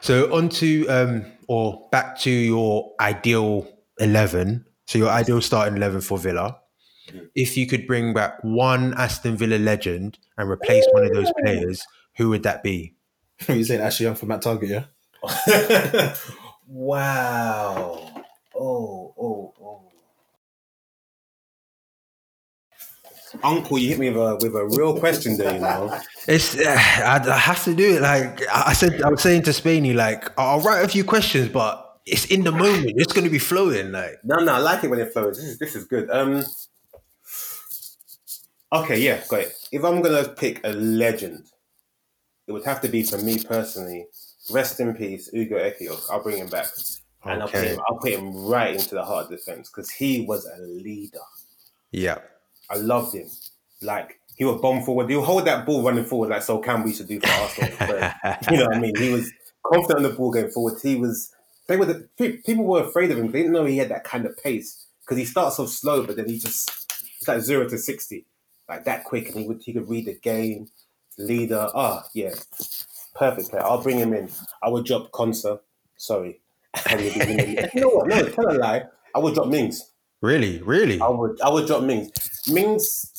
so 0.00 0.32
on 0.34 0.48
to 0.48 0.86
um 0.88 1.24
or 1.48 1.88
back 1.90 2.18
to 2.20 2.30
your 2.30 2.92
ideal 3.00 3.68
eleven. 4.00 4.64
So 4.88 4.96
your 4.96 5.10
ideal 5.10 5.42
starting 5.42 5.76
eleven 5.76 6.00
for 6.00 6.16
Villa. 6.16 6.60
If 7.34 7.58
you 7.58 7.66
could 7.66 7.86
bring 7.86 8.14
back 8.14 8.42
one 8.42 8.94
Aston 8.94 9.36
Villa 9.36 9.58
legend 9.58 10.18
and 10.38 10.48
replace 10.48 10.86
one 10.92 11.04
of 11.04 11.12
those 11.12 11.30
players, 11.42 11.86
who 12.16 12.30
would 12.30 12.42
that 12.44 12.62
be? 12.62 12.94
you 13.48 13.64
saying 13.64 13.82
Ashley 13.82 14.06
Young 14.06 14.14
for 14.14 14.24
Matt 14.24 14.40
Targett, 14.40 14.68
yeah? 14.70 16.14
wow. 16.66 18.24
Oh, 18.56 19.14
oh, 19.20 19.54
oh. 19.60 19.82
Uncle, 23.42 23.76
you 23.78 23.90
hit 23.90 23.98
me 23.98 24.08
with 24.08 24.22
a 24.22 24.38
with 24.40 24.54
a 24.54 24.64
real 24.78 24.98
question 24.98 25.36
there, 25.36 25.52
you 25.52 25.60
know. 25.60 26.00
It's 26.26 26.58
uh, 26.58 26.64
I, 26.64 27.22
I 27.28 27.36
have 27.36 27.62
to 27.64 27.74
do 27.74 27.96
it. 27.96 28.00
Like 28.00 28.40
I 28.50 28.72
said, 28.72 29.02
I 29.02 29.10
was 29.10 29.20
saying 29.20 29.42
to 29.42 29.50
Spainy, 29.50 29.94
like 29.94 30.32
I'll 30.38 30.60
write 30.60 30.82
a 30.82 30.88
few 30.88 31.04
questions, 31.04 31.50
but 31.50 31.87
it's 32.12 32.26
in 32.26 32.44
the 32.44 32.52
moment. 32.52 32.92
It's 32.96 33.12
going 33.12 33.24
to 33.24 33.30
be 33.30 33.38
flowing. 33.38 33.92
Like 33.92 34.18
No, 34.24 34.36
no, 34.36 34.54
I 34.54 34.58
like 34.58 34.84
it 34.84 34.90
when 34.90 35.00
it 35.00 35.12
flows. 35.12 35.36
This 35.36 35.46
is 35.46 35.58
this 35.58 35.76
is 35.76 35.84
good. 35.84 36.10
Um 36.10 36.44
Okay, 38.72 39.00
yeah, 39.00 39.22
got 39.28 39.40
it. 39.40 39.68
If 39.72 39.82
I'm 39.84 40.02
gonna 40.02 40.28
pick 40.28 40.60
a 40.64 40.70
legend, 40.70 41.44
it 42.46 42.52
would 42.52 42.64
have 42.64 42.80
to 42.82 42.88
be 42.88 43.02
for 43.02 43.18
me 43.18 43.38
personally. 43.42 44.06
Rest 44.50 44.80
in 44.80 44.94
peace, 44.94 45.30
Ugo 45.34 45.56
Ehiogu. 45.56 45.98
I'll 46.10 46.22
bring 46.22 46.38
him 46.38 46.48
back. 46.48 46.66
And 47.24 47.42
I'll 47.42 47.48
put 47.48 47.64
him 47.64 47.80
I'll 47.88 47.98
put 47.98 48.12
him 48.12 48.34
right 48.46 48.74
into 48.74 48.94
the 48.94 49.04
heart 49.04 49.24
of 49.24 49.30
defense 49.30 49.70
because 49.70 49.90
he 49.90 50.22
was 50.22 50.46
a 50.46 50.60
leader. 50.62 51.18
yeah, 51.92 52.18
I 52.70 52.76
loved 52.76 53.14
him. 53.14 53.28
Like 53.82 54.20
he 54.36 54.44
would 54.44 54.60
bomb 54.60 54.82
forward. 54.84 55.10
He'll 55.10 55.22
hold 55.24 55.46
that 55.46 55.66
ball 55.66 55.82
running 55.82 56.04
forward 56.04 56.28
like 56.30 56.42
Sol 56.42 56.60
Campbell 56.60 56.88
used 56.88 57.00
to 57.00 57.06
do 57.06 57.20
for 57.20 57.28
Arsenal. 57.28 57.76
But, 57.78 58.50
you 58.50 58.56
know 58.58 58.66
what 58.66 58.76
I 58.76 58.80
mean? 58.80 58.96
He 58.96 59.10
was 59.12 59.30
confident 59.66 60.04
on 60.04 60.10
the 60.10 60.16
ball 60.16 60.30
going 60.30 60.50
forward. 60.50 60.78
He 60.82 60.94
was. 60.96 61.32
They 61.68 61.76
were 61.76 61.84
the 61.86 62.08
people 62.18 62.64
were 62.64 62.82
afraid 62.82 63.10
of 63.10 63.18
him. 63.18 63.30
They 63.30 63.40
didn't 63.40 63.52
know 63.52 63.64
he 63.64 63.78
had 63.78 63.90
that 63.90 64.04
kind 64.04 64.26
of 64.26 64.36
pace 64.36 64.86
because 65.04 65.18
he 65.18 65.24
starts 65.24 65.56
so 65.56 65.66
slow, 65.66 66.04
but 66.04 66.16
then 66.16 66.28
he 66.28 66.38
just 66.38 66.70
it's 67.18 67.28
like 67.28 67.40
zero 67.42 67.68
to 67.68 67.78
sixty, 67.78 68.26
like 68.68 68.84
that 68.84 69.04
quick, 69.04 69.28
and 69.28 69.36
he 69.40 69.46
would 69.46 69.62
he 69.62 69.72
could 69.72 69.88
read 69.88 70.06
the 70.06 70.14
game, 70.14 70.68
leader. 71.18 71.68
Ah, 71.74 72.04
yeah, 72.14 72.34
perfect 73.14 73.50
player. 73.50 73.62
I'll 73.62 73.82
bring 73.82 73.98
him 73.98 74.14
in. 74.14 74.28
I 74.62 74.68
would 74.70 74.86
drop 74.86 75.10
Konsa. 75.12 75.60
Sorry, 75.96 76.40
And 76.88 77.00
he'd 77.00 77.12
be 77.14 77.18
winning. 77.36 77.68
you 77.74 77.80
know 77.82 77.88
what? 77.88 78.08
No, 78.08 78.22
tell 78.28 78.50
a 78.50 78.56
lie. 78.56 78.84
I 79.14 79.18
would 79.18 79.34
drop 79.34 79.48
Mings. 79.48 79.92
really, 80.22 80.62
really. 80.62 81.00
I 81.00 81.08
would 81.08 81.40
I 81.42 81.50
would 81.50 81.66
drop 81.66 81.82
Mings. 81.82 82.10
Mings, 82.50 83.12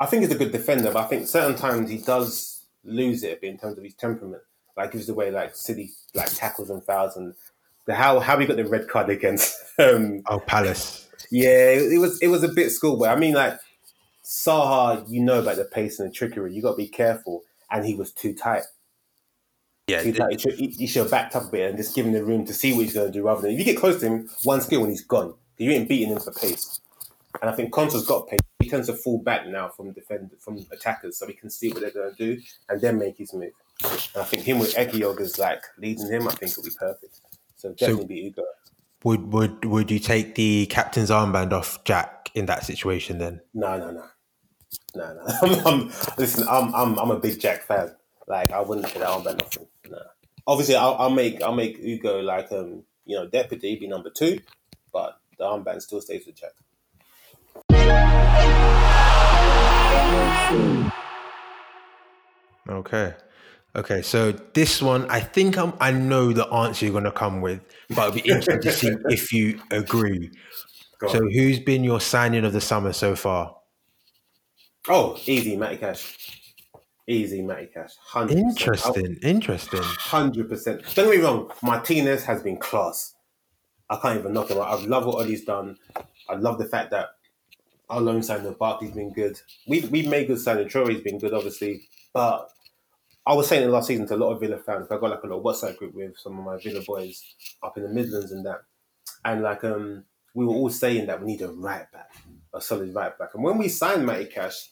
I 0.00 0.06
think 0.06 0.22
he's 0.24 0.32
a 0.34 0.38
good 0.38 0.50
defender, 0.50 0.90
but 0.92 1.04
I 1.04 1.06
think 1.08 1.28
certain 1.28 1.56
times 1.56 1.88
he 1.90 1.98
does 1.98 2.64
lose 2.82 3.22
it 3.22 3.36
a 3.36 3.40
bit 3.40 3.50
in 3.50 3.58
terms 3.58 3.78
of 3.78 3.84
his 3.84 3.94
temperament. 3.94 4.42
Like 4.76 4.92
gives 4.92 5.06
the 5.06 5.14
way 5.14 5.30
like 5.30 5.54
City 5.54 5.90
like 6.14 6.34
tackles 6.34 6.70
and 6.70 6.82
fouls 6.84 7.16
and 7.16 7.34
the 7.90 7.96
how 7.96 8.20
how 8.20 8.38
he 8.38 8.46
got 8.46 8.56
the 8.56 8.64
red 8.66 8.88
card 8.88 9.10
against. 9.10 9.54
Um, 9.80 10.22
Oh, 10.26 10.38
Palace. 10.40 11.08
yeah, 11.30 11.70
it, 11.70 11.92
it 11.94 11.98
was 11.98 12.20
it 12.20 12.28
was 12.28 12.42
a 12.42 12.48
bit 12.48 12.70
schoolboy. 12.70 13.06
I 13.06 13.16
mean, 13.16 13.32
like 13.32 13.58
Zaha, 14.22 15.08
you 15.08 15.22
know 15.22 15.40
about 15.40 15.56
the 15.56 15.64
pace 15.64 15.98
and 15.98 16.10
the 16.10 16.12
trickery. 16.14 16.52
You 16.52 16.60
got 16.60 16.72
to 16.72 16.76
be 16.76 16.86
careful, 16.86 17.44
and 17.70 17.86
he 17.86 17.94
was 17.94 18.12
too 18.12 18.34
tight. 18.34 18.64
Yeah, 19.86 20.02
Too 20.02 20.12
tight. 20.12 20.32
He 20.32 20.38
should, 20.38 20.54
he, 20.54 20.66
he 20.68 20.86
should 20.86 21.02
have 21.02 21.10
backed 21.10 21.34
up 21.34 21.44
a 21.44 21.50
bit 21.50 21.68
and 21.70 21.78
just 21.78 21.94
given 21.96 22.12
the 22.12 22.22
room 22.22 22.44
to 22.44 22.52
see 22.52 22.72
what 22.74 22.82
he's 22.82 22.92
going 22.92 23.10
to 23.10 23.12
do. 23.18 23.24
Rather 23.24 23.40
than 23.42 23.52
if 23.52 23.58
you 23.58 23.64
get 23.64 23.78
close 23.78 23.98
to 24.00 24.06
him, 24.06 24.28
one 24.44 24.60
skill 24.60 24.82
and 24.82 24.90
he's 24.90 25.02
gone. 25.04 25.32
You 25.56 25.70
ain't 25.72 25.88
beating 25.88 26.10
him 26.10 26.20
for 26.20 26.32
pace. 26.32 26.80
And 27.40 27.50
I 27.50 27.54
think 27.54 27.72
Konsa's 27.72 28.06
got 28.06 28.28
pace. 28.28 28.40
He 28.60 28.68
tends 28.68 28.86
to 28.88 28.94
fall 28.94 29.18
back 29.18 29.46
now 29.46 29.68
from 29.70 29.92
defend 29.92 30.30
from 30.40 30.58
attackers, 30.70 31.16
so 31.16 31.26
he 31.26 31.32
can 31.32 31.48
see 31.48 31.70
what 31.72 31.80
they're 31.80 31.90
going 31.90 32.14
to 32.14 32.16
do 32.16 32.40
and 32.68 32.80
then 32.82 32.98
make 32.98 33.16
his 33.16 33.32
move. 33.32 33.52
And 33.82 34.22
I 34.22 34.24
think 34.24 34.42
him 34.42 34.58
with 34.58 34.74
Ehiogu 34.74 35.20
is 35.20 35.38
like 35.38 35.62
leading 35.78 36.06
him. 36.08 36.28
I 36.28 36.32
think 36.32 36.52
it'll 36.52 36.64
be 36.64 36.70
perfect. 36.78 37.18
So 37.60 37.74
definitely 37.74 38.06
be 38.06 38.26
Ugo. 38.26 38.42
would 39.04 39.32
would 39.34 39.64
would 39.66 39.90
you 39.90 39.98
take 39.98 40.34
the 40.34 40.64
captain's 40.66 41.10
armband 41.10 41.52
off 41.52 41.84
Jack 41.84 42.30
in 42.34 42.46
that 42.46 42.64
situation? 42.64 43.18
Then 43.18 43.42
No, 43.52 43.76
no, 43.76 43.90
no, 43.90 44.04
no, 44.94 45.12
no. 45.14 45.26
I'm, 45.42 45.66
I'm, 45.66 45.92
listen, 46.16 46.48
I'm, 46.48 46.74
I'm, 46.74 46.98
I'm 46.98 47.10
a 47.10 47.18
big 47.18 47.38
Jack 47.38 47.64
fan. 47.64 47.94
Like, 48.26 48.50
I 48.50 48.62
wouldn't 48.62 48.86
take 48.86 49.00
that 49.00 49.08
armband 49.08 49.42
off 49.42 49.58
him. 49.58 49.66
No. 49.90 49.98
Obviously, 50.46 50.76
I'll, 50.76 50.94
I'll 50.94 51.10
make, 51.10 51.42
I'll 51.42 51.54
make 51.54 51.78
Ugo 51.80 52.20
like, 52.20 52.50
um, 52.50 52.82
you 53.04 53.14
know, 53.16 53.26
deputy, 53.26 53.76
be 53.76 53.86
number 53.86 54.08
two, 54.08 54.40
but 54.90 55.20
the 55.36 55.44
armband 55.44 55.82
still 55.82 56.00
stays 56.00 56.24
with 56.24 56.36
Jack. 56.36 56.52
okay, 62.70 63.14
okay. 63.76 64.02
So 64.02 64.32
this 64.32 64.80
one, 64.82 65.08
I 65.10 65.20
think 65.20 65.56
I'm, 65.58 65.72
I 65.80 65.90
know 65.92 66.32
the 66.32 66.46
answer 66.48 66.84
you're 66.86 66.92
going 66.92 67.04
to 67.04 67.12
come 67.12 67.40
with, 67.40 67.60
but 67.90 68.08
it'll 68.08 68.12
be 68.22 68.30
interesting 68.30 68.60
to 68.60 68.72
see 68.72 68.96
if 69.14 69.32
you 69.32 69.60
agree. 69.70 70.30
Go 70.98 71.08
So 71.08 71.18
on. 71.18 71.30
who's 71.32 71.58
been 71.60 71.84
your 71.84 72.00
signing 72.00 72.44
of 72.44 72.52
the 72.52 72.60
summer 72.60 72.92
so 72.92 73.14
far? 73.16 73.56
Oh, 74.88 75.18
easy, 75.26 75.56
Matty 75.56 75.76
Cash. 75.76 76.16
Easy, 77.06 77.42
Matty 77.42 77.66
Cash. 77.72 77.92
100%. 78.12 78.30
Interesting. 78.30 79.16
Interesting. 79.22 79.82
Hundred 79.82 80.48
percent. 80.48 80.82
Don't 80.94 81.10
get 81.10 81.18
me 81.18 81.24
wrong. 81.24 81.50
Martinez 81.62 82.24
has 82.24 82.42
been 82.42 82.56
class. 82.56 83.14
I 83.88 83.96
can't 83.96 84.18
even 84.20 84.32
knock 84.32 84.48
him. 84.50 84.60
I 84.60 84.74
love 84.84 85.06
what 85.06 85.16
Ollie's 85.16 85.44
done. 85.44 85.76
I 86.28 86.34
love 86.36 86.58
the 86.58 86.64
fact 86.66 86.90
that 86.92 87.08
our 87.88 88.00
loan 88.00 88.22
signing 88.22 88.46
of 88.46 88.58
Barkley's 88.58 88.92
been 88.92 89.12
good. 89.12 89.40
We 89.66 89.80
we 89.86 90.06
made 90.06 90.28
good 90.28 90.38
signing. 90.38 90.68
Troy's 90.68 91.00
been 91.00 91.18
good, 91.18 91.34
obviously. 91.34 91.82
But 92.12 92.50
I 93.26 93.34
was 93.34 93.48
saying 93.48 93.64
it 93.64 93.70
last 93.70 93.88
season 93.88 94.06
to 94.08 94.14
a 94.14 94.16
lot 94.16 94.32
of 94.32 94.40
Villa 94.40 94.58
fans. 94.58 94.88
I 94.90 94.98
got 94.98 95.10
like 95.10 95.22
a 95.22 95.26
little 95.26 95.42
WhatsApp 95.42 95.76
group 95.76 95.94
with 95.94 96.16
some 96.16 96.38
of 96.38 96.44
my 96.44 96.56
Villa 96.62 96.82
boys 96.86 97.22
up 97.62 97.76
in 97.76 97.82
the 97.84 97.88
Midlands 97.90 98.32
and 98.32 98.44
that, 98.46 98.62
and 99.24 99.42
like 99.42 99.62
um 99.64 100.04
we 100.34 100.44
were 100.44 100.54
all 100.54 100.70
saying 100.70 101.06
that 101.06 101.20
we 101.20 101.26
need 101.26 101.42
a 101.42 101.48
right 101.48 101.90
back, 101.92 102.10
a 102.54 102.60
solid 102.60 102.94
right 102.94 103.16
back. 103.18 103.30
And 103.34 103.44
when 103.44 103.58
we 103.58 103.68
signed 103.68 104.06
Matty 104.06 104.26
Cash, 104.26 104.70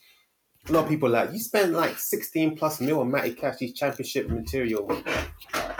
a 0.68 0.72
lot 0.72 0.84
of 0.84 0.88
people 0.88 1.08
like 1.08 1.32
you 1.32 1.38
spent 1.38 1.72
like 1.72 1.98
sixteen 1.98 2.56
plus 2.56 2.80
mil 2.80 3.00
on 3.00 3.10
Matty 3.10 3.34
Cash, 3.34 3.58
his 3.60 3.72
championship 3.74 4.28
material. 4.28 4.90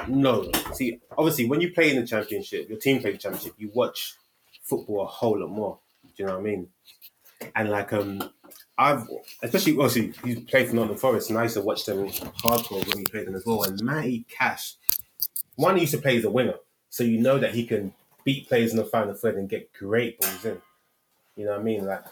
No, 0.06 0.50
see, 0.72 1.00
obviously 1.16 1.46
when 1.46 1.60
you 1.60 1.72
play 1.72 1.90
in 1.90 2.00
the 2.00 2.06
championship, 2.06 2.68
your 2.68 2.78
team 2.78 3.00
plays 3.00 3.14
the 3.14 3.18
championship. 3.18 3.54
You 3.58 3.70
watch 3.74 4.14
football 4.62 5.02
a 5.02 5.06
whole 5.06 5.40
lot 5.40 5.50
more. 5.50 5.78
Do 6.04 6.10
you 6.18 6.26
know 6.26 6.34
what 6.34 6.40
I 6.40 6.42
mean? 6.42 6.68
And 7.54 7.70
like 7.70 7.92
um, 7.92 8.30
I've 8.78 9.08
especially 9.42 9.72
obviously 9.72 10.12
he's 10.24 10.40
played 10.44 10.68
for 10.68 10.76
Nottingham 10.76 10.98
Forest, 10.98 11.30
and 11.30 11.38
I 11.38 11.42
used 11.44 11.56
to 11.56 11.62
watch 11.62 11.84
them 11.84 12.06
hardcore 12.08 12.86
when 12.86 12.98
he 12.98 13.04
played 13.04 13.26
them 13.26 13.34
as 13.34 13.44
well. 13.44 13.64
And 13.64 13.82
Matty 13.82 14.24
Cash, 14.30 14.74
one 15.56 15.74
he 15.74 15.82
used 15.82 15.94
to 15.94 16.00
play 16.00 16.16
as 16.16 16.24
a 16.24 16.30
winger, 16.30 16.54
so 16.88 17.02
you 17.02 17.20
know 17.20 17.38
that 17.38 17.54
he 17.54 17.66
can 17.66 17.92
beat 18.24 18.48
players 18.48 18.70
in 18.70 18.76
the 18.76 18.84
final 18.84 19.14
third 19.14 19.34
and 19.34 19.48
get 19.48 19.72
great 19.72 20.20
balls 20.20 20.44
in. 20.44 20.62
You 21.34 21.46
know 21.46 21.52
what 21.52 21.60
I 21.60 21.64
mean? 21.64 21.86
Like, 21.86 22.04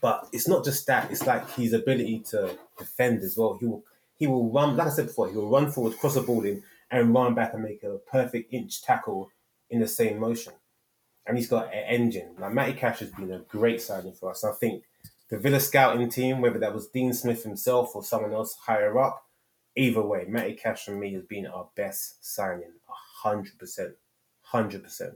but 0.00 0.26
it's 0.32 0.48
not 0.48 0.64
just 0.64 0.86
that; 0.86 1.10
it's 1.10 1.26
like 1.26 1.50
his 1.50 1.74
ability 1.74 2.20
to 2.30 2.56
defend 2.78 3.20
as 3.20 3.36
well. 3.36 3.58
He 3.60 3.66
will 3.66 3.84
he 4.16 4.26
will 4.26 4.50
run, 4.50 4.76
like 4.76 4.86
I 4.86 4.90
said 4.90 5.08
before, 5.08 5.28
he 5.28 5.36
will 5.36 5.50
run 5.50 5.70
forward, 5.70 5.98
cross 5.98 6.14
the 6.14 6.22
ball 6.22 6.44
in, 6.44 6.62
and 6.90 7.12
run 7.12 7.34
back 7.34 7.52
and 7.52 7.62
make 7.62 7.82
a 7.82 7.98
perfect 8.10 8.52
inch 8.52 8.82
tackle 8.82 9.30
in 9.70 9.80
the 9.80 9.88
same 9.88 10.18
motion. 10.18 10.52
And 11.26 11.36
he's 11.36 11.48
got 11.48 11.66
an 11.74 11.84
engine. 11.88 12.30
Like 12.38 12.52
Matty 12.52 12.74
Cash 12.74 13.00
has 13.00 13.10
been 13.10 13.32
a 13.32 13.40
great 13.40 13.82
signing 13.82 14.12
for 14.12 14.30
us. 14.30 14.44
I 14.44 14.52
think 14.52 14.84
the 15.34 15.40
Villa 15.40 15.58
scouting 15.58 16.08
team, 16.08 16.40
whether 16.40 16.60
that 16.60 16.72
was 16.72 16.86
Dean 16.86 17.12
Smith 17.12 17.42
himself 17.42 17.96
or 17.96 18.04
someone 18.04 18.32
else 18.32 18.56
higher 18.66 18.96
up, 19.00 19.24
either 19.76 20.00
way, 20.00 20.26
Matty 20.28 20.54
Cash 20.54 20.84
for 20.84 20.92
me 20.92 21.12
has 21.14 21.24
been 21.24 21.44
our 21.46 21.68
best 21.74 22.24
signing, 22.24 22.70
hundred 23.22 23.58
percent, 23.58 23.94
hundred 24.42 24.84
percent. 24.84 25.14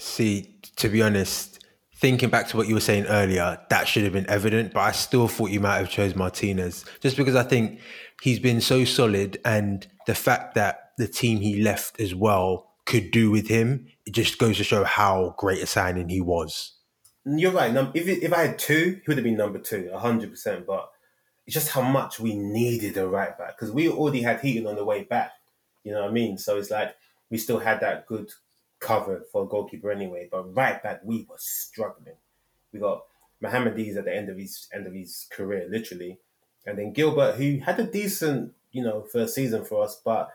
See, 0.00 0.58
to 0.76 0.88
be 0.88 1.00
honest, 1.00 1.64
thinking 1.94 2.28
back 2.28 2.48
to 2.48 2.56
what 2.56 2.66
you 2.66 2.74
were 2.74 2.80
saying 2.80 3.06
earlier, 3.06 3.60
that 3.70 3.86
should 3.86 4.02
have 4.02 4.12
been 4.12 4.28
evident, 4.28 4.72
but 4.72 4.80
I 4.80 4.90
still 4.90 5.28
thought 5.28 5.50
you 5.50 5.60
might 5.60 5.78
have 5.78 5.90
chose 5.90 6.16
Martinez 6.16 6.84
just 7.00 7.16
because 7.16 7.36
I 7.36 7.44
think 7.44 7.78
he's 8.22 8.40
been 8.40 8.60
so 8.60 8.84
solid 8.84 9.38
and 9.44 9.86
the 10.08 10.14
fact 10.16 10.56
that 10.56 10.90
the 10.98 11.06
team 11.06 11.40
he 11.40 11.62
left 11.62 12.00
as 12.00 12.16
well 12.16 12.72
could 12.84 13.12
do 13.12 13.30
with 13.30 13.46
him, 13.46 13.86
it 14.06 14.12
just 14.12 14.38
goes 14.38 14.56
to 14.56 14.64
show 14.64 14.82
how 14.82 15.36
great 15.38 15.62
a 15.62 15.66
signing 15.66 16.08
he 16.08 16.20
was. 16.20 16.79
You're 17.24 17.52
right. 17.52 17.74
If 17.94 18.08
if 18.08 18.32
I 18.32 18.46
had 18.46 18.58
two, 18.58 19.00
he 19.02 19.02
would 19.08 19.18
have 19.18 19.24
been 19.24 19.36
number 19.36 19.58
two, 19.58 19.90
hundred 19.94 20.30
percent. 20.30 20.66
But 20.66 20.90
it's 21.46 21.54
just 21.54 21.68
how 21.70 21.82
much 21.82 22.18
we 22.18 22.34
needed 22.34 22.96
a 22.96 23.08
right 23.08 23.36
back 23.36 23.56
because 23.56 23.72
we 23.72 23.88
already 23.88 24.22
had 24.22 24.40
Heaton 24.40 24.66
on 24.66 24.76
the 24.76 24.84
way 24.84 25.04
back. 25.04 25.32
You 25.84 25.92
know 25.92 26.02
what 26.02 26.10
I 26.10 26.12
mean? 26.12 26.38
So 26.38 26.56
it's 26.56 26.70
like 26.70 26.94
we 27.30 27.38
still 27.38 27.58
had 27.58 27.80
that 27.80 28.06
good 28.06 28.30
cover 28.78 29.22
for 29.30 29.44
a 29.44 29.46
goalkeeper 29.46 29.90
anyway. 29.90 30.28
But 30.30 30.54
right 30.54 30.82
back, 30.82 31.00
we 31.04 31.26
were 31.28 31.36
struggling. 31.38 32.16
We 32.72 32.80
got 32.80 33.04
Mohamed 33.40 33.74
Elmohamady 33.74 33.96
at 33.96 34.04
the 34.04 34.16
end 34.16 34.28
of 34.28 34.36
his 34.36 34.68
end 34.72 34.86
of 34.86 34.94
his 34.94 35.26
career, 35.30 35.66
literally, 35.70 36.18
and 36.66 36.78
then 36.78 36.92
Guilbert, 36.92 37.36
who 37.36 37.58
had 37.58 37.80
a 37.80 37.84
decent, 37.84 38.52
you 38.72 38.82
know, 38.82 39.02
first 39.12 39.34
season 39.34 39.64
for 39.64 39.82
us, 39.84 40.00
but 40.04 40.30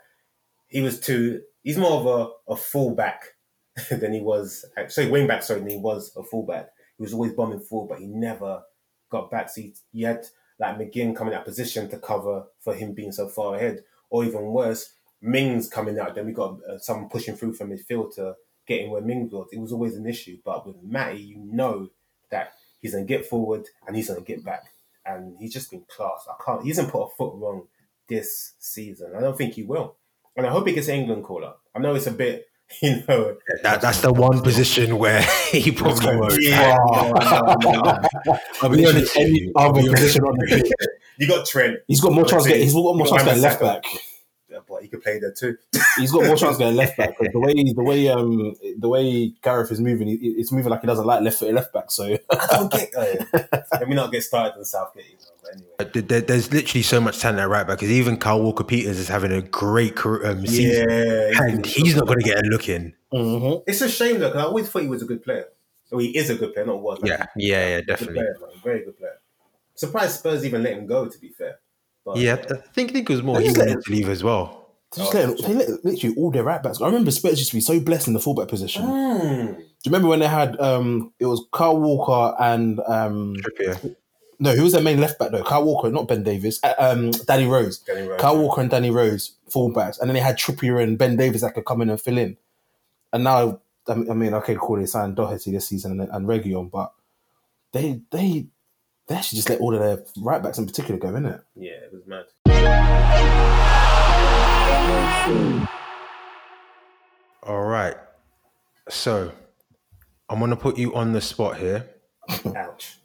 he 0.67 0.81
was 0.81 0.99
too. 0.99 1.41
He's 1.63 1.77
more 1.77 1.99
of 1.99 2.05
a, 2.05 2.51
a 2.53 2.55
fullback 2.55 3.35
than 3.89 4.13
he 4.13 4.21
was. 4.21 4.65
Sorry, 4.87 5.09
wing 5.09 5.27
back. 5.27 5.43
Sorry, 5.43 5.59
than 5.59 5.69
he 5.69 5.77
was 5.77 6.15
a 6.15 6.23
fullback. 6.23 6.71
He 6.97 7.03
was 7.03 7.13
always 7.13 7.33
bombing 7.33 7.59
forward, 7.59 7.89
but 7.89 7.99
he 7.99 8.07
never 8.07 8.63
got 9.09 9.31
back. 9.31 9.49
So 9.49 9.61
he, 9.61 9.73
you 9.91 10.07
had 10.07 10.25
like 10.59 10.77
McGinn 10.77 11.15
coming 11.15 11.33
out 11.33 11.41
of 11.41 11.45
position 11.45 11.89
to 11.89 11.97
cover 11.99 12.45
for 12.59 12.73
him 12.73 12.93
being 12.93 13.11
so 13.11 13.27
far 13.27 13.55
ahead, 13.55 13.83
or 14.09 14.23
even 14.23 14.45
worse, 14.45 14.93
Mings 15.21 15.67
coming 15.69 15.99
out. 15.99 16.15
Then 16.15 16.25
we 16.25 16.31
got 16.31 16.59
uh, 16.63 16.77
someone 16.77 17.09
pushing 17.09 17.35
through 17.35 17.53
from 17.53 17.71
midfield 17.71 18.15
to 18.15 18.35
get 18.67 18.81
in 18.81 18.91
where 18.91 19.01
Mings 19.01 19.31
was. 19.31 19.47
It 19.51 19.59
was 19.59 19.71
always 19.71 19.95
an 19.95 20.07
issue. 20.07 20.37
But 20.43 20.65
with 20.65 20.77
Matty, 20.83 21.21
you 21.21 21.37
know 21.37 21.89
that 22.31 22.53
he's 22.81 22.93
gonna 22.93 23.05
get 23.05 23.25
forward 23.25 23.65
and 23.87 23.95
he's 23.95 24.07
gonna 24.07 24.21
get 24.21 24.43
back, 24.43 24.65
and 25.05 25.35
he's 25.39 25.53
just 25.53 25.71
been 25.71 25.85
class. 25.87 26.27
I 26.29 26.41
can't. 26.43 26.63
He 26.63 26.69
hasn't 26.69 26.89
put 26.89 27.03
a 27.03 27.15
foot 27.17 27.33
wrong 27.35 27.67
this 28.07 28.53
season. 28.59 29.13
I 29.15 29.19
don't 29.19 29.37
think 29.37 29.55
he 29.55 29.63
will, 29.63 29.95
and 30.35 30.45
I 30.45 30.51
hope 30.51 30.67
he 30.67 30.73
gets 30.73 30.87
an 30.87 30.95
England 30.95 31.23
call 31.23 31.43
up. 31.43 31.61
I 31.75 31.79
know 31.79 31.95
it's 31.95 32.07
a 32.07 32.11
bit. 32.11 32.47
You 32.81 33.03
know, 33.07 33.37
That, 33.63 33.79
that's 33.81 34.01
the 34.01 34.11
one 34.11 34.41
position 34.41 34.97
where 34.97 35.21
he 35.51 35.71
probably 35.71 36.17
won't. 36.17 36.41
yeah, 36.41 36.75
Wow. 36.77 37.13
no, 37.61 37.71
no, 37.71 37.81
no. 37.81 38.37
I'll 38.61 38.69
be 38.69 38.85
honest 38.85 39.15
Any 39.15 39.41
you. 39.41 39.51
other 39.55 39.81
position 39.89 40.23
on 40.23 40.35
the 40.37 40.45
pitch. 40.47 40.71
You 41.17 41.27
got 41.27 41.45
Trent, 41.47 41.77
He's 41.87 42.01
got 42.01 42.11
more 42.11 42.25
chance. 42.25 42.45
Get, 42.45 42.57
he's 42.57 42.73
got 42.73 42.95
more 42.97 43.07
chance 43.07 43.23
got 43.23 43.25
getting 43.25 43.41
left 43.43 43.61
Wan-Bissaka. 43.61 43.81
back. 43.83 43.85
Yeah, 44.75 44.79
but 44.79 44.83
he 44.83 44.87
could 44.89 45.01
play 45.03 45.19
there 45.19 45.31
too. 45.31 45.57
He's 45.97 46.11
got 46.11 46.25
more 46.25 46.35
chance 46.35 46.57
getting 46.57 46.75
left 46.75 46.97
back 46.97 47.17
the 47.17 47.39
way 47.39 47.53
the 47.53 47.83
way 47.83 48.09
um 48.09 48.55
the 48.77 48.87
way 48.89 49.33
Gareth 49.41 49.71
is 49.71 49.79
moving, 49.79 50.07
he- 50.07 50.15
it's 50.37 50.51
moving 50.51 50.69
like 50.71 50.81
he 50.81 50.87
doesn't 50.87 51.05
like 51.05 51.21
left 51.21 51.39
foot 51.39 51.53
left 51.53 51.73
back. 51.73 51.91
So 51.91 52.17
I 52.29 52.47
don't 52.51 52.71
get. 52.71 52.91
Uh, 52.95 53.79
let 53.79 53.89
me 53.89 53.95
not 53.95 54.11
get 54.11 54.23
started 54.23 54.57
on 54.57 54.63
Southgate. 54.65 55.05
You 55.05 55.13
know, 55.17 55.31
but 55.41 55.51
anyway. 55.53 55.91
There- 55.93 56.01
there- 56.01 56.21
There's 56.21 56.51
literally 56.53 56.83
so 56.83 56.99
much 57.01 57.19
talent 57.19 57.39
at 57.39 57.49
right 57.49 57.65
back 57.67 57.77
because 57.79 57.91
even 57.91 58.17
Kyle 58.17 58.41
Walker 58.41 58.63
Peters 58.63 58.97
is 58.99 59.07
having 59.07 59.31
a 59.31 59.41
great 59.41 59.95
career, 59.95 60.25
um, 60.31 60.45
season, 60.45 60.87
Yeah, 60.89 61.41
and 61.43 61.65
he's 61.65 61.95
not 61.95 62.07
going 62.07 62.19
to 62.19 62.25
get 62.25 62.37
a 62.37 62.47
look 62.47 62.69
in. 62.69 62.93
Mhm. 63.13 63.63
It's 63.67 63.81
a 63.81 63.89
shame 63.89 64.19
though, 64.19 64.29
because 64.29 64.41
I 64.43 64.45
always 64.45 64.69
thought 64.69 64.81
he 64.83 64.87
was 64.87 65.01
a 65.01 65.05
good 65.05 65.23
player. 65.23 65.45
Well, 65.91 65.99
he 65.99 66.17
is 66.17 66.29
a 66.29 66.35
good 66.35 66.53
player, 66.53 66.65
not 66.65 66.81
was. 66.81 66.99
like, 67.01 67.09
Yeah, 67.11 67.25
yeah, 67.37 67.67
yeah, 67.67 67.77
good 67.77 67.87
definitely. 67.87 68.15
player, 68.15 68.35
very 68.63 68.85
good 68.85 68.97
player. 68.97 69.19
Surprised 69.75 70.19
Spurs 70.19 70.45
even 70.45 70.63
let 70.63 70.73
him 70.73 70.85
go. 70.87 71.07
To 71.07 71.19
be 71.19 71.29
fair, 71.29 71.59
but, 72.05 72.17
Yeah, 72.17 72.33
I 72.33 72.55
think, 72.73 72.91
think 72.93 73.09
it 73.09 73.13
was 73.13 73.21
more 73.23 73.39
he 73.39 73.47
He's 73.47 73.57
like- 73.57 73.67
wanted 73.69 73.83
to 73.85 73.91
leave 73.91 74.09
as 74.09 74.23
well. 74.23 74.64
They 74.95 75.01
just 75.03 75.13
let, 75.13 75.37
they 75.39 75.53
let 75.53 75.85
literally 75.85 76.15
all 76.15 76.31
their 76.31 76.43
right 76.43 76.61
backs. 76.61 76.81
I 76.81 76.85
remember 76.85 77.11
Spurs 77.11 77.37
used 77.39 77.49
to 77.51 77.57
be 77.57 77.61
so 77.61 77.79
blessed 77.79 78.07
in 78.07 78.13
the 78.13 78.19
fullback 78.19 78.47
position. 78.47 78.83
Do 78.85 78.91
Mm. 78.91 79.59
you 79.59 79.65
remember 79.91 80.07
when 80.07 80.19
they 80.19 80.27
had 80.27 80.59
um 80.59 81.13
it 81.19 81.25
was 81.25 81.45
Kyle 81.51 81.77
Walker 81.79 82.35
and 82.41 82.79
um 82.87 83.35
Trippier. 83.35 83.95
no 84.39 84.55
who 84.55 84.63
was 84.63 84.73
their 84.73 84.81
main 84.81 84.99
left 85.01 85.19
back 85.19 85.31
though? 85.31 85.43
Kyle 85.43 85.63
Walker, 85.63 85.89
not 85.91 86.07
Ben 86.07 86.23
Davies. 86.23 86.59
Uh, 86.63 86.73
um, 86.79 87.11
Danny 87.11 87.45
Rose. 87.45 87.79
Danny 87.79 88.07
Rose. 88.07 88.19
Kyle 88.21 88.37
Walker 88.37 88.61
and 88.61 88.69
Danny 88.69 88.89
Rose 88.91 89.33
fullbacks, 89.49 89.99
and 89.99 90.09
then 90.09 90.15
they 90.15 90.21
had 90.21 90.37
Trippier 90.37 90.81
and 90.81 90.97
Ben 90.97 91.17
Davies 91.17 91.41
that 91.41 91.53
could 91.53 91.65
come 91.65 91.81
in 91.81 91.89
and 91.89 91.99
fill 92.01 92.17
in. 92.17 92.37
And 93.13 93.23
now, 93.23 93.61
I 93.87 93.93
mean, 93.95 94.33
okay, 94.35 94.57
cool, 94.59 94.77
they 94.77 94.85
signed 94.87 95.15
Doherty 95.15 95.51
this 95.51 95.67
season 95.67 95.99
and, 96.01 96.09
and 96.11 96.27
Reguilon, 96.27 96.71
but 96.71 96.91
they 97.73 98.01
they 98.11 98.47
they 99.07 99.15
actually 99.15 99.37
just 99.37 99.49
let 99.49 99.59
all 99.59 99.73
of 99.75 99.79
their 99.81 100.03
right 100.17 100.41
backs 100.41 100.57
in 100.57 100.65
particular 100.65 100.99
go, 100.99 101.15
in 101.15 101.25
it. 101.25 101.41
Yeah, 101.55 101.71
it 101.73 101.91
was 101.93 102.05
mad. 102.07 102.25
All 107.43 107.63
right. 107.63 107.95
So 108.89 109.31
I'm 110.29 110.39
going 110.39 110.51
to 110.51 110.55
put 110.55 110.77
you 110.77 110.93
on 110.93 111.13
the 111.13 111.21
spot 111.21 111.57
here. 111.57 111.87
Ouch. 112.55 112.97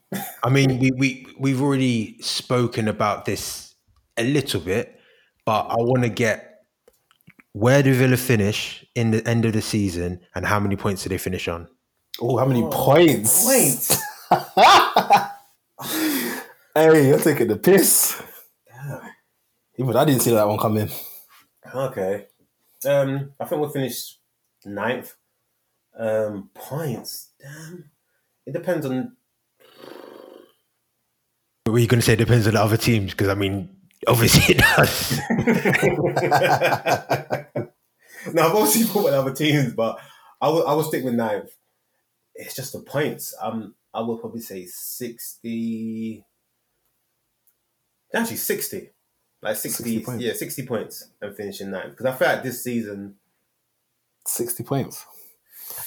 I 0.43 0.51
mean, 0.51 0.79
we, 0.79 0.91
we, 0.91 1.27
we've 1.39 1.63
already 1.63 2.21
spoken 2.21 2.89
about 2.89 3.25
this 3.25 3.75
a 4.17 4.25
little 4.25 4.61
bit, 4.61 5.01
but 5.45 5.67
I 5.69 5.77
want 5.77 6.03
to 6.03 6.09
get 6.09 6.65
where 7.53 7.83
do 7.83 7.95
Villa 7.95 8.17
finish 8.17 8.85
in 8.95 9.13
the 9.13 9.27
end 9.27 9.45
of 9.45 9.55
the 9.55 9.63
season 9.63 10.21
and 10.35 10.45
how 10.45 10.61
many 10.61 10.77
points 10.77 11.05
do 11.05 11.09
they 11.09 11.19
finish 11.19 11.49
on? 11.49 11.69
Oh, 12.21 12.37
how 12.37 12.45
many 12.45 12.63
oh, 12.63 12.71
points? 12.71 13.45
Points. 13.45 13.97
Hey, 16.73 17.09
you're 17.09 17.19
taking 17.19 17.49
the 17.49 17.57
piss. 17.57 18.23
Damn. 18.69 19.01
Even 19.77 19.97
I 19.97 20.05
didn't 20.05 20.23
see 20.23 20.31
that 20.31 20.47
one 20.47 20.57
coming. 20.57 20.89
Okay. 21.75 22.27
Um, 22.87 23.33
I 23.39 23.45
think 23.45 23.61
we'll 23.61 23.71
finish 23.71 24.17
ninth. 24.65 25.15
Um, 25.99 26.51
points. 26.55 27.31
Damn. 27.41 27.91
It 28.47 28.53
depends 28.53 28.87
on. 28.87 29.17
Were 31.67 31.79
you 31.79 31.87
going 31.87 32.01
to 32.01 32.07
say 32.07 32.15
it 32.15 32.17
depends 32.17 32.47
on 32.47 32.55
the 32.55 32.63
other 32.63 32.77
teams? 32.77 33.13
Because 33.13 33.29
I 33.29 33.35
mean, 33.35 33.77
obviously 34.07 34.55
it 34.55 34.59
does. 34.59 35.19
no, 38.35 38.47
I've 38.47 38.55
obviously 38.55 38.83
thought 38.83 39.09
about 39.09 39.21
other 39.21 39.35
teams, 39.35 39.75
but 39.75 39.99
I 40.41 40.49
will. 40.49 40.67
I 40.67 40.75
will 40.75 40.85
stick 40.85 41.05
with 41.05 41.15
ninth. 41.15 41.51
It's 42.35 42.57
just 42.57 42.73
the 42.73 42.81
points. 42.81 43.35
Um, 43.41 43.75
I 43.93 44.01
will 44.01 44.19
probably 44.19 44.41
say 44.41 44.67
sixty. 44.67 46.25
Actually, 48.15 48.37
sixty. 48.37 48.91
Like 49.43 49.57
60, 49.57 49.83
60 49.83 50.05
points. 50.05 50.23
yeah, 50.25 50.33
60 50.35 50.67
points 50.67 51.09
and 51.21 51.35
finishing 51.35 51.71
ninth. 51.71 51.91
Because 51.91 52.07
I 52.07 52.13
feel 52.13 52.29
like 52.29 52.43
this 52.43 52.63
season, 52.63 53.15
60 54.27 54.65
points. 54.65 55.07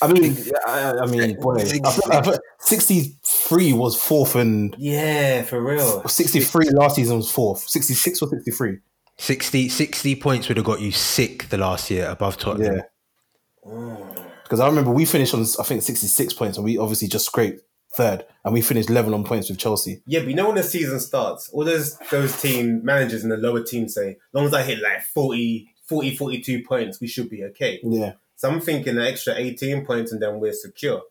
I 0.02 0.12
mean, 0.12 0.36
I, 0.66 0.94
I 1.02 1.06
mean, 1.06 1.36
boy, 1.40 1.56
I 1.58 1.66
feel, 1.66 2.12
I 2.12 2.22
feel 2.24 2.38
63 2.60 3.74
was 3.74 4.02
fourth 4.02 4.36
and 4.36 4.76
Yeah, 4.78 5.44
for 5.44 5.62
real. 5.62 6.08
63 6.08 6.70
last 6.72 6.96
season 6.96 7.18
was 7.18 7.32
fourth. 7.32 7.60
66 7.70 8.22
or 8.22 8.30
63. 8.30 8.80
60, 9.18 9.70
60 9.70 10.16
points 10.16 10.48
would 10.48 10.58
have 10.58 10.66
got 10.66 10.82
you 10.82 10.92
sick 10.92 11.50
the 11.50 11.58
last 11.58 11.92
year 11.92 12.08
above 12.10 12.38
Tottenham. 12.38 12.78
Yeah. 12.78 13.70
Mm. 13.72 14.24
Because 14.44 14.60
I 14.60 14.68
remember 14.68 14.92
we 14.92 15.06
finished 15.06 15.34
on, 15.34 15.42
I 15.42 15.64
think, 15.64 15.84
66 15.84 16.34
points 16.34 16.58
and 16.58 16.66
we 16.66 16.78
obviously 16.78 17.08
just 17.08 17.26
scraped 17.26 17.62
third 17.96 18.26
and 18.44 18.54
we 18.54 18.62
finished 18.62 18.90
level 18.90 19.16
on 19.16 19.24
points 19.24 19.50
with 19.50 19.60
Chelsea. 19.60 20.02
Yeah, 20.06 20.22
but 20.22 20.30
you 20.30 20.36
know 20.36 20.48
when 20.48 20.56
the 20.56 20.64
season 20.64 21.00
starts, 21.00 21.50
all 21.50 21.64
those 21.64 21.98
those 22.12 22.40
team 22.42 22.84
managers 22.84 23.24
in 23.24 23.30
the 23.30 23.38
lower 23.38 23.64
team 23.64 23.88
say, 23.88 24.12
as 24.12 24.18
long 24.34 24.46
as 24.46 24.54
I 24.54 24.64
hit 24.64 24.82
like 24.82 25.04
40, 25.04 25.70
40 25.88 26.16
42 26.16 26.64
points, 26.64 27.00
we 27.00 27.08
should 27.08 27.30
be 27.30 27.44
okay. 27.46 27.80
Yeah. 27.84 28.14
So 28.36 28.50
I'm 28.50 28.60
thinking 28.60 28.98
an 28.98 29.04
extra 29.04 29.36
18 29.36 29.86
points 29.86 30.12
and 30.12 30.22
then 30.22 30.40
we're 30.40 30.54
secure. 30.54 31.02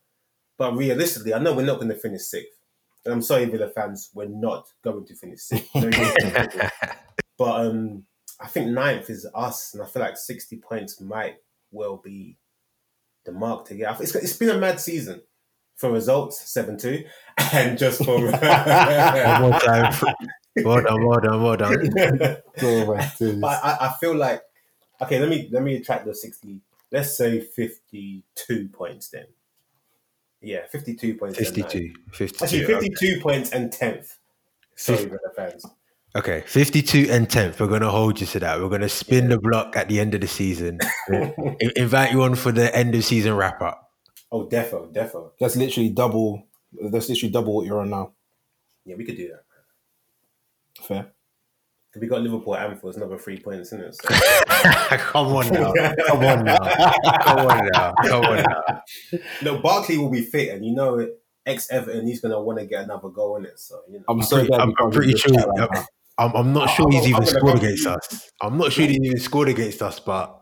But 0.58 0.76
realistically, 0.76 1.32
I 1.32 1.38
know 1.38 1.54
we're 1.54 1.64
not 1.64 1.78
going 1.78 1.88
to 1.88 1.98
finish 1.98 2.22
sixth. 2.22 2.58
And 3.04 3.14
I'm 3.14 3.22
sorry, 3.22 3.46
Villa 3.46 3.68
fans, 3.68 4.10
we're 4.14 4.28
not 4.28 4.68
going 4.84 5.06
to 5.06 5.14
finish 5.14 5.40
sixth. 5.40 5.74
No, 5.74 5.90
but 7.38 7.66
um, 7.66 8.04
I 8.38 8.46
think 8.48 8.68
ninth 8.68 9.08
is 9.08 9.26
us, 9.34 9.72
and 9.72 9.82
I 9.82 9.86
feel 9.86 10.02
like 10.02 10.16
60 10.16 10.56
points 10.58 11.00
might 11.00 11.36
well 11.70 11.96
be 11.96 12.36
the 13.24 13.32
mark 13.32 13.64
to 13.66 13.74
get. 13.74 14.00
It's, 14.00 14.14
it's 14.14 14.36
been 14.36 14.50
a 14.50 14.58
mad 14.58 14.78
season 14.78 15.22
for 15.76 15.90
results, 15.90 16.40
7 16.50 16.78
2, 16.78 17.04
and 17.52 17.78
just 17.78 18.04
for. 18.04 18.18
One 18.20 19.42
more 19.42 19.58
time. 19.60 19.94
Well 20.56 20.82
done, 20.82 21.06
well 21.06 21.20
done, 21.20 21.42
well 21.42 21.56
done. 21.56 21.70
My 21.70 21.76
goodness. 21.76 23.40
But 23.40 23.64
I, 23.64 23.76
I 23.80 23.94
feel 24.00 24.14
like 24.14 24.42
okay. 25.00 25.18
Let 25.18 25.30
me 25.30 25.48
let 25.50 25.62
me 25.62 25.80
track 25.80 26.04
the 26.04 26.14
sixty. 26.14 26.60
Let's 26.90 27.16
say 27.16 27.40
fifty-two 27.40 28.68
points 28.68 29.08
then. 29.08 29.26
Yeah, 30.42 30.66
fifty-two 30.70 31.14
points. 31.14 31.38
and 31.38 31.46
52. 31.46 31.94
52. 32.12 32.44
Actually, 32.44 32.64
fifty-two 32.66 33.20
points 33.22 33.50
and 33.50 33.72
tenth. 33.72 34.18
Sorry, 34.76 35.04
Villa 35.06 35.18
fans. 35.34 35.64
Okay, 36.14 36.42
52 36.46 37.08
and 37.10 37.26
10th. 37.26 37.58
We're 37.58 37.68
going 37.68 37.80
to 37.80 37.88
hold 37.88 38.20
you 38.20 38.26
to 38.26 38.40
that. 38.40 38.60
We're 38.60 38.68
going 38.68 38.82
to 38.82 38.88
spin 38.90 39.30
the 39.30 39.38
block 39.38 39.76
at 39.76 39.88
the 39.88 39.98
end 39.98 40.14
of 40.14 40.20
the 40.20 40.26
season. 40.26 40.78
Invite 41.76 42.12
you 42.12 42.22
on 42.22 42.34
for 42.34 42.52
the 42.52 42.74
end 42.76 42.94
of 42.94 43.02
season 43.02 43.34
wrap 43.34 43.62
up. 43.62 43.91
Oh, 44.32 44.46
defo, 44.46 44.90
defo. 44.92 45.32
That's 45.38 45.56
literally 45.56 45.90
double. 45.90 46.46
That's 46.72 47.08
literally 47.08 47.30
double 47.30 47.54
what 47.54 47.66
you're 47.66 47.80
on 47.80 47.90
now. 47.90 48.12
Yeah, 48.86 48.96
we 48.96 49.04
could 49.04 49.16
do 49.16 49.28
that. 49.28 50.84
Fair. 50.84 51.12
We 52.00 52.06
got 52.06 52.22
Liverpool 52.22 52.56
at 52.56 52.70
Anfield. 52.70 52.94
It's 52.94 52.96
another 52.96 53.18
three 53.18 53.38
points, 53.38 53.68
isn't 53.74 53.80
it? 53.84 53.94
So, 53.94 54.08
Come 54.96 55.26
on 55.36 55.48
now. 55.50 55.72
Come 56.06 56.24
on 56.24 56.44
now. 56.44 56.56
Come 57.22 57.38
on 57.46 57.68
now. 57.74 57.92
Come 58.06 58.24
on 58.24 58.36
now. 58.38 58.82
no, 59.42 59.58
Barkley 59.58 59.98
will 59.98 60.10
be 60.10 60.22
fit, 60.22 60.54
and 60.54 60.64
you 60.64 60.74
know, 60.74 60.98
it. 61.00 61.20
ex 61.44 61.70
Everton, 61.70 62.06
he's 62.06 62.22
gonna 62.22 62.40
want 62.42 62.58
to 62.60 62.64
get 62.66 62.84
another 62.84 63.10
goal 63.10 63.36
in 63.36 63.44
it. 63.44 63.58
So 63.60 63.80
you 63.90 63.98
know, 63.98 64.04
I'm 64.08 64.22
so 64.22 64.36
pretty- 64.36 64.48
glad 64.48 64.60
I'm- 64.62 64.72
I'm 64.80 64.90
pretty 64.90 65.12
sure- 65.14 65.34
right 65.34 65.68
I'm- 65.70 65.84
I'm, 66.18 66.34
I'm 66.34 66.52
not 66.54 66.70
sure 66.70 66.86
I'm- 66.86 66.92
he's 66.92 67.02
I'm 67.04 67.08
even 67.10 67.20
gonna 67.24 67.26
scored 67.26 67.56
against 67.58 67.84
you. 67.84 67.90
us. 67.90 68.30
I'm 68.40 68.56
not 68.56 68.72
sure 68.72 68.86
he's 68.86 68.96
even 68.96 69.18
scored 69.20 69.48
against 69.50 69.82
us, 69.82 70.00
but 70.00 70.40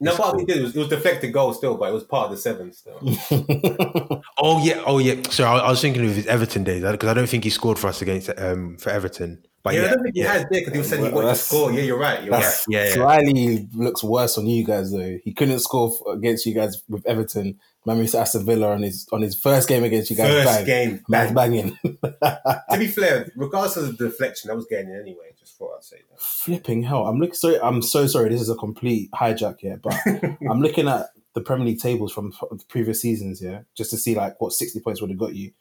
no, 0.00 0.16
but 0.16 0.38
he 0.38 0.44
did. 0.46 0.58
It 0.58 0.62
was, 0.62 0.76
it 0.76 0.78
was 0.78 0.88
deflected 0.88 1.32
goal 1.32 1.52
still, 1.52 1.76
but 1.76 1.90
it 1.90 1.92
was 1.92 2.04
part 2.04 2.26
of 2.26 2.30
the 2.30 2.36
seven 2.38 2.72
still. 2.72 2.98
oh 4.38 4.64
yeah, 4.64 4.82
oh 4.86 4.98
yeah. 4.98 5.20
Sorry, 5.30 5.60
I, 5.60 5.66
I 5.66 5.70
was 5.70 5.80
thinking 5.80 6.04
of 6.04 6.14
his 6.14 6.26
Everton 6.26 6.64
days 6.64 6.82
because 6.82 7.08
I 7.08 7.14
don't 7.14 7.28
think 7.28 7.44
he 7.44 7.50
scored 7.50 7.78
for 7.78 7.88
us 7.88 8.00
against 8.00 8.30
um 8.38 8.76
for 8.78 8.90
Everton. 8.90 9.42
But 9.62 9.74
yeah, 9.74 9.80
yeah, 9.80 9.86
I 9.86 9.90
don't 9.90 10.02
think 10.04 10.14
he 10.14 10.20
yeah. 10.22 10.32
has 10.32 10.42
there 10.50 10.60
because 10.60 10.72
he 10.72 10.78
was 10.78 10.88
saying 10.88 11.02
he 11.04 11.08
Well, 11.10 11.24
wanted 11.24 11.36
to 11.36 11.42
score. 11.42 11.70
Yeah, 11.70 11.82
you're 11.82 11.98
right. 11.98 12.22
You're 12.22 12.32
right. 12.32 12.40
That's 12.42 12.64
Yeah, 12.66 12.84
yeah. 12.84 12.94
slightly 12.94 13.68
looks 13.74 14.02
worse 14.02 14.38
on 14.38 14.46
you 14.46 14.64
guys 14.64 14.90
though. 14.90 15.18
He 15.22 15.34
couldn't 15.34 15.58
score 15.58 15.92
against 16.10 16.46
you 16.46 16.54
guys 16.54 16.82
with 16.88 17.06
Everton. 17.06 17.58
Man, 17.84 17.98
we 17.98 18.06
to 18.06 18.18
Aston 18.18 18.46
Villa 18.46 18.72
on 18.72 18.82
his 18.82 19.06
on 19.12 19.20
his 19.22 19.34
first 19.34 19.68
game 19.68 19.84
against 19.84 20.10
you 20.10 20.16
guys. 20.16 20.44
First 20.44 20.46
bang. 20.46 20.66
game, 20.66 21.04
Man's 21.08 21.32
bang. 21.32 21.50
banging. 21.52 21.78
to 22.02 22.78
be 22.78 22.86
fair, 22.88 23.30
regardless 23.36 23.76
of 23.76 23.96
the 23.98 24.08
deflection, 24.08 24.48
that 24.48 24.56
was 24.56 24.66
getting 24.66 24.90
in 24.90 25.00
anyway. 25.00 25.34
Just 25.40 25.56
thought 25.56 25.74
I'd 25.78 25.84
say 25.84 25.96
that. 26.10 26.20
Flipping 26.20 26.82
hell! 26.82 27.06
I'm 27.06 27.18
looking. 27.18 27.34
Sorry, 27.34 27.58
I'm 27.60 27.82
so 27.82 28.06
sorry. 28.06 28.28
This 28.28 28.42
is 28.42 28.50
a 28.50 28.54
complete 28.54 29.10
hijack 29.12 29.58
here, 29.60 29.78
but 29.82 29.94
I'm 30.50 30.60
looking 30.60 30.86
at 30.86 31.06
the 31.34 31.40
Premier 31.40 31.66
League 31.66 31.80
tables 31.80 32.12
from 32.12 32.32
previous 32.68 33.00
seasons 33.00 33.40
here, 33.40 33.66
just 33.76 33.90
to 33.90 33.96
see 33.96 34.14
like 34.14 34.40
what 34.40 34.52
60 34.52 34.80
points 34.80 35.00
would 35.00 35.10
have 35.10 35.18
got 35.18 35.34
you. 35.34 35.52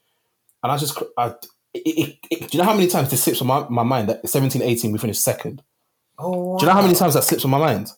And 0.64 0.72
I 0.72 0.78
just, 0.78 1.02
I, 1.18 1.28
it, 1.74 1.80
it, 1.86 2.18
it- 2.30 2.40
do 2.52 2.58
you 2.58 2.64
know 2.64 2.70
how 2.70 2.76
many 2.76 2.88
times 2.88 3.10
this 3.10 3.24
slips 3.24 3.40
on 3.42 3.48
my, 3.48 3.66
my 3.70 3.84
mind 3.84 4.10
that 4.10 4.28
17, 4.28 4.62
18 4.62 4.92
we 4.92 4.98
finished 4.98 5.22
second? 5.24 5.64
Oh, 6.18 6.58
Do 6.58 6.66
you 6.66 6.68
know 6.70 6.74
how 6.76 6.82
many 6.82 6.96
times 6.96 7.14
that 7.14 7.24
slips 7.24 7.46
on 7.46 7.52
my 7.52 7.60
mind? 7.60 7.92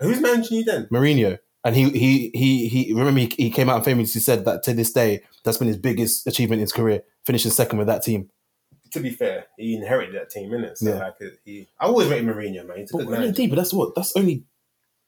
Who's 0.00 0.20
managing 0.20 0.58
you 0.58 0.64
then? 0.64 0.86
Mourinho. 0.92 1.38
And 1.64 1.76
he 1.76 1.90
he 1.90 2.30
he 2.34 2.68
he 2.68 2.92
remember 2.92 3.20
he, 3.20 3.32
he 3.36 3.50
came 3.50 3.68
out 3.68 3.76
and 3.76 3.84
famously 3.84 4.20
said 4.20 4.44
that 4.44 4.62
to 4.64 4.72
this 4.74 4.92
day 4.92 5.22
that's 5.44 5.58
been 5.58 5.68
his 5.68 5.76
biggest 5.78 6.26
achievement 6.26 6.58
in 6.58 6.62
his 6.64 6.72
career, 6.72 7.02
finishing 7.24 7.50
second 7.52 7.78
with 7.78 7.86
that 7.86 8.02
team. 8.02 8.28
To 8.92 9.00
be 9.00 9.10
fair, 9.10 9.46
he 9.56 9.74
inherited 9.74 10.14
that 10.14 10.30
team, 10.30 10.50
innit? 10.50 10.76
So 10.76 10.90
Yeah. 10.90 10.98
like, 10.98 11.14
he, 11.44 11.66
I 11.80 11.86
always 11.86 12.08
rated 12.08 12.26
Mourinho, 12.26 12.66
man. 12.66 12.78
He's 12.78 12.90
a 12.90 12.96
But 12.96 13.04
good 13.04 13.08
really 13.08 13.20
manager. 13.28 13.48
but 13.48 13.56
that's 13.56 13.72
what 13.72 13.94
that's 13.94 14.14
only 14.16 14.44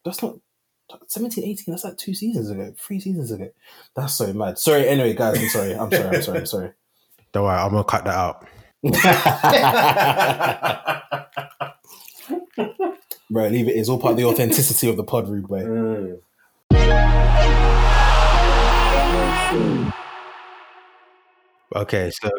that's 0.04 0.22
not 0.22 0.36
17, 1.08 1.44
18, 1.44 1.64
that's 1.72 1.84
like 1.84 1.96
two 1.96 2.14
seasons 2.14 2.50
ago, 2.50 2.72
three 2.78 3.00
seasons 3.00 3.30
ago. 3.30 3.50
That's 3.96 4.14
so 4.14 4.32
mad. 4.32 4.58
Sorry, 4.58 4.86
anyway, 4.88 5.14
guys, 5.14 5.38
I'm 5.38 5.48
sorry. 5.48 5.72
I'm 5.74 5.90
sorry, 5.90 6.16
I'm 6.16 6.22
sorry, 6.22 6.38
I'm 6.38 6.46
sorry. 6.46 6.72
don't 7.32 7.44
worry, 7.44 7.58
I'm 7.58 7.70
gonna 7.70 7.84
cut 7.84 8.04
that 8.04 8.14
out. 8.14 8.46
Bro, 13.30 13.48
leave 13.48 13.68
it. 13.68 13.72
It's 13.76 13.88
all 13.88 13.98
part 13.98 14.12
of 14.12 14.16
the 14.18 14.24
authenticity 14.24 14.88
of 14.88 14.96
the 14.96 15.04
pod, 15.04 15.28
rude 15.28 15.48
boy. 15.48 15.62
Mm. 15.62 16.20
Okay, 21.74 22.10
so 22.22 22.30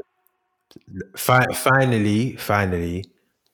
fi- 1.16 1.46
finally, 1.54 2.36
finally, 2.38 3.06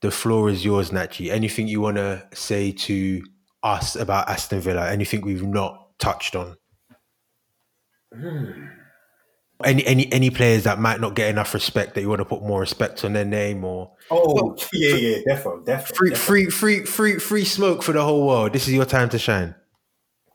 the 0.01 0.11
floor 0.11 0.49
is 0.49 0.63
yours, 0.65 0.91
Nachi. 0.91 1.29
Anything 1.31 1.67
you 1.67 1.81
want 1.81 1.97
to 1.97 2.27
say 2.33 2.71
to 2.71 3.23
us 3.63 3.95
about 3.95 4.27
Aston 4.29 4.61
Villa? 4.61 4.89
Anything 4.89 5.21
we've 5.21 5.43
not 5.45 5.97
touched 5.99 6.35
on? 6.35 6.55
Any 9.63 9.85
any 9.85 10.11
any 10.11 10.29
players 10.31 10.63
that 10.63 10.79
might 10.79 10.99
not 10.99 11.13
get 11.15 11.29
enough 11.29 11.53
respect 11.53 11.93
that 11.93 12.01
you 12.01 12.09
want 12.09 12.19
to 12.19 12.25
put 12.25 12.41
more 12.41 12.59
respect 12.59 13.05
on 13.05 13.13
their 13.13 13.25
name 13.25 13.63
or 13.63 13.91
Oh, 14.09 14.57
yeah, 14.73 14.95
yeah, 14.95 15.17
defo, 15.29 15.63
defo. 15.63 15.95
free 15.95 16.15
free 16.15 16.45
free 16.47 16.83
free 16.83 17.19
free 17.19 17.45
smoke 17.45 17.83
for 17.83 17.91
the 17.93 18.03
whole 18.03 18.27
world. 18.27 18.53
This 18.53 18.67
is 18.67 18.73
your 18.73 18.85
time 18.85 19.07
to 19.09 19.19
shine. 19.19 19.53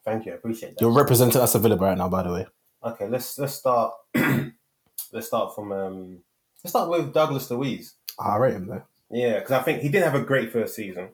Thank 0.04 0.26
you, 0.26 0.32
I 0.32 0.34
appreciate 0.36 0.70
that. 0.76 0.80
You're 0.80 0.92
representing 0.92 1.40
Aston 1.42 1.62
Villa 1.62 1.76
right 1.76 1.98
now, 1.98 2.08
by 2.08 2.22
the 2.22 2.32
way. 2.32 2.46
Okay, 2.84 3.08
let's 3.08 3.36
let's 3.38 3.54
start. 3.54 3.92
let's 5.12 5.26
start 5.26 5.54
from 5.56 5.72
um. 5.72 6.18
Let's 6.64 6.72
start 6.72 6.90
with 6.90 7.12
Douglas 7.12 7.50
Luiz. 7.50 7.94
I 8.18 8.36
rate 8.36 8.54
him 8.54 8.66
though. 8.66 8.82
Yeah, 9.10 9.34
because 9.38 9.52
I 9.52 9.62
think 9.62 9.82
he 9.82 9.88
didn't 9.88 10.10
have 10.10 10.20
a 10.20 10.24
great 10.24 10.52
first 10.52 10.74
season. 10.74 11.10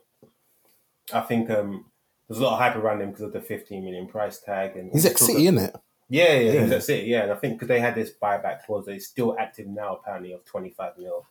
I 1.12 1.20
think 1.20 1.50
um, 1.50 1.86
there's 2.28 2.40
a 2.40 2.44
lot 2.44 2.54
of 2.54 2.58
hype 2.58 2.76
around 2.76 3.02
him 3.02 3.10
because 3.10 3.24
of 3.24 3.32
the 3.32 3.40
15 3.40 3.84
million 3.84 4.06
price 4.06 4.38
tag 4.40 4.76
and 4.76 4.90
He's 4.92 5.04
ex 5.04 5.20
City, 5.20 5.44
isn't 5.46 5.58
it? 5.58 5.76
Yeah, 6.08 6.34
yeah, 6.38 6.52
Yeah. 6.52 6.66
that's 6.66 6.88
it. 6.88 7.04
Yeah, 7.06 7.22
and 7.24 7.32
I 7.32 7.36
think 7.36 7.54
because 7.54 7.68
they 7.68 7.80
had 7.80 7.94
this 7.94 8.12
buyback 8.22 8.64
clause, 8.64 8.86
they're 8.86 9.00
still 9.00 9.36
active 9.38 9.66
now, 9.66 9.96
apparently 9.96 10.32
of 10.32 10.44
25 10.44 10.98
mil. 10.98 11.26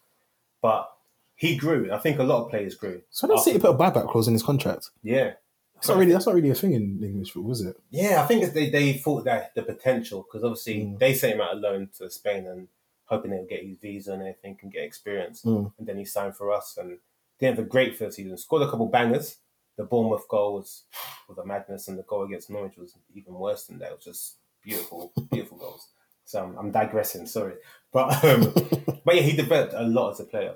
But 0.62 0.92
he 1.36 1.56
grew. 1.56 1.92
I 1.92 1.98
think 1.98 2.20
a 2.20 2.24
lot 2.24 2.44
of 2.44 2.50
players 2.52 2.76
grew. 2.76 3.02
So 3.10 3.28
I 3.28 3.30
don't 3.30 3.40
City 3.40 3.60
put 3.60 3.72
a 3.74 3.78
buyback 3.78 4.10
clause 4.12 4.28
in 4.28 4.34
his 4.34 4.44
contract. 4.44 4.90
Yeah, 5.02 5.34
That's 5.76 5.88
not 5.88 5.98
really 5.98 6.12
that's 6.12 6.28
not 6.28 6.36
really 6.36 6.52
a 6.52 6.56
thing 6.56 6.74
in 6.74 7.02
English 7.04 7.32
football, 7.32 7.50
was 7.50 7.62
it? 7.62 7.76
yeah. 7.90 8.22
I 8.22 8.28
think 8.28 8.54
they 8.54 8.70
they 8.70 8.94
thought 8.94 9.24
that 9.26 9.56
the 9.56 9.64
potential 9.64 10.24
because 10.28 10.44
obviously 10.44 10.82
Mm. 10.82 11.00
they 11.00 11.14
sent 11.16 11.34
him 11.36 11.42
out 11.42 11.54
alone 11.54 11.90
to 11.98 12.10
Spain 12.12 12.46
and 12.46 12.68
hoping 13.12 13.32
they'll 13.32 13.46
get 13.46 13.66
his 13.66 13.78
visa 13.80 14.14
and 14.14 14.22
everything 14.22 14.58
and 14.62 14.72
get 14.72 14.84
experience. 14.84 15.44
Mm. 15.44 15.74
And 15.78 15.88
then 15.88 15.98
he 15.98 16.06
signed 16.06 16.36
for 16.36 16.52
us 16.52 16.78
and 16.78 16.98
didn't 17.40 17.58
have 17.58 17.66
a 17.66 17.70
great 17.70 17.98
first 17.98 18.16
season. 18.16 18.38
Scored 18.38 18.64
a 18.64 18.70
couple 18.70 18.88
bangers. 18.88 19.38
The 19.78 19.84
Bournemouth 19.84 20.28
goal 20.30 20.56
was 20.56 20.84
was 21.28 21.38
a 21.38 21.46
madness, 21.46 21.88
and 21.88 21.98
the 21.98 22.04
goal 22.04 22.24
against 22.24 22.50
Norwich 22.50 22.78
was 22.78 22.98
even 23.14 23.34
worse 23.34 23.66
than 23.66 23.80
that. 23.80 23.92
It 23.92 23.96
was 23.98 24.06
just 24.06 24.38
beautiful, 24.64 25.12
beautiful 25.32 25.58
goals. 25.58 25.88
So 26.26 26.44
I'm, 26.44 26.58
I'm 26.58 26.72
digressing. 26.72 27.26
Sorry, 27.26 27.56
but 27.92 28.24
um, 28.24 28.54
but 29.06 29.16
yeah, 29.16 29.22
he 29.22 29.36
developed 29.36 29.74
a 29.76 29.84
lot 29.84 30.12
as 30.12 30.20
a 30.20 30.26
player 30.26 30.56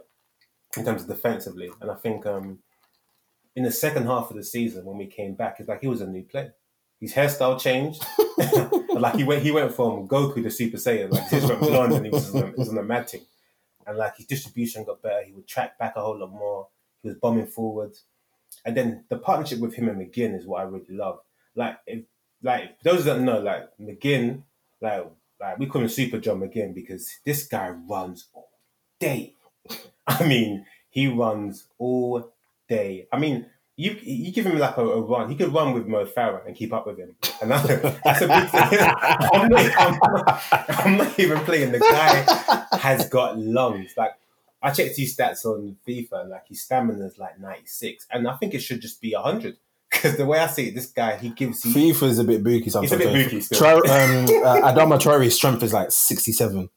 in 0.78 0.86
terms 0.86 1.02
of 1.02 1.08
defensively, 1.08 1.70
and 1.82 1.90
I 1.90 1.96
think 1.96 2.26
um, 2.26 2.60
in 3.56 3.64
the 3.64 3.72
second 3.72 4.06
half 4.06 4.30
of 4.30 4.36
the 4.36 4.44
season 4.44 4.86
when 4.86 4.98
we 4.98 5.08
came 5.08 5.34
back, 5.34 5.58
it's 5.60 5.70
like 5.70 5.82
he 5.82 5.88
was 5.88 6.02
a 6.02 6.08
new 6.08 6.24
player. 6.24 6.54
His 7.00 7.14
hairstyle 7.14 7.60
changed. 7.60 8.06
like 9.02 9.16
he 9.16 9.24
went, 9.24 9.44
he 9.44 9.52
went 9.52 9.74
from 9.74 10.08
Goku 10.08 10.44
to 10.44 10.52
Super 10.52 10.78
Saiyan. 10.78 11.12
Like 11.12 11.30
just 11.30 11.48
went 11.48 11.60
blonde 11.60 11.94
and 11.94 12.06
he 12.06 12.12
was 12.12 12.34
on, 12.36 12.48
he 12.48 12.54
was 12.58 12.70
on 12.70 12.78
a 12.78 12.84
mad. 12.84 13.12
And 13.88 13.98
like 13.98 14.18
his 14.18 14.26
distribution 14.26 14.84
got 14.84 15.02
better. 15.02 15.24
He 15.24 15.32
would 15.32 15.48
track 15.48 15.78
back 15.78 15.96
a 15.96 16.02
whole 16.02 16.20
lot 16.20 16.32
more. 16.32 16.68
He 17.02 17.10
was 17.10 17.18
bombing 17.18 17.48
forward. 17.48 17.94
And 18.66 18.76
then 18.76 19.06
the 19.10 19.18
partnership 19.18 19.60
with 19.60 19.76
him 19.76 19.90
and 19.90 20.00
McGinn 20.00 20.38
is 20.38 20.46
what 20.46 20.62
I 20.62 20.64
really 20.64 20.86
love. 20.90 21.20
Like 21.56 21.78
if 21.86 22.04
like 22.42 22.82
those 22.84 23.06
that 23.06 23.20
know, 23.20 23.40
like 23.40 23.70
McGinn, 23.80 24.44
like 24.82 25.06
like 25.40 25.60
we 25.60 25.66
call 25.66 25.82
him 25.82 25.90
Super 25.90 26.20
John 26.20 26.40
McGinn 26.40 26.74
because 26.74 27.20
this 27.26 27.48
guy 27.48 27.70
runs 27.70 28.28
all 28.34 28.50
day. 29.00 29.34
I 30.08 30.26
mean, 30.26 30.66
he 30.90 31.08
runs 31.08 31.68
all 31.78 32.34
day. 32.70 33.08
I 33.12 33.20
mean, 33.20 33.48
you 33.78 33.98
you 34.02 34.32
give 34.32 34.46
him 34.46 34.58
like 34.58 34.78
a, 34.78 34.82
a 34.82 35.02
run. 35.02 35.30
He 35.30 35.36
could 35.36 35.54
run 35.54 35.74
with 35.74 35.88
Mo 35.88 36.06
Farah 36.06 36.46
and 36.46 36.56
keep 36.56 36.72
up 36.72 36.88
with 36.88 36.98
him. 36.98 37.16
And 37.42 37.52
that's, 37.52 37.68
that's 37.68 38.22
a 38.22 38.28
big 38.28 38.50
thing. 38.50 38.80
I'm 38.82 39.50
not, 39.50 39.80
I'm, 39.80 40.00
not, 40.00 40.44
I'm 40.70 40.98
not 40.98 41.20
even 41.20 41.40
playing. 41.40 41.74
The 41.74 41.80
guy 41.80 42.78
has 42.78 43.10
got 43.10 43.38
lungs. 43.38 43.94
Like 43.98 44.12
I 44.62 44.72
checked 44.72 44.96
his 44.96 45.16
stats 45.16 45.46
on 45.46 45.76
FIFA, 45.88 46.22
and 46.22 46.30
like 46.30 46.48
his 46.48 46.62
stamina 46.62 47.06
is 47.06 47.18
like 47.18 47.40
96, 47.40 48.08
and 48.12 48.28
I 48.28 48.36
think 48.38 48.54
it 48.54 48.60
should 48.60 48.82
just 48.82 49.02
be 49.02 49.14
100. 49.14 49.58
Because 49.92 50.18
the 50.18 50.26
way 50.26 50.40
I 50.40 50.48
see 50.48 50.70
it, 50.70 50.76
this 50.76 50.88
guy 50.88 51.18
he 51.18 51.30
gives 51.30 51.62
he, 51.64 51.92
FIFA 51.92 52.04
is 52.04 52.20
a 52.20 52.24
bit 52.24 52.44
booky 52.44 52.70
sometimes. 52.70 52.92
It's 52.92 53.02
a 53.02 53.06
bit 53.08 53.24
booky 53.24 53.42
still. 53.42 53.60
Tra- 53.60 53.76
um, 53.76 53.84
uh, 53.86 54.72
Adama 54.74 55.00
Traore's 55.00 55.36
strength 55.36 55.64
is 55.64 55.74
like 55.74 55.92
67. 55.92 56.70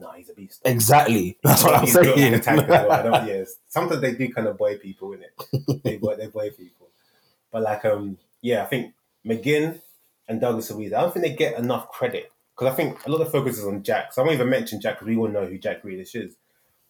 No, 0.00 0.10
he's 0.12 0.30
a 0.30 0.34
beast. 0.34 0.60
Exactly. 0.64 1.38
That's 1.42 1.62
what 1.64 1.74
I'm 1.74 1.80
He's 1.82 1.92
saying. 1.92 2.34
as 2.34 2.46
well. 2.46 2.92
I 2.92 3.02
don't. 3.02 3.48
Sometimes 3.68 4.00
they 4.00 4.14
do 4.14 4.32
kind 4.32 4.48
of 4.48 4.58
boy 4.58 4.78
people 4.78 5.12
in 5.12 5.22
it. 5.22 5.82
They 5.84 5.96
boy, 5.98 6.16
they 6.16 6.26
boy 6.28 6.50
people. 6.50 6.88
But 7.50 7.62
like, 7.62 7.84
um, 7.84 8.18
yeah, 8.42 8.62
I 8.62 8.66
think 8.66 8.94
McGinn 9.26 9.80
and 10.28 10.40
Douglas 10.40 10.70
Luiz. 10.70 10.92
I 10.92 11.00
don't 11.00 11.12
think 11.12 11.24
they 11.26 11.34
get 11.34 11.58
enough 11.58 11.90
credit 11.90 12.32
because 12.54 12.72
I 12.72 12.76
think 12.76 13.04
a 13.06 13.10
lot 13.10 13.20
of 13.20 13.30
focus 13.32 13.58
is 13.58 13.64
on 13.66 13.82
Jack. 13.82 14.12
So 14.12 14.22
I 14.22 14.24
won't 14.24 14.34
even 14.34 14.48
mention 14.50 14.80
Jack 14.80 14.94
because 14.96 15.08
we 15.08 15.16
all 15.16 15.28
know 15.28 15.46
who 15.46 15.58
Jack 15.58 15.82
Grealish 15.82 16.14
is. 16.14 16.36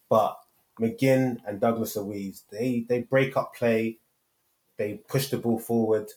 But 0.09 0.37
McGinn 0.79 1.37
and 1.47 1.59
Douglas 1.59 1.95
Luiz, 1.95 2.43
they 2.51 2.85
they 2.87 3.01
break 3.01 3.35
up 3.37 3.55
play, 3.55 3.97
they 4.77 4.95
push 5.07 5.29
the 5.29 5.37
ball 5.37 5.59
forward, 5.59 6.11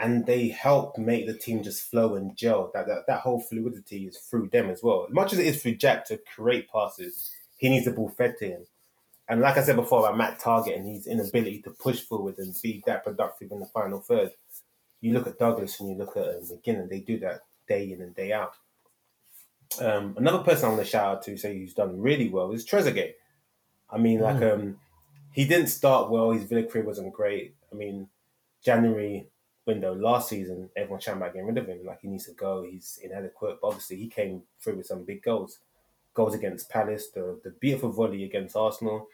and 0.00 0.24
they 0.24 0.48
help 0.48 0.96
make 0.96 1.26
the 1.26 1.34
team 1.34 1.62
just 1.62 1.88
flow 1.90 2.16
and 2.16 2.34
gel. 2.34 2.70
That 2.74 2.86
that, 2.86 3.04
that 3.06 3.20
whole 3.20 3.40
fluidity 3.40 4.06
is 4.06 4.18
through 4.18 4.48
them 4.48 4.70
as 4.70 4.82
well. 4.82 5.06
As 5.06 5.14
much 5.14 5.32
as 5.32 5.38
it 5.38 5.46
is 5.46 5.62
through 5.62 5.76
Jack 5.76 6.06
to 6.06 6.18
create 6.34 6.70
passes, 6.70 7.30
he 7.58 7.68
needs 7.68 7.84
the 7.84 7.92
ball 7.92 8.08
fed 8.08 8.36
to 8.38 8.46
him. 8.46 8.66
And 9.28 9.40
like 9.40 9.58
I 9.58 9.62
said 9.62 9.76
before 9.76 10.00
about 10.00 10.16
Matt 10.18 10.40
Targett 10.40 10.74
and 10.74 10.88
his 10.88 11.06
inability 11.06 11.62
to 11.62 11.70
push 11.70 12.00
forward 12.00 12.38
and 12.38 12.52
be 12.62 12.82
that 12.86 13.04
productive 13.04 13.52
in 13.52 13.60
the 13.60 13.66
final 13.66 14.00
third, 14.00 14.32
you 15.00 15.12
look 15.12 15.28
at 15.28 15.38
Douglas 15.38 15.78
and 15.78 15.88
you 15.88 15.96
look 15.96 16.16
at 16.16 16.28
um, 16.28 16.42
McGinn, 16.42 16.80
and 16.80 16.90
they 16.90 17.00
do 17.00 17.18
that 17.20 17.42
day 17.68 17.92
in 17.92 18.00
and 18.00 18.14
day 18.14 18.32
out. 18.32 18.54
Um, 19.80 20.14
another 20.16 20.42
person 20.42 20.64
I 20.64 20.68
want 20.70 20.80
to 20.80 20.88
shout 20.88 21.04
out 21.04 21.22
to, 21.24 21.36
say 21.36 21.56
who's 21.56 21.74
done 21.74 22.00
really 22.00 22.28
well, 22.28 22.50
is 22.50 22.66
Trezeguet. 22.66 23.12
I 23.88 23.98
mean, 23.98 24.20
like, 24.20 24.42
um, 24.42 24.78
he 25.32 25.44
didn't 25.44 25.68
start 25.68 26.10
well. 26.10 26.32
His 26.32 26.44
Villa 26.44 26.64
career 26.64 26.84
wasn't 26.84 27.12
great. 27.12 27.54
I 27.72 27.76
mean, 27.76 28.08
January 28.64 29.29
window 29.70 29.94
last 29.94 30.28
season, 30.28 30.68
everyone 30.76 31.00
chatting 31.00 31.20
about 31.20 31.32
getting 31.32 31.48
rid 31.48 31.58
of 31.58 31.66
him. 31.66 31.84
Like, 31.84 32.00
he 32.02 32.08
needs 32.08 32.26
to 32.26 32.32
go. 32.32 32.66
He's 32.68 32.98
inadequate. 33.02 33.58
But 33.60 33.68
obviously, 33.68 33.96
he 33.96 34.08
came 34.08 34.42
through 34.60 34.76
with 34.76 34.86
some 34.86 35.04
big 35.04 35.22
goals. 35.22 35.58
Goals 36.14 36.34
against 36.34 36.68
Palace, 36.68 37.08
the, 37.14 37.40
the 37.44 37.50
beautiful 37.50 37.90
volley 37.90 38.24
against 38.24 38.56
Arsenal. 38.56 39.06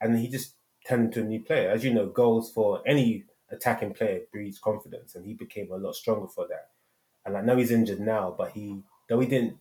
And 0.00 0.18
he 0.18 0.28
just 0.28 0.54
turned 0.86 1.06
into 1.06 1.20
a 1.20 1.24
new 1.24 1.40
player. 1.40 1.70
As 1.70 1.84
you 1.84 1.92
know, 1.92 2.06
goals 2.06 2.50
for 2.50 2.82
any 2.86 3.24
attacking 3.50 3.94
player 3.94 4.20
breeds 4.32 4.58
confidence. 4.58 5.14
And 5.14 5.26
he 5.26 5.34
became 5.34 5.70
a 5.70 5.76
lot 5.76 5.94
stronger 5.94 6.28
for 6.28 6.46
that. 6.48 6.70
And 7.26 7.36
I 7.36 7.42
know 7.42 7.56
he's 7.56 7.70
injured 7.70 8.00
now, 8.00 8.34
but 8.36 8.52
he, 8.52 8.82
though 9.08 9.20
he 9.20 9.26
didn't 9.26 9.58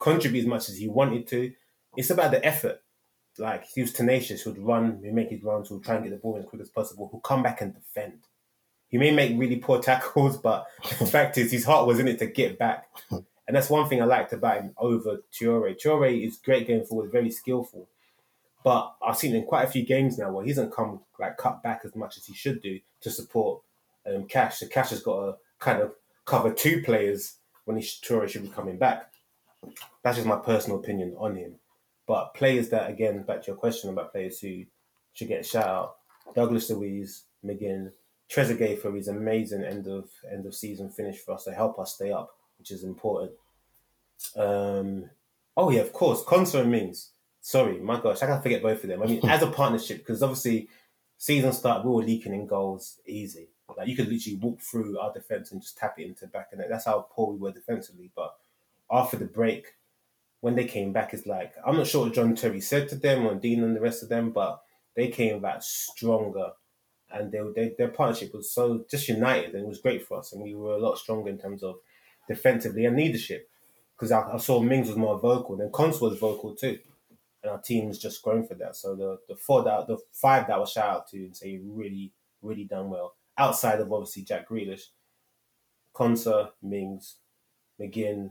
contribute 0.00 0.42
as 0.42 0.46
much 0.48 0.68
as 0.68 0.76
he 0.76 0.88
wanted 0.88 1.26
to, 1.28 1.52
it's 1.96 2.10
about 2.10 2.32
the 2.32 2.44
effort 2.44 2.80
like 3.38 3.64
he 3.72 3.82
was 3.82 3.92
tenacious. 3.92 4.44
Would 4.44 4.58
run, 4.58 5.00
he'd 5.02 5.14
make 5.14 5.30
his 5.30 5.42
runs, 5.42 5.68
he'd 5.68 5.82
try 5.82 5.94
and 5.96 6.04
get 6.04 6.10
the 6.10 6.16
ball 6.16 6.36
as 6.38 6.44
quick 6.44 6.62
as 6.62 6.70
possible. 6.70 7.08
He'll 7.10 7.20
come 7.20 7.42
back 7.42 7.60
and 7.60 7.74
defend. 7.74 8.26
He 8.94 8.98
may 8.98 9.10
make 9.10 9.36
really 9.36 9.56
poor 9.56 9.80
tackles, 9.80 10.36
but 10.36 10.68
the 11.00 11.06
fact 11.16 11.36
is 11.36 11.50
his 11.50 11.64
heart 11.64 11.88
was 11.88 11.98
in 11.98 12.06
it 12.06 12.20
to 12.20 12.26
get 12.26 12.60
back. 12.60 12.86
And 13.46 13.54
that's 13.54 13.68
one 13.68 13.86
thing 13.88 14.00
I 14.00 14.06
liked 14.06 14.32
about 14.32 14.62
him 14.62 14.72
over 14.78 15.18
Traore. 15.30 15.76
Traore 15.76 16.26
is 16.26 16.38
great 16.38 16.66
going 16.66 16.86
forward, 16.86 17.12
very 17.12 17.30
skillful. 17.30 17.88
But 18.62 18.94
I've 19.06 19.18
seen 19.18 19.34
in 19.34 19.44
quite 19.44 19.64
a 19.64 19.70
few 19.70 19.84
games 19.84 20.16
now 20.16 20.30
where 20.30 20.44
he 20.44 20.50
hasn't 20.50 20.72
come 20.72 21.00
like 21.18 21.36
cut 21.36 21.62
back 21.62 21.82
as 21.84 21.94
much 21.94 22.16
as 22.16 22.24
he 22.24 22.32
should 22.32 22.62
do 22.62 22.80
to 23.02 23.10
support 23.10 23.60
um, 24.06 24.24
Cash. 24.28 24.60
So 24.60 24.68
Cash 24.68 24.90
has 24.90 25.02
got 25.02 25.26
to 25.26 25.36
kind 25.58 25.82
of 25.82 25.92
cover 26.24 26.54
two 26.54 26.82
players 26.82 27.36
when 27.66 27.76
he, 27.76 27.82
Traore 27.82 28.28
should 28.30 28.44
be 28.44 28.48
coming 28.48 28.78
back. 28.78 29.12
That's 30.02 30.16
just 30.16 30.26
my 30.26 30.36
personal 30.36 30.78
opinion 30.78 31.14
on 31.18 31.36
him. 31.36 31.56
But 32.06 32.32
players 32.32 32.70
that, 32.70 32.88
again, 32.88 33.24
back 33.24 33.42
to 33.42 33.48
your 33.48 33.56
question 33.56 33.90
about 33.90 34.12
players 34.12 34.40
who 34.40 34.64
should 35.12 35.28
get 35.28 35.40
a 35.40 35.44
shout 35.44 35.66
out: 35.66 35.96
Douglas 36.34 36.70
Luiz, 36.70 37.24
McGinn, 37.44 37.90
Trezeguet 38.30 38.78
for 38.78 38.92
his 38.92 39.08
amazing 39.08 39.64
end 39.64 39.86
of 39.86 40.10
end 40.30 40.46
of 40.46 40.54
season 40.54 40.90
finish 40.90 41.18
for 41.18 41.34
us 41.34 41.44
to 41.44 41.52
help 41.52 41.78
us 41.78 41.94
stay 41.94 42.10
up, 42.10 42.30
which 42.58 42.70
is 42.70 42.84
important. 42.84 43.32
Um, 44.36 45.10
oh 45.56 45.70
yeah, 45.70 45.80
of 45.80 45.92
course, 45.92 46.22
Konsa 46.24 46.60
and 46.60 46.70
Mings. 46.70 47.10
Sorry, 47.40 47.78
my 47.78 48.00
gosh, 48.00 48.22
I 48.22 48.26
can't 48.26 48.42
forget 48.42 48.62
both 48.62 48.82
of 48.82 48.88
them. 48.88 49.02
I 49.02 49.06
mean, 49.06 49.20
as 49.28 49.42
a 49.42 49.50
partnership, 49.50 49.98
because 49.98 50.22
obviously 50.22 50.68
season 51.18 51.52
start, 51.52 51.84
we 51.84 51.90
were 51.90 52.02
leaking 52.02 52.34
in 52.34 52.46
goals 52.46 53.00
easy. 53.06 53.48
Like 53.76 53.88
you 53.88 53.96
could 53.96 54.08
literally 54.08 54.38
walk 54.38 54.60
through 54.60 54.98
our 54.98 55.12
defense 55.12 55.52
and 55.52 55.60
just 55.60 55.76
tap 55.76 55.98
it 55.98 56.06
into 56.06 56.22
the 56.22 56.28
back 56.28 56.48
and. 56.52 56.62
That's 56.68 56.84
how 56.84 57.06
poor 57.10 57.32
we 57.32 57.38
were 57.38 57.52
defensively. 57.52 58.10
But 58.14 58.34
after 58.90 59.16
the 59.16 59.24
break, 59.24 59.74
when 60.40 60.54
they 60.54 60.64
came 60.64 60.92
back, 60.92 61.14
it's 61.14 61.26
like 61.26 61.54
I'm 61.66 61.76
not 61.76 61.86
sure 61.86 62.04
what 62.04 62.14
John 62.14 62.34
Terry 62.34 62.60
said 62.60 62.88
to 62.90 62.96
them 62.96 63.26
or 63.26 63.34
Dean 63.34 63.62
and 63.62 63.74
the 63.74 63.80
rest 63.80 64.02
of 64.02 64.08
them, 64.08 64.30
but 64.30 64.62
they 64.94 65.08
came 65.08 65.40
back 65.40 65.62
stronger, 65.62 66.52
and 67.14 67.32
they, 67.32 67.40
they 67.54 67.74
their 67.78 67.88
partnership 67.88 68.34
was 68.34 68.52
so 68.52 68.84
just 68.90 69.08
united, 69.08 69.54
and 69.54 69.64
it 69.64 69.68
was 69.68 69.80
great 69.80 70.06
for 70.06 70.18
us, 70.18 70.32
and 70.32 70.42
we 70.42 70.54
were 70.54 70.74
a 70.74 70.78
lot 70.78 70.98
stronger 70.98 71.30
in 71.30 71.38
terms 71.38 71.62
of 71.62 71.76
defensively 72.28 72.84
and 72.84 72.96
leadership. 72.96 73.48
Because 73.96 74.10
I, 74.10 74.32
I 74.32 74.36
saw 74.38 74.60
Mings 74.60 74.88
was 74.88 74.96
more 74.96 75.18
vocal, 75.18 75.60
and 75.60 75.72
Cons 75.72 76.00
was 76.00 76.18
vocal 76.18 76.54
too, 76.54 76.78
and 77.42 77.52
our 77.52 77.60
team's 77.60 77.98
just 77.98 78.22
grown 78.22 78.46
for 78.46 78.54
that. 78.54 78.76
So 78.76 78.94
the 78.96 79.18
the 79.28 79.36
four 79.36 79.62
that 79.62 79.86
the 79.86 79.98
five 80.12 80.46
that 80.48 80.54
I 80.54 80.58
will 80.58 80.66
shout 80.66 80.90
out 80.90 81.08
to 81.08 81.18
and 81.18 81.36
say 81.36 81.60
really 81.62 82.12
really 82.42 82.64
done 82.64 82.90
well 82.90 83.14
outside 83.38 83.80
of 83.80 83.92
obviously 83.92 84.22
Jack 84.22 84.48
Grealish, 84.48 84.88
Konsa, 85.94 86.50
Mings, 86.62 87.16
McGinn, 87.80 88.30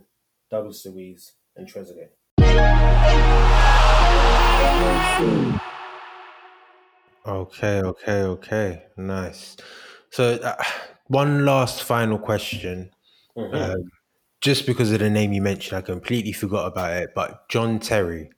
Douglas 0.50 0.86
Luiz, 0.86 1.34
and 1.56 1.68
Trezeguet. 1.68 2.10
Okay, 7.26 7.82
okay, 7.82 8.22
okay. 8.24 8.84
Nice. 8.98 9.56
So, 10.10 10.34
uh, 10.36 10.62
one 11.08 11.46
last 11.46 11.84
final 11.84 12.20
question. 12.20 12.92
Um, 13.38 13.92
just 14.42 14.66
because 14.66 14.92
of 14.92 15.00
the 15.00 15.10
name 15.10 15.34
you 15.34 15.42
mentioned, 15.42 15.78
I 15.78 15.82
completely 15.82 16.34
forgot 16.34 16.68
about 16.68 16.92
it. 16.98 17.12
But 17.16 17.48
John 17.50 17.80
Terry, 17.80 18.30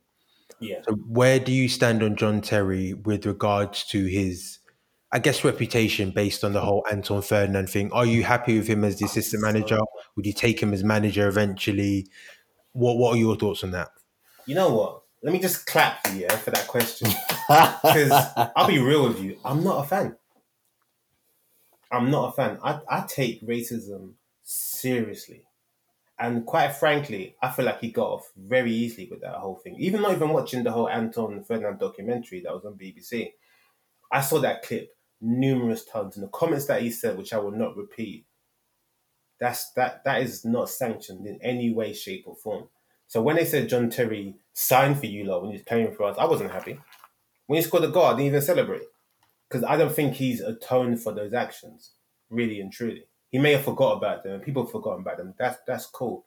Yeah. 0.60 0.82
so 0.88 0.94
where 0.94 1.38
do 1.40 1.52
you 1.52 1.68
stand 1.68 2.02
on 2.02 2.16
John 2.16 2.40
Terry 2.40 2.94
with 2.94 3.26
regards 3.26 3.84
to 3.88 4.06
his, 4.06 4.58
I 5.12 5.18
guess, 5.18 5.44
reputation 5.44 6.10
based 6.12 6.44
on 6.44 6.52
the 6.52 6.60
whole 6.60 6.84
Anton 6.90 7.22
Ferdinand 7.22 7.68
thing? 7.68 7.92
Are 7.92 8.06
you 8.06 8.22
happy 8.24 8.58
with 8.58 8.68
him 8.68 8.84
as 8.84 8.98
the 8.98 9.06
assistant 9.06 9.42
manager? 9.42 9.78
Would 10.16 10.26
you 10.26 10.32
take 10.32 10.60
him 10.62 10.72
as 10.72 10.84
manager 10.84 11.28
eventually? 11.28 12.08
What 12.72 12.98
What 12.98 13.14
are 13.16 13.18
your 13.18 13.36
thoughts 13.36 13.64
on 13.64 13.72
that? 13.72 13.90
You 14.46 14.54
know 14.54 14.72
what? 14.72 15.02
Let 15.26 15.32
me 15.32 15.40
just 15.40 15.66
clap 15.66 16.06
for 16.06 16.14
you 16.14 16.20
yeah, 16.20 16.36
for 16.36 16.52
that 16.52 16.68
question. 16.68 17.10
Because 17.48 18.12
I'll 18.54 18.68
be 18.68 18.78
real 18.78 19.08
with 19.08 19.20
you, 19.20 19.36
I'm 19.44 19.64
not 19.64 19.84
a 19.84 19.88
fan. 19.88 20.16
I'm 21.90 22.12
not 22.12 22.28
a 22.28 22.32
fan. 22.32 22.58
I, 22.62 22.78
I 22.88 23.04
take 23.08 23.44
racism 23.44 24.12
seriously. 24.44 25.42
And 26.16 26.46
quite 26.46 26.76
frankly, 26.76 27.34
I 27.42 27.50
feel 27.50 27.64
like 27.64 27.80
he 27.80 27.90
got 27.90 28.06
off 28.06 28.30
very 28.36 28.72
easily 28.72 29.08
with 29.10 29.20
that 29.22 29.34
whole 29.34 29.56
thing. 29.56 29.74
Even 29.80 30.02
not 30.02 30.12
even 30.12 30.28
watching 30.28 30.62
the 30.62 30.70
whole 30.70 30.88
Anton 30.88 31.42
Ferdinand 31.42 31.80
documentary 31.80 32.40
that 32.42 32.54
was 32.54 32.64
on 32.64 32.74
BBC, 32.74 33.32
I 34.12 34.20
saw 34.20 34.38
that 34.38 34.62
clip 34.62 34.94
numerous 35.20 35.84
times. 35.84 36.16
And 36.16 36.22
the 36.22 36.30
comments 36.30 36.66
that 36.66 36.82
he 36.82 36.90
said, 36.90 37.18
which 37.18 37.32
I 37.32 37.38
will 37.38 37.50
not 37.50 37.76
repeat, 37.76 38.26
that's 39.40 39.72
that 39.72 40.04
that 40.04 40.22
is 40.22 40.44
not 40.44 40.70
sanctioned 40.70 41.26
in 41.26 41.40
any 41.42 41.72
way, 41.72 41.94
shape, 41.94 42.24
or 42.26 42.36
form. 42.36 42.68
So 43.08 43.20
when 43.22 43.34
they 43.34 43.44
said 43.44 43.68
John 43.68 43.90
Terry 43.90 44.36
signed 44.58 44.98
for 44.98 45.04
you 45.04 45.24
lot 45.24 45.42
when 45.42 45.50
he 45.50 45.58
was 45.58 45.64
playing 45.66 45.94
for 45.94 46.04
us, 46.04 46.16
I 46.18 46.24
wasn't 46.24 46.50
happy. 46.50 46.80
When 47.46 47.58
he 47.58 47.62
scored 47.62 47.84
a 47.84 47.88
goal, 47.88 48.06
I 48.06 48.12
didn't 48.12 48.26
even 48.26 48.40
celebrate 48.40 48.84
because 49.48 49.62
I 49.62 49.76
don't 49.76 49.94
think 49.94 50.14
he's 50.14 50.40
atoned 50.40 51.02
for 51.02 51.12
those 51.12 51.34
actions, 51.34 51.92
really 52.30 52.58
and 52.60 52.72
truly. 52.72 53.04
He 53.28 53.38
may 53.38 53.52
have 53.52 53.64
forgot 53.64 53.98
about 53.98 54.24
them, 54.24 54.32
and 54.32 54.42
people 54.42 54.62
have 54.62 54.72
forgotten 54.72 55.02
about 55.02 55.18
them. 55.18 55.34
That's 55.38 55.58
that's 55.66 55.84
cool, 55.84 56.24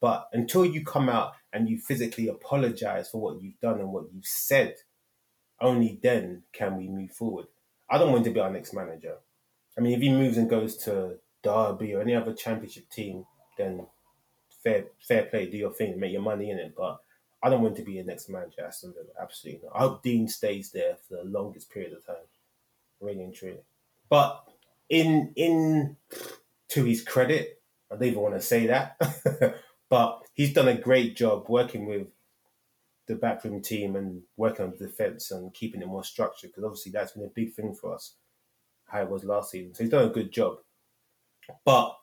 but 0.00 0.28
until 0.32 0.64
you 0.64 0.84
come 0.84 1.08
out 1.08 1.32
and 1.52 1.68
you 1.68 1.76
physically 1.76 2.28
apologize 2.28 3.10
for 3.10 3.20
what 3.20 3.42
you've 3.42 3.58
done 3.60 3.80
and 3.80 3.92
what 3.92 4.04
you've 4.14 4.26
said, 4.26 4.76
only 5.60 5.98
then 6.00 6.44
can 6.52 6.76
we 6.76 6.88
move 6.88 7.10
forward. 7.10 7.46
I 7.90 7.98
don't 7.98 8.12
want 8.12 8.24
to 8.24 8.30
be 8.30 8.40
our 8.40 8.50
next 8.50 8.72
manager. 8.72 9.16
I 9.76 9.80
mean, 9.80 9.94
if 9.94 10.00
he 10.00 10.08
moves 10.08 10.38
and 10.38 10.48
goes 10.48 10.76
to 10.84 11.18
Derby 11.42 11.94
or 11.94 12.00
any 12.00 12.14
other 12.14 12.32
championship 12.32 12.88
team, 12.90 13.26
then 13.58 13.86
fair 14.62 14.84
fair 15.00 15.24
play, 15.24 15.50
do 15.50 15.56
your 15.56 15.72
thing, 15.72 15.98
make 15.98 16.12
your 16.12 16.22
money 16.22 16.50
in 16.50 16.58
it. 16.58 16.74
But 16.76 17.00
I 17.42 17.50
don't 17.50 17.62
want 17.62 17.76
to 17.76 17.82
be 17.82 17.94
your 17.94 18.04
next 18.04 18.28
manager. 18.28 18.60
at 18.60 18.66
Aston 18.68 18.94
Villa. 18.94 19.06
Absolutely 19.20 19.62
not. 19.64 19.76
I 19.76 19.80
hope 19.80 20.02
Dean 20.02 20.28
stays 20.28 20.70
there 20.72 20.96
for 20.96 21.16
the 21.16 21.24
longest 21.30 21.70
period 21.70 21.92
of 21.92 22.06
time. 22.06 22.16
Really 23.00 23.22
and 23.24 23.34
truly. 23.34 23.60
But 24.08 24.44
in 24.88 25.32
in 25.36 25.96
to 26.70 26.84
his 26.84 27.02
credit, 27.02 27.60
I 27.90 27.96
don't 27.96 28.04
even 28.08 28.20
want 28.22 28.34
to 28.34 28.40
say 28.40 28.66
that. 28.68 28.96
but 29.90 30.22
he's 30.34 30.52
done 30.52 30.68
a 30.68 30.74
great 30.78 31.16
job 31.16 31.46
working 31.48 31.86
with 31.86 32.08
the 33.08 33.14
backroom 33.16 33.60
team 33.62 33.96
and 33.96 34.22
working 34.36 34.64
on 34.66 34.72
the 34.78 34.86
defence 34.86 35.30
and 35.30 35.52
keeping 35.54 35.82
it 35.82 35.88
more 35.88 36.04
structured 36.04 36.50
because 36.50 36.64
obviously 36.64 36.92
that's 36.92 37.12
been 37.12 37.24
a 37.24 37.28
big 37.28 37.52
thing 37.54 37.74
for 37.74 37.94
us. 37.94 38.14
how 38.86 39.02
it 39.02 39.10
was 39.10 39.24
last 39.24 39.50
season. 39.50 39.74
So 39.74 39.84
he's 39.84 39.90
done 39.90 40.06
a 40.06 40.12
good 40.12 40.32
job. 40.32 40.58
But 41.64 41.96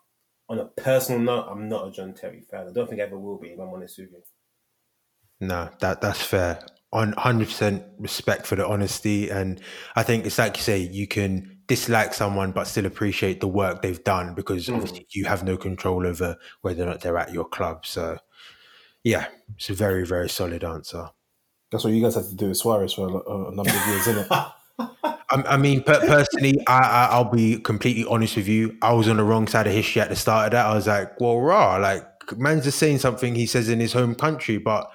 on 0.50 0.60
a 0.60 0.66
personal 0.66 1.22
note, 1.22 1.48
I'm 1.50 1.70
not 1.70 1.88
a 1.88 1.92
John 1.92 2.14
Terry 2.14 2.42
fan. 2.42 2.68
I 2.68 2.74
don't 2.74 2.90
think 2.90 3.02
I 3.02 3.06
ever 3.06 3.18
will 3.18 3.38
be, 3.40 3.50
if 3.50 3.60
I'm 3.60 3.70
honest 3.70 3.98
with 4.00 4.12
you. 4.12 4.24
No, 5.42 5.70
that 5.80 6.02
that's 6.02 6.22
fair. 6.22 6.60
On 6.92 7.14
hundred 7.14 7.48
percent 7.48 7.84
respect 8.00 8.46
for 8.48 8.56
the 8.56 8.68
honesty, 8.68 9.30
and 9.30 9.62
I 9.96 10.04
think 10.04 10.26
it's 10.26 10.38
like 10.38 10.58
you 10.58 10.64
say, 10.64 10.80
you 10.80 11.08
can 11.08 11.60
dislike 11.68 12.16
someone 12.16 12.52
but 12.52 12.66
still 12.66 12.88
appreciate 12.88 13.40
the 13.42 13.48
work 13.48 13.82
they've 13.84 14.04
done 14.04 14.34
because 14.34 14.66
Mm. 14.68 14.76
obviously 14.76 15.06
you 15.12 15.26
have 15.26 15.44
no 15.44 15.56
control 15.56 16.08
over 16.08 16.36
whether 16.62 16.84
or 16.84 16.88
not 16.88 17.02
they're 17.02 17.18
at 17.18 17.32
your 17.32 17.46
club. 17.46 17.86
So, 17.86 18.18
yeah, 19.04 19.28
it's 19.56 19.70
a 19.70 19.76
very 19.76 20.06
very 20.06 20.30
solid 20.30 20.64
answer. 20.64 21.10
That's 21.72 21.84
what 21.84 21.94
you 21.94 22.02
guys 22.02 22.16
had 22.16 22.26
to 22.26 22.36
do 22.36 22.48
with 22.48 22.58
Suarez 22.58 22.94
for 22.94 23.08
a, 23.08 23.50
a 23.50 23.56
number 23.56 23.70
of 23.70 23.88
years, 23.88 24.08
isn't 24.08 24.26
it? 24.26 24.28
I, 25.04 25.44
I 25.46 25.58
mean, 25.58 25.84
per- 25.84 26.00
personally, 26.08 26.56
I, 26.68 26.80
I, 26.80 27.08
I'll 27.12 27.26
be 27.32 27.60
completely 27.60 28.06
honest 28.10 28.36
with 28.38 28.48
you. 28.48 28.76
I 28.82 28.94
was 28.94 29.08
on 29.08 29.18
the 29.18 29.24
wrong 29.24 29.46
side 29.48 29.68
of 29.68 29.74
history 29.74 30.02
at 30.02 30.10
the 30.10 30.16
start 30.16 30.48
of 30.48 30.52
that. 30.54 30.66
I 30.66 30.74
was 30.74 30.88
like, 30.88 31.20
well, 31.20 31.40
raw, 31.40 31.76
like, 31.78 32.04
man's 32.38 32.64
just 32.64 32.80
saying 32.80 32.98
something 33.00 33.36
he 33.36 33.46
says 33.46 33.70
in 33.70 33.80
his 33.80 33.94
home 33.94 34.16
country. 34.16 34.58
But 34.58 34.90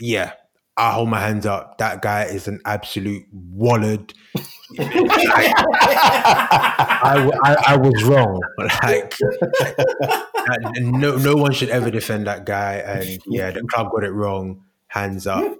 yeah, 0.00 0.32
I 0.76 0.92
hold 0.92 1.08
my 1.08 1.20
hands 1.20 1.44
up. 1.46 1.78
That 1.78 2.02
guy 2.02 2.24
is 2.24 2.46
an 2.46 2.60
absolute 2.64 3.24
wallad. 3.32 4.14
I, 4.78 5.52
I, 7.42 7.56
I 7.68 7.76
was 7.76 8.04
wrong. 8.04 8.40
Like, 8.82 9.14
no, 10.80 11.16
no 11.16 11.34
one 11.34 11.52
should 11.52 11.70
ever 11.70 11.90
defend 11.90 12.26
that 12.26 12.46
guy. 12.46 12.74
And 12.76 13.18
yeah, 13.26 13.50
the 13.50 13.62
club 13.64 13.90
got 13.90 14.04
it 14.04 14.12
wrong. 14.12 14.62
Hands 14.86 15.26
up. 15.26 15.58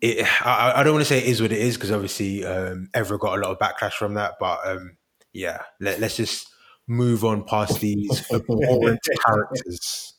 It, 0.00 0.26
I, 0.46 0.74
I 0.76 0.82
don't 0.84 0.94
want 0.94 1.04
to 1.04 1.08
say 1.08 1.18
it 1.18 1.26
is 1.26 1.42
what 1.42 1.50
it 1.50 1.58
is 1.58 1.76
because 1.76 1.90
obviously 1.90 2.44
um, 2.44 2.88
Evra 2.94 3.18
got 3.18 3.36
a 3.36 3.40
lot 3.40 3.50
of 3.50 3.58
backlash 3.58 3.94
from 3.94 4.14
that. 4.14 4.34
But 4.38 4.60
um, 4.64 4.96
yeah, 5.32 5.62
let, 5.80 5.98
let's 6.00 6.16
just 6.16 6.48
move 6.86 7.24
on 7.24 7.44
past 7.44 7.80
these 7.80 8.24
abhorrent 8.32 9.00
characters. 9.26 10.14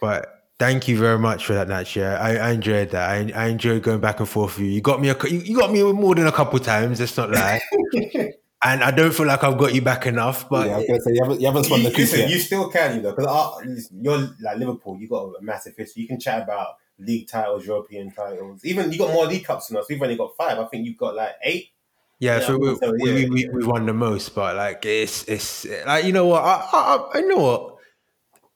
But 0.00 0.35
thank 0.58 0.88
you 0.88 0.98
very 0.98 1.18
much 1.18 1.46
for 1.46 1.54
that, 1.54 1.68
Nach. 1.68 1.94
Yeah, 1.94 2.18
I, 2.18 2.36
I 2.36 2.50
enjoyed 2.50 2.90
that. 2.90 3.10
I, 3.10 3.32
I 3.34 3.46
enjoyed 3.48 3.82
going 3.82 4.00
back 4.00 4.20
and 4.20 4.28
forth 4.28 4.56
with 4.56 4.66
you. 4.66 4.72
You 4.72 4.80
got 4.80 5.00
me. 5.00 5.08
A, 5.08 5.16
you 5.28 5.38
you 5.38 5.56
got 5.56 5.72
me 5.72 5.82
more 5.92 6.14
than 6.14 6.26
a 6.26 6.32
couple 6.32 6.58
times. 6.58 7.00
Let's 7.00 7.16
not 7.16 7.30
lie. 7.30 7.60
and 8.62 8.82
I 8.82 8.90
don't 8.90 9.14
feel 9.14 9.26
like 9.26 9.44
I've 9.44 9.58
got 9.58 9.74
you 9.74 9.82
back 9.82 10.06
enough. 10.06 10.48
But 10.48 10.66
yeah, 10.66 10.74
I 10.74 10.78
was 10.78 10.86
gonna 10.86 11.00
say 11.00 11.12
you 11.12 11.22
haven't, 11.22 11.40
you 11.40 11.46
haven't 11.46 11.64
spun 11.64 11.82
the 11.82 11.90
coop 11.90 11.98
listen, 11.98 12.20
yet. 12.20 12.30
you 12.30 12.38
still 12.38 12.68
can, 12.70 12.96
you 12.96 13.02
know, 13.02 13.12
because 13.12 13.90
you're 13.92 14.28
like 14.40 14.58
Liverpool. 14.58 14.98
You 14.98 15.08
got 15.08 15.32
a 15.38 15.42
massive 15.42 15.76
history. 15.76 16.02
You 16.02 16.08
can 16.08 16.18
chat 16.18 16.42
about 16.42 16.76
league 16.98 17.28
titles, 17.28 17.66
European 17.66 18.10
titles. 18.10 18.64
Even 18.64 18.90
you 18.90 18.98
got 18.98 19.12
more 19.12 19.26
league 19.26 19.44
cups 19.44 19.68
than 19.68 19.76
us. 19.76 19.86
We've 19.88 20.02
only 20.02 20.16
got 20.16 20.36
five. 20.36 20.58
I 20.58 20.64
think 20.66 20.86
you've 20.86 20.98
got 20.98 21.14
like 21.14 21.34
eight. 21.42 21.70
Yeah, 22.18 22.40
Yeah, 22.40 22.46
so 22.46 22.58
we, 22.58 22.76
so, 22.76 22.92
we, 22.92 23.22
yeah, 23.22 23.28
we, 23.28 23.44
yeah. 23.44 23.50
we 23.52 23.64
won 23.66 23.84
the 23.84 23.92
most, 23.92 24.34
but 24.34 24.56
like 24.56 24.84
it's 24.86 25.24
it's 25.24 25.66
like 25.86 26.06
you 26.06 26.12
know 26.12 26.26
what 26.26 26.42
I 26.42 26.66
I, 26.72 27.10
I 27.14 27.20
know 27.20 27.36
what 27.36 27.75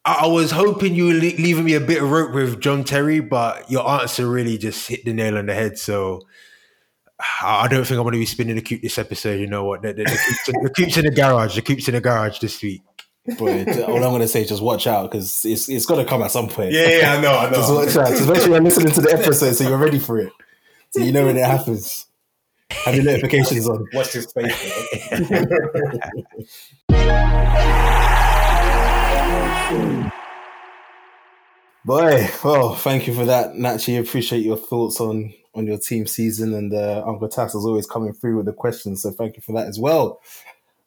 I, 0.04 0.20
I 0.22 0.26
was 0.26 0.50
hoping 0.50 0.94
you 0.94 1.06
were 1.06 1.14
leaving 1.14 1.64
me 1.64 1.74
a 1.74 1.80
bit 1.80 2.02
of 2.02 2.10
rope 2.10 2.32
with 2.34 2.60
John 2.60 2.84
Terry, 2.84 3.20
but 3.20 3.70
your 3.70 3.88
answer 3.88 4.28
really 4.28 4.58
just 4.58 4.88
hit 4.88 5.04
the 5.04 5.12
nail 5.12 5.36
on 5.36 5.46
the 5.46 5.54
head. 5.54 5.78
So 5.78 6.22
I 7.42 7.64
I 7.64 7.68
don't 7.68 7.84
think 7.84 7.98
I'm 7.98 8.04
going 8.04 8.12
to 8.12 8.18
be 8.18 8.26
spinning 8.26 8.56
the 8.56 8.62
coop 8.62 8.82
this 8.82 8.98
episode. 8.98 9.40
You 9.40 9.46
know 9.46 9.64
what? 9.64 9.82
The, 9.82 9.92
the, 9.92 10.04
the, 10.04 10.10
coop's, 10.10 10.48
in, 10.48 10.62
the 10.62 10.70
coop's 10.70 10.96
in 10.96 11.04
the 11.04 11.10
garage. 11.10 11.54
The 11.54 11.62
coop's 11.62 11.88
in 11.88 11.94
the 11.94 12.00
garage 12.00 12.38
this 12.38 12.62
week. 12.62 12.82
But 13.26 13.68
all 13.82 13.96
I'm 13.96 14.12
gonna 14.12 14.26
say 14.26 14.42
is 14.42 14.48
just 14.48 14.62
watch 14.62 14.86
out 14.86 15.10
because 15.10 15.44
it's 15.44 15.68
it's 15.68 15.84
got 15.84 15.96
to 15.96 16.06
come 16.06 16.22
at 16.22 16.30
some 16.30 16.48
point. 16.48 16.72
Yeah, 16.72 16.88
yeah, 16.88 17.14
I 17.14 17.20
know, 17.20 17.36
I 17.36 17.44
know. 17.50 17.56
Just 17.56 17.68
know. 17.68 17.74
watch 17.76 17.96
out. 17.96 18.08
Just 18.08 18.28
make 18.28 18.38
sure 18.38 18.48
you're 18.48 18.60
listening 18.60 18.92
to 18.94 19.00
the 19.02 19.12
episode 19.12 19.52
so 19.52 19.68
you're 19.68 19.76
ready 19.78 19.98
for 19.98 20.18
it. 20.18 20.32
So 20.90 21.02
you 21.02 21.12
know 21.12 21.26
when 21.26 21.36
it 21.36 21.44
happens. 21.44 22.06
Have 22.70 22.94
your 22.94 23.04
notifications 23.04 23.68
on. 23.68 23.84
Watch 23.92 24.12
this 24.12 24.26
space. 24.26 24.54
Boy, 31.84 32.28
well, 32.44 32.74
thank 32.74 33.06
you 33.06 33.14
for 33.14 33.24
that, 33.24 33.54
Nachi. 33.54 33.98
Appreciate 33.98 34.44
your 34.44 34.56
thoughts 34.56 35.00
on 35.00 35.32
on 35.54 35.66
your 35.66 35.78
team 35.78 36.06
season, 36.06 36.54
and 36.54 36.72
uh, 36.72 37.02
Uncle 37.06 37.28
Tass 37.28 37.54
is 37.54 37.64
always 37.64 37.86
coming 37.86 38.12
through 38.12 38.36
with 38.36 38.46
the 38.46 38.52
questions. 38.52 39.02
So 39.02 39.10
thank 39.10 39.36
you 39.36 39.42
for 39.42 39.52
that 39.52 39.66
as 39.66 39.78
well. 39.78 40.20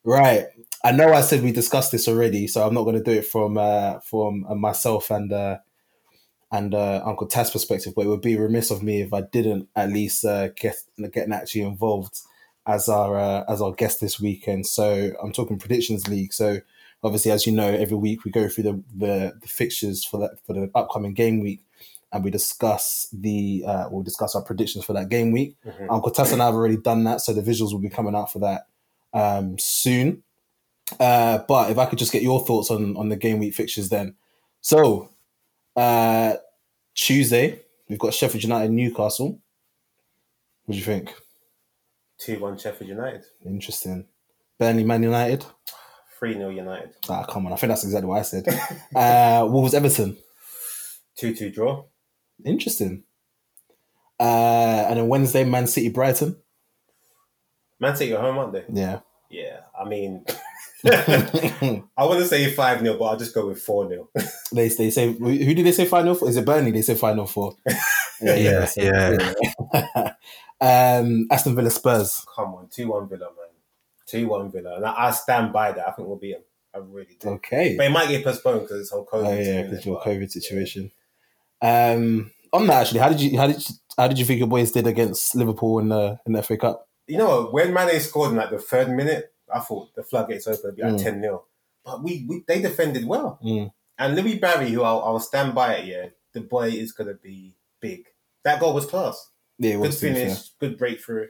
Right, 0.06 0.46
I 0.84 0.92
know 0.92 1.14
I 1.14 1.22
said 1.22 1.44
we 1.44 1.52
discussed 1.52 1.92
this 1.92 2.08
already, 2.08 2.48
so 2.48 2.66
I'm 2.66 2.74
not 2.74 2.84
going 2.84 2.98
to 2.98 3.04
do 3.04 3.20
it 3.20 3.26
from 3.26 3.58
uh, 3.58 4.00
from 4.02 4.46
uh, 4.48 4.56
myself 4.56 5.10
and 5.12 5.34
uh, 5.34 5.58
and 6.52 6.76
uh, 6.76 7.02
Uncle 7.06 7.28
Tass 7.28 7.50
perspective. 7.52 7.94
But 7.96 8.06
it 8.06 8.10
would 8.10 8.22
be 8.22 8.38
remiss 8.38 8.70
of 8.70 8.84
me 8.84 9.02
if 9.02 9.14
I 9.14 9.22
didn't 9.22 9.70
at 9.76 9.90
least 9.90 10.24
uh, 10.24 10.50
get 10.50 10.76
get 11.12 11.28
Nachi 11.28 11.66
involved 11.66 12.22
as 12.68 12.88
our 12.88 13.18
uh, 13.18 13.44
as 13.50 13.62
our 13.62 13.74
guest 13.74 14.00
this 14.00 14.20
weekend. 14.20 14.68
So 14.68 15.12
I'm 15.22 15.34
talking 15.34 15.58
predictions 15.58 16.08
league. 16.08 16.34
So 16.34 16.60
obviously, 17.04 17.32
as 17.32 17.46
you 17.46 17.52
know, 17.52 17.68
every 17.68 17.98
week 17.98 18.24
we 18.24 18.32
go 18.32 18.48
through 18.48 18.64
the 18.64 18.84
the, 18.96 19.34
the 19.42 19.48
fixtures 19.48 20.04
for 20.04 20.20
that 20.20 20.38
for 20.46 20.54
the 20.54 20.72
upcoming 20.74 21.14
game 21.14 21.40
week, 21.40 21.64
and 22.12 22.24
we 22.24 22.32
discuss 22.32 23.08
the 23.12 23.64
uh, 23.68 23.88
we'll 23.90 24.04
discuss 24.04 24.36
our 24.36 24.44
predictions 24.44 24.86
for 24.86 24.94
that 24.94 25.10
game 25.10 25.32
week. 25.32 25.58
Uncle 25.90 26.12
Tass 26.12 26.32
and 26.32 26.42
I 26.42 26.46
have 26.46 26.56
already 26.56 26.78
done 26.78 27.04
that, 27.06 27.22
so 27.22 27.34
the 27.34 27.42
visuals 27.42 27.72
will 27.72 27.80
be 27.80 27.90
coming 27.90 28.16
out 28.16 28.32
for 28.32 28.40
that 28.40 28.68
um, 29.14 29.58
soon. 29.60 30.24
Uh, 31.00 31.40
but 31.48 31.72
if 31.72 31.78
I 31.78 31.86
could 31.86 32.00
just 32.00 32.12
get 32.12 32.22
your 32.22 32.46
thoughts 32.46 32.72
on 32.72 32.96
on 32.98 33.10
the 33.10 33.16
game 33.16 33.40
week 33.40 33.54
fixtures, 33.54 33.90
then 33.90 34.16
so 34.62 35.10
uh, 35.76 36.36
Tuesday 36.96 37.62
we've 37.90 38.00
got 38.00 38.14
Sheffield 38.14 38.44
United 38.44 38.72
Newcastle. 38.72 39.40
What 40.66 40.74
do 40.74 40.78
you 40.78 40.86
think? 40.86 41.14
Two 42.18 42.40
one 42.40 42.58
Sheffield 42.58 42.90
United. 42.90 43.24
Interesting. 43.46 44.06
Burnley 44.60 44.84
Man 44.84 45.04
United. 45.04 45.46
Three 46.24 46.36
0 46.36 46.52
United. 46.52 46.96
Ah, 47.10 47.26
come 47.26 47.46
on. 47.48 47.52
I 47.52 47.58
think 47.58 47.68
that's 47.68 47.84
exactly 47.84 48.08
what 48.08 48.20
I 48.20 48.22
said. 48.22 48.48
uh, 48.96 49.46
Wolves 49.46 49.74
Everton. 49.74 50.16
Two 51.18 51.36
two 51.36 51.52
draw. 51.52 51.84
Interesting. 52.46 53.04
Uh, 54.18 54.86
and 54.88 55.00
then 55.00 55.10
Wednesday, 55.10 55.44
Man 55.44 55.68
City 55.68 55.90
Brighton. 55.90 56.38
Man 57.78 57.94
City 57.98 58.14
at 58.14 58.22
home, 58.22 58.38
aren't 58.38 58.54
they? 58.54 58.64
Yeah. 58.72 59.02
Yeah. 59.30 59.64
I 59.78 59.84
mean, 59.84 60.24
I 60.86 61.82
want 62.06 62.20
to 62.22 62.26
say 62.26 62.50
five 62.54 62.80
0 62.80 62.98
but 62.98 63.04
I'll 63.04 63.18
just 63.18 63.36
go 63.36 63.48
with 63.48 63.62
four 63.62 63.90
0 63.90 64.08
they 64.54 64.70
they 64.70 64.92
say 64.92 65.12
who 65.12 65.54
did 65.54 65.66
they 65.66 65.74
say 65.74 65.84
final 65.84 66.16
for? 66.16 66.30
Is 66.30 66.38
it 66.38 66.46
Burnley? 66.46 66.72
They 66.72 66.84
say 66.84 66.96
final 66.96 67.26
for. 67.26 67.54
Yeah, 68.22 68.64
so- 68.64 68.82
yeah. 68.82 70.14
um, 70.62 71.28
Aston 71.30 71.54
Villa 71.58 71.70
Spurs. 71.70 72.26
Come 72.34 72.54
on, 72.54 72.70
two 72.70 72.88
one 72.88 73.10
Villa, 73.10 73.26
man. 73.26 73.43
Two 74.20 74.28
one 74.28 74.52
Villa, 74.52 74.76
and 74.76 74.86
I, 74.86 75.08
I 75.08 75.12
stand 75.12 75.52
by 75.52 75.72
that. 75.72 75.88
I 75.88 75.92
think 75.92 76.08
we'll 76.08 76.18
beat 76.18 76.34
them. 76.34 76.44
I 76.76 76.80
really 76.80 77.18
do. 77.20 77.30
Okay. 77.30 77.76
But 77.78 77.86
it 77.88 77.92
might 77.92 78.10
get 78.10 78.24
postponed 78.24 78.62
because 78.62 78.82
it's 78.82 78.90
whole 78.92 79.06
COVID. 79.06 79.26
Oh 79.28 79.40
yeah, 79.40 79.62
because 79.64 79.86
your 79.86 80.02
COVID 80.02 80.32
situation. 80.32 80.92
Um, 81.62 82.32
on 82.52 82.68
that 82.68 82.82
actually, 82.82 83.00
how 83.00 83.10
did 83.10 83.22
you 83.22 83.38
how 83.38 83.48
did 83.48 83.58
you, 83.68 83.76
how 83.98 84.08
did 84.08 84.20
you 84.20 84.26
think 84.26 84.40
your 84.40 84.48
boys 84.48 84.72
did 84.72 84.88
against 84.88 85.36
Liverpool 85.36 85.80
in 85.80 85.90
the 85.90 86.20
in 86.26 86.34
the 86.34 86.44
FA 86.44 86.58
Cup? 86.58 86.88
You 87.08 87.18
know? 87.18 87.46
When 87.52 87.74
Mane 87.74 88.00
scored 88.00 88.32
in 88.32 88.38
like 88.38 88.50
the 88.52 88.60
third 88.60 88.90
minute, 88.90 89.34
I 89.54 89.60
thought 89.60 89.94
the 89.96 90.04
floodgates 90.04 90.48
open. 90.48 90.76
Be 90.76 90.84
like 90.84 90.94
Mm. 90.94 91.04
ten 91.04 91.22
0 91.22 91.44
But 91.84 92.04
we, 92.04 92.26
we 92.28 92.44
they 92.48 92.62
defended 92.62 93.06
well. 93.06 93.40
Mm. 93.44 93.72
And 93.98 94.16
Louie 94.16 94.40
Barry, 94.40 94.70
who 94.72 94.84
I'll, 94.84 95.02
I'll 95.04 95.20
stand 95.20 95.54
by 95.54 95.76
it, 95.76 95.86
yeah, 95.86 96.06
the 96.34 96.42
boy 96.42 96.70
is 96.70 96.92
gonna 96.92 97.14
be 97.14 97.56
big. 97.80 98.06
That 98.44 98.60
goal 98.60 98.74
was 98.74 98.86
class. 98.86 99.30
Yeah, 99.60 99.72
it 99.72 99.74
Good 99.74 99.80
was 99.82 100.00
finish, 100.00 100.50
good 100.60 100.78
breakthrough. 100.78 101.28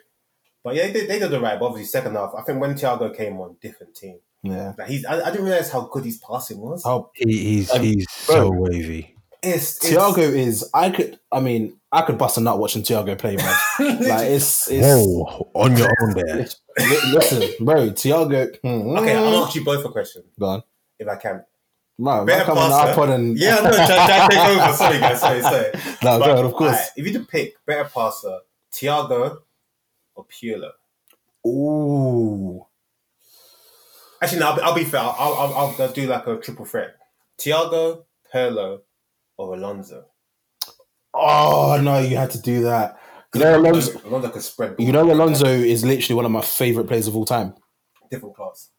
But 0.63 0.75
yeah, 0.75 0.87
they 0.87 0.93
did, 0.93 1.09
they 1.09 1.19
did 1.19 1.29
the 1.31 1.39
right. 1.39 1.59
But 1.59 1.65
obviously, 1.67 1.87
second 1.89 2.15
half, 2.15 2.33
I 2.37 2.41
think 2.43 2.59
when 2.61 2.73
Thiago 2.75 3.15
came 3.15 3.39
on, 3.39 3.57
different 3.61 3.95
team. 3.95 4.19
Yeah. 4.43 4.73
Like 4.77 4.87
he's, 4.89 5.05
I, 5.05 5.21
I 5.21 5.31
didn't 5.31 5.45
realize 5.45 5.71
how 5.71 5.81
good 5.81 6.05
his 6.05 6.17
passing 6.17 6.59
was. 6.59 6.83
How 6.83 7.11
He, 7.15 7.37
he's 7.37 7.71
Um, 7.71 7.81
he's 7.81 8.05
so 8.11 8.49
wavy. 8.51 9.15
It's, 9.41 9.83
it's 9.83 9.93
Thiago 9.93 10.19
is 10.19 10.69
I 10.73 10.89
could 10.89 11.19
I 11.31 11.41
mean 11.41 11.77
I 11.91 12.01
could 12.03 12.17
bust 12.17 12.37
a 12.37 12.41
nut 12.41 12.59
watching 12.59 12.81
Thiago 12.81 13.17
play, 13.17 13.35
bro. 13.35 13.45
like 14.07 14.27
it's 14.27 14.69
it's 14.71 14.85
Whoa, 14.85 15.49
on 15.53 15.75
your 15.77 15.89
own 16.01 16.13
there. 16.13 16.47
Listen, 17.11 17.65
bro, 17.65 17.89
Thiago. 17.89 18.55
Hmm, 18.61 18.97
Okay, 18.97 19.15
I'll 19.15 19.43
ask 19.45 19.53
you 19.55 19.63
both 19.65 19.83
a 19.85 19.89
question 19.89 20.23
go 20.39 20.45
on. 20.47 20.63
if 20.99 21.07
I 21.09 21.15
can. 21.17 21.43
Bro, 21.99 22.25
Better 22.25 22.37
man, 22.39 22.45
come 22.45 22.57
on 22.57 22.69
passer. 22.71 22.89
our 22.89 22.95
pod 22.95 23.09
and 23.11 23.37
Yeah, 23.37 23.55
no, 23.55 23.71
try, 23.71 23.85
try 23.85 24.27
to 24.27 24.35
take 24.35 24.61
over. 24.61 24.73
Sorry, 24.73 24.99
guys. 24.99 25.19
Sorry, 25.19 25.41
sorry. 25.41 25.65
no, 26.03 26.19
But, 26.19 26.25
go 26.25 26.37
on, 26.39 26.45
of 26.45 26.53
course. 26.53 26.71
alright, 26.71 26.89
if 26.97 27.05
you 27.05 27.13
had 27.13 27.21
to 27.21 27.27
pick 27.27 27.53
better 27.65 27.89
passer, 27.93 28.39
Thiago 28.73 29.37
or 30.15 30.25
Pirlo? 30.25 30.71
Ooh, 31.45 32.65
Actually, 34.21 34.39
no, 34.39 34.47
I'll, 34.51 34.55
be- 34.55 34.61
I'll 34.61 34.75
be 34.75 34.83
fair. 34.85 35.01
I'll, 35.01 35.09
I'll, 35.17 35.53
I'll, 35.53 35.75
I'll 35.79 35.91
do 35.91 36.07
like 36.07 36.25
a 36.27 36.37
triple 36.37 36.63
threat. 36.65 36.95
Thiago, 37.39 38.03
Pirlo, 38.33 38.79
or 39.37 39.55
Alonso. 39.55 40.05
oh 41.13 41.79
no, 41.83 41.99
you 41.99 42.15
had 42.17 42.31
to 42.31 42.41
do 42.41 42.63
that. 42.63 42.97
You 43.33 43.41
know, 43.41 43.57
Alonso. 43.59 43.99
Alonso 44.07 44.29
can 44.29 44.41
spread. 44.41 44.75
You 44.79 44.91
know, 44.91 45.11
Alonso 45.11 45.47
is 45.47 45.83
literally 45.83 46.15
one 46.15 46.25
of 46.25 46.31
my 46.31 46.41
favorite 46.41 46.87
players 46.87 47.07
of 47.07 47.15
all 47.15 47.25
time, 47.25 47.55
different 48.09 48.35
class. 48.35 48.69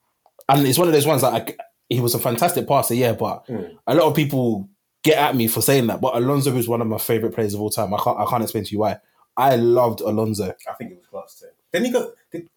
and 0.49 0.67
it's 0.67 0.79
one 0.79 0.87
of 0.89 0.95
those 0.95 1.07
ones 1.07 1.21
that 1.23 1.35
I, 1.35 1.55
he 1.89 2.01
was 2.01 2.15
a 2.15 2.19
fantastic 2.19 2.67
passer, 2.67 2.95
yeah. 2.95 3.13
But 3.13 3.47
Mm. 3.49 3.77
a 3.87 3.95
lot 3.95 4.07
of 4.09 4.15
people 4.17 4.71
get 5.03 5.19
at 5.19 5.37
me 5.37 5.49
for 5.49 5.61
saying 5.61 5.89
that. 5.89 6.01
But 6.01 6.15
Alonso 6.17 6.57
is 6.57 6.69
one 6.69 6.81
of 6.81 6.87
my 6.87 6.99
favorite 6.99 7.35
players 7.35 7.53
of 7.53 7.61
all 7.61 7.69
time. 7.71 7.93
I 7.93 7.99
can't 7.99 8.19
I 8.19 8.25
can't 8.25 8.43
explain 8.43 8.65
to 8.65 8.71
you 8.73 8.79
why. 8.79 8.99
I 9.37 9.57
loved 9.57 10.01
Alonso. 10.01 10.55
I 10.69 10.73
think 10.75 10.93
it 10.93 10.97
was 10.99 11.07
class 11.07 11.39
too. 11.41 11.47
Then 11.73 11.85
he 11.85 11.91
got. 11.91 12.11
Did, 12.31 12.49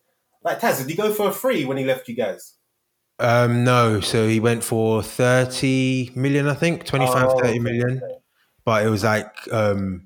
Like 0.44 0.60
Taz, 0.60 0.78
did 0.80 0.90
he 0.90 0.96
go 0.96 1.12
for 1.14 1.30
a 1.30 1.32
free 1.32 1.66
when 1.66 1.78
he 1.78 1.86
left 1.86 2.08
you 2.08 2.16
guys? 2.16 2.54
Um, 3.20 3.64
no, 3.64 4.00
so 4.00 4.28
he 4.28 4.40
went 4.40 4.64
for 4.64 5.02
30 5.02 6.12
million, 6.16 6.48
I 6.48 6.54
think, 6.54 6.86
25, 6.86 7.24
Oh, 7.24 7.40
30 7.40 7.60
okay, 7.62 8.00
But 8.64 8.86
it 8.86 8.90
was 8.90 9.04
like 9.04 9.34
um, 9.52 10.04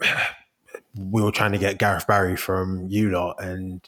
we 0.96 1.22
were 1.22 1.32
trying 1.32 1.52
to 1.52 1.58
get 1.58 1.78
Gareth 1.78 2.06
Barry 2.06 2.36
from 2.36 2.86
you 2.88 3.10
lot 3.10 3.42
and 3.42 3.86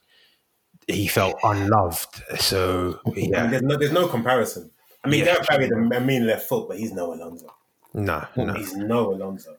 he 0.89 1.07
felt 1.07 1.37
unloved. 1.45 2.23
So, 2.41 2.99
I 3.07 3.11
mean, 3.15 3.31
yeah, 3.31 3.47
there's 3.47 3.63
no, 3.63 3.77
there's 3.77 3.93
no 3.93 4.09
comparison. 4.09 4.71
I 5.05 5.09
mean, 5.09 5.21
Yeah. 5.21 5.35
Gareth 5.35 5.47
Barry, 5.49 5.69
the 5.69 6.01
mean 6.01 6.27
left 6.27 6.49
foot, 6.49 6.67
but 6.69 6.77
he's 6.79 6.93
no 6.93 7.13
Alonso. 7.15 7.47
no, 7.93 8.27
no. 8.37 8.55
He's 8.55 8.75
no 8.75 9.13
Alonso. 9.15 9.57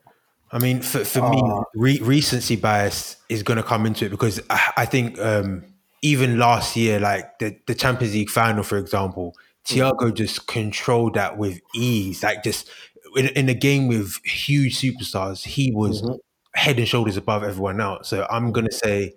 I 0.52 0.58
mean, 0.58 0.80
for, 0.80 1.04
for 1.04 1.28
me, 1.28 1.42
re- 1.74 2.00
recency 2.00 2.56
bias 2.56 3.16
is 3.28 3.42
going 3.42 3.56
to 3.56 3.62
come 3.62 3.84
into 3.84 4.06
it 4.06 4.10
because 4.10 4.40
I, 4.48 4.72
I 4.78 4.84
think 4.86 5.18
um, 5.18 5.64
even 6.02 6.38
last 6.38 6.76
year, 6.76 7.00
like 7.00 7.38
the, 7.38 7.58
the 7.66 7.74
Champions 7.74 8.14
League 8.14 8.30
final, 8.30 8.62
for 8.62 8.78
example, 8.78 9.34
Thiago 9.64 10.14
just 10.14 10.46
controlled 10.46 11.14
that 11.14 11.36
with 11.36 11.60
ease. 11.74 12.22
Like 12.22 12.44
just 12.44 12.70
in, 13.16 13.26
in 13.28 13.48
a 13.48 13.54
game 13.54 13.88
with 13.88 14.16
huge 14.24 14.80
superstars, 14.80 15.44
he 15.44 15.72
was 15.72 16.08
head 16.54 16.78
and 16.78 16.86
shoulders 16.86 17.16
above 17.16 17.42
everyone 17.42 17.80
else. 17.80 18.08
So 18.08 18.26
I'm 18.30 18.52
going 18.52 18.66
to 18.66 18.72
say 18.74 19.14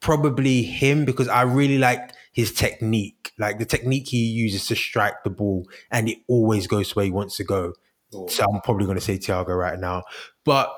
probably 0.00 0.62
him 0.62 1.04
because 1.04 1.28
I 1.28 1.42
really 1.42 1.78
like 1.78 2.12
his 2.32 2.52
technique, 2.52 3.32
like 3.38 3.58
the 3.58 3.64
technique 3.64 4.08
he 4.08 4.18
uses 4.18 4.66
to 4.68 4.76
strike 4.76 5.24
the 5.24 5.30
ball, 5.30 5.66
and 5.90 6.08
it 6.08 6.18
always 6.28 6.68
goes 6.68 6.94
where 6.94 7.04
he 7.04 7.10
wants 7.10 7.36
to 7.38 7.44
go. 7.44 7.74
So 8.10 8.44
I'm 8.44 8.60
probably 8.62 8.86
going 8.86 8.98
to 8.98 9.04
say 9.04 9.18
Thiago 9.18 9.56
right 9.58 9.78
now. 9.78 10.04
But 10.44 10.74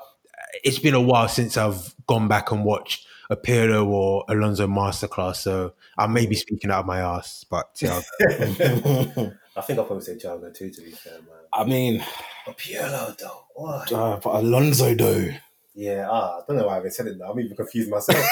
it's 0.63 0.79
been 0.79 0.93
a 0.93 1.01
while 1.01 1.27
since 1.27 1.57
I've 1.57 1.93
gone 2.07 2.27
back 2.27 2.51
and 2.51 2.63
watched 2.65 3.07
a 3.29 3.37
Pirlo 3.37 3.87
or 3.87 4.25
Alonso 4.27 4.67
masterclass. 4.67 5.37
So 5.37 5.73
I 5.97 6.07
may 6.07 6.25
be 6.25 6.35
speaking 6.35 6.69
out 6.71 6.81
of 6.81 6.85
my 6.85 6.99
ass, 6.99 7.45
but 7.49 7.73
Thiago. 7.75 8.03
I 9.55 9.61
think 9.61 9.79
I'll 9.79 9.85
probably 9.85 10.03
say 10.03 10.15
Thiago 10.15 10.53
too, 10.53 10.69
to 10.69 10.81
be 10.81 10.91
fair, 10.91 11.13
man. 11.13 11.39
I 11.53 11.63
mean, 11.65 12.03
But 12.45 12.57
Pirlo, 12.57 13.17
though. 13.17 13.43
What? 13.55 13.91
uh, 13.91 14.19
but 14.23 14.35
Alonso 14.35 14.93
though. 14.95 15.27
Yeah, 15.73 16.07
ah, 16.11 16.39
I 16.39 16.41
don't 16.47 16.57
know 16.57 16.67
why 16.67 16.75
I 16.75 16.79
even 16.79 16.91
said 16.91 17.07
it 17.07 17.17
now. 17.17 17.31
I'm 17.31 17.39
even 17.39 17.55
confused 17.55 17.89
myself. 17.89 18.25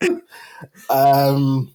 Um, 0.88 1.74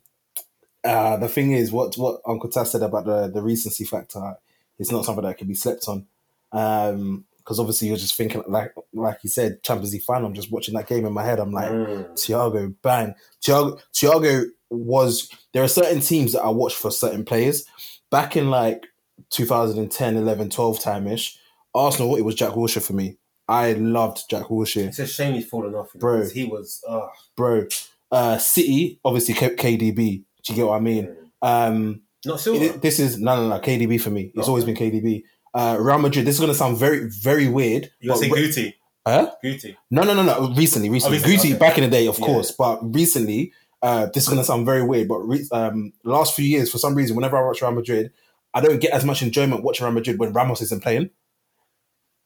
uh, 0.83 1.17
the 1.17 1.27
thing 1.27 1.51
is, 1.51 1.71
what 1.71 1.95
what 1.95 2.21
Uncle 2.25 2.49
Taz 2.49 2.67
said 2.67 2.81
about 2.81 3.05
the 3.05 3.27
the 3.27 3.41
recency 3.41 3.83
factor 3.83 4.35
is 4.81 4.91
not 4.91 5.05
something 5.05 5.23
that 5.23 5.37
can 5.37 5.47
be 5.47 5.53
slept 5.53 5.87
on. 5.87 6.05
Um, 6.51 7.23
because 7.37 7.59
obviously 7.59 7.87
you're 7.87 7.97
just 7.97 8.15
thinking 8.15 8.43
like 8.47 8.71
like 8.93 9.17
you 9.23 9.29
said, 9.29 9.63
Champions 9.63 9.93
League 9.93 10.03
final. 10.03 10.27
I'm 10.27 10.33
just 10.35 10.51
watching 10.51 10.75
that 10.75 10.87
game 10.87 11.05
in 11.05 11.13
my 11.13 11.23
head. 11.23 11.39
I'm 11.39 11.51
like, 11.51 11.71
Mm. 11.71 12.11
Thiago, 12.13 12.75
bang. 12.83 13.15
Thiago, 13.41 13.79
Thiago 13.93 14.45
was. 14.69 15.27
There 15.53 15.63
are 15.63 15.67
certain 15.67 16.01
teams 16.01 16.33
that 16.33 16.43
I 16.43 16.49
watch 16.49 16.75
for 16.75 16.91
certain 16.91 17.25
players. 17.25 17.65
Back 18.11 18.37
in 18.37 18.49
like 18.51 18.85
2010, 19.31 20.17
11, 20.17 20.49
12 20.49 20.79
time 20.81 21.07
ish, 21.07 21.37
Arsenal. 21.73 22.15
It 22.15 22.21
was 22.21 22.35
Jack 22.35 22.51
Wilshere 22.51 22.85
for 22.85 22.93
me. 22.93 23.17
I 23.47 23.73
loved 23.73 24.29
Jack 24.29 24.45
Wilshere 24.45 24.87
It's 24.87 24.99
a 24.99 25.07
shame 25.07 25.33
he's 25.33 25.47
fallen 25.47 25.73
off. 25.73 25.91
Bro. 25.95 26.29
He 26.29 26.45
was. 26.45 26.81
Uh, 26.87 27.07
bro. 27.35 27.65
Uh, 28.11 28.37
City, 28.37 28.99
obviously 29.03 29.33
K- 29.33 29.55
KDB. 29.55 29.95
Do 29.95 30.53
you 30.53 30.55
get 30.55 30.67
what 30.67 30.77
I 30.77 30.79
mean? 30.79 31.15
Um, 31.41 32.01
not 32.25 32.39
Silva. 32.39 32.63
it- 32.65 32.81
this 32.81 32.99
is 32.99 33.17
no, 33.19 33.35
no, 33.35 33.47
no. 33.49 33.59
KDB 33.59 33.99
for 33.99 34.09
me. 34.09 34.31
It's 34.35 34.47
Oh. 34.47 34.51
always 34.51 34.65
been 34.65 34.75
KDB. 34.75 35.23
Uh, 35.53 35.77
Real 35.79 35.97
Madrid. 35.99 36.25
This 36.25 36.35
is 36.35 36.41
gonna 36.41 36.53
sound 36.53 36.77
very, 36.77 37.09
very 37.21 37.47
weird. 37.47 37.89
you 37.99 38.09
want 38.11 38.23
to 38.23 38.29
but 38.29 38.35
say 38.37 38.41
re- 38.41 38.47
Guti? 38.49 38.73
huh? 39.05 39.31
Guti. 39.43 39.75
No, 39.89 40.03
no, 40.03 40.13
no, 40.13 40.23
no. 40.23 40.53
Recently, 40.55 40.89
recently, 40.89 41.17
recently, 41.17 41.35
Guti 41.37 41.49
okay. 41.51 41.59
back 41.59 41.77
in 41.77 41.83
the 41.83 41.89
day, 41.89 42.07
of 42.07 42.17
Yeah. 42.19 42.25
course, 42.25 42.51
but 42.51 42.79
recently, 42.95 43.51
uh, 43.81 44.07
this 44.13 44.23
is 44.23 44.29
gonna 44.29 44.43
sound 44.43 44.65
very 44.65 44.83
weird. 44.83 45.07
But 45.07 45.17
re- 45.27 45.47
um, 45.51 45.91
last 46.03 46.33
few 46.35 46.45
years, 46.45 46.71
for 46.71 46.77
some 46.77 46.95
reason, 46.95 47.15
whenever 47.15 47.37
I 47.37 47.45
watch 47.45 47.61
Real 47.61 47.71
Madrid, 47.71 48.11
I 48.53 48.61
don't 48.61 48.79
get 48.79 48.91
as 48.91 49.03
much 49.05 49.21
enjoyment 49.21 49.63
watching 49.63 49.85
Real 49.85 49.93
Madrid 49.93 50.19
when 50.19 50.31
Ramos 50.33 50.61
isn't 50.61 50.83
playing. 50.83 51.09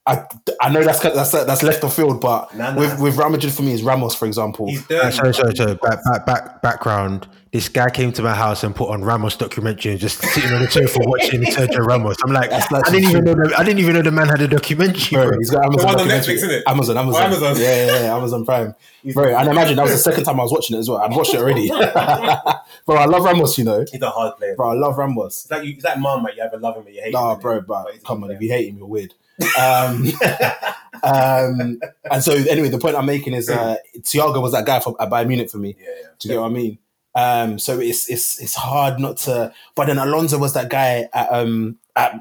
I, 0.07 0.23
I 0.61 0.69
know 0.69 0.83
that's 0.83 0.99
that's 0.99 1.31
that's 1.31 1.63
left 1.63 1.83
of 1.83 1.91
field, 1.93 2.21
but 2.21 2.53
Nah, 2.55 2.71
nah. 2.73 2.79
with 2.79 2.99
with 2.99 3.17
Real 3.17 3.29
Madrid 3.29 3.51
for 3.51 3.63
me 3.63 3.73
is 3.73 3.81
Ramos, 3.81 4.13
for 4.13 4.27
example. 4.27 4.67
He's 4.67 4.81
Uh, 4.83 4.85
dirty. 5.09 5.15
sorry, 5.17 5.33
sorry, 5.33 5.55
sorry. 5.55 5.73
Back, 5.75 6.03
back, 6.03 6.25
back, 6.27 6.61
background. 6.61 7.27
This 7.51 7.69
guy 7.69 7.89
came 7.89 8.11
to 8.11 8.21
my 8.21 8.33
house 8.35 8.63
and 8.65 8.75
put 8.75 8.89
on 8.89 9.01
Ramos 9.03 9.35
documentary 9.37 9.93
and 9.93 9.99
just 10.01 10.19
sitting 10.21 10.51
on 10.53 10.61
the 10.61 10.69
sofa 10.69 10.99
watching 11.05 11.41
Sergio 11.45 11.85
Ramos. 11.87 12.17
I'm 12.23 12.33
like, 12.33 12.49
That's 12.51 12.69
not 12.69 12.87
I 12.87 12.91
didn't 12.91 13.09
even 13.09 13.23
know. 13.23 13.33
The, 13.33 13.55
I 13.57 13.63
didn't 13.63 13.79
even 13.79 13.93
know 13.95 14.01
the 14.03 14.11
man 14.11 14.27
had 14.27 14.41
a 14.41 14.47
documentary. 14.47 15.15
Bro, 15.15 15.29
bro. 15.29 15.37
he's 15.39 15.49
got 15.49 15.65
Amazon. 15.65 15.85
one 15.87 15.99
on. 16.01 16.07
Netflix, 16.07 16.29
isn't 16.35 16.51
it? 16.51 16.63
Amazon, 16.67 16.97
Amazon, 16.97 17.21
Oh, 17.21 17.25
Amazon. 17.25 17.55
Yeah, 17.57 17.85
yeah, 17.85 18.01
yeah, 18.03 18.15
Amazon 18.15 18.45
Prime. 18.45 18.75
Bro, 19.13 19.35
and 19.37 19.49
imagine 19.49 19.75
that 19.77 19.83
was 19.83 19.93
the 19.93 19.97
second 19.97 20.25
time 20.25 20.39
I 20.39 20.43
was 20.43 20.51
watching 20.51 20.75
it 20.75 20.79
as 20.81 20.89
well. 20.89 20.99
I'd 20.99 21.11
watched 21.15 21.33
it 21.33 21.39
already. 21.39 21.69
bro, 22.85 22.95
I 22.97 23.05
love 23.05 23.23
Ramos. 23.23 23.57
You 23.57 23.63
know, 23.63 23.85
He's 23.91 24.01
a 24.01 24.09
hard 24.09 24.35
player. 24.37 24.55
bro, 24.55 24.69
I 24.71 24.73
love 24.75 24.97
Ramos. 24.97 25.43
It's 25.43 25.51
like 25.51 25.63
you, 25.63 25.71
it's 25.75 25.83
like 25.85 25.97
Marmite. 25.97 26.35
You 26.35 26.43
either 26.43 26.57
love 26.59 26.75
him 26.77 26.85
or 26.85 26.89
you 26.89 27.01
hate 27.01 27.13
Nah, 27.13 27.35
him. 27.35 27.39
bro, 27.39 27.61
but 27.61 27.91
he's 27.91 28.01
a 28.01 28.05
come 28.05 28.19
good 28.21 28.31
on, 28.31 28.35
if 28.35 28.41
you 28.41 28.49
hate 28.51 28.69
him, 28.69 28.77
you're 28.77 28.87
weird. 28.87 29.13
Um, 29.59 30.07
um, 31.03 31.79
and 32.09 32.23
so 32.23 32.33
anyway, 32.33 32.69
the 32.69 32.79
point 32.79 32.95
I'm 32.95 33.05
making 33.05 33.33
is 33.33 33.49
uh, 33.49 33.77
Thiago 33.99 34.41
was 34.41 34.53
that 34.53 34.65
guy 34.65 34.79
for, 34.79 34.99
at 35.01 35.09
Bayern 35.09 35.27
Munich 35.27 35.49
for 35.49 35.57
me. 35.57 35.75
Yeah, 35.79 35.85
yeah. 35.87 36.07
Do 36.19 36.27
you 36.27 36.33
get 36.33 36.41
what 36.41 36.51
I 36.51 36.53
mean? 36.53 36.77
Um, 37.15 37.59
so 37.59 37.79
it's 37.79 38.09
it's 38.09 38.41
it's 38.41 38.55
hard 38.55 38.99
not 38.99 39.17
to. 39.17 39.53
But 39.75 39.87
then 39.87 39.97
Alonso 39.97 40.37
was 40.37 40.53
that 40.53 40.69
guy 40.69 41.07
at 41.13 41.31
um 41.31 41.77
at, 41.95 42.19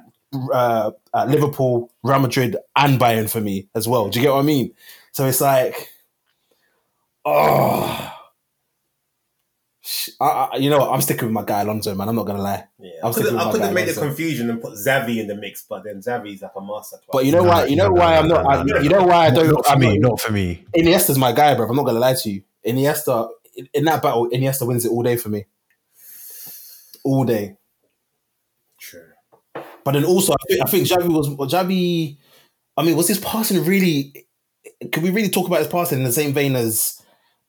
uh, 0.52 0.92
at 1.14 1.28
Liverpool, 1.28 1.92
Real 2.02 2.20
Madrid, 2.20 2.56
and 2.76 3.00
Bayern 3.00 3.28
for 3.28 3.40
me 3.40 3.68
as 3.74 3.88
well. 3.88 4.08
Do 4.08 4.18
you 4.18 4.24
get 4.24 4.32
what 4.32 4.40
I 4.40 4.42
mean? 4.42 4.72
So 5.12 5.26
it's 5.26 5.40
like, 5.40 5.90
oh, 7.24 8.13
I, 10.20 10.48
I, 10.52 10.56
you 10.56 10.70
know 10.70 10.78
what? 10.78 10.93
I'm 10.93 11.01
sticking 11.02 11.27
with 11.27 11.32
my 11.35 11.44
guy 11.44 11.61
Alonso, 11.61 11.94
man. 11.94 12.09
I'm 12.09 12.16
not 12.16 12.24
gonna 12.27 12.40
lie. 12.43 12.65
Yeah, 12.78 12.90
I'm 13.02 13.11
I 13.11 13.12
could, 13.12 13.15
sticking 13.24 13.32
with 13.35 13.43
I 13.43 13.44
my 13.44 13.52
could 13.52 13.61
guy 13.61 13.66
have 13.66 13.74
made 13.74 13.89
the 13.89 14.01
confusion 14.01 14.48
and 14.51 14.62
put 14.62 14.73
Xavi 14.74 15.19
in 15.19 15.27
the 15.27 15.35
mix, 15.35 15.65
but 15.69 15.85
then 15.85 16.01
Xavi's 16.01 16.40
like 16.40 16.52
a 16.56 16.61
master. 16.61 16.97
But 17.12 17.27
you 17.27 17.32
know 17.32 17.43
No, 17.43 17.48
why? 17.51 17.66
You 17.66 17.77
know 17.77 17.89
no, 17.89 17.93
why 17.93 18.15
no, 18.15 18.19
I'm 18.20 18.28
not. 18.28 18.66
no, 18.66 18.77
I, 18.77 18.81
you 18.81 18.89
know 18.89 19.05
why 19.05 19.27
I 19.27 19.31
don't. 19.31 19.48
not 19.52 19.66
for 19.66 19.73
I'm 19.73 19.78
me. 19.81 19.98
not- 19.98 20.09
Not 20.11 20.20
for 20.20 20.32
me. 20.32 20.65
Iniesta's 20.74 21.19
my 21.19 21.32
guy, 21.32 21.55
bro. 21.55 21.69
I'm 21.69 21.77
not 21.77 21.85
gonna 21.85 21.98
lie 21.98 22.15
to 22.15 22.31
you. 22.31 22.43
Iniesta 22.66 23.28
in- 23.56 23.69
in 23.74 23.85
that 23.85 24.02
battle, 24.02 24.28
Iniesta 24.31 24.66
wins 24.66 24.86
it 24.86 24.90
all 24.90 25.02
day 25.02 25.16
for 25.19 25.28
me. 25.28 25.44
All 27.05 27.24
day. 27.24 27.56
True. 28.78 29.02
But 29.85 29.93
then 29.93 30.05
also, 30.06 30.32
I 30.32 30.36
think, 30.48 30.62
I 30.62 30.65
think 30.70 30.86
Javi 30.89 31.09
was 31.15 31.28
Xavi. 31.52 32.16
I 32.77 32.82
mean, 32.82 32.97
was 32.97 33.09
his 33.09 33.19
passing 33.20 33.62
really? 33.65 34.27
Can 34.90 35.02
we 35.02 35.11
really 35.11 35.28
talk 35.28 35.47
about 35.47 35.59
his 35.59 35.69
passing 35.69 35.98
in 35.98 36.05
the 36.05 36.12
same 36.12 36.32
vein 36.32 36.56
as 36.56 37.02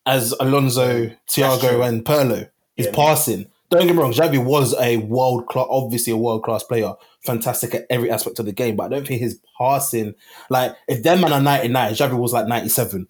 as 0.06 0.34
Alonso. 0.40 1.11
Thiago, 1.30 1.88
and 1.88 2.03
Pirlo? 2.06 2.49
His 2.76 2.88
Yeah. 2.88 2.91
passing. 2.94 3.45
Don't 3.72 3.88
get 3.88 3.95
me 3.95 4.02
wrong. 4.02 4.14
Javi 4.14 4.44
was 4.44 4.76
a 4.80 4.98
world 4.98 5.48
class, 5.48 5.65
obviously 5.69 6.14
a 6.14 6.18
world 6.18 6.44
class 6.44 6.64
player, 6.64 6.94
fantastic 7.26 7.73
at 7.73 7.86
every 7.90 8.11
aspect 8.11 8.38
of 8.40 8.45
the 8.45 8.52
game. 8.52 8.76
But 8.76 8.84
I 8.86 8.90
don't 8.90 9.07
think 9.07 9.19
his 9.22 9.40
passing, 9.57 10.14
like 10.49 10.76
if 10.88 11.02
them 11.03 11.22
man 11.22 11.34
are 11.34 11.41
ninety 11.41 11.69
nine, 11.69 11.94
Javi 11.94 12.18
was 12.18 12.32
like 12.32 12.48
ninety 12.48 12.69
seven. 12.69 13.07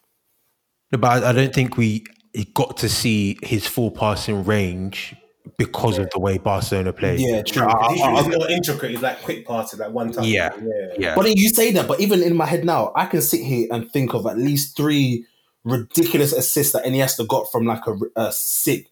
No, 0.91 0.97
But 0.99 1.23
I 1.23 1.29
I 1.29 1.33
don't 1.33 1.53
think 1.53 1.75
we 1.77 2.05
got 2.53 2.77
to 2.77 2.89
see 2.89 3.37
his 3.43 3.67
full 3.67 3.91
passing 3.91 4.43
range 4.45 5.13
because 5.57 5.97
of 5.97 6.09
the 6.11 6.19
way 6.19 6.37
Barcelona 6.37 6.93
played. 6.93 7.19
Yeah, 7.19 7.41
true. 7.43 7.65
Because 7.65 7.89
uh, 7.89 7.89
he's, 7.93 8.01
I- 8.01 8.11
I- 8.11 8.23
he's 8.23 8.37
more 8.37 8.49
intricate. 8.49 8.91
He's 8.91 9.01
like 9.01 9.21
quick 9.23 9.45
passing, 9.45 9.79
like 9.79 9.91
one 9.91 10.11
time. 10.13 10.23
Yeah. 10.23 10.49
yeah. 10.61 10.87
yeah. 10.97 11.15
But 11.15 11.35
you 11.37 11.49
say 11.49 11.71
that, 11.73 11.87
but 11.87 11.99
even 11.99 12.23
in 12.23 12.35
my 12.35 12.45
head 12.45 12.63
now, 12.65 12.91
I 12.95 13.05
can 13.07 13.21
sit 13.21 13.41
here 13.41 13.67
and 13.71 13.91
think 13.91 14.13
of 14.13 14.25
at 14.25 14.37
least 14.37 14.75
three 14.77 15.25
ridiculous 15.65 16.31
assists 16.31 16.71
that 16.73 16.85
Iniesta 16.85 17.27
got 17.27 17.51
from 17.51 17.65
like 17.65 17.85
a, 17.87 17.97
a 18.15 18.31
sick 18.31 18.89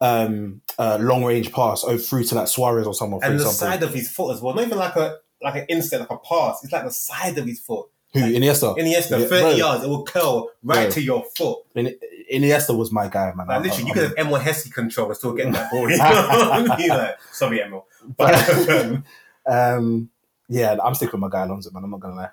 um, 0.00 0.62
uh, 0.78 0.96
long 1.00 1.24
range 1.24 1.52
pass 1.52 1.84
over 1.84 1.98
through 1.98 2.24
to 2.24 2.34
like 2.36 2.48
Suarez 2.48 2.86
or 2.86 2.94
someone, 2.94 3.20
And 3.22 3.32
the 3.38 3.42
example. 3.44 3.52
side 3.52 3.82
of 3.82 3.92
his 3.92 4.10
foot 4.10 4.34
as 4.34 4.40
well. 4.40 4.54
Not 4.54 4.64
even 4.66 4.78
like 4.78 4.96
a 4.96 5.18
like 5.42 5.56
an 5.56 5.66
instant, 5.68 6.00
like 6.02 6.10
a 6.10 6.18
pass. 6.18 6.62
It's 6.64 6.72
like 6.72 6.84
the 6.84 6.90
side 6.90 7.36
of 7.38 7.44
his 7.46 7.60
foot. 7.60 7.88
Who 8.12 8.20
Iniesta? 8.20 8.76
Iniesta, 8.76 9.20
Yeah, 9.20 9.26
30 9.26 9.28
bro. 9.28 9.50
yards, 9.50 9.84
it 9.84 9.88
will 9.88 10.02
curl 10.04 10.50
right 10.64 10.84
Bro. 10.84 10.90
to 10.90 11.00
your 11.02 11.24
foot. 11.36 11.58
In- 11.76 11.94
Iniesta 12.32 12.76
was 12.76 12.90
my 12.90 13.08
guy, 13.08 13.32
man. 13.36 13.46
Like 13.46 13.58
I- 13.58 13.62
literally, 13.62 13.84
I- 13.84 13.86
you 13.88 13.92
could 13.94 14.02
have 14.02 14.14
Emile 14.26 14.40
Heskey 14.40 14.72
control 14.72 15.06
and 15.08 15.16
still 15.16 15.32
get 15.32 15.52
that 15.52 15.70
ball. 15.70 15.88
You 15.90 15.96
know? 16.88 16.94
Like, 16.96 17.16
sorry, 17.32 17.62
Emile. 17.62 17.86
But 18.16 18.68
um, 18.68 19.04
um, 19.46 20.10
yeah, 20.48 20.76
I'm 20.82 20.94
sticking 20.94 21.20
with 21.20 21.30
my 21.30 21.36
guy 21.38 21.44
Alonso, 21.44 21.70
man. 21.70 21.84
I'm 21.84 21.90
not 21.90 22.00
gonna 22.00 22.14
lie. 22.16 22.28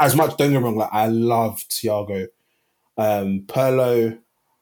Yeah, 0.00 0.08
for 0.08 0.10
real. 0.10 0.10
As 0.10 0.16
much, 0.16 0.36
don't 0.36 0.52
get 0.52 0.58
me 0.58 0.64
wrong. 0.64 0.76
Like 0.76 0.90
I 0.92 1.06
love 1.08 1.64
Thiago. 1.68 2.28
um, 2.96 3.40
Pirlo. 3.46 4.18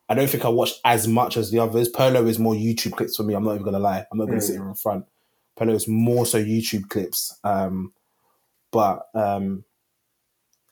I 0.09 0.15
don't 0.15 0.29
think 0.29 0.45
I 0.45 0.49
watched 0.49 0.81
as 0.85 1.07
much 1.09 1.37
as 1.37 1.51
the 1.51 1.59
others. 1.59 1.91
Pirlo 1.91 2.27
is 2.29 2.39
more 2.39 2.55
YouTube 2.55 2.93
clips 2.97 3.17
for 3.17 3.23
me. 3.23 3.35
I'm 3.35 3.45
not 3.45 3.53
even 3.53 3.63
gonna 3.65 3.79
lie. 3.79 4.07
I'm 4.11 4.19
not 4.19 4.27
gonna 4.27 4.39
Mm. 4.39 4.43
sit 4.43 4.57
here 4.57 4.69
in 4.69 4.75
front. 4.75 5.07
Pirlo 5.59 5.75
is 5.75 5.87
more 5.89 6.27
so 6.27 6.43
YouTube 6.43 6.89
clips. 6.89 7.39
Um, 7.45 7.93
but 8.71 9.09
um, 9.15 9.65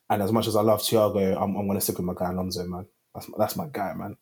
and 0.08 0.22
as 0.22 0.32
much 0.32 0.46
as 0.46 0.56
I 0.56 0.62
love 0.62 0.80
Thiago, 0.80 1.36
I'm, 1.40 1.54
I'm 1.56 1.66
gonna 1.66 1.80
stick 1.80 1.96
with 1.98 2.06
my 2.06 2.14
guy 2.16 2.30
Alonso, 2.30 2.66
man. 2.66 2.86
That's 3.14 3.28
my, 3.28 3.38
that's 3.38 3.56
my 3.56 3.66
guy, 3.72 3.92
man. 3.94 4.16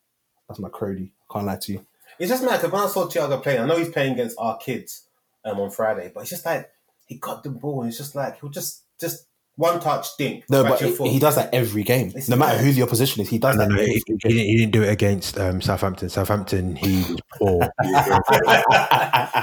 That's 0.48 0.60
my 0.60 0.68
crody. 0.68 1.10
Can't 1.30 1.46
lie 1.46 1.56
to 1.56 1.72
you. 1.72 1.86
It's 2.18 2.30
just 2.30 2.42
mad 2.44 2.56
because 2.60 2.72
when 2.72 2.82
I 2.82 2.86
saw 2.88 3.06
Thiago 3.06 3.42
playing, 3.42 3.60
I 3.60 3.66
know 3.66 3.76
he's 3.76 3.90
playing 3.90 4.14
against 4.14 4.36
our 4.38 4.56
kids 4.58 5.04
um, 5.44 5.60
on 5.60 5.70
Friday, 5.70 6.10
but 6.12 6.20
it's 6.20 6.30
just 6.30 6.44
like 6.46 6.70
he 7.06 7.16
got 7.16 7.42
the 7.44 7.50
ball 7.50 7.82
and 7.82 7.88
it's 7.88 7.98
just 7.98 8.14
like 8.16 8.40
he'll 8.40 8.50
just 8.50 8.82
just 9.00 9.26
one 9.58 9.80
touch, 9.80 10.16
dink. 10.16 10.44
No, 10.48 10.62
but 10.62 10.80
your 10.80 10.96
he, 10.96 11.10
he 11.14 11.18
does 11.18 11.34
that 11.34 11.52
every 11.52 11.82
game. 11.82 12.12
It's 12.14 12.28
no 12.28 12.36
matter 12.36 12.56
mad. 12.56 12.64
who 12.64 12.72
the 12.72 12.82
opposition 12.82 13.20
is, 13.22 13.28
he 13.28 13.38
does 13.38 13.56
No, 13.56 13.64
that 13.64 13.68
no, 13.70 13.74
every 13.74 13.86
he, 13.86 14.02
he, 14.06 14.16
game. 14.16 14.18
didn't, 14.18 14.46
he 14.46 14.56
didn't 14.58 14.72
do 14.72 14.82
it 14.84 14.90
against 14.90 15.38
um, 15.38 15.60
Southampton. 15.60 16.08
Southampton, 16.08 16.76
he 16.76 16.98
was 17.02 17.20
poor. 17.36 17.60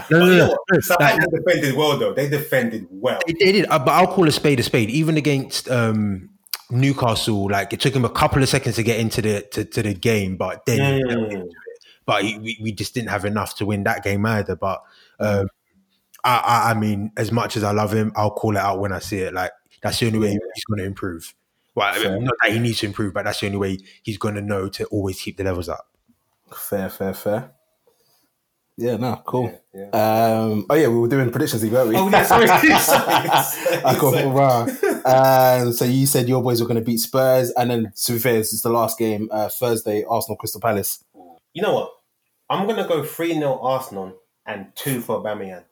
no, 0.09 0.19
no, 0.19 0.25
no, 0.25 0.37
no. 0.37 0.47
what? 0.47 0.59
Like, 0.71 0.83
Southampton 0.83 1.29
defended 1.43 1.75
well 1.75 1.97
though. 1.97 2.13
They 2.13 2.29
defended 2.29 2.87
well. 2.89 3.19
They 3.27 3.33
they 3.33 3.51
did, 3.51 3.65
uh, 3.69 3.79
but 3.79 3.91
I'll 3.91 4.07
call 4.07 4.27
a 4.27 4.31
spade 4.31 4.59
a 4.59 4.63
spade. 4.63 4.89
Even 4.89 5.17
against 5.17 5.69
um, 5.69 6.29
Newcastle, 6.69 7.49
like 7.49 7.73
it 7.73 7.79
took 7.81 7.93
him 7.95 8.05
a 8.05 8.09
couple 8.09 8.41
of 8.41 8.49
seconds 8.49 8.75
to 8.75 8.83
get 8.83 8.99
into 8.99 9.21
the 9.21 9.41
to, 9.51 9.65
to 9.65 9.83
the 9.83 9.93
game, 9.93 10.37
but 10.37 10.65
then 10.65 11.01
Mm. 11.03 11.49
but 12.05 12.23
he, 12.23 12.37
we, 12.39 12.57
we 12.61 12.71
just 12.71 12.93
didn't 12.93 13.09
have 13.09 13.25
enough 13.25 13.55
to 13.57 13.65
win 13.65 13.83
that 13.83 14.03
game 14.03 14.25
either. 14.25 14.55
But 14.55 14.81
um, 15.19 15.47
I, 16.23 16.37
I, 16.37 16.71
I 16.71 16.73
mean, 16.73 17.11
as 17.17 17.31
much 17.31 17.57
as 17.57 17.63
I 17.63 17.71
love 17.71 17.93
him, 17.93 18.11
I'll 18.15 18.31
call 18.31 18.55
it 18.55 18.59
out 18.59 18.79
when 18.79 18.91
I 18.91 18.99
see 18.99 19.17
it. 19.19 19.33
Like 19.33 19.51
that's 19.85 19.99
the 19.99 20.07
only 20.07 20.19
way 20.19 20.31
he's 20.31 20.65
going 20.65 20.79
to 20.79 20.85
improve. 20.85 21.33
Well, 21.75 21.93
I 21.93 22.03
mean, 22.03 22.23
not 22.23 22.35
that 22.41 22.51
he 22.53 22.59
needs 22.59 22.79
to 22.79 22.87
improve, 22.87 23.13
but 23.13 23.25
that's 23.25 23.39
the 23.39 23.47
only 23.47 23.57
way 23.57 23.77
he's 24.01 24.17
going 24.17 24.35
to 24.35 24.41
know 24.41 24.69
to 24.69 24.85
always 24.85 25.21
keep 25.21 25.37
the 25.37 25.43
levels 25.43 25.69
up. 25.69 25.87
Fair, 26.53 26.89
fair, 26.89 27.13
fair. 27.13 27.51
Yeah, 28.77 28.97
no, 28.97 29.21
cool. 29.25 29.57
Yeah, 29.73 29.85
Um, 29.93 30.65
oh 30.69 30.75
yeah, 30.75 30.87
we 30.87 30.99
were 30.99 31.07
doing 31.07 31.29
predictions, 31.29 31.63
weren't 31.65 31.89
we? 31.89 31.95
Oh 31.95 32.09
yeah, 32.09 32.23
sorry. 32.23 32.47
sorry. 32.79 33.29
I 33.85 33.97
got 33.97 34.33
right. 34.33 35.05
Um, 35.05 35.71
so 35.71 35.85
you 35.85 36.05
said 36.05 36.27
your 36.27 36.43
boys 36.43 36.61
were 36.61 36.67
going 36.67 36.79
to 36.79 36.85
beat 36.85 36.97
Spurs, 36.97 37.51
and 37.51 37.69
then 37.71 37.93
to 37.95 38.13
be 38.13 38.19
fair, 38.19 38.39
it's 38.39 38.61
the 38.61 38.69
last 38.69 38.97
game 38.97 39.29
uh, 39.31 39.47
Thursday, 39.47 40.03
Arsenal 40.03 40.35
Crystal 40.35 40.59
Palace. 40.59 41.03
You 41.53 41.61
know 41.61 41.73
what? 41.73 41.91
I'm 42.49 42.67
gonna 42.67 42.87
go 42.87 43.03
three 43.03 43.33
0 43.33 43.59
Arsenal 43.59 44.17
and 44.45 44.67
two 44.75 44.99
for 44.99 45.21
Aubameyang. 45.21 45.63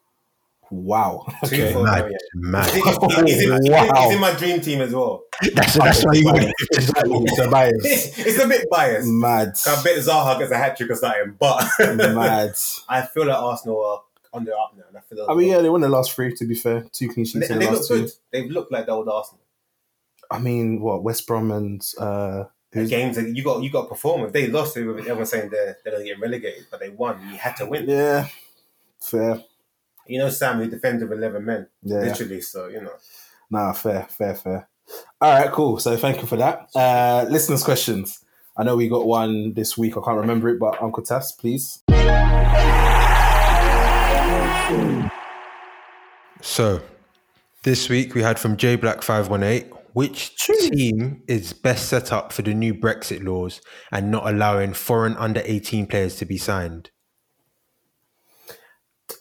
Wow. 0.76 1.26
Two 1.45 1.56
Okay. 1.56 1.74
for 1.74 1.84
Mad, 1.84 2.04
Aubameyang. 2.06 2.18
mad. 2.36 2.70
He's, 2.70 3.34
he's 3.36 3.44
in, 3.44 3.72
Wow. 3.72 4.04
he's 4.04 4.14
in 4.16 4.20
my 4.22 4.34
dream 4.34 4.60
team 4.62 4.82
as 4.82 4.94
well. 4.94 5.24
That's 5.54 5.74
that's 5.76 6.04
why 6.06 6.14
you 6.14 6.26
want 6.26 6.52
exactly. 6.72 7.28
So 7.36 7.50
bias. 7.52 7.76
it's 7.86 8.40
a 8.40 8.48
bit 8.48 8.68
biased. 8.72 9.08
Mad. 9.08 9.50
I 9.68 9.84
bet 9.84 9.98
Zaha 9.98 10.40
gets 10.40 10.52
a 10.52 10.58
hat 10.58 10.76
trick 10.78 10.90
or 10.90 10.95
something, 10.95 11.36
but 11.40 11.64
Mad. 11.80 12.54
I 12.90 13.02
feel 13.04 13.26
like 13.28 13.38
Arsenal 13.38 13.84
are 13.86 14.02
on 14.34 14.45
the 14.45 14.56
up 14.58 14.74
now. 14.76 14.84
And 14.90 14.98
I 14.98 15.02
feel 15.02 15.20
like 15.20 15.30
I 15.30 15.34
mean, 15.40 15.50
yeah, 15.50 15.60
they 15.60 15.70
won 15.70 15.82
the 15.82 15.90
last 15.90 16.12
three. 16.14 16.34
To 16.36 16.45
be 16.45 16.56
fair, 16.56 16.86
two 16.91 17.08
clean 17.10 17.26
sheets 17.26 17.48
they, 17.48 17.54
in 17.54 17.60
they 17.60 17.66
the 17.66 17.72
look 17.72 17.80
last 17.82 17.88
two. 17.90 18.02
good. 18.02 18.12
They've 18.32 18.50
looked 18.52 18.72
like 18.72 18.88
the 18.88 18.94
old 18.94 19.08
Arsenal. 19.10 19.41
I 20.32 20.40
mean, 20.40 20.82
what 20.82 21.04
West 21.04 21.28
Brom 21.28 21.52
and 21.52 21.82
uh, 22.00 22.45
The 22.72 22.80
who's, 22.80 22.90
games 22.90 23.16
that 23.18 23.28
you 23.36 23.44
got, 23.44 23.62
you 23.62 23.70
got 23.70 23.84
to 23.84 23.90
perform. 23.90 24.22
If 24.26 24.34
they 24.34 24.48
lost, 24.48 24.76
everyone's 24.76 25.30
saying 25.30 25.50
they're 25.52 25.78
they're 25.84 25.94
going 25.94 26.04
to 26.06 26.10
get 26.10 26.20
relegated, 26.20 26.66
but 26.72 26.80
they 26.80 26.90
won. 26.90 27.20
You 27.30 27.38
had 27.38 27.56
to 27.58 27.68
win. 27.68 27.88
yeah, 27.88 28.28
fair. 29.00 29.44
You 30.07 30.19
know, 30.19 30.30
Sam, 30.30 30.59
who 30.59 30.69
defended 30.69 31.09
with 31.09 31.17
eleven 31.19 31.45
men, 31.45 31.67
Yeah. 31.81 31.99
literally. 31.99 32.41
So 32.41 32.67
you 32.67 32.81
know, 32.81 32.93
Nah, 33.49 33.73
fair, 33.73 34.07
fair, 34.09 34.35
fair. 34.35 34.67
All 35.21 35.31
right, 35.39 35.51
cool. 35.51 35.80
So 35.80 35.95
thank 35.97 36.21
you 36.21 36.27
for 36.27 36.38
that. 36.38 36.67
Uh, 36.75 37.25
listeners' 37.30 37.63
questions. 37.63 38.19
I 38.57 38.63
know 38.63 38.75
we 38.75 38.88
got 38.89 39.05
one 39.05 39.53
this 39.53 39.77
week. 39.77 39.97
I 39.97 40.01
can't 40.03 40.17
remember 40.19 40.49
it, 40.49 40.59
but 40.59 40.81
Uncle 40.81 41.03
Tass, 41.03 41.31
please. 41.31 41.81
So, 46.41 46.81
this 47.63 47.88
week 47.89 48.13
we 48.15 48.21
had 48.21 48.38
from 48.38 48.57
J 48.57 48.75
Black 48.75 49.01
five 49.01 49.30
one 49.30 49.43
eight. 49.43 49.67
Which 49.93 50.35
team 50.38 51.21
is 51.27 51.53
best 51.53 51.88
set 51.88 52.11
up 52.11 52.34
for 52.34 52.41
the 52.41 52.53
new 52.53 52.73
Brexit 52.73 53.23
laws 53.23 53.61
and 53.91 54.09
not 54.09 54.27
allowing 54.27 54.73
foreign 54.73 55.15
under 55.17 55.41
eighteen 55.45 55.85
players 55.85 56.15
to 56.17 56.25
be 56.25 56.38
signed? 56.38 56.89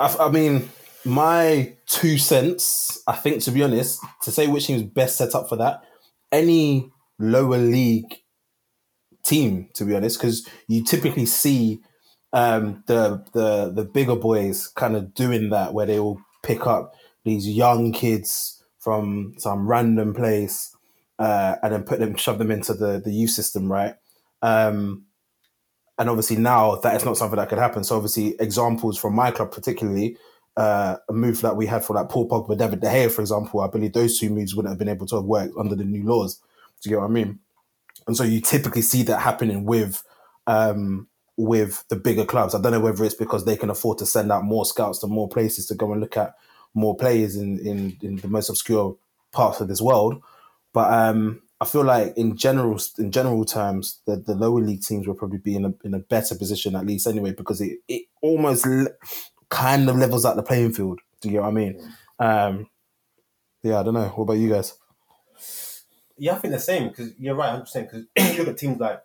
I, 0.00 0.14
I 0.20 0.30
mean, 0.30 0.68
my 1.04 1.74
two 1.86 2.18
cents. 2.18 3.02
I 3.06 3.16
think, 3.16 3.42
to 3.44 3.50
be 3.50 3.62
honest, 3.62 4.00
to 4.22 4.30
say 4.30 4.46
which 4.46 4.66
team's 4.66 4.82
best 4.82 5.16
set 5.16 5.34
up 5.34 5.48
for 5.48 5.56
that, 5.56 5.82
any 6.30 6.90
lower 7.18 7.58
league 7.58 8.16
team, 9.24 9.68
to 9.74 9.84
be 9.84 9.94
honest, 9.94 10.18
because 10.18 10.48
you 10.68 10.84
typically 10.84 11.26
see 11.26 11.80
um, 12.32 12.82
the 12.86 13.24
the 13.32 13.72
the 13.74 13.84
bigger 13.84 14.16
boys 14.16 14.68
kind 14.68 14.96
of 14.96 15.14
doing 15.14 15.50
that, 15.50 15.74
where 15.74 15.86
they 15.86 16.00
will 16.00 16.20
pick 16.42 16.66
up 16.66 16.94
these 17.24 17.48
young 17.48 17.92
kids 17.92 18.62
from 18.78 19.34
some 19.38 19.68
random 19.68 20.12
place 20.12 20.76
uh, 21.18 21.56
and 21.62 21.72
then 21.72 21.84
put 21.84 22.00
them, 22.00 22.16
shove 22.16 22.38
them 22.38 22.50
into 22.50 22.74
the 22.74 23.00
the 23.00 23.12
youth 23.12 23.30
system, 23.30 23.70
right? 23.70 23.94
Um, 24.42 25.04
and 26.02 26.10
obviously 26.10 26.34
now 26.34 26.74
that 26.74 26.96
is 26.96 27.04
not 27.04 27.16
something 27.16 27.36
that 27.36 27.48
could 27.48 27.58
happen. 27.58 27.84
So 27.84 27.94
obviously 27.94 28.34
examples 28.40 28.98
from 28.98 29.14
my 29.14 29.30
club, 29.30 29.52
particularly 29.52 30.16
uh, 30.56 30.96
a 31.08 31.12
move 31.12 31.40
that 31.42 31.54
we 31.54 31.64
had 31.64 31.84
for 31.84 31.94
like 31.94 32.08
Paul 32.08 32.28
Pogba, 32.28 32.58
David 32.58 32.80
De 32.80 32.88
Gea, 32.88 33.08
for 33.08 33.20
example, 33.20 33.60
I 33.60 33.68
believe 33.68 33.92
those 33.92 34.18
two 34.18 34.28
moves 34.28 34.52
wouldn't 34.56 34.72
have 34.72 34.80
been 34.80 34.88
able 34.88 35.06
to 35.06 35.14
have 35.14 35.24
worked 35.24 35.54
under 35.56 35.76
the 35.76 35.84
new 35.84 36.02
laws. 36.02 36.40
Do 36.80 36.90
you 36.90 36.96
get 36.96 37.02
what 37.02 37.08
I 37.08 37.12
mean? 37.12 37.38
And 38.08 38.16
so 38.16 38.24
you 38.24 38.40
typically 38.40 38.82
see 38.82 39.04
that 39.04 39.20
happening 39.20 39.64
with 39.64 40.02
um, 40.48 41.06
with 41.36 41.84
the 41.88 41.94
bigger 41.94 42.24
clubs. 42.24 42.52
I 42.52 42.60
don't 42.60 42.72
know 42.72 42.80
whether 42.80 43.04
it's 43.04 43.14
because 43.14 43.44
they 43.44 43.56
can 43.56 43.70
afford 43.70 43.98
to 43.98 44.06
send 44.06 44.32
out 44.32 44.42
more 44.42 44.66
scouts 44.66 44.98
to 44.98 45.06
more 45.06 45.28
places 45.28 45.66
to 45.66 45.76
go 45.76 45.92
and 45.92 46.00
look 46.00 46.16
at 46.16 46.34
more 46.74 46.96
players 46.96 47.36
in 47.36 47.60
in, 47.60 47.96
in 48.02 48.16
the 48.16 48.28
most 48.28 48.48
obscure 48.48 48.96
parts 49.30 49.60
of 49.60 49.68
this 49.68 49.80
world. 49.80 50.20
But 50.72 50.92
um, 50.92 51.42
I 51.62 51.64
feel 51.64 51.84
like 51.84 52.16
in 52.16 52.36
general 52.36 52.76
in 52.98 53.12
general 53.12 53.44
terms, 53.44 54.00
the, 54.04 54.16
the 54.16 54.34
lower 54.34 54.60
league 54.60 54.82
teams 54.82 55.06
will 55.06 55.14
probably 55.14 55.38
be 55.38 55.54
in 55.54 55.64
a 55.64 55.72
in 55.84 55.94
a 55.94 56.00
better 56.00 56.34
position 56.34 56.74
at 56.74 56.84
least 56.84 57.06
anyway 57.06 57.32
because 57.32 57.60
it 57.60 57.78
it 57.86 58.06
almost 58.20 58.66
le- 58.66 58.90
kind 59.48 59.88
of 59.88 59.96
levels 59.96 60.26
out 60.26 60.34
the 60.34 60.42
playing 60.42 60.72
field. 60.72 60.98
Do 61.20 61.28
you 61.28 61.34
get 61.34 61.42
what 61.42 61.50
I 61.50 61.52
mean? 61.52 61.94
Um, 62.18 62.68
yeah, 63.62 63.78
I 63.78 63.84
don't 63.84 63.94
know. 63.94 64.08
What 64.08 64.24
about 64.24 64.38
you 64.38 64.50
guys? 64.50 64.76
Yeah, 66.18 66.32
I 66.32 66.38
think 66.38 66.52
the 66.52 66.58
same 66.58 66.88
because 66.88 67.12
you're 67.16 67.36
right. 67.36 67.54
I'm 67.54 67.64
saying 67.64 67.90
because 67.92 68.34
you 68.36 68.38
look 68.40 68.48
at 68.48 68.58
teams 68.58 68.80
like 68.80 69.00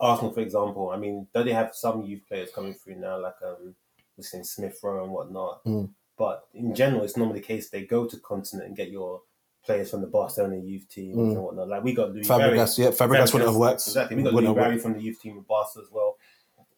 Arsenal, 0.00 0.32
for 0.32 0.40
example. 0.40 0.90
I 0.90 0.96
mean, 0.96 1.28
though 1.32 1.44
they 1.44 1.52
have 1.52 1.76
some 1.76 2.02
youth 2.02 2.22
players 2.26 2.50
coming 2.52 2.74
through 2.74 2.96
now, 2.96 3.20
like 3.20 3.36
um, 3.46 3.76
we're 4.16 4.42
Smith 4.42 4.80
Rowe 4.82 5.04
and 5.04 5.12
whatnot. 5.12 5.64
Mm. 5.64 5.90
But 6.18 6.42
in 6.54 6.74
general, 6.74 7.04
it's 7.04 7.16
normally 7.16 7.38
the 7.38 7.46
case 7.46 7.70
they 7.70 7.84
go 7.84 8.06
to 8.06 8.16
continent 8.18 8.66
and 8.66 8.76
get 8.76 8.90
your 8.90 9.20
players 9.64 9.90
from 9.90 10.00
the 10.00 10.06
Barcelona 10.06 10.56
youth 10.56 10.88
team 10.88 11.16
Mm. 11.16 11.32
and 11.34 11.42
whatnot. 11.42 11.68
Like 11.68 11.84
we 11.84 11.94
got 11.94 12.12
Louis 12.12 12.26
Fabregas, 12.26 12.78
yeah, 12.78 12.88
Fabregas 12.90 13.32
wouldn't 13.32 13.50
have 13.50 13.56
worked. 13.56 13.82
Exactly, 13.86 14.16
we 14.16 14.22
got 14.22 14.32
Wouldn't 14.34 14.54
Louie 14.54 14.62
Barry 14.64 14.78
from 14.78 14.94
the 14.94 15.00
youth 15.02 15.20
team 15.20 15.36
with 15.36 15.46
Barca 15.46 15.78
as 15.80 15.88
well. 15.90 16.16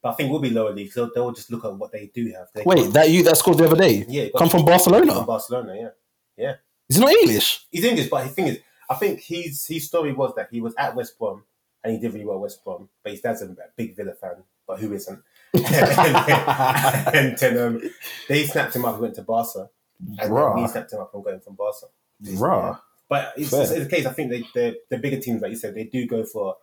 But 0.02 0.10
I 0.10 0.12
think 0.14 0.30
we'll 0.30 0.40
be 0.40 0.50
lower 0.50 0.72
league. 0.72 0.92
So 0.92 1.10
they'll 1.14 1.32
just 1.32 1.50
look 1.50 1.64
at 1.64 1.74
what 1.76 1.90
they 1.92 2.10
do 2.14 2.30
have. 2.32 2.48
They 2.54 2.62
Wait, 2.66 2.92
that 2.92 3.08
you 3.10 3.22
that 3.24 3.36
scored 3.38 3.56
the 3.58 3.64
other 3.66 3.76
day? 3.76 4.04
yeah, 4.06 4.28
Come 4.36 4.48
from 4.50 4.60
from 4.60 4.66
Barcelona? 4.66 5.22
Barcelona. 5.24 5.92
Yeah. 6.36 6.54
Is 6.88 6.96
he 6.96 7.00
not 7.02 7.10
English? 7.12 7.66
he's 7.70 7.84
English, 7.84 8.08
but 8.10 8.24
the 8.24 8.28
thing 8.30 8.48
is, 8.48 8.58
I 8.90 8.94
think 8.96 9.20
his 9.20 9.64
his 9.66 9.86
story 9.86 10.12
was 10.12 10.34
that 10.36 10.48
he 10.50 10.60
was 10.60 10.74
at 10.76 10.94
West 10.94 11.18
Brom 11.18 11.42
and 11.82 11.94
he 11.94 11.98
did 11.98 12.12
really 12.12 12.26
well 12.26 12.36
at 12.36 12.42
West 12.42 12.62
Brom, 12.64 12.88
but 13.02 13.12
his 13.12 13.22
dad's 13.22 13.40
a 13.40 13.56
big 13.76 13.96
Villa 13.96 14.12
fan, 14.12 14.42
but 14.66 14.78
who 14.78 14.92
isn't? 14.92 15.18
and, 15.54 17.14
and 17.14 17.38
then 17.38 17.58
um, 17.58 17.82
they 18.28 18.44
snapped 18.44 18.76
him 18.76 18.84
up 18.84 18.94
and 18.94 19.02
went 19.02 19.14
to 19.14 19.22
Barca, 19.22 19.70
and 20.18 20.36
then 20.36 20.58
he 20.58 20.68
snapped 20.68 20.92
him 20.92 21.00
up 21.00 21.10
from 21.12 21.22
going 21.22 21.40
from 21.40 21.54
Barca. 21.54 21.86
Bruh. 22.22 22.78
But 23.08 23.34
it's, 23.36 23.50
Fair. 23.50 23.62
it's, 23.62 23.70
the 23.72 23.88
case. 23.88 24.06
I 24.06 24.12
think 24.12 24.30
they, 24.30 24.40
the 24.54 24.76
the 24.90 24.98
bigger 24.98 25.18
teams, 25.20 25.42
like 25.42 25.50
you 25.50 25.56
said, 25.58 25.74
they 25.74 25.84
do 25.84 26.06
go 26.06 26.24
for 26.24 26.56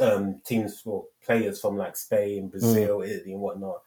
um, 0.00 0.40
teams 0.44 0.80
for 0.80 1.06
players 1.24 1.60
from 1.60 1.76
like 1.76 1.96
Spain, 1.96 2.48
Brazil, 2.48 2.98
Mm. 2.98 3.08
Italy, 3.08 3.32
and 3.32 3.40
whatnot. 3.40 3.82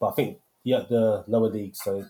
But 0.00 0.08
I 0.08 0.12
think 0.12 0.38
yeah, 0.64 0.84
the 0.88 1.24
lower 1.28 1.50
leagues, 1.50 1.80
so 1.82 2.04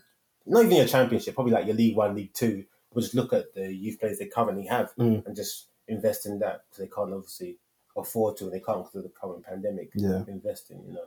not 0.47 0.65
even 0.65 0.77
your 0.77 0.87
championship, 0.87 1.35
probably 1.35 1.53
like 1.53 1.67
your 1.67 1.75
League 1.77 1.97
One, 1.97 2.15
League 2.15 2.33
Two, 2.33 2.65
will 2.95 3.03
just 3.03 3.15
look 3.15 3.33
at 3.33 3.55
the 3.55 3.73
youth 3.73 3.99
players 4.01 4.19
they 4.19 4.27
currently 4.27 4.67
have 4.67 4.95
Mm. 4.97 5.27
and 5.27 5.37
just 5.37 5.67
invest 5.89 6.27
in 6.27 6.39
that 6.39 6.63
because 6.69 6.79
they 6.79 6.89
can't 6.95 7.13
obviously 7.13 7.59
afford 7.97 8.37
to, 8.37 8.45
and 8.45 8.53
they 8.53 8.61
can't 8.61 8.79
because 8.85 8.95
of 8.97 9.03
the 9.03 9.09
current 9.11 9.45
pandemic. 9.45 9.91
Yeah. 9.95 10.23
invest 10.29 10.71
in 10.71 10.85
you 10.87 10.93
know, 10.93 11.07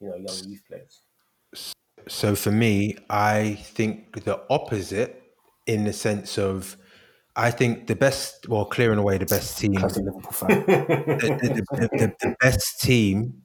you 0.00 0.08
know, 0.08 0.16
young 0.16 0.48
youth 0.50 0.62
players. 0.68 1.00
So 2.08 2.34
for 2.34 2.50
me, 2.50 2.96
I 3.10 3.54
think 3.62 4.24
the 4.24 4.40
opposite 4.50 5.22
in 5.66 5.84
the 5.84 5.92
sense 5.92 6.38
of 6.38 6.76
I 7.36 7.50
think 7.50 7.88
the 7.88 7.96
best, 7.96 8.48
well, 8.48 8.64
clearing 8.64 8.98
away 8.98 9.18
the 9.18 9.26
best 9.26 9.58
team, 9.58 9.72
Liverpool 9.72 10.22
fan. 10.30 10.48
the, 10.48 11.64
the, 11.70 11.88
the, 11.88 12.14
the, 12.20 12.36
best 12.40 12.80
team 12.80 13.42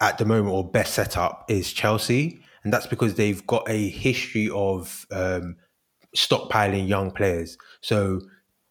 at 0.00 0.16
the 0.16 0.24
moment 0.24 0.54
or 0.54 0.70
best 0.70 0.94
setup 0.94 1.44
is 1.50 1.70
Chelsea, 1.70 2.40
and 2.64 2.72
that's 2.72 2.86
because 2.86 3.14
they've 3.14 3.46
got 3.46 3.68
a 3.68 3.88
history 3.90 4.48
of 4.48 5.06
um, 5.10 5.56
stockpiling 6.16 6.88
young 6.88 7.10
players. 7.10 7.58
So 7.82 8.22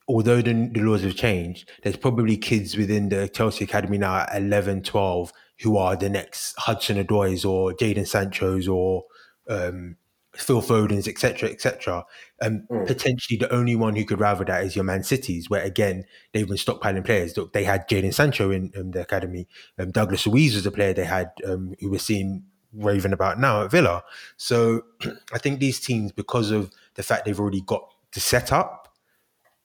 although 0.07 0.41
the, 0.41 0.69
the 0.73 0.81
laws 0.81 1.03
have 1.03 1.15
changed, 1.15 1.69
there's 1.83 1.97
probably 1.97 2.37
kids 2.37 2.75
within 2.75 3.09
the 3.09 3.27
Chelsea 3.27 3.65
academy 3.65 3.99
now 3.99 4.15
at 4.15 4.35
11, 4.35 4.81
12 4.81 5.31
who 5.61 5.77
are 5.77 5.95
the 5.95 6.09
next 6.09 6.55
Hudson 6.57 6.97
Odoi's 7.03 7.43
or 7.43 7.73
Jadon 7.73 8.07
Sancho's 8.07 8.67
or 8.67 9.05
um, 9.49 9.97
Phil 10.37 10.61
Foden's, 10.61 11.07
etc., 11.07 11.49
etc. 11.49 12.05
Um, 12.41 12.67
Potentially, 12.85 13.37
the 13.37 13.51
only 13.53 13.75
one 13.75 13.95
who 13.95 14.05
could 14.05 14.19
rival 14.19 14.45
that 14.45 14.63
is 14.63 14.75
your 14.75 14.85
Man 14.85 15.03
Cities, 15.03 15.49
where 15.49 15.63
again 15.63 16.05
they've 16.33 16.47
been 16.47 16.57
stockpiling 16.57 17.05
players. 17.05 17.35
Look, 17.35 17.53
They 17.53 17.63
had 17.63 17.87
Jadon 17.87 18.13
Sancho 18.13 18.51
in 18.51 18.71
um, 18.77 18.91
the 18.91 19.01
academy. 19.01 19.47
Um, 19.77 19.91
Douglas 19.91 20.27
Luiz 20.27 20.55
was 20.55 20.65
a 20.65 20.71
player 20.71 20.93
they 20.93 21.05
had 21.05 21.31
um, 21.45 21.73
who 21.79 21.89
we're 21.89 21.99
seeing 21.99 22.43
raving 22.73 23.13
about 23.13 23.39
now 23.39 23.63
at 23.63 23.71
Villa. 23.71 24.03
So 24.37 24.83
I 25.33 25.37
think 25.39 25.59
these 25.59 25.79
teams, 25.79 26.11
because 26.11 26.51
of 26.51 26.71
the 26.95 27.03
fact 27.03 27.25
they've 27.25 27.39
already 27.39 27.61
got 27.61 27.89
the 28.13 28.19
setup, 28.19 28.87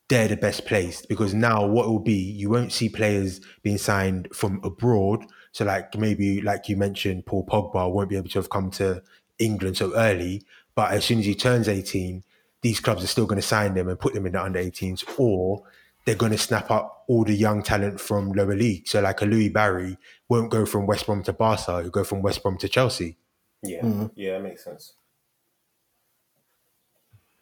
they're 0.09 0.28
the 0.28 0.36
best 0.36 0.66
placed 0.66 1.09
because 1.09 1.32
now 1.32 1.65
what 1.66 1.86
it 1.86 1.89
will 1.89 1.99
be, 1.99 2.12
you 2.12 2.51
won't 2.51 2.73
see 2.73 2.89
players 2.89 3.40
being 3.62 3.78
signed 3.78 4.28
from 4.32 4.61
abroad. 4.62 5.24
So 5.53 5.65
like 5.65 5.97
maybe 5.97 6.40
like 6.43 6.69
you 6.69 6.77
mentioned, 6.77 7.27
Paul 7.27 7.47
Pogba 7.47 7.90
won't 7.90 8.11
be 8.11 8.16
able 8.16 8.28
to 8.28 8.39
have 8.39 8.51
come 8.51 8.70
to 8.73 9.03
England 9.39 9.77
so 9.78 9.94
early, 9.94 10.43
but 10.74 10.93
as 10.93 11.05
soon 11.05 11.19
as 11.19 11.27
he 11.27 11.35
turns 11.35 11.69
18, 11.69 12.23
these 12.62 12.81
clubs 12.81 13.05
are 13.05 13.09
still 13.09 13.27
going 13.27 13.40
to 13.40 13.47
sign 13.47 13.74
them 13.74 13.89
and 13.89 13.99
put 13.99 14.15
them 14.15 14.27
in 14.27 14.32
the 14.32 14.43
under 14.43 14.61
18s, 14.61 15.05
or 15.19 15.62
they're 16.05 16.15
going 16.15 16.32
to 16.32 16.39
snap 16.39 16.70
up 16.70 17.05
all 17.09 17.24
the 17.24 17.35
young 17.35 17.62
talent 17.62 18.01
from 18.01 18.32
lower 18.32 18.55
league. 18.55 18.89
So 18.89 19.01
like 19.01 19.20
a 19.23 19.27
Louie 19.27 19.49
Barry 19.49 19.99
won't 20.28 20.51
go 20.51 20.65
from 20.65 20.86
West 20.86 21.07
Brom 21.07 21.23
to 21.24 21.32
Barca, 21.32 21.82
he'll 21.82 21.90
go 21.90 22.05
from 22.05 22.23
West 22.23 22.43
Brom 22.43 22.57
to 22.59 22.69
Chelsea. 22.69 23.16
Yeah, 23.62 24.09
yeah, 24.15 24.32
that 24.32 24.43
makes 24.43 24.65
sense. 24.65 24.94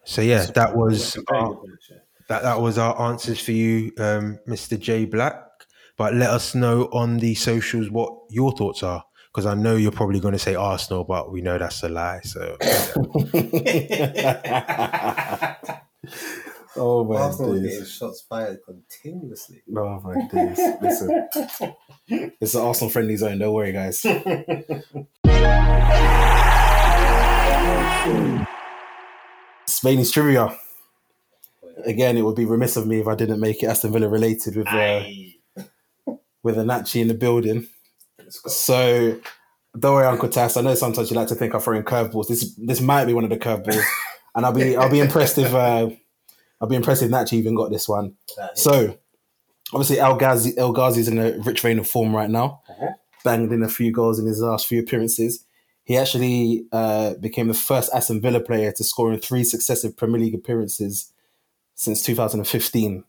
So 0.05 0.23
yeah, 0.23 0.47
that 0.55 0.75
was 0.77 1.17
our, 1.29 1.49
good 1.49 1.59
point, 1.59 1.79
yeah. 1.91 1.97
that 2.29 2.43
that 2.43 2.61
was 2.61 2.79
our 2.79 3.01
answers 3.09 3.41
for 3.41 3.53
you, 3.53 3.93
um, 3.99 4.39
Mr. 4.47 4.79
J 4.79 5.05
Black. 5.05 5.47
But 5.97 6.15
let 6.15 6.31
us 6.31 6.55
know 6.55 6.85
on 6.93 7.19
the 7.19 7.35
socials 7.35 7.91
what 7.91 8.15
your 8.31 8.53
thoughts 8.53 8.83
are, 8.83 9.05
because 9.33 9.47
I 9.47 9.55
know 9.55 9.77
you're 9.77 9.93
probably 9.93 10.19
going 10.21 10.33
to 10.33 10.39
say 10.39 10.55
Arsenal, 10.55 11.05
but 11.05 11.31
we 11.31 11.41
know 11.41 11.57
that's 11.59 11.83
a 11.83 11.89
lie. 11.89 12.21
So 12.25 12.57
oh 16.77 17.05
my 17.05 17.17
Arsenal 17.21 17.55
days. 17.55 17.63
getting 17.63 17.85
shots 17.85 18.23
fired 18.29 18.59
continuously. 18.65 19.63
Oh 19.77 20.01
my 20.01 20.27
days. 20.27 20.59
Listen. 20.81 21.29
It's 22.09 22.55
an 22.55 22.63
Arsenal 22.63 22.91
friendly 22.91 23.17
zone, 23.17 23.39
don't 23.39 23.55
worry, 23.55 23.73
guys. 23.73 24.05
Spain's 29.67 30.11
trivia. 30.11 30.57
Again, 31.85 32.17
it 32.17 32.23
would 32.23 32.35
be 32.35 32.45
remiss 32.45 32.77
of 32.77 32.87
me 32.87 33.01
if 33.01 33.07
I 33.07 33.15
didn't 33.15 33.41
make 33.41 33.63
it 33.63 33.67
Aston 33.67 33.93
Villa 33.93 34.09
related 34.09 34.57
with 34.57 34.67
uh, 34.67 34.71
Aye. 34.77 35.37
with 36.43 36.57
Anachi 36.57 37.01
in 37.01 37.09
the 37.09 37.15
building. 37.15 37.69
So 38.31 39.21
don't 39.79 39.95
worry, 39.95 40.07
Uncle 40.07 40.29
Tass. 40.29 40.57
I 40.57 40.63
know 40.63 40.75
sometimes 40.75 41.11
you 41.11 41.17
like 41.17 41.29
to 41.29 41.35
think 41.35 41.55
I'm 41.55 41.61
throwing 41.61 41.83
curveballs. 41.83 42.29
This 42.29 42.55
this 42.57 42.81
might 42.81 43.05
be 43.05 43.15
one 43.15 43.25
of 43.25 43.31
the 43.31 43.39
curveballs, 43.39 43.85
and 44.35 44.45
I'll 44.45 44.53
be 44.53 44.77
I'll 44.77 44.91
be 44.91 45.01
impressed 45.01 45.39
if 45.39 45.55
uh, 45.55 45.91
I'll 46.61 46.69
be 46.69 46.77
impressed 46.77 47.03
if 47.03 47.11
Nachi 47.11 47.35
even 47.35 47.55
got 47.55 47.71
this 47.71 47.89
one. 47.89 48.15
So 48.55 48.99
obviously 49.73 49.99
El 49.99 50.17
Ghazi 50.17 50.57
El 50.57 50.73
Ghazi's 50.73 51.09
in 51.09 51.19
a 51.19 51.39
rich 51.39 51.61
vein 51.61 51.79
of 51.79 51.89
form 51.89 52.15
right 52.15 52.31
now. 52.31 52.63
Uh-huh. 52.69 52.93
Banged 53.25 53.53
in 53.53 53.63
a 53.63 53.69
few 53.69 53.93
goals 53.93 54.19
in 54.19 54.27
his 54.27 54.41
last 54.41 54.67
few 54.67 54.81
appearances. 54.81 55.45
He 55.85 55.97
actually 55.97 56.67
uh, 56.73 57.15
became 57.15 57.49
the 57.49 57.55
first 57.55 57.93
Aston 57.93 58.21
Villa 58.21 58.41
player 58.41 58.73
to 58.73 58.85
score 58.85 59.13
in 59.13 59.19
three 59.19 59.45
successive 59.45 59.97
Premier 59.97 60.21
League 60.21 60.35
appearances 60.35 61.13
since 61.75 62.03
2015. 62.03 63.05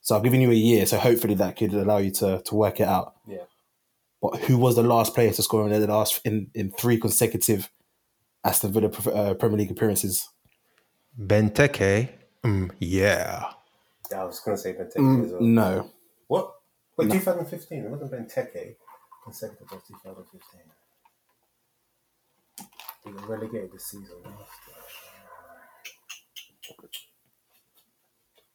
So 0.00 0.16
I've 0.16 0.22
given 0.22 0.40
you 0.40 0.50
a 0.50 0.54
year, 0.54 0.86
so 0.86 0.98
hopefully 0.98 1.34
that 1.34 1.56
could 1.56 1.72
allow 1.72 1.96
you 1.98 2.10
to 2.12 2.42
to 2.44 2.54
work 2.54 2.80
it 2.80 2.88
out. 2.88 3.14
Yeah. 3.26 3.44
But 4.24 4.40
who 4.40 4.56
was 4.56 4.76
the 4.76 4.82
last 4.82 5.14
player 5.14 5.30
to 5.34 5.42
score 5.42 5.68
in 5.70 5.78
the 5.78 5.86
last 5.86 6.18
in, 6.24 6.50
in 6.54 6.70
three 6.70 6.98
consecutive 6.98 7.68
Aston 8.42 8.72
Villa 8.72 8.88
uh, 8.88 9.34
Premier 9.34 9.58
League 9.58 9.70
appearances? 9.70 10.26
Benteke, 11.20 12.08
mm, 12.42 12.70
yeah. 12.78 13.44
Yeah, 14.10 14.22
I 14.22 14.24
was 14.24 14.40
going 14.40 14.56
to 14.56 14.62
say 14.62 14.72
Benteke 14.72 14.96
Mm, 14.96 15.24
as 15.26 15.32
well. 15.32 15.42
no, 15.42 15.90
What? 16.28 16.54
Wait, 16.96 17.10
2015. 17.10 17.84
It 17.84 17.90
wasn't 17.90 18.12
Benteke. 18.12 18.76
Consecutive 19.24 19.70
of 19.70 19.86
2015. 19.86 20.60
We 23.04 23.12
got 23.12 23.28
relegated 23.28 23.72
this 23.72 23.84
season 23.84 24.06
after. 24.24 24.72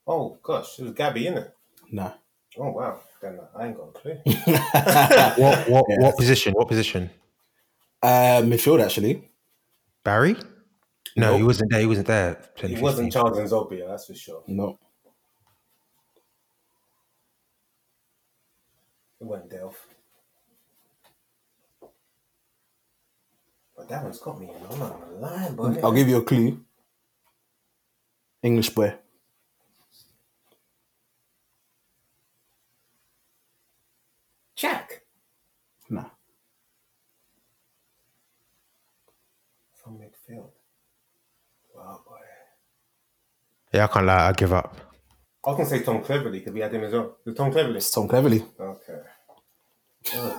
Oh 0.08 0.40
gosh, 0.42 0.80
it 0.80 0.84
was 0.86 0.94
Gabby, 0.94 1.26
innit? 1.26 1.52
no. 1.92 2.12
Oh 2.58 2.72
wow, 2.72 3.00
then 3.22 3.40
I 3.56 3.68
ain't 3.68 3.78
got 3.78 3.90
a 3.90 3.92
clue. 3.92 4.18
What 5.38 5.70
what 5.70 5.86
Yeah. 5.90 6.00
what 6.00 6.18
position? 6.18 6.54
What 6.54 6.68
position? 6.68 7.10
Uh, 8.02 8.42
midfield 8.44 8.84
actually. 8.84 9.30
Barry? 10.04 10.36
No, 11.16 11.38
he 11.38 11.44
wasn't 11.44 11.70
there. 11.72 11.82
He 11.82 11.86
wasn't 11.86 12.08
there. 12.08 12.42
It 12.64 12.82
wasn't 12.82 13.12
2015. 13.12 13.12
Charles 13.12 13.38
N'Zogbia, 13.38 13.88
that's 13.88 14.06
for 14.08 14.16
sure. 14.16 14.44
No. 14.48 14.80
It 19.20 19.26
wasn't 19.28 19.52
Delph. 19.52 19.76
But 23.76 23.90
that 23.90 24.04
one's 24.04 24.20
got 24.20 24.40
me. 24.40 24.50
I'm 24.72 24.80
not 24.80 25.00
gonna 25.00 25.20
lie, 25.20 25.50
but 25.56 25.84
I'll 25.84 25.92
give 25.92 26.08
you 26.08 26.18
a 26.18 26.24
clue. 26.24 26.64
English 28.42 28.70
boy. 28.70 28.94
Jack 34.60 35.02
No. 35.90 36.04
from 39.82 39.98
midfield. 40.00 40.50
Wow, 41.74 42.02
boy. 42.06 42.18
Yeah, 43.74 43.86
I 43.86 43.88
can't 43.88 44.06
lie. 44.06 44.28
I 44.28 44.32
give 44.34 44.52
up. 44.52 44.76
I 45.48 45.56
can 45.56 45.66
say 45.66 45.82
Tom 45.82 46.04
Cleverley 46.04 46.34
because 46.34 46.52
we 46.52 46.60
had 46.60 46.74
him 46.74 46.84
as 46.84 46.92
well. 46.92 47.16
Was 47.24 47.36
Tom 47.36 47.54
Cleverley? 47.54 47.78
It's 47.78 47.90
Tom 47.90 48.10
Cleverley. 48.10 48.46
Okay. 48.60 49.00
Oh. 50.14 50.36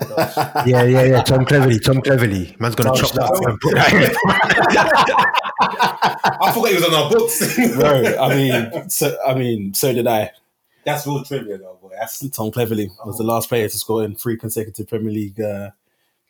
Yeah, 0.67 0.83
yeah, 0.83 1.05
yeah. 1.05 1.23
Tom 1.23 1.47
Cleverley. 1.47 1.83
Tom 1.83 2.03
Cleverley. 2.03 2.61
Man's 2.61 2.75
gonna 2.75 2.93
chop 2.95 3.13
that 3.13 3.25
up 3.25 3.43
and 3.49 3.59
put 3.59 3.75
that 3.75 3.93
in. 3.95 4.11
I 6.43 6.53
forgot 6.53 6.69
he 6.69 6.75
was 6.75 6.85
on 6.85 6.93
our 6.95 7.09
books. 7.11 7.57
Bro, 7.75 8.19
I 8.21 8.35
mean, 8.35 8.91
so 8.91 9.17
I 9.27 9.33
mean, 9.35 9.73
so 9.73 9.95
did 9.95 10.07
I. 10.07 10.31
That's 10.85 11.07
real 11.07 11.23
trivia, 11.25 11.59
though, 11.59 11.79
boy. 11.81 11.91
That's 11.99 12.21
Tom 12.31 12.51
Cleverley 12.51 12.91
was 13.05 13.19
the 13.19 13.25
last 13.25 13.49
player 13.49 13.69
to 13.69 13.79
score 13.79 14.05
in 14.05 14.15
three 14.15 14.37
consecutive 14.37 14.89
Premier 14.89 15.13
League 15.13 15.41
uh, 15.41 15.71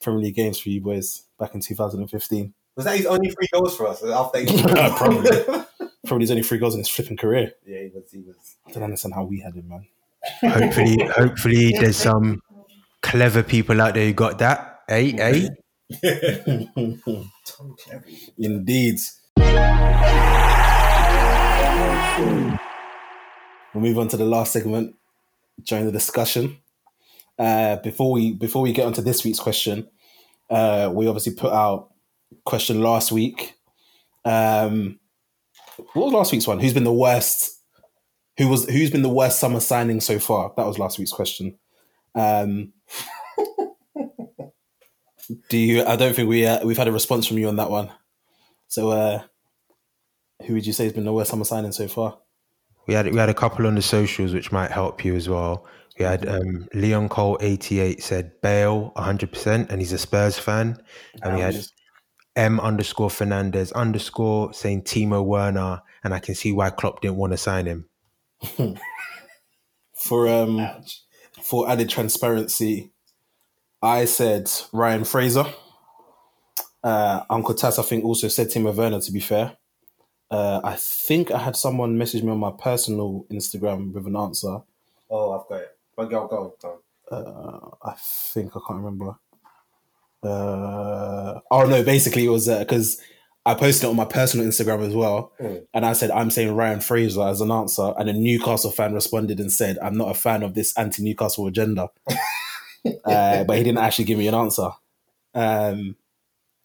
Premier 0.03 0.21
League 0.21 0.35
games 0.35 0.59
for 0.59 0.71
you 0.71 0.81
boys 0.81 1.25
back 1.39 1.55
in 1.55 1.61
2015. 1.61 2.55
was 2.75 2.85
that 2.85 2.97
his 2.97 3.07
only 3.07 3.31
three 3.31 3.47
goals 3.53 3.77
for 3.77 3.87
us 3.87 4.03
after 4.03 4.39
he 4.45 4.63
Probably. 4.63 5.31
Probably 6.07 6.25
his 6.25 6.31
only 6.31 6.43
three 6.43 6.59
goals 6.59 6.75
in 6.75 6.81
his 6.81 6.89
flipping 6.89 7.17
career. 7.17 7.53
Yeah, 7.67 7.81
he 7.81 7.91
was. 7.95 8.11
He 8.11 8.21
was. 8.21 8.57
I 8.67 8.73
don't 8.73 8.83
understand 8.85 9.15
how 9.15 9.25
we 9.25 9.41
had 9.41 9.55
him, 9.55 9.69
man. 9.69 9.87
hopefully, 10.41 10.99
hopefully, 11.15 11.73
there's 11.79 11.97
some 11.97 12.43
clever 13.03 13.43
people 13.43 13.81
out 13.81 13.95
there 13.95 14.07
who 14.07 14.13
got 14.13 14.39
that. 14.39 14.83
Tom 14.89 15.57
Cleverley. 17.77 18.31
Indeed. 18.39 18.99
We'll 23.75 23.83
move 23.83 23.99
on 23.99 24.09
to 24.09 24.17
the 24.17 24.25
last 24.25 24.53
segment. 24.53 24.97
Join 25.63 25.87
the 25.87 25.93
discussion. 25.93 26.59
Uh, 27.39 27.77
before 27.77 28.13
we 28.13 28.33
before 28.33 28.63
we 28.63 28.73
get 28.73 28.87
onto 28.87 29.03
this 29.03 29.25
week's 29.25 29.39
question, 29.39 29.89
uh, 30.51 30.91
we 30.93 31.07
obviously 31.07 31.35
put 31.35 31.53
out 31.53 31.93
question 32.45 32.81
last 32.83 33.13
week. 33.13 33.55
Um, 34.25 34.99
what 35.95 36.07
was 36.07 36.13
last 36.13 36.33
week's 36.33 36.47
one? 36.47 36.61
Who's 36.61 36.75
been 36.75 36.85
the 36.85 36.93
worst? 36.93 37.61
Who 38.39 38.49
was 38.49 38.69
who's 38.69 38.91
been 38.91 39.03
the 39.03 39.09
worst 39.09 39.39
summer 39.39 39.61
signing 39.61 40.01
so 40.01 40.19
far? 40.19 40.53
That 40.57 40.67
was 40.67 40.79
last 40.79 40.99
week's 40.99 41.13
question. 41.13 41.59
Um, 42.15 42.73
do 45.49 45.57
you? 45.57 45.85
I 45.85 45.97
don't 45.97 46.15
think 46.15 46.29
we 46.29 46.45
uh, 46.45 46.65
we've 46.65 46.79
had 46.79 46.89
a 46.89 46.93
response 46.93 47.27
from 47.27 47.39
you 47.39 47.49
on 47.49 47.57
that 47.57 47.71
one. 47.71 47.91
So, 48.69 48.91
uh, 48.91 49.23
who 50.47 50.55
would 50.55 50.67
you 50.67 50.73
say 50.73 50.85
has 50.85 50.93
been 50.93 51.05
the 51.05 51.13
worst 51.13 51.31
summer 51.31 51.45
signing 51.45 51.73
so 51.73 51.89
far? 51.89 52.19
We 52.87 52.95
had 52.95 53.07
we 53.07 53.19
had 53.19 53.29
a 53.29 53.35
couple 53.35 53.67
on 53.67 53.75
the 53.75 53.83
socials 53.83 54.33
which 54.33 54.53
might 54.53 54.71
help 54.71 55.05
you 55.05 55.15
as 55.15 55.29
well. 55.29 55.67
We 55.99 56.05
had 56.05 56.27
um, 56.29 56.67
Leon 56.75 57.09
Cole 57.09 57.39
eighty 57.41 57.79
eight 57.81 58.03
said 58.03 58.33
Bale 58.41 58.93
hundred 58.97 59.33
percent, 59.33 59.71
and 59.71 59.81
he's 59.81 59.93
a 59.93 59.99
Spurs 59.99 60.39
fan. 60.39 60.83
And 61.23 61.35
we 61.37 61.41
had 61.41 61.57
M 62.37 62.59
underscore 62.61 63.11
Fernandez 63.11 63.73
underscore 63.73 64.53
saying 64.55 64.83
Timo 64.83 65.25
Werner, 65.25 65.83
and 66.03 66.15
I 66.15 66.19
can 66.19 66.35
see 66.35 66.53
why 66.53 66.71
Klopp 66.71 67.03
didn't 67.03 67.17
want 67.17 67.33
to 67.33 67.37
sign 67.37 67.67
him. 67.67 67.87
For 69.95 70.27
um, 70.29 70.67
for 71.43 71.69
added 71.69 71.91
transparency, 71.91 72.91
I 73.83 74.07
said 74.07 74.51
Ryan 74.73 75.05
Fraser. 75.05 75.45
Uh, 76.83 77.21
Uncle 77.29 77.55
Tass, 77.55 77.79
I 77.79 77.83
think, 77.83 78.05
also 78.05 78.29
said 78.29 78.49
Timo 78.49 78.75
Werner. 78.75 79.01
To 79.01 79.13
be 79.13 79.21
fair, 79.21 79.59
uh, 80.31 80.61
I 80.63 80.77
think 80.77 81.31
I 81.31 81.39
had 81.39 81.57
someone 81.57 81.99
message 81.99 82.23
me 82.23 82.31
on 82.31 82.39
my 82.39 82.53
personal 82.53 83.27
Instagram 83.31 83.93
with 83.93 84.07
an 84.07 84.17
answer. 84.17 84.59
Oh, 85.11 85.33
I've 85.33 85.49
got 85.49 85.61
it. 85.63 85.77
But 85.97 86.07
go, 86.11 86.27
go, 86.29 86.55
go. 86.61 86.79
Uh, 87.11 87.89
I 87.89 87.95
think 87.99 88.53
I 88.57 88.61
can't 88.67 88.79
remember. 88.83 89.17
Uh, 90.23 91.41
oh 91.51 91.65
no, 91.67 91.83
basically 91.83 92.27
it 92.27 92.29
was 92.29 92.47
because 92.47 93.01
I 93.47 93.55
posted 93.55 93.85
it 93.85 93.91
on 93.91 93.97
my 93.97 94.05
personal 94.05 94.47
Instagram 94.47 94.87
as 94.87 94.95
well, 94.95 95.33
Mm. 95.41 95.67
and 95.73 95.87
I 95.87 95.95
said 95.95 96.11
I'm 96.11 96.31
saying 96.31 96.55
Ryan 96.55 96.81
Fraser 96.81 97.23
as 97.23 97.41
an 97.41 97.51
answer, 97.51 97.93
and 97.99 98.09
a 98.11 98.13
Newcastle 98.13 98.71
fan 98.71 98.93
responded 98.93 99.41
and 99.41 99.51
said 99.51 99.79
I'm 99.83 99.97
not 99.97 100.11
a 100.11 100.15
fan 100.15 100.43
of 100.43 100.55
this 100.55 100.77
anti-Newcastle 100.77 101.47
agenda, 101.47 101.89
uh, 103.05 103.45
but 103.45 103.57
he 103.57 103.65
didn't 103.65 103.79
actually 103.79 104.05
give 104.05 104.19
me 104.19 104.29
an 104.29 104.35
answer. 104.35 104.69
Um, 105.35 105.97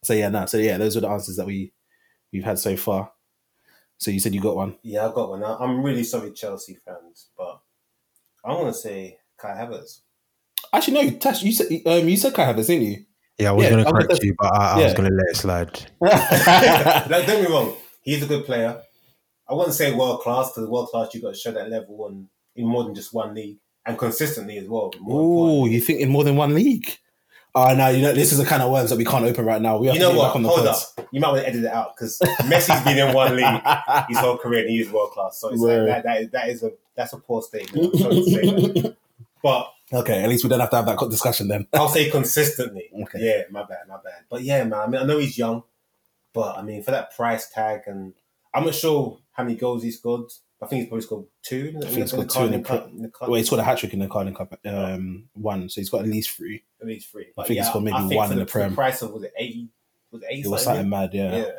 so 0.03 0.13
yeah, 0.13 0.27
no, 0.29 0.45
so 0.47 0.57
yeah, 0.57 0.77
those 0.77 0.97
are 0.97 1.01
the 1.01 1.09
answers 1.09 1.37
that 1.37 1.45
we 1.45 1.71
we've 2.33 2.43
had 2.43 2.59
so 2.59 2.75
far. 2.75 3.11
So 3.97 4.11
you 4.11 4.19
said 4.19 4.33
you 4.35 4.41
got 4.41 4.55
one. 4.55 4.75
Yeah, 4.83 5.07
I 5.07 5.13
got 5.13 5.29
one. 5.29 5.43
I- 5.43 5.57
I'm 5.57 5.81
really 5.83 6.03
sorry, 6.03 6.31
Chelsea 6.31 6.77
fans, 6.85 7.27
but 7.37 7.59
I'm 8.43 8.55
gonna 8.57 8.73
say 8.73 9.17
Kai 9.37 9.49
Havertz. 9.53 10.01
Actually, 10.73 11.03
no, 11.11 11.17
Tash, 11.17 11.43
you 11.43 11.51
said 11.51 11.67
um, 11.85 12.07
you 12.09 12.17
said 12.17 12.33
Kai 12.33 12.51
Havertz, 12.53 12.67
didn't 12.67 12.87
you? 12.87 13.05
Yeah, 13.37 13.49
I 13.49 13.51
was 13.53 13.63
Yeah, 13.65 13.69
going 13.71 13.83
to 13.83 13.89
I 13.89 13.91
correct 13.91 14.07
gonna- 14.09 14.19
you, 14.23 14.35
but 14.37 14.53
I, 14.53 14.79
I 14.79 14.83
was 14.83 14.93
going 14.93 15.09
to 15.09 15.15
let 15.15 15.27
it 15.29 15.35
slide. 15.35 15.91
like, 16.01 17.07
don't 17.09 17.25
get 17.25 17.41
me 17.41 17.53
wrong, 17.53 17.75
he's 18.01 18.23
a 18.23 18.27
good 18.27 18.45
player. 18.45 18.81
I 19.49 19.53
wouldn't 19.53 19.75
say 19.75 19.93
world 19.93 20.21
class 20.21 20.51
because 20.53 20.69
world 20.69 20.87
class 20.89 21.13
you 21.13 21.21
got 21.21 21.33
to 21.33 21.39
show 21.39 21.51
that 21.51 21.69
level 21.69 22.07
and 22.07 22.27
in 22.55 22.65
more 22.65 22.83
than 22.85 22.95
just 22.95 23.13
one 23.13 23.33
league 23.35 23.57
and 23.85 23.97
consistently 23.97 24.57
as 24.57 24.67
well. 24.69 24.91
Oh, 25.07 25.65
you 25.65 25.81
think 25.81 25.99
in 25.99 26.09
more 26.09 26.23
than 26.23 26.35
one 26.37 26.55
league? 26.55 26.97
Oh 27.57 27.73
no, 27.73 27.87
you 27.87 28.01
know 28.01 28.11
this 28.13 28.31
is 28.33 28.37
the 28.37 28.45
kind 28.45 28.61
of 28.61 28.69
worms 28.69 28.89
that 28.89 28.97
we 28.97 29.05
can't 29.05 29.23
open 29.25 29.45
right 29.45 29.61
now. 29.61 29.77
We 29.77 29.87
have 29.87 29.95
you 29.95 30.01
to 30.01 30.07
know 30.07 30.11
get 30.11 30.17
what? 30.17 30.27
back 30.27 30.35
on 30.35 30.43
the 30.43 30.49
Hold 30.49 30.65
pods. 30.67 30.93
up, 30.97 31.07
you 31.11 31.21
might 31.21 31.29
want 31.29 31.41
to 31.41 31.47
edit 31.47 31.63
it 31.63 31.71
out 31.71 31.95
because 31.95 32.19
Messi's 32.41 32.83
been 32.83 32.97
in 32.97 33.13
one 33.15 33.35
league 33.35 33.45
his 34.09 34.17
whole 34.17 34.37
career 34.37 34.61
and 34.61 34.69
he 34.69 34.81
is 34.81 34.91
world 34.91 35.11
class. 35.11 35.39
So 35.39 35.49
it's 35.49 35.61
Right. 35.63 35.77
like 35.79 36.03
that, 36.03 36.03
that, 36.03 36.21
is, 36.21 36.31
that 36.31 36.49
is 36.49 36.63
a 36.63 36.71
that's 36.95 37.13
a 37.13 37.17
poor 37.17 37.41
statement. 37.41 37.93
I'm 37.93 37.99
sorry 37.99 38.15
to 38.15 38.23
say 38.25 38.41
that. 38.81 38.97
But 39.41 39.71
Okay, 39.93 40.23
at 40.23 40.27
least 40.29 40.43
we 40.43 40.49
don't 40.49 40.59
have 40.59 40.71
to 40.71 40.75
have 40.77 40.85
that 40.87 41.09
discussion 41.09 41.47
then. 41.47 41.67
I'll 41.73 41.87
say 41.87 42.09
consistently. 42.09 42.89
Okay. 43.03 43.19
Yeah, 43.21 43.43
my 43.51 43.63
bad, 43.63 43.87
my 43.87 43.97
bad. 44.03 44.23
But 44.29 44.41
yeah, 44.41 44.63
man. 44.63 44.79
I 44.79 44.87
mean, 44.87 45.01
I 45.01 45.05
know 45.05 45.19
he's 45.19 45.37
young, 45.37 45.61
but 46.33 46.57
I 46.57 46.61
mean, 46.63 46.81
for 46.83 46.91
that 46.91 47.15
price 47.15 47.49
tag, 47.49 47.81
and 47.85 48.13
I'm 48.53 48.65
not 48.65 48.73
sure 48.75 49.19
how 49.31 49.43
many 49.43 49.55
goals 49.55 49.83
he 49.83 49.91
scored. 49.91 50.31
I 50.65 50.67
think 50.67 50.81
he's 50.81 50.89
probably 50.89 51.01
scored 51.03 51.25
two. 51.43 51.73
I 51.77 51.85
think 51.85 51.97
he's 51.97 52.11
got 52.11 52.29
two 52.29 52.39
in 52.41 52.51
the 52.51 52.59
Cup- 52.59 52.89
in 52.89 53.01
the 53.03 53.09
Cup. 53.09 53.29
Well, 53.29 53.37
he 53.37 53.43
scored 53.45 53.61
a 53.61 53.63
hat 53.63 53.77
trick 53.77 53.93
in 53.93 53.99
the 53.99 54.07
Carling 54.07 54.33
Cup, 54.35 54.59
um, 54.65 55.29
one, 55.33 55.69
so 55.69 55.81
he's 55.81 55.89
got 55.89 56.01
at 56.01 56.07
least 56.07 56.31
three. 56.31 56.63
At 56.81 56.87
least 56.87 57.11
three. 57.11 57.27
I 57.37 57.43
think 57.43 57.59
he's 57.59 57.69
got 57.69 57.83
maybe 57.83 58.15
one 58.15 58.31
in 58.31 58.39
the 58.39 58.45
Prem. 58.45 58.73
price 58.75 59.01
of 59.01 59.11
was 59.11 59.23
it 59.23 59.33
eighty? 59.37 59.69
Was 60.11 60.21
it 60.23 60.27
eighty? 60.29 60.41
It 60.41 60.47
was 60.47 60.63
something? 60.63 60.83
something 60.83 60.89
mad, 60.89 61.13
yeah. 61.13 61.35
yeah. 61.37 61.51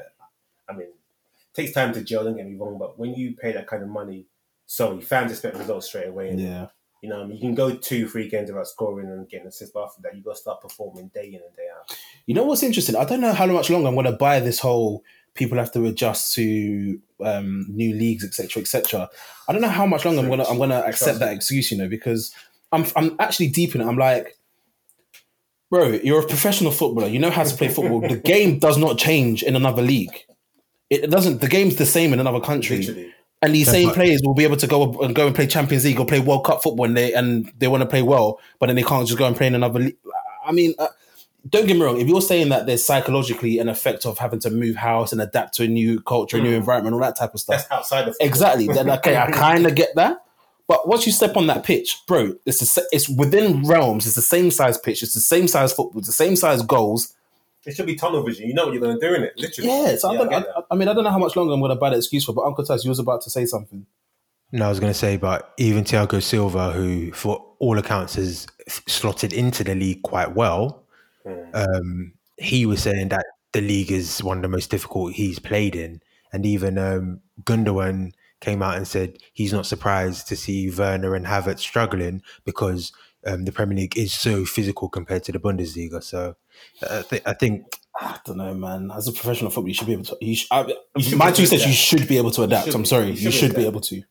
I 0.69 0.73
mean, 0.73 0.89
it 0.89 1.55
takes 1.55 1.73
time 1.73 1.93
to 1.95 2.03
gel. 2.03 2.25
Don't 2.25 2.37
get 2.37 2.47
me 2.47 2.57
wrong, 2.57 2.79
but 2.79 2.99
when 2.99 3.15
you 3.15 3.35
pay 3.37 3.53
that 3.53 3.67
kind 3.67 3.83
of 3.83 3.89
money, 3.89 4.27
sorry, 4.67 5.01
fans 5.01 5.31
expect 5.33 5.57
results 5.57 5.87
straight 5.87 6.09
away. 6.09 6.31
And, 6.31 6.41
Yeah. 6.41 6.67
You 7.03 7.11
know, 7.11 7.23
I 7.23 7.27
mean, 7.27 7.37
you 7.37 7.43
can 7.43 7.55
go 7.55 7.77
two, 7.77 8.09
three 8.09 8.27
games 8.29 8.51
without 8.51 8.67
scoring 8.67 9.07
and 9.09 9.29
getting 9.29 9.47
assists, 9.47 9.73
but 9.73 9.85
after 9.85 10.01
that, 10.03 10.17
you 10.17 10.23
got 10.23 10.35
to 10.35 10.41
start 10.41 10.63
performing 10.63 11.09
day 11.15 11.27
in 11.29 11.35
and 11.35 11.55
day 11.55 11.69
out. 11.79 11.97
You 12.25 12.35
know 12.35 12.43
what's 12.45 12.63
interesting? 12.63 12.97
I 12.97 13.05
don't 13.05 13.21
know 13.21 13.35
how 13.35 13.47
much 13.47 13.69
longer 13.71 13.87
I'm 13.87 13.95
going 13.95 14.07
to 14.07 14.13
buy 14.13 14.41
this 14.41 14.59
whole 14.59 15.05
people 15.37 15.59
have 15.59 15.73
to 15.73 15.85
adjust 15.87 16.35
to 16.35 17.01
um, 17.25 17.67
new 17.69 17.95
leagues, 17.95 18.25
etc., 18.25 18.61
etc. 18.63 19.09
I 19.49 19.53
don't 19.53 19.63
know 19.63 19.69
how 19.69 19.87
much 19.87 20.05
longer 20.05 20.21
I'm 20.21 20.27
going 20.29 20.41
to 20.41 20.49
I'm 20.49 20.57
going 20.59 20.71
to 20.71 20.85
accept 20.87 21.19
that 21.21 21.33
excuse, 21.33 21.71
you 21.71 21.79
know, 21.79 21.89
because 21.89 22.35
I'm 22.73 22.85
I'm 22.97 23.17
actually 23.19 23.49
deep 23.49 23.75
in 23.75 23.81
it. 23.81 23.87
I'm 23.87 23.97
like, 23.99 24.37
bro, 25.71 25.89
you're 25.89 26.21
a 26.21 26.27
professional 26.27 26.73
footballer. 26.73 27.09
You 27.09 27.19
know 27.19 27.31
how 27.31 27.45
to 27.45 27.55
play 27.57 27.69
football. 27.69 28.01
the 28.01 28.17
game 28.33 28.59
does 28.59 28.79
not 28.79 28.99
change 28.99 29.43
in 29.43 29.57
another 29.57 29.83
league. 29.83 30.25
It 30.91 31.11
doesn't. 31.11 31.41
The 31.41 31.49
game's 31.49 31.77
the 31.77 31.87
same 31.87 32.13
in 32.13 32.21
another 32.21 32.41
country. 32.41 32.79
Literally. 32.79 33.13
And 33.43 33.55
these 33.55 33.67
Yeah, 33.67 33.73
same 33.73 33.89
but- 33.89 33.95
players 33.97 34.23
will 34.25 34.35
be 34.35 34.45
able 34.45 34.57
to 34.57 34.67
go 34.67 34.93
and 35.03 35.15
go 35.15 35.27
and 35.27 35.35
play 35.35 35.47
Champions 35.47 35.85
League 35.85 36.01
or 36.01 36.07
play 36.07 36.21
World 36.21 36.45
Cup 36.45 36.63
football, 36.63 36.87
and 36.87 36.97
they 36.97 37.13
and 37.13 37.53
they 37.59 37.69
want 37.69 37.83
to 37.83 37.89
play 37.89 38.03
well, 38.03 38.41
but 38.59 38.67
then 38.67 38.77
they 38.77 38.83
can't 38.83 39.07
just 39.07 39.19
go 39.19 39.27
and 39.27 39.37
play 39.37 39.47
in 39.47 39.55
another. 39.55 39.81
league. 39.81 39.97
I 40.45 40.53
mean, 40.53 40.75
uh, 40.79 40.89
don't 41.49 41.67
get 41.67 41.75
me 41.77 41.83
wrong. 41.83 42.01
If 42.01 42.09
you're 42.09 42.21
saying 42.23 42.49
that 42.49 42.67
there's 42.67 42.85
psychologically 42.85 43.59
an 43.59 43.69
effect 43.69 44.07
of 44.07 44.19
having 44.19 44.39
to 44.41 44.51
move 44.51 44.77
house 44.77 45.13
and 45.13 45.21
adapt 45.21 45.55
to 45.55 45.65
a 45.65 45.69
new 45.69 46.01
culture, 46.01 46.39
a 46.39 46.41
new 46.41 46.53
Mm. 46.53 46.57
environment, 46.59 46.95
all 46.95 47.01
that 47.01 47.17
type 47.17 47.35
of 47.35 47.41
stuff, 47.41 47.59
That's 47.59 47.71
outside 47.73 48.09
of 48.09 48.15
football. 48.15 48.27
exactly. 48.29 48.67
Then 48.69 48.91
okay, 48.91 49.17
I 49.17 49.31
kind 49.31 49.67
of 49.67 49.75
get 49.75 49.95
that. 49.97 50.19
But 50.69 50.89
once 50.89 51.07
you 51.07 51.13
step 51.13 51.37
on 51.37 51.47
that 51.47 51.63
pitch, 51.63 52.01
bro, 52.09 52.35
it's 52.45 52.59
the, 52.59 52.67
sa- 52.67 52.81
it's 52.91 53.09
within 53.09 53.63
realms. 53.65 54.07
It's 54.07 54.17
the 54.17 54.23
same 54.23 54.51
size 54.51 54.77
pitch. 54.77 55.03
It's 55.03 55.15
the 55.15 55.21
same 55.21 55.47
size 55.47 55.73
football. 55.73 55.99
It's 56.01 56.09
the 56.09 56.13
same 56.15 56.35
size 56.35 56.63
goals. 56.63 57.15
It 57.65 57.75
should 57.77 57.87
be 57.87 57.95
tunnel 57.97 58.23
vision. 58.25 58.49
You 58.49 58.55
know 58.55 58.65
what 58.65 58.73
you're 58.75 58.83
going 58.83 58.99
to 58.99 59.09
do 59.09 59.15
in 59.15 59.23
it, 59.23 59.35
literally. 59.37 59.71
Yeah. 59.71 59.97
So 59.97 60.09
I, 60.11 60.15
I 60.15 60.17
don't, 60.17 60.29
get 60.31 60.47
I. 60.57 60.63
I 60.71 60.75
mean, 60.75 60.89
I 60.89 60.93
don't 60.95 61.05
know 61.05 61.11
how 61.11 61.19
much 61.19 61.37
longer 61.37 61.53
I'm 61.53 61.61
going 61.61 61.71
to 61.71 61.77
buy 61.77 61.91
that 61.91 61.97
excuse 61.97 62.25
for. 62.25 62.33
But 62.33 62.43
Uncle 62.47 62.65
Tass, 62.65 62.85
you 62.85 62.89
was 62.91 62.99
about 62.99 63.23
to 63.23 63.31
say 63.31 63.45
something. 63.47 63.87
No, 64.53 64.67
I 64.67 64.69
was 64.69 64.81
going 64.81 64.93
to 64.93 64.99
say, 64.99 65.17
but 65.17 65.53
even 65.59 65.85
Thiago 65.85 66.23
Silva, 66.23 66.73
who 66.73 67.13
for 67.13 67.45
all 67.59 67.79
accounts 67.79 68.15
has 68.15 68.47
slotted 68.89 69.33
into 69.33 69.63
the 69.65 69.75
league 69.75 70.03
quite 70.03 70.35
well, 70.35 70.83
Mm. 71.27 71.55
um, 71.55 72.13
he 72.37 72.67
was 72.67 72.83
saying 72.83 73.09
that 73.09 73.25
the 73.53 73.61
league 73.61 73.91
is 73.91 74.23
one 74.23 74.39
of 74.39 74.43
the 74.43 74.49
most 74.49 74.71
difficult 74.71 75.15
he's 75.15 75.39
played 75.39 75.75
in. 75.75 76.01
And 76.33 76.45
even 76.45 76.77
um, 76.79 77.21
Gundogan 77.45 78.13
came 78.41 78.63
out 78.63 78.77
and 78.77 78.87
said 78.87 79.19
he's 79.33 79.53
not 79.53 79.67
surprised 79.67 80.29
to 80.29 80.37
see 80.37 80.71
Werner 80.71 81.15
and 81.15 81.25
Havertz 81.27 81.61
struggling 81.61 82.23
because 82.45 82.93
um, 83.27 83.45
the 83.45 83.53
Premier 83.53 83.77
League 83.77 83.97
is 83.97 84.13
so 84.13 84.45
physical 84.45 84.89
compared 84.89 85.25
to 85.25 85.33
the 85.33 85.39
Bundesliga. 85.39 86.03
So 86.03 86.37
uh, 86.83 86.99
I, 86.99 87.03
th- 87.09 87.23
I 87.27 87.33
think 87.33 87.65
I 87.99 88.19
don't 88.27 88.37
know, 88.37 88.53
man. 88.55 88.91
As 88.95 89.09
a 89.09 89.13
professional 89.13 89.51
footballer, 89.51 89.69
you 89.69 89.75
should 89.75 89.87
be 89.87 89.95
able 89.95 90.05
to. 90.05 90.17
You 90.21 90.37
sh- 90.37 90.47
I, 90.51 90.67
should 90.99 91.17
my 91.19 91.31
two 91.33 91.43
able 91.43 91.51
says 91.51 91.61
you 91.63 91.67
adapt. 91.69 91.77
should 91.79 92.07
be 92.09 92.19
able 92.19 92.31
to 92.33 92.43
adapt. 92.43 92.75
I'm 92.75 92.85
sorry, 92.85 93.07
You 93.07 93.13
you 93.13 93.17
should 93.31 93.33
should, 93.35 93.51
be 93.55 93.63
be 93.63 93.67
able 93.67 93.81
to. 93.81 94.03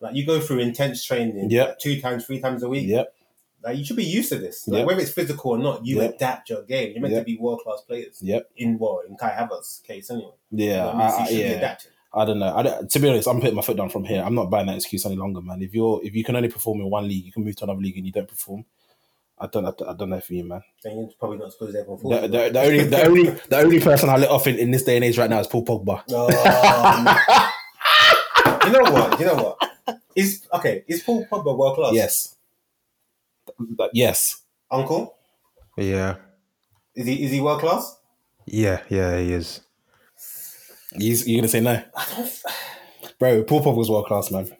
Like 0.00 0.14
you 0.14 0.26
go 0.26 0.38
through 0.40 0.58
intense 0.58 1.02
training, 1.04 1.50
Yep. 1.50 1.68
like, 1.68 1.78
two 1.78 2.00
times, 2.00 2.26
three 2.26 2.40
times 2.40 2.62
a 2.62 2.68
week. 2.68 2.86
Yep. 2.88 3.14
Like 3.64 3.78
you 3.78 3.84
should 3.84 3.96
be 3.96 4.04
used 4.04 4.30
to 4.30 4.38
this. 4.38 4.66
Like 4.66 4.78
Yep. 4.80 4.86
whether 4.86 5.00
it's 5.00 5.10
physical 5.12 5.52
or 5.52 5.58
not, 5.58 5.84
you 5.86 6.00
Yep. 6.00 6.14
adapt 6.16 6.50
your 6.50 6.62
game. 6.62 6.92
You're 6.92 7.02
meant 7.02 7.14
Yep. 7.14 7.22
to 7.22 7.24
be 7.24 7.36
world 7.38 7.60
class 7.64 7.80
players. 7.86 8.18
Yep. 8.20 8.50
In 8.56 8.78
well, 8.78 9.02
in 9.08 9.16
Kai 9.16 9.30
Havertz's 9.30 9.82
case, 9.86 10.10
anyway. 10.10 10.32
Yeah. 10.50 10.88
I 10.88 10.92
mean? 10.92 11.00
I, 11.00 11.28
yeah. 11.30 11.76
I 12.14 12.24
don't 12.26 12.38
know. 12.40 12.54
I 12.54 12.62
don't, 12.62 12.90
to 12.90 12.98
be 12.98 13.08
honest, 13.08 13.26
I'm 13.28 13.40
putting 13.40 13.54
my 13.56 13.62
foot 13.62 13.76
down 13.76 13.88
from 13.88 14.04
here. 14.04 14.22
I'm 14.22 14.34
not 14.34 14.50
buying 14.50 14.66
that 14.66 14.76
excuse 14.76 15.06
any 15.06 15.16
longer, 15.16 15.40
man. 15.40 15.62
If 15.62 15.74
you're 15.74 16.00
if 16.04 16.14
you 16.14 16.22
can 16.24 16.36
only 16.36 16.48
perform 16.50 16.80
in 16.80 16.90
one 16.90 17.08
league, 17.08 17.24
you 17.24 17.32
can 17.32 17.44
move 17.44 17.56
to 17.56 17.64
another 17.64 17.80
league 17.80 17.96
and 17.96 18.04
you 18.04 18.12
don't 18.12 18.28
perform. 18.28 18.64
I 19.38 19.46
don't. 19.46 19.64
I 19.64 19.72
don't, 19.76 19.88
I 19.88 19.94
don't 19.94 20.10
know 20.10 20.20
for 20.20 20.34
you, 20.34 20.44
man. 20.44 20.62
Then 20.84 20.98
you're 20.98 21.08
probably 21.18 21.38
not 21.38 21.52
supposed 21.52 21.72
to 21.72 21.80
everyone 21.80 22.02
The, 22.22 22.28
the, 22.28 22.50
the 22.50 22.60
only 22.60 22.84
the 22.84 23.02
only 23.06 23.22
the 23.30 23.56
only 23.58 23.80
person 23.80 24.08
I 24.10 24.16
let 24.18 24.28
off 24.30 24.46
in, 24.46 24.56
in 24.58 24.70
this 24.70 24.84
day 24.84 24.96
and 24.96 25.04
age 25.04 25.16
right 25.18 25.30
now 25.30 25.40
is 25.40 25.46
Paul 25.46 25.64
Pogba. 25.64 26.02
Um, 26.12 27.08
you 28.66 28.72
know 28.72 28.92
what? 28.92 29.18
You 29.18 29.26
know 29.26 29.34
what? 29.34 29.98
Is 30.14 30.46
okay. 30.52 30.84
Is 30.86 31.02
Paul 31.02 31.26
Pogba 31.26 31.56
world 31.56 31.76
class? 31.76 31.94
Yes. 31.94 32.36
Th- 33.78 33.90
Yes. 33.92 34.42
Uncle, 34.70 35.14
yeah, 35.76 36.16
is 36.94 37.06
he 37.06 37.24
is 37.24 37.30
he 37.30 37.40
world 37.40 37.60
class? 37.60 37.96
yeah, 38.46 38.82
yeah, 38.88 39.18
he 39.18 39.32
is. 39.34 39.60
He's, 40.96 41.26
you're 41.28 41.40
gonna 41.40 41.48
say 41.48 41.60
no, 41.60 41.82
bro. 43.18 43.42
Paul 43.44 43.62
Pogba's 43.62 43.90
world 43.90 44.06
class, 44.06 44.30
man. 44.30 44.50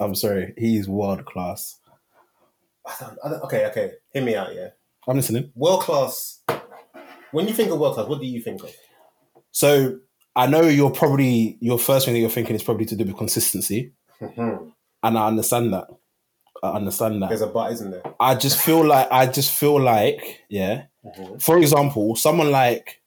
I'm 0.00 0.14
sorry, 0.14 0.54
he's 0.58 0.88
world 0.88 1.24
class. 1.24 1.78
I 2.86 2.94
don't, 3.00 3.18
I 3.24 3.28
don't, 3.30 3.42
okay, 3.44 3.66
okay. 3.66 3.92
Hear 4.12 4.24
me 4.24 4.34
out. 4.34 4.54
Yeah, 4.54 4.68
I'm 5.06 5.16
listening. 5.16 5.52
world 5.54 5.82
class. 5.82 6.40
When 7.30 7.46
you 7.48 7.54
think 7.54 7.70
of 7.70 7.78
world 7.78 7.94
class, 7.94 8.08
what 8.08 8.20
do 8.20 8.26
you 8.26 8.40
think 8.42 8.62
of? 8.64 8.74
So 9.52 9.98
I 10.34 10.46
know 10.46 10.62
you're 10.62 10.90
probably 10.90 11.56
your 11.60 11.78
first 11.78 12.04
thing 12.06 12.14
that 12.14 12.20
you're 12.20 12.30
thinking 12.30 12.56
is 12.56 12.62
probably 12.64 12.86
to 12.86 12.96
do 12.96 13.04
with 13.04 13.16
consistency, 13.16 13.92
Mhm. 14.20 14.72
and 15.04 15.18
I 15.18 15.26
understand 15.28 15.72
that. 15.72 15.86
I 16.62 16.70
understand 16.72 17.22
that. 17.22 17.28
There's 17.28 17.40
a 17.42 17.46
but, 17.46 17.72
isn't 17.72 17.90
there? 17.90 18.02
I 18.20 18.34
just 18.34 18.60
feel 18.60 18.84
like 18.86 19.08
I 19.10 19.26
just 19.26 19.50
feel 19.52 19.80
like 19.80 20.40
yeah. 20.48 20.84
Mhm. 21.04 21.42
For 21.42 21.58
example, 21.58 22.14
someone 22.16 22.50
like 22.50 23.00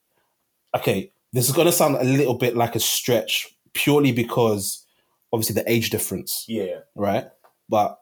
okay, 0.76 1.12
this 1.32 1.48
is 1.50 1.56
gonna 1.56 1.72
sound 1.72 1.96
a 1.96 2.04
little 2.04 2.34
bit 2.34 2.56
like 2.58 2.76
a 2.76 2.80
stretch 2.80 3.56
purely 3.74 4.12
because 4.12 4.86
obviously 5.32 5.56
the 5.56 5.70
age 5.72 5.90
difference, 5.90 6.46
Yeah. 6.48 6.80
right? 6.96 7.28
But 7.70 7.98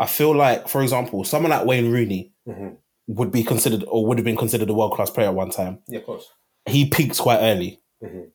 I 0.00 0.06
feel 0.06 0.34
like, 0.34 0.68
for 0.68 0.82
example, 0.82 1.24
someone 1.24 1.50
like 1.50 1.66
Wayne 1.66 1.90
Rooney 1.90 2.32
Mhm. 2.46 2.76
would 3.08 3.32
be 3.32 3.42
considered 3.42 3.84
or 3.88 4.06
would 4.06 4.18
have 4.18 4.24
been 4.24 4.36
considered 4.36 4.70
a 4.70 4.74
world 4.74 4.92
class 4.92 5.10
player 5.10 5.28
at 5.28 5.34
one 5.34 5.50
time. 5.50 5.82
Yeah, 5.88 5.98
of 6.00 6.06
course. 6.06 6.26
He 6.66 6.88
peaked 6.88 7.18
quite 7.18 7.40
early 7.40 7.80
Mhm. 8.02 8.30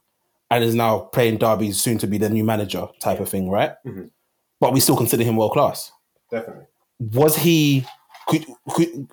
and 0.52 0.64
is 0.64 0.76
now 0.76 1.00
playing 1.14 1.38
Derby, 1.38 1.72
soon 1.72 1.98
to 2.00 2.08
be 2.08 2.18
the 2.18 2.30
new 2.30 2.44
manager 2.44 2.88
type 3.00 3.20
of 3.20 3.30
thing, 3.30 3.50
right? 3.50 3.74
But 4.64 4.72
we 4.74 4.80
still 4.80 4.96
consider 4.96 5.24
him 5.26 5.36
world 5.36 5.52
class. 5.52 5.92
Definitely. 6.32 6.64
was 7.00 7.36
he 7.36 7.86
could, 8.30 8.46
could 8.70 9.08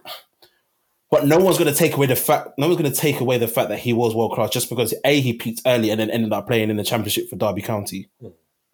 but 1.11 1.27
no 1.27 1.39
one's 1.39 1.59
going 1.59 1.73
to 1.73 1.77
take 1.77 1.95
away 1.97 2.07
the 2.07 2.15
fact 2.15 2.51
no 2.57 2.69
one's 2.69 2.79
going 2.81 2.91
to 2.93 2.97
take 2.97 3.19
away 3.21 3.37
the 3.37 3.49
fact 3.49 3.69
that 3.69 3.81
he 3.81 3.93
was 3.93 4.15
world 4.15 4.33
class 4.33 4.51
just 4.51 4.69
because 4.69 4.95
a 5.05 5.21
he 5.21 5.33
peaked 5.33 5.61
early 5.67 5.91
and 5.91 5.99
then 6.01 6.09
ended 6.09 6.33
up 6.33 6.47
playing 6.47 6.71
in 6.71 6.77
the 6.77 6.85
championship 6.85 7.29
for 7.29 7.35
Derby 7.35 7.63
County 7.63 8.09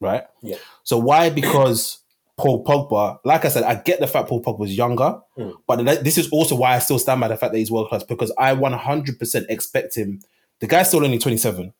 right 0.02 0.24
Yeah. 0.42 0.58
so 0.84 0.98
why 0.98 1.30
because 1.30 2.00
Paul 2.36 2.62
Pogba 2.62 3.20
like 3.24 3.46
I 3.46 3.48
said 3.48 3.62
I 3.62 3.76
get 3.76 4.00
the 4.00 4.06
fact 4.06 4.28
Paul 4.28 4.42
Pogba 4.42 4.58
was 4.58 4.76
younger 4.76 5.18
Mm. 5.38 5.54
but 5.66 5.82
this 6.04 6.18
is 6.18 6.28
also 6.30 6.56
why 6.56 6.74
I 6.76 6.78
still 6.80 6.98
stand 6.98 7.20
by 7.22 7.28
the 7.28 7.36
fact 7.38 7.52
that 7.54 7.58
he's 7.58 7.70
world 7.70 7.88
class 7.88 8.04
because 8.04 8.30
I 8.38 8.54
100% 8.54 9.46
expect 9.48 9.96
him 9.96 10.20
the 10.60 10.66
guy's 10.66 10.88
still 10.88 11.02
only 11.04 11.18
27 11.18 11.72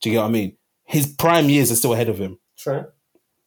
do 0.00 0.08
you 0.08 0.14
get 0.14 0.20
what 0.20 0.28
I 0.28 0.30
mean 0.30 0.56
his 0.84 1.06
prime 1.08 1.48
years 1.50 1.72
are 1.72 1.76
still 1.76 1.94
ahead 1.94 2.08
of 2.08 2.18
him 2.18 2.38
True. 2.56 2.86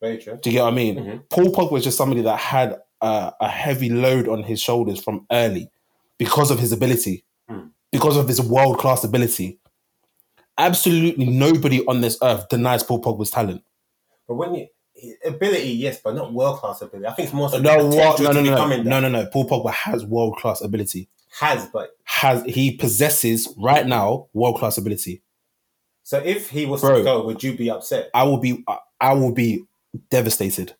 Very 0.02 0.18
true. 0.18 0.38
do 0.42 0.50
you 0.50 0.56
get 0.58 0.64
what 0.64 0.74
I 0.74 0.76
mean? 0.76 0.96
Mhm. 0.98 1.30
Paul 1.30 1.46
Pogba 1.54 1.72
was 1.72 1.84
just 1.84 1.98
somebody 1.98 2.22
that 2.24 2.38
had 2.40 2.80
uh, 3.02 3.32
a 3.40 3.48
heavy 3.48 3.90
load 3.90 4.28
on 4.28 4.44
his 4.44 4.62
shoulders 4.62 5.04
from 5.04 5.26
early 5.32 5.70
because 6.20 6.52
of 6.52 6.60
his 6.60 6.72
ability, 6.72 7.24
Mm. 7.50 7.72
because 7.92 8.16
of 8.18 8.28
his 8.28 8.40
world 8.42 8.78
class 8.78 9.04
ability. 9.04 9.60
Absolutely 10.58 11.26
nobody 11.26 11.84
on 11.88 12.02
this 12.02 12.18
earth 12.22 12.48
denies 12.50 12.84
Paul 12.84 13.02
Pogba's 13.02 13.32
talent. 13.32 13.64
But 14.28 14.36
when 14.36 14.54
you 14.54 14.68
ability, 15.26 15.70
yes, 15.70 16.00
but 16.04 16.14
not 16.16 16.32
world 16.34 16.60
class 16.60 16.82
ability. 16.82 17.08
I 17.08 17.14
think 17.14 17.28
it's 17.30 17.34
more 17.34 17.50
so 17.50 17.60
No, 17.60 17.88
what? 17.88 18.20
No, 18.20 18.32
no, 18.32 18.42
no, 18.42 18.82
no, 18.84 19.00
no, 19.00 19.10
no. 19.10 19.26
Paul 19.28 19.50
Pogba 19.50 19.72
has 19.72 20.06
world 20.06 20.36
class 20.38 20.62
ability. 20.62 21.10
Has, 21.40 21.66
but 21.68 21.92
Has 22.04 22.44
he 22.44 22.76
possesses 22.76 23.48
right 23.58 23.88
now 23.88 24.28
world 24.34 24.58
class 24.60 24.78
ability? 24.78 25.24
So 26.04 26.20
if 26.20 26.50
he 26.50 26.66
was 26.66 26.82
Bro. 26.82 26.98
to 27.00 27.04
go, 27.04 27.26
would 27.26 27.42
you 27.42 27.56
be 27.56 27.72
upset? 27.72 28.10
I 28.14 28.24
will 28.24 28.38
be 28.38 28.64
I 29.00 29.14
will 29.14 29.32
be 29.32 29.64
devastated. 30.10 30.76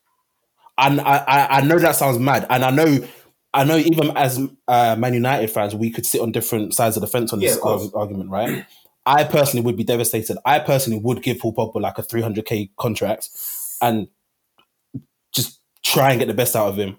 And 0.78 1.00
I, 1.00 1.16
I, 1.18 1.58
I 1.58 1.60
know 1.62 1.78
that 1.78 1.96
sounds 1.96 2.18
mad. 2.18 2.46
And 2.48 2.64
I 2.64 2.70
know 2.70 3.06
I 3.54 3.64
know 3.64 3.76
even 3.76 4.16
as 4.16 4.40
uh, 4.66 4.96
Man 4.96 5.14
United 5.14 5.50
fans, 5.50 5.74
we 5.74 5.90
could 5.90 6.06
sit 6.06 6.20
on 6.20 6.32
different 6.32 6.74
sides 6.74 6.96
of 6.96 7.02
the 7.02 7.06
fence 7.06 7.32
on 7.32 7.40
this 7.40 7.58
arg- 7.58 7.94
argument, 7.94 8.30
right? 8.30 8.64
I 9.04 9.24
personally 9.24 9.64
would 9.64 9.76
be 9.76 9.84
devastated. 9.84 10.38
I 10.44 10.58
personally 10.58 11.00
would 11.00 11.22
give 11.22 11.38
Paul 11.38 11.54
Pogba 11.54 11.80
like 11.80 11.98
a 11.98 12.02
300k 12.02 12.70
contract 12.78 13.28
and 13.82 14.08
just 15.32 15.60
try 15.84 16.10
and 16.10 16.18
get 16.18 16.28
the 16.28 16.34
best 16.34 16.56
out 16.56 16.68
of 16.68 16.78
him. 16.78 16.96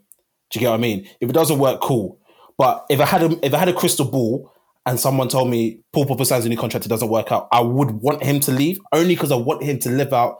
Do 0.52 0.60
you 0.60 0.62
get 0.62 0.70
what 0.70 0.76
I 0.76 0.82
mean? 0.82 1.08
If 1.22 1.30
it 1.30 1.34
doesn't 1.34 1.58
work, 1.58 1.82
cool. 1.82 2.20
But 2.58 2.86
if 2.90 3.00
I 3.00 3.06
had 3.06 3.24
a 3.24 3.46
if 3.46 3.54
I 3.54 3.58
had 3.58 3.70
a 3.70 3.74
crystal 3.74 4.06
ball 4.06 4.52
and 4.86 5.00
someone 5.00 5.30
told 5.30 5.50
me 5.50 5.80
Paul 5.92 6.06
Pogba 6.06 6.26
signs 6.26 6.46
a 6.46 6.50
new 6.50 6.58
contract, 6.58 6.86
it 6.86 6.90
doesn't 6.90 7.10
work 7.10 7.32
out, 7.32 7.48
I 7.52 7.62
would 7.62 7.92
want 7.92 8.22
him 8.22 8.40
to 8.42 8.52
leave 8.52 8.80
only 8.92 9.16
because 9.16 9.32
I 9.32 9.38
want 9.38 9.64
him 9.64 9.80
to 9.80 9.90
live 9.90 10.14
out. 10.14 10.38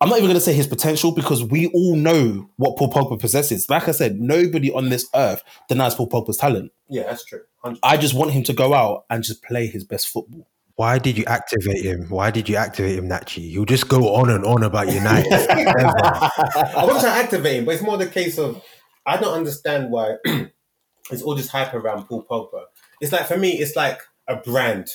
I'm 0.00 0.10
not 0.10 0.18
even 0.18 0.28
going 0.28 0.34
to 0.34 0.40
say 0.40 0.52
his 0.52 0.66
potential 0.66 1.12
because 1.12 1.42
we 1.42 1.68
all 1.68 1.96
know 1.96 2.50
what 2.56 2.76
Paul 2.76 2.92
Pogba 2.92 3.18
possesses. 3.18 3.70
Like 3.70 3.88
I 3.88 3.92
said, 3.92 4.20
nobody 4.20 4.70
on 4.70 4.90
this 4.90 5.08
earth 5.14 5.42
denies 5.68 5.94
Paul 5.94 6.08
Pogba's 6.08 6.36
talent. 6.36 6.72
Yeah, 6.88 7.04
that's 7.04 7.24
true. 7.24 7.40
100%. 7.64 7.78
I 7.82 7.96
just 7.96 8.12
want 8.14 8.32
him 8.32 8.42
to 8.44 8.52
go 8.52 8.74
out 8.74 9.06
and 9.08 9.24
just 9.24 9.42
play 9.42 9.66
his 9.66 9.84
best 9.84 10.08
football. 10.08 10.46
Why 10.76 10.98
did 10.98 11.16
you 11.16 11.24
activate 11.24 11.82
him? 11.82 12.10
Why 12.10 12.30
did 12.30 12.50
you 12.50 12.56
activate 12.56 12.98
him, 12.98 13.08
Nachi? 13.08 13.48
You'll 13.50 13.64
just 13.64 13.88
go 13.88 14.14
on 14.14 14.28
and 14.28 14.44
on 14.44 14.62
about 14.62 14.92
United. 14.92 15.30
forever. 15.46 15.72
I 15.74 16.84
wasn't 16.84 17.00
trying 17.00 17.00
to 17.00 17.08
activate 17.08 17.56
him, 17.56 17.64
but 17.64 17.74
it's 17.74 17.82
more 17.82 17.96
the 17.96 18.06
case 18.06 18.38
of 18.38 18.62
I 19.06 19.16
don't 19.16 19.32
understand 19.32 19.90
why 19.90 20.16
it's 21.10 21.22
all 21.22 21.34
just 21.34 21.50
hype 21.50 21.72
around 21.72 22.04
Paul 22.04 22.26
Pogba. 22.30 22.64
It's 23.00 23.10
like 23.10 23.26
for 23.26 23.38
me, 23.38 23.52
it's 23.52 23.74
like 23.74 24.00
a 24.28 24.36
brand, 24.36 24.88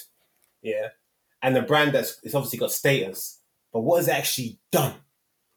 yeah, 0.62 0.90
and 1.42 1.58
a 1.58 1.64
brand 1.64 1.94
that's 1.94 2.20
it's 2.22 2.36
obviously 2.36 2.60
got 2.60 2.72
status, 2.72 3.40
but 3.74 3.82
what 3.82 3.98
has 3.98 4.08
it 4.08 4.12
actually 4.16 4.58
done? 4.72 4.94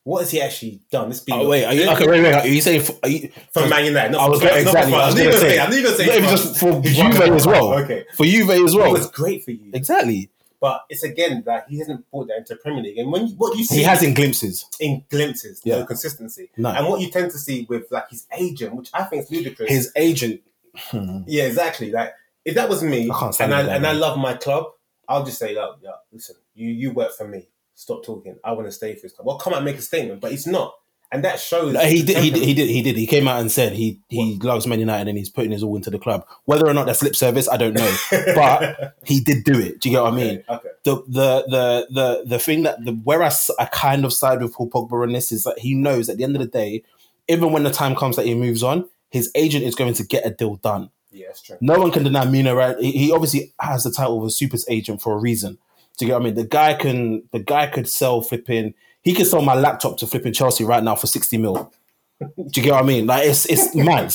What 0.05 0.20
has 0.20 0.31
he 0.32 0.41
actually 0.43 0.82
done? 0.91 1.09
Let's 1.09 1.20
be 1.20 1.32
Oh, 1.32 1.49
wait, 1.49 1.65
are 1.65 1.73
you, 1.73 1.89
okay, 1.91 2.07
wait, 2.07 2.23
wait. 2.23 2.35
Are 2.35 2.47
you 2.47 2.61
saying 2.61 2.82
for, 2.82 2.95
are 3.03 3.09
you, 3.09 3.31
Man 3.69 3.85
United? 3.86 4.12
Not 4.12 4.20
I 4.20 4.28
was 4.28 4.43
not 4.43 4.57
exactly, 4.59 4.93
For, 4.93 4.99
I 4.99 5.07
was 5.07 5.15
I 5.15 5.19
knew 5.19 5.24
you 5.24 5.31
gonna 5.31 5.41
say- 5.41 5.49
say. 5.49 5.59
I 5.61 5.70
knew 5.70 5.77
you 5.77 5.82
were 5.82 5.97
going 5.97 5.99
to 5.99 6.07
not 6.07 6.16
even 6.16 6.24
France. 6.28 6.43
just 6.43 6.61
for 6.61 6.82
Juve 6.82 7.35
as 7.36 7.47
well. 7.47 7.73
Okay, 7.82 8.05
For 8.15 8.27
Juve 8.27 8.51
as 8.51 8.74
well. 8.77 8.86
it 8.91 8.93
was 8.99 9.11
great 9.11 9.45
for 9.45 9.51
you, 9.53 9.70
Exactly. 9.73 10.31
but 10.61 10.85
it's 10.91 11.03
again 11.05 11.43
that 11.47 11.65
he 11.70 11.78
hasn't 11.78 12.11
brought 12.11 12.28
that 12.28 12.36
into 12.36 12.55
Premier 12.57 12.82
League. 12.82 12.99
And 12.99 13.11
when 13.11 13.28
you, 13.28 13.35
what 13.36 13.53
do 13.55 13.59
you 13.59 13.65
see 13.65 13.77
He 13.78 13.82
has 13.85 14.03
in 14.03 14.12
glimpses. 14.12 14.66
in 14.78 15.05
glimpses, 15.11 15.62
Yeah. 15.65 15.77
no 15.78 15.86
consistency. 15.86 16.51
No. 16.59 16.69
And 16.69 16.86
what 16.86 17.01
you 17.01 17.11
tend 17.11 17.31
to 17.31 17.39
see 17.39 17.65
with 17.66 17.91
like 17.91 18.11
his 18.11 18.27
agent, 18.36 18.74
which 18.74 18.91
I 18.93 19.05
think 19.05 19.23
is 19.24 19.31
ludicrous. 19.31 19.70
His 19.70 19.91
agent. 19.97 20.43
Hmm. 20.77 21.23
yeah, 21.27 21.45
exactly. 21.45 21.91
Like 21.93 22.12
if 22.45 22.57
that 22.57 22.69
was 22.69 22.82
me, 22.82 23.09
I 23.11 23.31
and 23.41 23.55
I 23.55 23.61
and 23.74 23.86
I 23.86 23.93
love 23.93 24.19
my 24.19 24.35
club, 24.35 24.66
I'll 25.09 25.24
just 25.24 25.39
say, 25.39 25.55
"Look, 25.55 25.78
yeah, 25.82 25.93
listen, 26.12 26.36
you 26.55 26.69
you 26.69 26.91
work 26.93 27.12
for 27.15 27.27
me. 27.27 27.49
Stop 27.74 28.05
talking. 28.05 28.36
I 28.44 28.52
want 28.52 28.66
to 28.66 28.72
stay 28.72 28.94
for 28.94 29.02
this 29.02 29.12
club. 29.12 29.26
Well, 29.26 29.38
come 29.38 29.52
out 29.52 29.59
and 29.59 29.66
make 29.66 29.76
a 29.76 29.82
statement, 29.82 30.20
but 30.20 30.30
he's 30.30 30.46
not, 30.46 30.74
and 31.10 31.24
that 31.24 31.38
shows. 31.38 31.76
He 31.82 32.02
did. 32.02 32.16
He 32.18 32.30
did. 32.30 32.42
He 32.42 32.55
did. 32.55 32.68
He 32.68 32.82
did. 32.82 32.96
He 32.96 33.06
came 33.06 33.28
out 33.28 33.40
and 33.40 33.51
said 33.51 33.72
he 33.72 34.01
he 34.09 34.36
loves 34.42 34.66
Man 34.66 34.80
United 34.80 35.09
and 35.09 35.16
he's 35.18 35.30
putting 35.30 35.52
his 35.52 35.62
all 35.62 35.76
into 35.76 35.90
the 35.90 35.98
club. 35.98 36.26
Whether 36.44 36.66
or 36.66 36.74
not 36.74 36.86
that's 36.86 37.02
lip 37.02 37.14
service, 37.14 37.48
I 37.48 37.56
don't 37.56 37.74
know. 37.74 37.96
but 38.34 38.96
he 39.05 39.20
did 39.20 39.44
do 39.44 39.59
it. 39.59 39.80
Do 39.80 39.88
you 39.88 39.96
get 39.96 40.02
what 40.02 40.12
I 40.12 40.16
mean? 40.16 40.44
okay, 40.48 40.48
okay. 40.51 40.68
The 40.84 40.96
the 41.06 41.44
the 41.48 41.86
the 41.90 42.24
the 42.26 42.38
thing 42.38 42.62
that 42.64 42.84
the 42.84 42.92
where 42.92 43.22
I, 43.22 43.30
I 43.59 43.66
kind 43.66 44.05
of 44.05 44.12
side 44.12 44.42
with 44.42 44.55
Paul 44.55 44.70
Pogba 44.70 45.02
on 45.02 45.12
this 45.12 45.30
is 45.30 45.44
that 45.44 45.59
he 45.59 45.74
knows 45.74 46.09
at 46.09 46.16
the 46.16 46.24
end 46.24 46.36
of 46.36 46.42
the 46.42 46.48
day, 46.48 46.82
even 47.28 47.52
when 47.52 47.62
the 47.62 47.70
time 47.70 47.94
comes 47.94 48.16
that 48.16 48.26
he 48.26 48.34
moves 48.34 48.62
on, 48.62 48.88
his 49.10 49.30
agent 49.34 49.64
is 49.64 49.74
going 49.74 49.94
to 49.94 50.05
get 50.05 50.26
a 50.26 50.30
deal 50.30 50.56
done. 50.56 50.90
yeah, 51.12 51.26
that's 51.28 51.42
true. 51.42 51.56
No 51.60 51.78
one 51.78 51.90
can 51.90 52.02
deny 52.02 52.24
Mino. 52.24 52.55
Right? 52.55 52.76
He, 52.78 52.92
he 52.92 53.12
obviously 53.12 53.52
has 53.60 53.84
the 53.84 53.92
title 53.92 54.18
of 54.18 54.26
a 54.26 54.30
super 54.30 54.59
agent 54.68 55.01
for 55.01 55.12
a 55.14 55.20
reason. 55.20 55.59
Do 55.98 56.04
you 56.04 56.10
get 56.10 56.14
what 56.14 56.22
I 56.22 56.24
mean? 56.24 56.34
The 56.34 56.44
guy 56.44 56.74
can. 56.74 57.22
The 57.32 57.38
guy 57.38 57.66
could 57.66 57.88
sell 57.88 58.20
flipping. 58.22 58.74
He 59.02 59.14
could 59.14 59.26
sell 59.26 59.42
my 59.42 59.54
laptop 59.54 59.98
to 59.98 60.06
flipping 60.06 60.32
Chelsea 60.32 60.64
right 60.64 60.82
now 60.82 60.94
for 60.96 61.06
sixty 61.06 61.38
mil. 61.38 61.72
Do 62.20 62.26
you 62.54 62.62
get 62.62 62.72
what 62.72 62.82
I 62.84 62.86
mean? 62.86 63.06
Like 63.06 63.26
it's 63.28 63.46
it's 63.46 63.74
mad. 63.90 64.14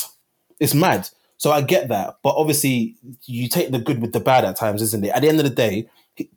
It's 0.59 0.73
mad. 0.73 1.09
So 1.37 1.51
I 1.51 1.61
get 1.61 1.87
that, 1.87 2.17
but 2.21 2.35
obviously 2.35 2.97
you 3.25 3.47
take 3.47 3.71
the 3.71 3.79
good 3.79 4.01
with 4.01 4.11
the 4.11 4.19
bad 4.19 4.43
at 4.43 4.57
times, 4.57 4.81
isn't 4.81 5.05
it? 5.05 5.09
At 5.09 5.21
the 5.21 5.29
end 5.29 5.39
of 5.39 5.45
the 5.45 5.55
day, 5.55 5.87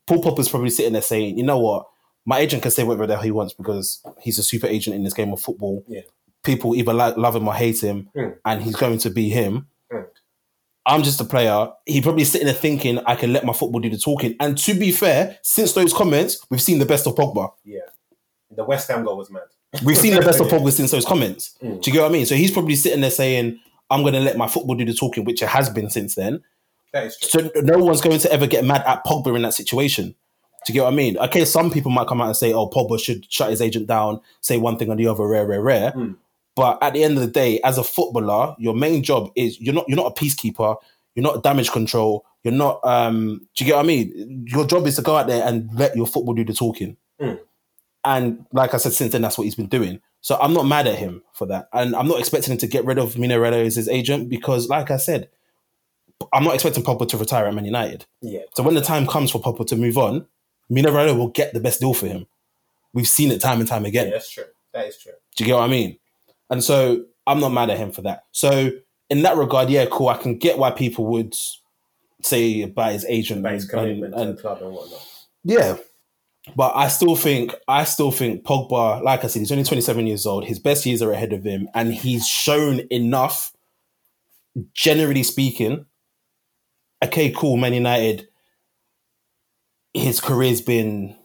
Paul 0.06 0.22
Pogba's 0.22 0.48
probably 0.48 0.70
sitting 0.70 0.92
there 0.92 1.02
saying, 1.02 1.36
"You 1.36 1.42
know 1.44 1.58
what? 1.58 1.86
My 2.24 2.38
agent 2.38 2.62
can 2.62 2.70
say 2.70 2.84
whatever 2.84 3.08
the 3.08 3.14
hell 3.14 3.24
he 3.24 3.32
wants 3.32 3.52
because 3.52 4.00
he's 4.20 4.38
a 4.38 4.44
super 4.44 4.68
agent 4.68 4.94
in 4.94 5.02
this 5.02 5.12
game 5.14 5.32
of 5.32 5.40
football. 5.40 5.84
Yeah. 5.88 6.02
People 6.44 6.76
either 6.76 6.92
like, 6.94 7.16
love 7.16 7.34
him 7.34 7.48
or 7.48 7.54
hate 7.54 7.82
him, 7.82 8.10
Mm. 8.14 8.36
and 8.44 8.62
he's 8.62 8.76
going 8.76 8.98
to 8.98 9.10
be 9.10 9.28
him." 9.28 9.66
I'm 10.84 11.02
just 11.02 11.20
a 11.20 11.24
player. 11.24 11.68
He 11.86 12.00
probably 12.00 12.24
sitting 12.24 12.46
there 12.46 12.54
thinking, 12.54 12.98
I 13.06 13.14
can 13.14 13.32
let 13.32 13.44
my 13.44 13.52
football 13.52 13.80
do 13.80 13.90
the 13.90 13.98
talking. 13.98 14.34
And 14.40 14.58
to 14.58 14.74
be 14.74 14.90
fair, 14.90 15.38
since 15.42 15.72
those 15.72 15.92
comments, 15.92 16.44
we've 16.50 16.62
seen 16.62 16.78
the 16.78 16.86
best 16.86 17.06
of 17.06 17.14
Pogba. 17.14 17.52
Yeah, 17.64 17.80
the 18.50 18.64
West 18.64 18.90
Ham 18.90 19.04
goal 19.04 19.16
was 19.16 19.30
mad. 19.30 19.42
We've 19.84 19.96
seen 19.96 20.14
the 20.14 20.20
best 20.20 20.40
of 20.40 20.46
Pogba 20.48 20.72
since 20.72 20.90
those 20.90 21.04
comments. 21.04 21.56
Mm. 21.62 21.82
Do 21.82 21.90
you 21.90 21.94
get 21.94 22.02
what 22.02 22.10
I 22.10 22.12
mean? 22.12 22.26
So 22.26 22.34
he's 22.34 22.50
probably 22.50 22.74
sitting 22.74 23.00
there 23.00 23.10
saying, 23.10 23.58
I'm 23.90 24.02
going 24.02 24.14
to 24.14 24.20
let 24.20 24.36
my 24.36 24.48
football 24.48 24.74
do 24.74 24.84
the 24.84 24.94
talking, 24.94 25.24
which 25.24 25.42
it 25.42 25.48
has 25.48 25.70
been 25.70 25.88
since 25.88 26.14
then. 26.14 26.42
That 26.92 27.06
is 27.06 27.16
true. 27.18 27.50
So 27.54 27.60
no 27.62 27.78
one's 27.78 28.00
going 28.00 28.18
to 28.18 28.32
ever 28.32 28.46
get 28.46 28.64
mad 28.64 28.82
at 28.86 29.04
Pogba 29.04 29.34
in 29.34 29.42
that 29.42 29.54
situation. 29.54 30.14
Do 30.64 30.72
you 30.72 30.74
get 30.74 30.84
what 30.84 30.92
I 30.92 30.96
mean? 30.96 31.18
Okay, 31.18 31.44
some 31.44 31.70
people 31.70 31.90
might 31.90 32.06
come 32.06 32.20
out 32.20 32.26
and 32.26 32.36
say, 32.36 32.52
oh, 32.52 32.68
Pogba 32.68 33.02
should 33.02 33.30
shut 33.32 33.50
his 33.50 33.60
agent 33.60 33.86
down, 33.86 34.20
say 34.40 34.58
one 34.58 34.78
thing 34.78 34.90
or 34.90 34.96
the 34.96 35.06
other, 35.06 35.26
rare, 35.26 35.46
rare, 35.46 35.62
rare. 35.62 35.92
Mm. 35.92 36.16
But 36.54 36.82
at 36.82 36.92
the 36.92 37.02
end 37.02 37.16
of 37.16 37.22
the 37.22 37.30
day, 37.30 37.60
as 37.62 37.78
a 37.78 37.84
footballer, 37.84 38.54
your 38.58 38.74
main 38.74 39.02
job 39.02 39.30
is 39.36 39.60
you're 39.60 39.74
not 39.74 39.86
you're 39.88 39.96
not 39.96 40.12
a 40.12 40.20
peacekeeper, 40.22 40.76
you're 41.14 41.22
not 41.22 41.42
damage 41.42 41.70
control, 41.70 42.26
you're 42.44 42.52
not 42.52 42.80
um 42.84 43.46
do 43.56 43.64
you 43.64 43.70
get 43.70 43.76
what 43.76 43.84
I 43.84 43.88
mean? 43.88 44.44
Your 44.48 44.66
job 44.66 44.86
is 44.86 44.96
to 44.96 45.02
go 45.02 45.16
out 45.16 45.26
there 45.26 45.46
and 45.46 45.70
let 45.74 45.96
your 45.96 46.06
football 46.06 46.34
do 46.34 46.44
the 46.44 46.52
talking. 46.52 46.96
Mm. 47.20 47.38
And 48.04 48.46
like 48.52 48.74
I 48.74 48.78
said, 48.78 48.92
since 48.92 49.12
then 49.12 49.22
that's 49.22 49.38
what 49.38 49.44
he's 49.44 49.54
been 49.54 49.68
doing. 49.68 50.00
So 50.20 50.38
I'm 50.40 50.54
not 50.54 50.66
mad 50.66 50.86
at 50.86 50.98
him 50.98 51.22
for 51.32 51.46
that. 51.46 51.68
And 51.72 51.96
I'm 51.96 52.06
not 52.06 52.20
expecting 52.20 52.52
him 52.52 52.58
to 52.58 52.66
get 52.66 52.84
rid 52.84 52.98
of 52.98 53.18
Mino 53.18 53.40
Raiola 53.40 53.66
as 53.66 53.76
his 53.76 53.88
agent 53.88 54.28
because, 54.28 54.68
like 54.68 54.90
I 54.90 54.96
said, 54.96 55.28
I'm 56.32 56.44
not 56.44 56.54
expecting 56.54 56.84
Pogba 56.84 57.08
to 57.08 57.16
retire 57.16 57.46
at 57.46 57.54
Man 57.54 57.64
United. 57.64 58.06
Yeah, 58.20 58.42
So 58.54 58.62
when 58.62 58.74
the 58.74 58.80
time 58.80 59.06
comes 59.06 59.32
for 59.32 59.40
Pogba 59.40 59.66
to 59.66 59.76
move 59.76 59.98
on, 59.98 60.26
Mino 60.70 60.92
Raiola 60.92 61.18
will 61.18 61.28
get 61.28 61.52
the 61.52 61.60
best 61.60 61.80
deal 61.80 61.92
for 61.92 62.06
him. 62.06 62.26
We've 62.92 63.08
seen 63.08 63.32
it 63.32 63.40
time 63.40 63.58
and 63.58 63.68
time 63.68 63.82
yeah, 63.82 63.88
again. 63.88 64.10
that's 64.10 64.30
true. 64.30 64.44
That 64.72 64.86
is 64.86 64.98
true. 64.98 65.12
Do 65.36 65.44
you 65.44 65.48
get 65.48 65.56
what 65.56 65.64
I 65.64 65.68
mean? 65.68 65.98
And 66.52 66.62
so 66.62 67.04
I'm 67.26 67.40
not 67.40 67.48
mad 67.52 67.70
at 67.70 67.78
him 67.78 67.90
for 67.90 68.02
that. 68.02 68.24
So 68.32 68.70
in 69.08 69.22
that 69.22 69.36
regard, 69.38 69.70
yeah, 69.70 69.86
cool. 69.90 70.08
I 70.10 70.18
can 70.18 70.36
get 70.38 70.58
why 70.58 70.70
people 70.70 71.06
would 71.06 71.34
say 72.22 72.60
about 72.62 72.92
his 72.92 73.06
agent 73.06 73.40
About 73.40 73.54
his 73.54 73.62
and- 73.64 73.70
commitment 73.70 74.14
and- 74.14 74.36
the 74.36 74.40
club 74.40 74.62
and 74.62 74.72
whatnot. 74.72 75.00
yeah. 75.44 75.78
But 76.56 76.74
I 76.74 76.88
still 76.88 77.14
think 77.14 77.54
I 77.68 77.84
still 77.84 78.10
think 78.10 78.42
Pogba, 78.44 79.00
like 79.02 79.22
I 79.24 79.28
said, 79.28 79.38
he's 79.38 79.52
only 79.52 79.62
27 79.64 80.06
years 80.08 80.26
old. 80.26 80.44
His 80.44 80.58
best 80.58 80.84
years 80.84 81.00
are 81.00 81.12
ahead 81.12 81.32
of 81.32 81.44
him, 81.44 81.68
and 81.72 81.94
he's 81.94 82.26
shown 82.26 82.80
enough, 82.90 83.52
generally 84.74 85.22
speaking. 85.22 85.86
Okay, 87.02 87.30
cool, 87.30 87.56
Man 87.56 87.74
United. 87.74 88.26
His 89.94 90.20
career's 90.20 90.60
been 90.60 91.16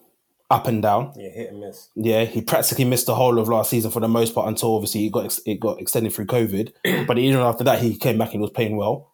up 0.49 0.67
and 0.67 0.81
down. 0.81 1.13
Yeah, 1.15 1.29
hit 1.29 1.51
and 1.51 1.59
miss. 1.59 1.89
Yeah, 1.95 2.23
he 2.25 2.41
practically 2.41 2.85
missed 2.85 3.05
the 3.05 3.15
whole 3.15 3.37
of 3.39 3.49
last 3.49 3.69
season 3.69 3.91
for 3.91 3.99
the 3.99 4.07
most 4.07 4.33
part 4.33 4.47
until 4.47 4.75
obviously 4.75 5.05
it 5.05 5.11
got 5.11 5.25
ex- 5.25 5.41
it 5.45 5.59
got 5.59 5.79
extended 5.81 6.13
through 6.13 6.27
COVID. 6.27 6.71
but 7.07 7.17
even 7.17 7.41
after 7.41 7.63
that, 7.65 7.79
he 7.81 7.97
came 7.97 8.17
back 8.17 8.33
and 8.33 8.41
was 8.41 8.51
playing 8.51 8.77
well. 8.77 9.11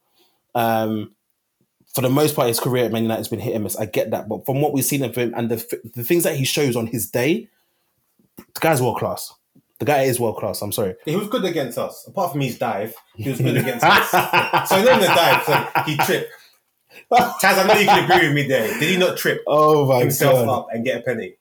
Um, 0.56 1.12
for 1.94 2.02
the 2.02 2.10
most 2.10 2.36
part, 2.36 2.48
his 2.48 2.60
career 2.60 2.86
at 2.86 2.92
Man 2.92 3.04
United 3.04 3.20
has 3.20 3.28
been 3.28 3.40
hit 3.40 3.56
and 3.56 3.64
miss. 3.64 3.76
I 3.76 3.86
get 3.86 4.12
that, 4.12 4.28
but 4.28 4.46
from 4.46 4.62
what 4.62 4.74
we've 4.74 4.86
seen 4.86 5.04
of 5.04 5.16
him 5.16 5.34
and 5.36 5.50
the 5.50 5.80
the 5.96 6.04
things 6.04 6.24
that 6.24 6.36
he 6.36 6.46
shows 6.46 6.76
on 6.76 6.88
his 6.88 7.10
day, 7.10 7.48
the 8.38 8.60
guy's 8.60 8.82
world 8.82 8.98
class. 8.98 9.34
The 9.80 9.86
guy 9.86 10.04
is 10.04 10.20
world 10.20 10.38
class. 10.38 10.62
I'm 10.62 10.72
sorry. 10.72 10.96
He 11.04 11.16
was 11.16 11.28
good 11.28 11.44
against 11.44 11.78
us. 11.78 12.06
Apart 12.08 12.32
from 12.32 12.42
his 12.42 12.58
dive, 12.58 12.94
he 13.16 13.30
was 13.30 13.42
good 13.42 13.58
against 13.64 13.84
us. 13.84 14.10
So 14.70 14.82
not 14.82 15.02
even 15.02 15.12
a 15.12 15.16
dive, 15.16 15.44
so 15.44 15.82
he 15.86 15.98
tripped. 15.98 16.32
Tass, 17.14 17.44
I 17.44 17.68
know 17.68 17.74
you 17.80 17.86
can 17.86 18.10
agree 18.12 18.28
with 18.28 18.36
me 18.36 18.48
there. 18.48 18.68
Did 18.80 18.90
he 18.90 18.98
not 18.98 19.18
trip 19.18 19.44
Oh 19.48 19.86
my 19.88 20.00
himself 20.00 20.48
up 20.48 20.68
and 20.72 20.84
get 20.86 21.00
a 21.00 21.04
penny? 21.04 21.36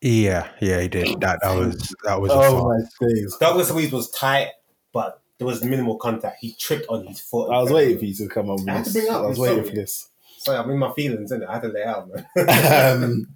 yeah, 0.00 0.48
yeah, 0.60 0.80
he 0.80 0.88
did. 0.88 1.20
That 1.20 1.40
that 1.42 1.56
was 1.56 1.94
that 2.04 2.20
was 2.20 2.30
a 2.32 2.34
Oh 2.34 2.40
foul. 2.42 2.68
my 2.68 3.08
days! 3.08 3.36
Douglas 3.38 3.70
Luiz 3.70 3.92
was 3.92 4.10
tight, 4.10 4.48
but 4.92 5.20
there 5.38 5.46
was 5.46 5.62
minimal 5.64 5.96
contact. 5.96 6.38
He 6.40 6.54
tripped 6.54 6.86
on 6.88 7.06
his 7.06 7.20
foot. 7.20 7.50
I 7.52 7.62
was 7.62 7.70
waiting 7.72 7.98
for 7.98 8.04
you 8.04 8.14
to 8.14 8.28
come 8.28 8.50
on. 8.50 8.56
With 8.56 8.68
I 8.68 8.72
had 8.78 8.84
to 8.86 8.90
this. 8.92 9.02
bring 9.04 9.14
up, 9.14 9.22
I 9.22 9.26
was 9.26 9.38
I'm 9.38 9.42
waiting 9.42 9.58
sorry. 9.58 9.68
for 9.70 9.74
this. 9.76 10.08
Sorry, 10.38 10.58
I'm 10.58 10.70
in 10.70 10.78
my 10.78 10.92
feelings, 10.92 11.30
and 11.30 11.44
I 11.44 11.52
had 11.54 11.62
to 11.62 11.68
lay 11.68 11.84
out, 11.84 12.08
man. 12.08 12.26
um, 13.02 13.26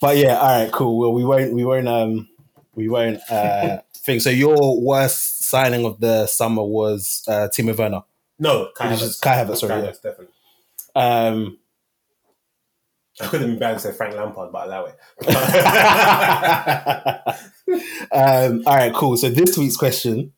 but 0.00 0.16
yeah, 0.16 0.36
all 0.38 0.62
right, 0.62 0.72
cool. 0.72 0.98
Well, 0.98 1.12
we 1.12 1.24
won't, 1.24 1.52
we 1.52 1.64
won't, 1.64 1.88
um, 1.88 2.28
we 2.76 2.88
won't 2.88 3.18
uh, 3.28 3.80
think. 3.96 4.22
So 4.22 4.30
your 4.30 4.80
worst 4.80 5.42
signing 5.42 5.84
of 5.84 5.98
the 5.98 6.26
summer 6.28 6.62
was 6.62 7.24
uh, 7.26 7.48
Timo 7.52 7.76
Werner. 7.76 8.02
no, 8.38 8.68
Kai 8.76 8.90
Which 8.92 9.00
Havertz. 9.00 9.20
Kai 9.20 9.44
Havertz, 9.44 9.56
sorry, 9.58 9.70
Kai 9.72 9.78
yeah. 9.80 9.86
Havertz, 9.90 10.02
definitely. 10.02 10.26
Um, 10.94 11.58
I 13.20 13.26
could 13.26 13.42
have 13.42 13.50
been 13.50 13.58
bad 13.58 13.74
to 13.74 13.80
say 13.80 13.92
Frank 13.92 14.16
Lampard, 14.16 14.52
but 14.52 14.66
allow 14.66 14.86
it. 14.86 14.96
um, 18.12 18.62
all 18.66 18.76
right, 18.76 18.94
cool. 18.94 19.16
So 19.16 19.28
this 19.28 19.58
week's 19.58 19.76
question 19.76 20.32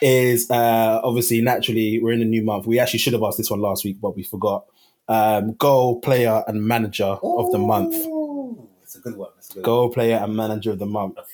is 0.00 0.50
uh, 0.50 1.00
obviously 1.04 1.42
naturally 1.42 2.00
we're 2.02 2.12
in 2.12 2.22
a 2.22 2.26
new 2.26 2.42
month. 2.42 2.66
We 2.66 2.78
actually 2.78 3.00
should 3.00 3.12
have 3.12 3.22
asked 3.22 3.38
this 3.38 3.50
one 3.50 3.60
last 3.60 3.84
week, 3.84 3.98
but 4.00 4.16
we 4.16 4.22
forgot. 4.22 4.64
Um, 5.08 5.54
goal, 5.54 6.00
player, 6.00 6.42
and 6.46 6.66
manager 6.66 7.18
of 7.22 7.52
the 7.52 7.58
month. 7.58 7.94
Ooh, 7.94 8.68
good 9.02 9.16
one. 9.16 9.30
A 9.50 9.54
good 9.54 9.64
Goal 9.64 9.90
player 9.90 10.16
and 10.16 10.34
manager 10.34 10.72
of 10.72 10.78
the 10.78 10.86
month. 10.86 11.18
Okay. 11.18 11.28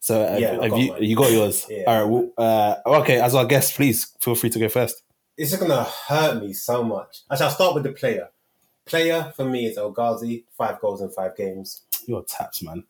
So 0.00 0.22
uh, 0.22 0.36
Yeah, 0.38 0.58
I've 0.60 0.70
got 0.70 0.78
you 0.78 0.96
you 1.00 1.16
got 1.16 1.32
yours? 1.32 1.66
Yeah. 1.68 1.84
All 1.86 2.00
right. 2.00 2.10
Well, 2.10 2.30
uh, 2.86 3.00
okay. 3.00 3.20
As 3.20 3.34
our 3.34 3.44
guest, 3.44 3.74
please 3.74 4.12
feel 4.20 4.34
free 4.34 4.50
to 4.50 4.58
go 4.58 4.68
first. 4.68 5.01
It's 5.36 5.50
just 5.50 5.60
gonna 5.60 5.84
hurt 5.84 6.42
me 6.42 6.52
so 6.52 6.84
much. 6.84 7.22
Actually, 7.30 7.46
I'll 7.46 7.52
start 7.52 7.74
with 7.74 7.84
the 7.84 7.92
player. 7.92 8.28
Player 8.84 9.32
for 9.36 9.44
me 9.44 9.66
is 9.66 9.78
El 9.78 9.92
Ghazi, 9.92 10.44
five 10.56 10.80
goals 10.80 11.00
in 11.00 11.10
five 11.10 11.36
games. 11.36 11.82
You're 12.06 12.24
taps, 12.24 12.62
man. 12.62 12.84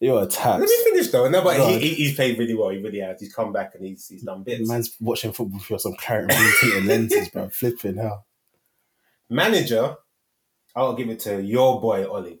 You're 0.00 0.22
a 0.22 0.26
taps. 0.26 0.60
Let 0.60 0.68
me 0.68 0.84
finish 0.84 1.10
though. 1.10 1.28
No, 1.28 1.42
but 1.42 1.56
he, 1.56 1.78
he, 1.78 1.94
he's 1.94 2.14
played 2.14 2.38
really 2.38 2.54
well. 2.54 2.68
He 2.70 2.78
really 2.78 3.00
has. 3.00 3.20
He's 3.20 3.32
come 3.32 3.52
back 3.52 3.74
and 3.74 3.84
he's 3.84 4.06
he's 4.06 4.22
done 4.22 4.44
bits. 4.44 4.68
Man's 4.68 4.96
watching 5.00 5.32
football 5.32 5.58
through 5.58 5.78
some 5.78 5.94
clarity 5.94 6.34
tinted 6.60 6.84
lenses, 6.84 7.28
bro. 7.30 7.48
Flipping 7.52 7.96
hell. 7.96 8.26
Manager, 9.28 9.96
I'll 10.76 10.94
give 10.94 11.08
it 11.08 11.20
to 11.20 11.42
your 11.42 11.80
boy 11.80 12.08
Ollie 12.08 12.40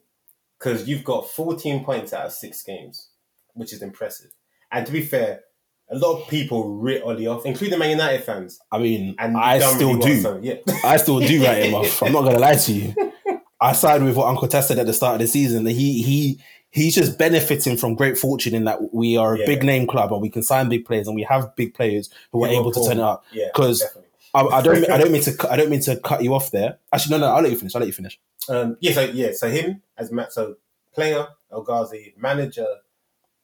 because 0.58 0.88
you've 0.88 1.04
got 1.04 1.28
14 1.28 1.84
points 1.84 2.12
out 2.12 2.26
of 2.26 2.32
six 2.32 2.62
games, 2.62 3.08
which 3.54 3.72
is 3.72 3.82
impressive. 3.82 4.30
And 4.70 4.86
to 4.86 4.92
be 4.92 5.02
fair, 5.02 5.40
a 5.90 5.96
lot 5.96 6.20
of 6.22 6.28
people 6.28 6.74
writ 6.76 7.02
Ollie 7.02 7.26
off, 7.26 7.46
including 7.46 7.78
Man 7.78 7.90
United 7.90 8.24
fans. 8.24 8.60
I 8.70 8.78
mean, 8.78 9.14
And 9.18 9.36
I 9.36 9.58
still 9.58 9.94
really 9.96 10.16
do. 10.16 10.22
well, 10.24 10.34
so, 10.34 10.40
yeah. 10.42 10.54
I 10.84 10.96
still 10.98 11.18
do 11.20 11.42
write 11.44 11.64
him 11.64 11.74
off. 11.74 12.02
I'm 12.02 12.12
not 12.12 12.24
gonna 12.24 12.38
lie 12.38 12.56
to 12.56 12.72
you. 12.72 12.94
I 13.60 13.72
side 13.72 14.02
with 14.02 14.16
what 14.16 14.26
Uncle 14.28 14.46
Tess 14.48 14.68
said 14.68 14.78
at 14.78 14.86
the 14.86 14.92
start 14.92 15.14
of 15.14 15.20
the 15.20 15.26
season. 15.26 15.64
That 15.64 15.72
he 15.72 16.02
he 16.02 16.40
he's 16.70 16.94
just 16.94 17.18
benefiting 17.18 17.76
from 17.76 17.94
great 17.94 18.16
fortune 18.18 18.54
in 18.54 18.64
that 18.64 18.92
we 18.94 19.16
are 19.16 19.34
a 19.34 19.38
Yeah. 19.40 19.46
big 19.46 19.62
name 19.64 19.86
club 19.86 20.12
and 20.12 20.20
we 20.22 20.28
can 20.30 20.42
sign 20.42 20.68
big 20.68 20.84
players 20.84 21.06
and 21.08 21.16
we 21.16 21.22
have 21.22 21.56
big 21.56 21.74
players 21.74 22.10
who 22.30 22.44
are 22.44 22.48
Who 22.48 22.54
are 22.54 22.60
able 22.60 22.72
to 22.72 22.84
turn 22.86 22.98
it 22.98 23.02
up. 23.02 23.24
Yeah, 23.32 23.46
'Cause- 23.54 23.80
definitely. 23.80 24.04
I, 24.34 24.42
I 24.42 24.60
don't 24.62 24.90
I 24.90 24.98
don't 24.98 25.10
mean 25.10 25.22
to 25.22 25.50
I 25.50 25.56
don't 25.56 25.70
mean 25.70 25.80
to 25.80 25.96
cut 25.96 26.22
you 26.22 26.34
off 26.34 26.50
there. 26.50 26.78
Actually, 26.92 27.18
no, 27.18 27.26
no. 27.26 27.34
I'll 27.34 27.42
let 27.42 27.50
you 27.50 27.56
finish. 27.56 27.74
I'll 27.74 27.80
let 27.80 27.86
you 27.86 27.94
finish. 27.94 28.20
Um, 28.50 28.76
yeah, 28.80 28.92
so 28.92 29.00
yeah, 29.04 29.30
so 29.32 29.48
him 29.48 29.82
as 29.96 30.12
Matt, 30.12 30.32
so 30.34 30.56
player 30.94 31.26
El 31.50 31.62
Ghazi, 31.62 32.14
manager 32.18 32.66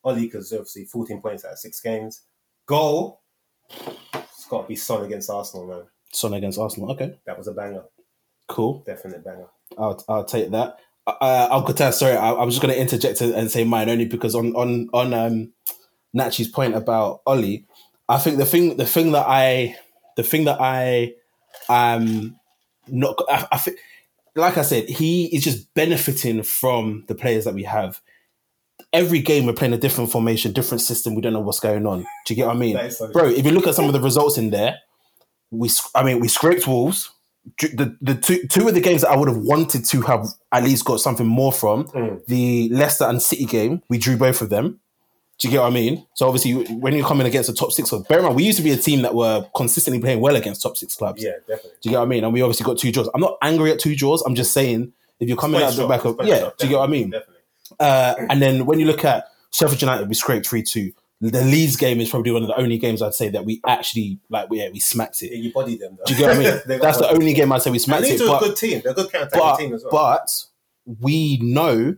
Ollie, 0.04 0.26
because 0.26 0.52
obviously 0.52 0.84
14 0.84 1.22
points 1.22 1.44
out 1.46 1.52
of 1.52 1.58
six 1.58 1.80
games. 1.80 2.20
Goal, 2.66 3.20
it's 3.70 4.46
got 4.48 4.62
to 4.62 4.68
be 4.68 4.76
Son 4.76 5.04
against 5.04 5.30
Arsenal, 5.30 5.66
man. 5.66 5.82
Son 6.12 6.34
against 6.34 6.58
Arsenal. 6.58 6.92
Okay, 6.92 7.14
That 7.26 7.36
was 7.36 7.48
a 7.48 7.52
banger, 7.52 7.82
cool. 8.48 8.82
definite 8.86 9.24
banger. 9.24 9.46
I'll 9.78 10.02
I'll 10.08 10.24
take 10.24 10.50
that. 10.50 10.78
Uh, 11.06 11.48
Uncle 11.50 11.74
Tess, 11.74 11.98
sorry, 11.98 12.16
I, 12.16 12.30
I 12.30 12.44
was 12.44 12.54
just 12.54 12.62
going 12.62 12.74
to 12.74 12.80
interject 12.80 13.20
and 13.20 13.34
and 13.34 13.50
say 13.50 13.64
mine 13.64 13.88
only 13.90 14.06
because 14.06 14.34
on 14.34 14.54
on 14.54 14.88
on 14.92 15.12
um, 15.12 15.52
Nachi's 16.16 16.48
point 16.48 16.74
about 16.74 17.20
Ollie, 17.26 17.66
I 18.08 18.18
think 18.18 18.38
the 18.38 18.46
thing 18.46 18.76
the 18.76 18.86
thing 18.86 19.12
that 19.12 19.26
I 19.28 19.76
the 20.16 20.22
thing 20.22 20.44
that 20.44 20.58
I 20.60 21.14
um 21.68 22.36
not 22.88 23.18
I, 23.28 23.46
I 23.52 23.58
think 23.58 23.78
like 24.36 24.56
I 24.56 24.62
said, 24.62 24.88
he 24.88 25.26
is 25.26 25.44
just 25.44 25.72
benefiting 25.74 26.42
from 26.42 27.04
the 27.08 27.14
players 27.14 27.44
that 27.44 27.54
we 27.54 27.64
have. 27.64 28.00
Every 28.94 29.20
game 29.20 29.44
we're 29.44 29.52
playing 29.52 29.74
a 29.74 29.78
different 29.78 30.10
formation, 30.10 30.52
different 30.52 30.80
system. 30.80 31.14
We 31.14 31.20
don't 31.20 31.32
know 31.34 31.40
what's 31.40 31.60
going 31.60 31.86
on. 31.86 32.00
Do 32.24 32.32
you 32.32 32.36
get 32.36 32.46
what 32.46 32.56
I 32.56 32.58
mean, 32.58 32.90
so 32.90 33.10
bro? 33.12 33.26
If 33.28 33.44
you 33.44 33.50
look 33.52 33.66
at 33.66 33.74
some 33.74 33.86
of 33.86 33.92
the 33.92 34.00
results 34.00 34.38
in 34.38 34.50
there, 34.50 34.78
we 35.50 35.68
I 35.94 36.02
mean 36.04 36.20
we 36.20 36.28
scraped 36.28 36.66
Wolves. 36.66 37.10
The 37.58 37.96
the 38.00 38.14
two 38.14 38.46
two 38.48 38.68
of 38.68 38.74
the 38.74 38.80
games 38.80 39.02
that 39.02 39.10
I 39.10 39.16
would 39.16 39.28
have 39.28 39.36
wanted 39.38 39.84
to 39.84 40.00
have 40.02 40.28
at 40.52 40.62
least 40.64 40.84
got 40.86 41.00
something 41.00 41.26
more 41.26 41.52
from 41.52 41.84
Mm. 41.88 42.24
the 42.26 42.68
Leicester 42.70 43.04
and 43.04 43.20
City 43.20 43.44
game, 43.44 43.82
we 43.90 43.98
drew 43.98 44.16
both 44.16 44.40
of 44.40 44.48
them. 44.48 44.80
Do 45.40 45.48
you 45.48 45.52
get 45.52 45.60
what 45.62 45.66
I 45.66 45.74
mean? 45.74 46.06
So 46.14 46.26
obviously, 46.28 46.52
when 46.76 46.94
you're 46.94 47.06
coming 47.06 47.26
against 47.26 47.50
a 47.50 47.52
top 47.52 47.72
six, 47.72 47.90
club, 47.90 48.06
bear 48.08 48.18
in 48.20 48.24
mind 48.24 48.36
we 48.36 48.44
used 48.44 48.58
to 48.58 48.64
be 48.64 48.70
a 48.70 48.76
team 48.76 49.02
that 49.02 49.14
were 49.16 49.44
consistently 49.56 50.00
playing 50.00 50.20
well 50.20 50.36
against 50.36 50.62
top 50.62 50.76
six 50.76 50.94
clubs. 50.94 51.20
Yeah, 51.22 51.32
definitely. 51.48 51.70
Do 51.82 51.88
you 51.88 51.90
get 51.90 51.98
what 51.98 52.04
I 52.04 52.08
mean? 52.08 52.22
And 52.24 52.32
we 52.32 52.40
obviously 52.40 52.64
got 52.64 52.78
two 52.78 52.92
draws. 52.92 53.10
I'm 53.12 53.20
not 53.20 53.36
angry 53.42 53.72
at 53.72 53.80
two 53.80 53.96
draws. 53.96 54.22
I'm 54.22 54.36
just 54.36 54.52
saying 54.52 54.92
if 55.18 55.26
you're 55.28 55.36
coming 55.36 55.60
out 55.60 55.74
the 55.74 55.88
back 55.88 56.04
of 56.04 56.16
yeah, 56.24 56.50
do 56.56 56.66
you 56.66 56.70
get 56.70 56.78
what 56.78 56.88
I 56.88 56.92
mean? 56.92 57.10
Definitely. 57.10 57.33
Uh, 57.80 58.14
and 58.30 58.40
then 58.42 58.66
when 58.66 58.78
you 58.78 58.86
look 58.86 59.04
at 59.04 59.26
Sheffield 59.52 59.80
United, 59.80 60.08
we 60.08 60.14
scraped 60.14 60.46
three 60.46 60.62
two. 60.62 60.92
The 61.20 61.42
Leeds 61.42 61.76
game 61.76 62.00
is 62.00 62.10
probably 62.10 62.32
one 62.32 62.42
of 62.42 62.48
the 62.48 62.58
only 62.60 62.76
games 62.76 63.00
I'd 63.00 63.14
say 63.14 63.28
that 63.30 63.44
we 63.46 63.60
actually 63.66 64.18
like. 64.28 64.48
Yeah, 64.50 64.68
we 64.72 64.80
smacked 64.80 65.22
Yeah, 65.22 65.30
it. 65.30 65.36
you 65.38 65.52
body 65.52 65.76
them. 65.78 65.96
Though. 65.96 66.04
Do 66.06 66.12
you 66.12 66.18
get 66.18 66.36
what 66.36 66.46
I 66.46 66.50
mean? 66.68 66.80
That's 66.80 66.98
the 66.98 67.08
only 67.10 67.32
game 67.32 67.50
I'd 67.52 67.62
say 67.62 67.70
we 67.70 67.78
smacked 67.78 68.02
Leeds 68.02 68.20
it. 68.20 68.28
are 68.28 68.36
a 68.36 68.40
good 68.40 68.56
team. 68.56 68.80
They're 68.82 68.92
a 68.92 68.94
good 68.94 69.10
counter 69.10 69.30
but, 69.32 69.56
team 69.56 69.72
as 69.72 69.84
well. 69.84 69.90
but 69.92 70.44
we 71.00 71.38
know, 71.38 71.96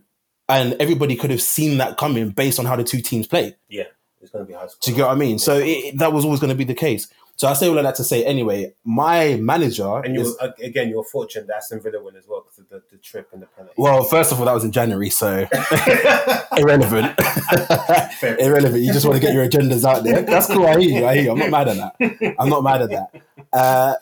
and 0.48 0.74
everybody 0.78 1.16
could 1.16 1.30
have 1.30 1.42
seen 1.42 1.78
that 1.78 1.96
coming 1.96 2.30
based 2.30 2.58
on 2.60 2.66
how 2.66 2.76
the 2.76 2.84
two 2.84 3.00
teams 3.00 3.26
played. 3.26 3.56
yeah, 3.68 3.84
it's 4.20 4.30
going 4.30 4.44
to 4.44 4.48
be 4.48 4.54
high 4.54 4.66
score. 4.68 4.78
Do 4.82 4.90
you 4.92 4.96
get 4.96 5.06
what 5.06 5.12
I 5.12 5.16
mean? 5.16 5.38
So 5.40 5.56
it, 5.56 5.98
that 5.98 6.12
was 6.12 6.24
always 6.24 6.38
going 6.38 6.50
to 6.50 6.56
be 6.56 6.64
the 6.64 6.74
case. 6.74 7.08
So 7.36 7.46
I 7.46 7.52
say 7.52 7.68
all 7.68 7.76
of 7.76 7.84
that 7.84 7.94
to 7.96 8.04
say, 8.04 8.24
anyway, 8.24 8.72
my 8.82 9.36
manager 9.36 9.98
and 9.98 10.14
you 10.14 10.22
is 10.22 10.36
were, 10.40 10.54
again, 10.62 10.88
you're 10.88 11.04
fortunate 11.04 11.46
that 11.48 11.56
Aston 11.58 11.80
Villa 11.80 12.02
win 12.02 12.16
as 12.16 12.26
well 12.26 12.40
because 12.42 12.58
of 12.58 12.68
the, 12.70 12.82
the 12.90 12.96
trip 12.96 13.28
and 13.32 13.42
the 13.42 13.46
penalty. 13.46 13.74
well. 13.76 14.04
First 14.04 14.32
of 14.32 14.40
all, 14.40 14.46
that 14.46 14.54
was 14.54 14.64
in 14.64 14.72
January, 14.72 15.10
so 15.10 15.46
irrelevant. 16.56 17.14
Irrelevant. 18.22 18.82
You 18.82 18.92
just 18.92 19.04
want 19.04 19.16
to 19.16 19.20
get 19.20 19.34
your 19.34 19.46
agendas 19.46 19.84
out 19.84 20.02
there. 20.02 20.22
That's 20.22 20.46
cool. 20.46 20.66
I 20.66 20.80
hear 20.80 21.00
you. 21.00 21.06
I 21.06 21.14
hear 21.14 21.24
you. 21.24 21.30
I'm 21.32 21.38
not 21.38 21.50
mad 21.50 21.68
at 21.68 21.76
that. 21.76 22.34
I'm 22.38 22.48
not 22.48 22.62
mad 22.62 22.82
at 22.82 22.90
that. 22.90 23.22
Uh, 23.52 23.94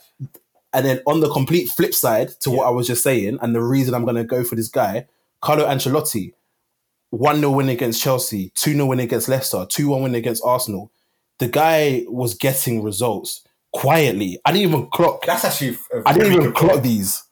and 0.72 0.86
then 0.86 1.00
on 1.06 1.20
the 1.20 1.28
complete 1.30 1.68
flip 1.68 1.92
side 1.92 2.28
to 2.40 2.50
what 2.50 2.66
I 2.66 2.70
was 2.70 2.86
just 2.86 3.02
saying, 3.02 3.38
and 3.42 3.54
the 3.54 3.62
reason 3.62 3.94
I'm 3.94 4.04
going 4.04 4.16
to 4.16 4.24
go 4.24 4.44
for 4.44 4.54
this 4.54 4.68
guy, 4.68 5.06
Carlo 5.40 5.66
Ancelotti, 5.66 6.34
1 7.10 7.36
0 7.36 7.50
win 7.50 7.68
against 7.68 8.02
Chelsea, 8.02 8.50
2 8.54 8.72
0 8.72 8.86
win 8.86 9.00
against 9.00 9.28
Leicester, 9.28 9.66
2 9.68 9.88
1 9.88 10.02
win 10.02 10.14
against 10.14 10.42
Arsenal. 10.44 10.90
The 11.38 11.48
guy 11.48 12.04
was 12.08 12.34
getting 12.34 12.82
results 12.82 13.42
quietly. 13.72 14.38
I 14.44 14.52
didn't 14.52 14.68
even 14.68 14.86
clock. 14.88 15.24
That's 15.26 15.44
actually. 15.44 15.76
I 16.06 16.12
didn't 16.12 16.32
even 16.32 16.52
clock 16.52 16.72
point. 16.72 16.82
these. 16.84 17.22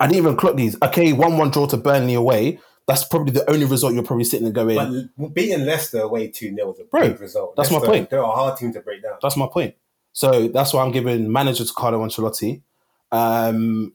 I 0.00 0.06
didn't 0.06 0.18
even 0.18 0.36
clock 0.36 0.56
these. 0.56 0.76
Okay, 0.82 1.12
1 1.12 1.38
1 1.38 1.50
draw 1.50 1.66
to 1.66 1.76
Burnley 1.76 2.14
away. 2.14 2.58
That's 2.86 3.04
probably 3.04 3.32
the 3.32 3.48
only 3.50 3.64
result 3.66 3.94
you're 3.94 4.02
probably 4.04 4.24
sitting 4.24 4.46
and 4.46 4.54
going. 4.54 5.10
But 5.18 5.34
beating 5.34 5.64
Leicester 5.66 6.00
away 6.00 6.28
2 6.28 6.54
0 6.54 6.66
was 6.68 6.80
a 6.80 6.84
Bro, 6.84 7.08
big 7.08 7.20
result. 7.20 7.56
that's 7.56 7.70
my 7.70 7.80
point. 7.80 8.10
They're 8.10 8.20
a 8.20 8.26
hard 8.26 8.56
team 8.58 8.72
to 8.74 8.80
break 8.80 9.02
down. 9.02 9.18
That's 9.20 9.36
my 9.36 9.48
point. 9.48 9.74
So 10.12 10.48
that's 10.48 10.72
why 10.72 10.82
I'm 10.84 10.92
giving 10.92 11.30
manager 11.30 11.64
to 11.64 11.72
Carlo 11.74 12.04
Ancelotti. 12.06 12.62
Um, 13.12 13.92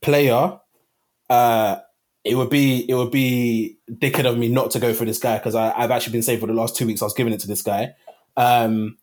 player, 0.00 0.60
uh, 1.30 1.76
it 2.22 2.36
would 2.36 2.50
be 2.50 2.88
it 2.88 2.94
would 2.94 3.10
be 3.10 3.78
dickhead 3.90 4.26
of 4.26 4.38
me 4.38 4.48
not 4.48 4.70
to 4.72 4.78
go 4.78 4.94
for 4.94 5.04
this 5.04 5.18
guy 5.18 5.38
because 5.38 5.54
I've 5.54 5.90
actually 5.90 6.12
been 6.12 6.22
saying 6.22 6.40
for 6.40 6.46
the 6.46 6.52
last 6.54 6.76
two 6.76 6.86
weeks 6.86 7.02
I 7.02 7.06
was 7.06 7.14
giving 7.14 7.32
it 7.32 7.40
to 7.40 7.46
this 7.48 7.62
guy. 7.62 7.94
Um, 8.36 8.98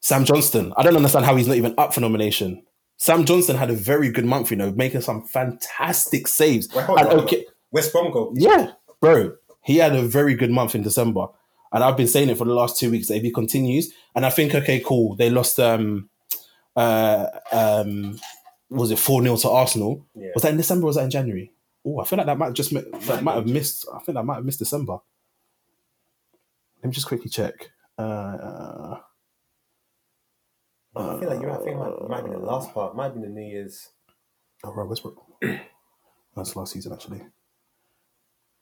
Sam 0.00 0.24
Johnstone. 0.24 0.72
I 0.76 0.82
don't 0.82 0.96
understand 0.96 1.24
how 1.24 1.34
he's 1.36 1.48
not 1.48 1.56
even 1.56 1.74
up 1.78 1.92
for 1.92 2.00
nomination. 2.00 2.62
Sam 2.96 3.24
Johnstone 3.24 3.56
had 3.56 3.70
a 3.70 3.74
very 3.74 4.10
good 4.10 4.24
month, 4.24 4.50
you 4.50 4.56
know, 4.56 4.70
making 4.72 5.00
some 5.00 5.22
fantastic 5.22 6.28
saves. 6.28 6.68
Wait, 6.74 6.88
and 6.88 7.08
on, 7.08 7.20
okay, 7.20 7.44
West 7.72 7.92
Brom 7.92 8.12
goal. 8.12 8.32
yeah, 8.36 8.72
bro. 9.00 9.34
He 9.62 9.78
had 9.78 9.96
a 9.96 10.02
very 10.02 10.34
good 10.34 10.50
month 10.50 10.74
in 10.74 10.82
December. 10.82 11.26
And 11.72 11.82
I've 11.82 11.96
been 11.96 12.06
saying 12.06 12.28
it 12.30 12.38
for 12.38 12.44
the 12.44 12.54
last 12.54 12.78
two 12.78 12.90
weeks 12.90 13.08
that 13.08 13.16
if 13.16 13.22
he 13.22 13.32
continues, 13.32 13.92
and 14.14 14.24
I 14.24 14.30
think, 14.30 14.54
okay, 14.54 14.80
cool. 14.80 15.16
They 15.16 15.28
lost 15.28 15.58
um 15.58 16.08
uh 16.76 17.26
um 17.52 18.18
was 18.70 18.90
it 18.90 18.98
4 18.98 19.22
0 19.22 19.36
to 19.36 19.50
Arsenal? 19.50 20.06
Yeah. 20.14 20.30
Was 20.34 20.42
that 20.44 20.52
in 20.52 20.56
December 20.56 20.84
or 20.84 20.88
was 20.88 20.96
that 20.96 21.04
in 21.04 21.10
January? 21.10 21.52
Oh, 21.84 22.00
I 22.00 22.04
feel 22.04 22.16
like 22.16 22.26
that 22.26 22.38
might 22.38 22.46
have 22.46 22.54
just 22.54 22.72
that 22.72 23.22
might 23.22 23.34
have 23.34 23.46
missed 23.46 23.86
I 23.92 23.98
think 23.98 24.14
that 24.14 24.24
might 24.24 24.36
have 24.36 24.44
missed 24.44 24.60
December. 24.60 24.98
Let 26.82 26.88
me 26.88 26.92
just 26.92 27.06
quickly 27.08 27.28
check. 27.28 27.70
Uh, 27.98 28.96
I 30.96 31.18
feel 31.18 31.28
like 31.28 31.40
you're. 31.40 31.50
I 31.50 31.56
think 31.56 31.76
it 31.76 31.78
might, 31.78 31.88
it 31.88 32.08
might 32.08 32.24
be 32.24 32.30
the 32.30 32.38
last 32.38 32.72
part. 32.72 32.96
Might 32.96 33.14
be 33.14 33.20
the 33.20 33.28
New 33.28 33.42
Year's. 33.42 33.90
Oh, 34.64 34.72
right, 34.72 34.88
West 34.88 35.02
Brom. 35.02 35.60
That's 36.34 36.56
last 36.56 36.72
season, 36.72 36.92
actually. 36.92 37.22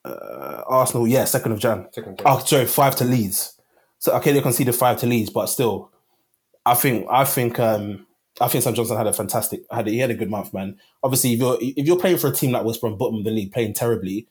Uh, 0.05 0.63
Arsenal, 0.67 1.09
yeah, 1.09 1.25
second 1.25 1.53
of 1.53 1.59
Jan. 1.59 1.87
Second 1.93 2.21
Oh, 2.27 2.39
sorry, 2.41 2.67
five 2.67 2.95
to 2.97 3.05
Leeds. 3.05 3.61
So 3.99 4.13
okay, 4.17 4.33
they 4.33 4.43
conceded 4.43 4.75
five 4.75 4.99
to 4.99 5.07
Leeds, 5.07 5.31
but 5.31 5.47
still, 5.47 5.91
I 6.67 6.75
think 6.75 7.07
I 7.11 7.25
think 7.25 7.59
um 7.59 8.07
I 8.41 8.49
think 8.49 8.63
Sam 8.63 8.75
Johnstone 8.75 8.99
had 8.99 9.07
a 9.07 9.13
fantastic 9.13 9.63
had 9.71 9.89
a, 9.89 9.91
he 9.91 9.99
had 9.99 10.11
a 10.11 10.15
good 10.15 10.31
month, 10.31 10.53
man. 10.53 10.77
Obviously, 11.03 11.33
if 11.33 11.39
you're 11.39 11.57
if 11.61 11.87
you're 11.87 11.99
playing 11.99 12.19
for 12.19 12.29
a 12.29 12.33
team 12.33 12.53
like 12.53 12.65
West 12.65 12.81
Brom, 12.81 12.99
bottom 12.99 13.19
of 13.19 13.25
the 13.25 13.31
league, 13.31 13.53
playing 13.53 13.73
terribly, 13.73 14.29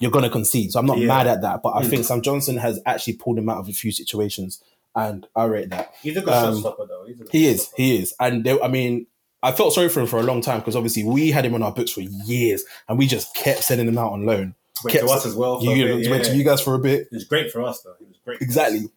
you're 0.00 0.10
gonna 0.10 0.30
concede. 0.30 0.72
So 0.72 0.78
I'm 0.80 0.86
not 0.86 0.98
Yeah. 0.98 1.06
mad 1.06 1.26
at 1.26 1.42
that, 1.42 1.60
but 1.62 1.70
I 1.70 1.82
Mm. 1.82 1.90
think 1.90 2.04
Sam 2.04 2.20
Johnstone 2.22 2.56
has 2.58 2.80
actually 2.86 3.14
pulled 3.14 3.38
him 3.38 3.48
out 3.48 3.58
of 3.58 3.68
a 3.68 3.72
few 3.72 3.92
situations, 3.92 4.60
and 4.94 5.26
I 5.36 5.44
rate 5.44 5.70
that. 5.70 5.92
He's 6.02 6.16
a 6.16 6.20
good 6.20 6.32
Um, 6.34 6.62
though. 6.62 7.04
He's 7.06 7.20
a 7.20 7.22
good 7.24 7.28
He 7.32 7.46
is. 7.46 7.62
stopper. 7.62 7.82
He 7.82 7.96
is. 7.96 8.14
And 8.20 8.44
they, 8.44 8.60
I 8.60 8.68
mean, 8.68 9.06
I 9.42 9.52
felt 9.52 9.74
sorry 9.74 9.88
for 9.90 10.00
him 10.00 10.06
for 10.06 10.18
a 10.18 10.22
long 10.22 10.40
time 10.40 10.60
because 10.60 10.74
obviously 10.76 11.04
we 11.04 11.30
had 11.30 11.44
him 11.44 11.54
on 11.54 11.62
our 11.62 11.72
books 11.72 11.90
for 11.92 12.00
years 12.00 12.64
and 12.88 12.98
we 12.98 13.06
just 13.06 13.34
kept 13.34 13.62
sending 13.62 13.86
him 13.86 13.98
out 13.98 14.12
on 14.12 14.24
loan. 14.24 14.54
Went 14.82 14.94
to 14.94 14.98
kept- 15.00 15.10
us 15.12 15.26
as 15.26 15.34
well. 15.34 15.60
for 15.60 15.66
You, 15.66 15.98
bit, 15.98 16.10
went 16.10 16.24
to 16.24 16.34
you 16.36 16.42
guys 16.44 16.60
for 16.60 16.74
a 16.74 16.78
bit. 16.78 17.02
It 17.02 17.08
was 17.12 17.24
great 17.24 17.52
for 17.52 17.62
us, 17.62 17.80
though. 17.82 17.92
It 18.00 18.08
was 18.08 18.16
great. 18.24 18.40
Exactly. 18.40 18.88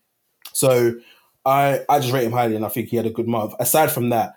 So 0.54 0.94
I 1.46 1.82
I 1.88 2.00
just 2.00 2.12
rate 2.14 2.24
him 2.26 2.32
highly 2.32 2.56
and 2.56 2.66
I 2.66 2.70
think 2.70 2.90
he 2.90 2.98
had 2.98 3.06
a 3.06 3.10
good 3.12 3.28
month. 3.28 3.54
Aside 3.60 3.92
from 3.92 4.10
that, 4.10 4.36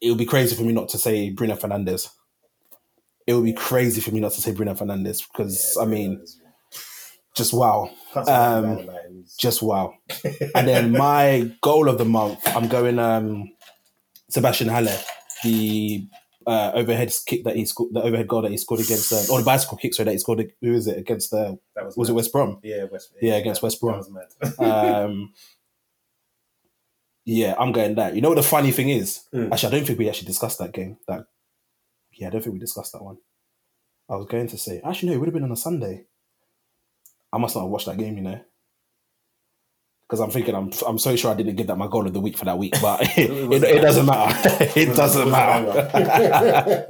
it 0.00 0.08
would 0.10 0.18
be 0.18 0.26
crazy 0.26 0.54
for 0.54 0.62
me 0.62 0.72
not 0.72 0.88
to 0.90 0.98
say 0.98 1.30
Bruno 1.30 1.54
Fernandes. 1.56 2.08
It 3.26 3.34
would 3.34 3.44
be 3.44 3.52
crazy 3.54 4.00
for 4.00 4.10
me 4.10 4.20
not 4.20 4.32
to 4.32 4.40
say 4.40 4.52
Bruno 4.52 4.74
Fernandes 4.74 5.22
because 5.30 5.76
I 5.80 5.84
mean, 5.86 6.24
just 7.34 7.52
wow. 7.52 7.90
Um, 8.14 8.24
anything 8.26 8.76
bad 8.76 8.84
about 8.88 9.04
him. 9.06 9.14
He's- 9.16 9.36
just 9.36 9.62
wow. 9.62 9.94
and 10.54 10.68
then 10.68 10.92
my 10.92 11.50
goal 11.62 11.88
of 11.88 11.98
the 11.98 12.04
month, 12.04 12.40
I'm 12.46 12.68
going 12.68 12.98
um 12.98 13.50
Sebastien 14.28 14.68
Haller, 14.68 14.96
the 15.42 16.06
uh, 16.46 16.72
overhead 16.74 17.10
kick 17.24 17.44
that 17.44 17.56
he 17.56 17.64
scored, 17.64 17.94
the 17.94 18.02
overhead 18.02 18.28
goal 18.28 18.42
that 18.42 18.50
he 18.50 18.58
scored 18.58 18.80
against, 18.80 19.12
uh, 19.12 19.32
or 19.32 19.38
the 19.38 19.44
bicycle 19.46 19.78
kick, 19.78 19.94
sorry, 19.94 20.04
that 20.06 20.12
he 20.12 20.18
scored. 20.18 20.52
Who 20.60 20.74
is 20.74 20.86
it 20.86 20.98
against 20.98 21.30
the? 21.30 21.58
That 21.74 21.86
was 21.86 21.96
Was 21.96 22.10
it. 22.10 22.12
West 22.12 22.32
Brom? 22.32 22.58
Yeah, 22.62 22.84
West. 22.92 23.12
Yeah, 23.22 23.36
against 23.36 23.62
West 23.62 23.80
Brom. 23.80 23.92
That 23.92 24.50
was 24.50 24.58
mad. 24.58 25.04
Um, 25.06 25.32
yeah, 27.24 27.54
I'm 27.58 27.72
going 27.72 27.94
that. 27.94 28.14
You 28.14 28.20
know 28.20 28.28
what 28.28 28.34
the 28.34 28.42
funny 28.42 28.70
thing 28.70 28.90
is? 28.90 29.22
Mm. 29.32 29.50
Actually, 29.50 29.68
I 29.68 29.78
don't 29.78 29.86
think 29.86 29.98
we 29.98 30.08
actually 30.10 30.26
discussed 30.26 30.58
that 30.58 30.72
game. 30.72 30.98
That 31.08 31.24
yeah, 32.16 32.28
I 32.28 32.30
don't 32.30 32.42
think 32.42 32.54
we 32.54 32.60
discussed 32.60 32.92
that 32.92 33.02
one. 33.02 33.18
I 34.08 34.16
was 34.16 34.26
going 34.26 34.48
to 34.48 34.58
say, 34.58 34.80
actually, 34.84 35.10
no, 35.10 35.14
it 35.14 35.18
would 35.18 35.28
have 35.28 35.34
been 35.34 35.44
on 35.44 35.52
a 35.52 35.56
Sunday. 35.56 36.06
I 37.32 37.38
must 37.38 37.54
not 37.54 37.62
have 37.62 37.70
watched 37.70 37.86
that 37.86 37.98
game, 37.98 38.16
you 38.16 38.22
know, 38.22 38.40
because 40.06 40.20
I'm 40.20 40.30
thinking 40.30 40.54
I'm 40.54 40.70
I'm 40.86 40.98
so 40.98 41.16
sure 41.16 41.32
I 41.32 41.34
didn't 41.34 41.56
give 41.56 41.66
that 41.68 41.78
my 41.78 41.88
goal 41.88 42.06
of 42.06 42.12
the 42.12 42.20
week 42.20 42.36
for 42.36 42.44
that 42.44 42.58
week, 42.58 42.74
but 42.80 43.00
it, 43.18 43.30
it, 43.30 43.64
it 43.64 43.80
doesn't 43.80 44.06
matter. 44.06 44.68
it 44.76 44.94
doesn't 44.94 45.30
matter. 45.30 46.84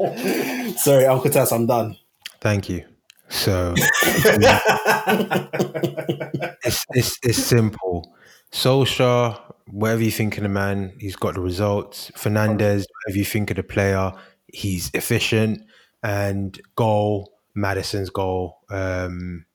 Sorry, 0.79 1.07
Uncle 1.07 1.31
Tess, 1.31 1.53
I'm 1.53 1.67
done. 1.67 1.97
Thank 2.41 2.69
you. 2.69 2.85
So 3.31 3.75
it's, 6.63 6.85
it's 6.91 7.19
it's 7.23 7.39
simple. 7.43 8.15
Solskjaer, 8.53 9.41
whatever 9.69 10.03
you 10.03 10.11
think 10.11 10.37
of 10.37 10.43
the 10.43 10.49
man, 10.49 10.93
he's 10.99 11.17
got 11.17 11.35
the 11.35 11.41
results. 11.41 12.11
Fernandes, 12.15 12.85
whatever 13.05 13.19
you 13.19 13.25
think 13.25 13.51
of 13.51 13.57
the 13.57 13.63
player, 13.63 14.13
he's 14.55 14.91
efficient. 14.95 15.63
And 16.03 16.61
goal, 16.77 17.33
Maddison's 17.55 18.11
goal 18.11 18.59
um, 18.71 19.47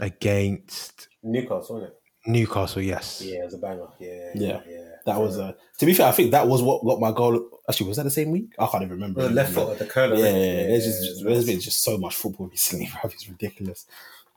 against 0.00 1.08
Newcastle, 1.22 1.76
wasn't 1.76 1.92
it? 1.92 1.98
Newcastle, 2.30 2.82
yes. 2.82 3.22
Yeah, 3.24 3.40
it 3.40 3.44
was 3.46 3.54
a 3.54 3.58
banger. 3.58 3.86
Yeah, 3.98 4.30
Yeah. 4.34 4.60
yeah. 4.68 4.78
That 5.06 5.18
was 5.20 5.36
a. 5.38 5.56
to 5.80 5.86
be 5.86 5.94
fair. 5.94 6.06
I 6.06 6.12
think 6.12 6.30
that 6.30 6.46
was 6.46 6.62
what 6.62 6.84
got 6.84 7.00
my 7.00 7.10
goal. 7.10 7.48
Actually, 7.68 7.88
was 7.88 7.96
that 7.96 8.04
the 8.04 8.10
same 8.10 8.30
week? 8.30 8.52
I 8.58 8.66
can't 8.66 8.84
even 8.84 8.94
remember. 8.94 9.22
the 9.22 9.30
left 9.30 9.52
foot 9.52 9.72
of 9.72 9.78
the 9.80 9.86
curler. 9.86 10.14
Yeah, 10.14 10.26
yeah, 10.30 10.36
yeah. 10.36 10.66
There's 10.68 10.84
just 10.84 11.24
there's 11.24 11.46
been 11.46 11.58
just 11.60 11.82
so 11.82 11.98
much 11.98 12.14
football 12.14 12.46
recently, 12.50 12.88
bro. 12.92 13.10
It's 13.10 13.28
ridiculous. 13.28 13.86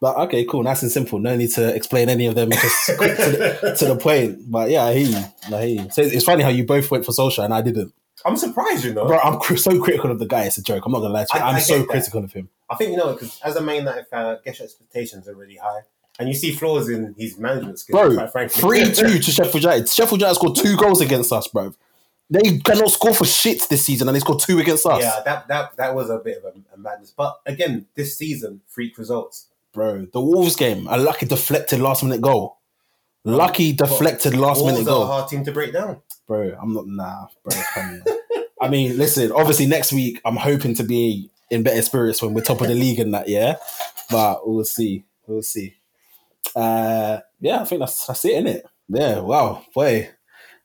But 0.00 0.16
okay, 0.16 0.44
cool, 0.44 0.64
nice 0.64 0.82
and 0.82 0.90
simple. 0.90 1.20
No 1.20 1.36
need 1.36 1.50
to 1.52 1.72
explain 1.74 2.08
any 2.08 2.26
of 2.26 2.34
them. 2.34 2.50
Just 2.50 2.96
quick 2.98 3.16
to, 3.16 3.30
the, 3.30 3.76
to 3.78 3.84
the 3.86 3.96
point. 3.96 4.50
But 4.50 4.70
yeah, 4.70 4.84
I 4.84 4.94
hear 4.94 5.08
you. 5.20 5.56
I 5.56 5.66
hear 5.66 5.82
you. 5.84 5.90
So 5.90 6.02
it's 6.02 6.24
funny 6.24 6.42
how 6.42 6.48
you 6.50 6.64
both 6.66 6.90
went 6.90 7.04
for 7.06 7.12
Solskjaer 7.12 7.44
and 7.44 7.54
I 7.54 7.62
didn't. 7.62 7.94
I'm 8.24 8.36
surprised, 8.36 8.84
you 8.84 8.94
know. 8.94 9.06
Bro, 9.06 9.18
I'm 9.18 9.38
cr- 9.38 9.56
so 9.56 9.80
critical 9.82 10.10
of 10.10 10.18
the 10.18 10.26
guy. 10.26 10.44
It's 10.44 10.58
a 10.58 10.62
joke. 10.62 10.84
I'm 10.86 10.92
not 10.92 11.00
gonna 11.00 11.14
lie 11.14 11.24
to 11.24 11.38
you. 11.38 11.40
I- 11.44 11.48
I'm 11.50 11.56
I 11.56 11.60
so 11.60 11.78
that. 11.78 11.88
critical 11.88 12.24
of 12.24 12.32
him. 12.32 12.48
I 12.70 12.74
think 12.76 12.90
you 12.90 12.96
know 12.96 13.12
because 13.12 13.38
as 13.44 13.56
a 13.56 13.60
Man 13.60 13.76
United 13.76 14.00
uh, 14.00 14.04
fan, 14.10 14.26
I 14.26 14.36
guess 14.44 14.58
your 14.58 14.66
expectations 14.66 15.28
are 15.28 15.34
really 15.34 15.56
high, 15.56 15.80
and 16.18 16.28
you 16.28 16.34
see 16.34 16.52
flaws 16.52 16.88
in 16.88 17.14
his 17.16 17.38
management 17.38 17.78
skills. 17.78 18.00
Bro, 18.00 18.14
quite 18.16 18.32
frankly, 18.32 18.60
three 18.60 18.84
two 18.92 19.18
to 19.18 19.30
Sheffield 19.30 19.62
United. 19.62 19.88
Sheffield 19.88 20.20
United 20.20 20.34
scored 20.36 20.56
two 20.56 20.76
goals 20.76 21.00
against 21.00 21.32
us, 21.32 21.46
bro. 21.48 21.74
They 22.28 22.58
cannot 22.58 22.90
score 22.90 23.14
for 23.14 23.24
shit 23.24 23.68
this 23.68 23.84
season, 23.86 24.08
and 24.08 24.14
they 24.16 24.20
scored 24.20 24.40
two 24.40 24.58
against 24.58 24.84
us. 24.86 25.00
Yeah, 25.00 25.20
that 25.24 25.46
that 25.46 25.76
that 25.76 25.94
was 25.94 26.10
a 26.10 26.18
bit 26.18 26.38
of 26.38 26.44
a, 26.46 26.74
a 26.74 26.78
madness. 26.78 27.12
But 27.16 27.38
again, 27.46 27.86
this 27.94 28.16
season, 28.16 28.62
freak 28.66 28.98
results. 28.98 29.46
bro. 29.72 30.06
The 30.12 30.20
Wolves 30.20 30.56
game, 30.56 30.88
a 30.90 30.96
lucky 30.98 31.26
deflected 31.26 31.78
last 31.80 32.02
minute 32.02 32.20
goal. 32.22 32.58
Lucky 33.26 33.72
deflected 33.72 34.36
last 34.36 34.58
Wolves 34.58 34.72
minute 34.72 34.88
are 34.88 34.90
a 34.90 34.94
goal, 34.94 35.06
hard 35.06 35.28
team 35.28 35.44
to 35.44 35.52
break 35.52 35.72
down. 35.72 36.00
bro. 36.26 36.56
I'm 36.60 36.72
not 36.72 36.86
nah, 36.86 37.26
bro. 37.42 37.60
Come. 37.74 38.02
I 38.60 38.68
mean, 38.68 38.96
listen. 38.96 39.32
Obviously, 39.32 39.66
next 39.66 39.92
week 39.92 40.20
I'm 40.24 40.36
hoping 40.36 40.74
to 40.74 40.84
be 40.84 41.30
in 41.50 41.62
better 41.62 41.82
spirits 41.82 42.22
when 42.22 42.34
we're 42.34 42.42
top 42.42 42.60
of 42.60 42.68
the 42.68 42.74
league 42.74 43.00
and 43.00 43.12
that. 43.14 43.28
Yeah, 43.28 43.56
but 44.10 44.48
we'll 44.48 44.64
see. 44.64 45.04
We'll 45.26 45.42
see. 45.42 45.74
Uh, 46.54 47.18
yeah, 47.40 47.60
I 47.60 47.64
think 47.64 47.80
that's 47.80 48.06
that's 48.06 48.24
it, 48.24 48.44
innit? 48.44 48.62
Yeah. 48.88 49.18
Wow, 49.18 49.64
boy, 49.74 50.10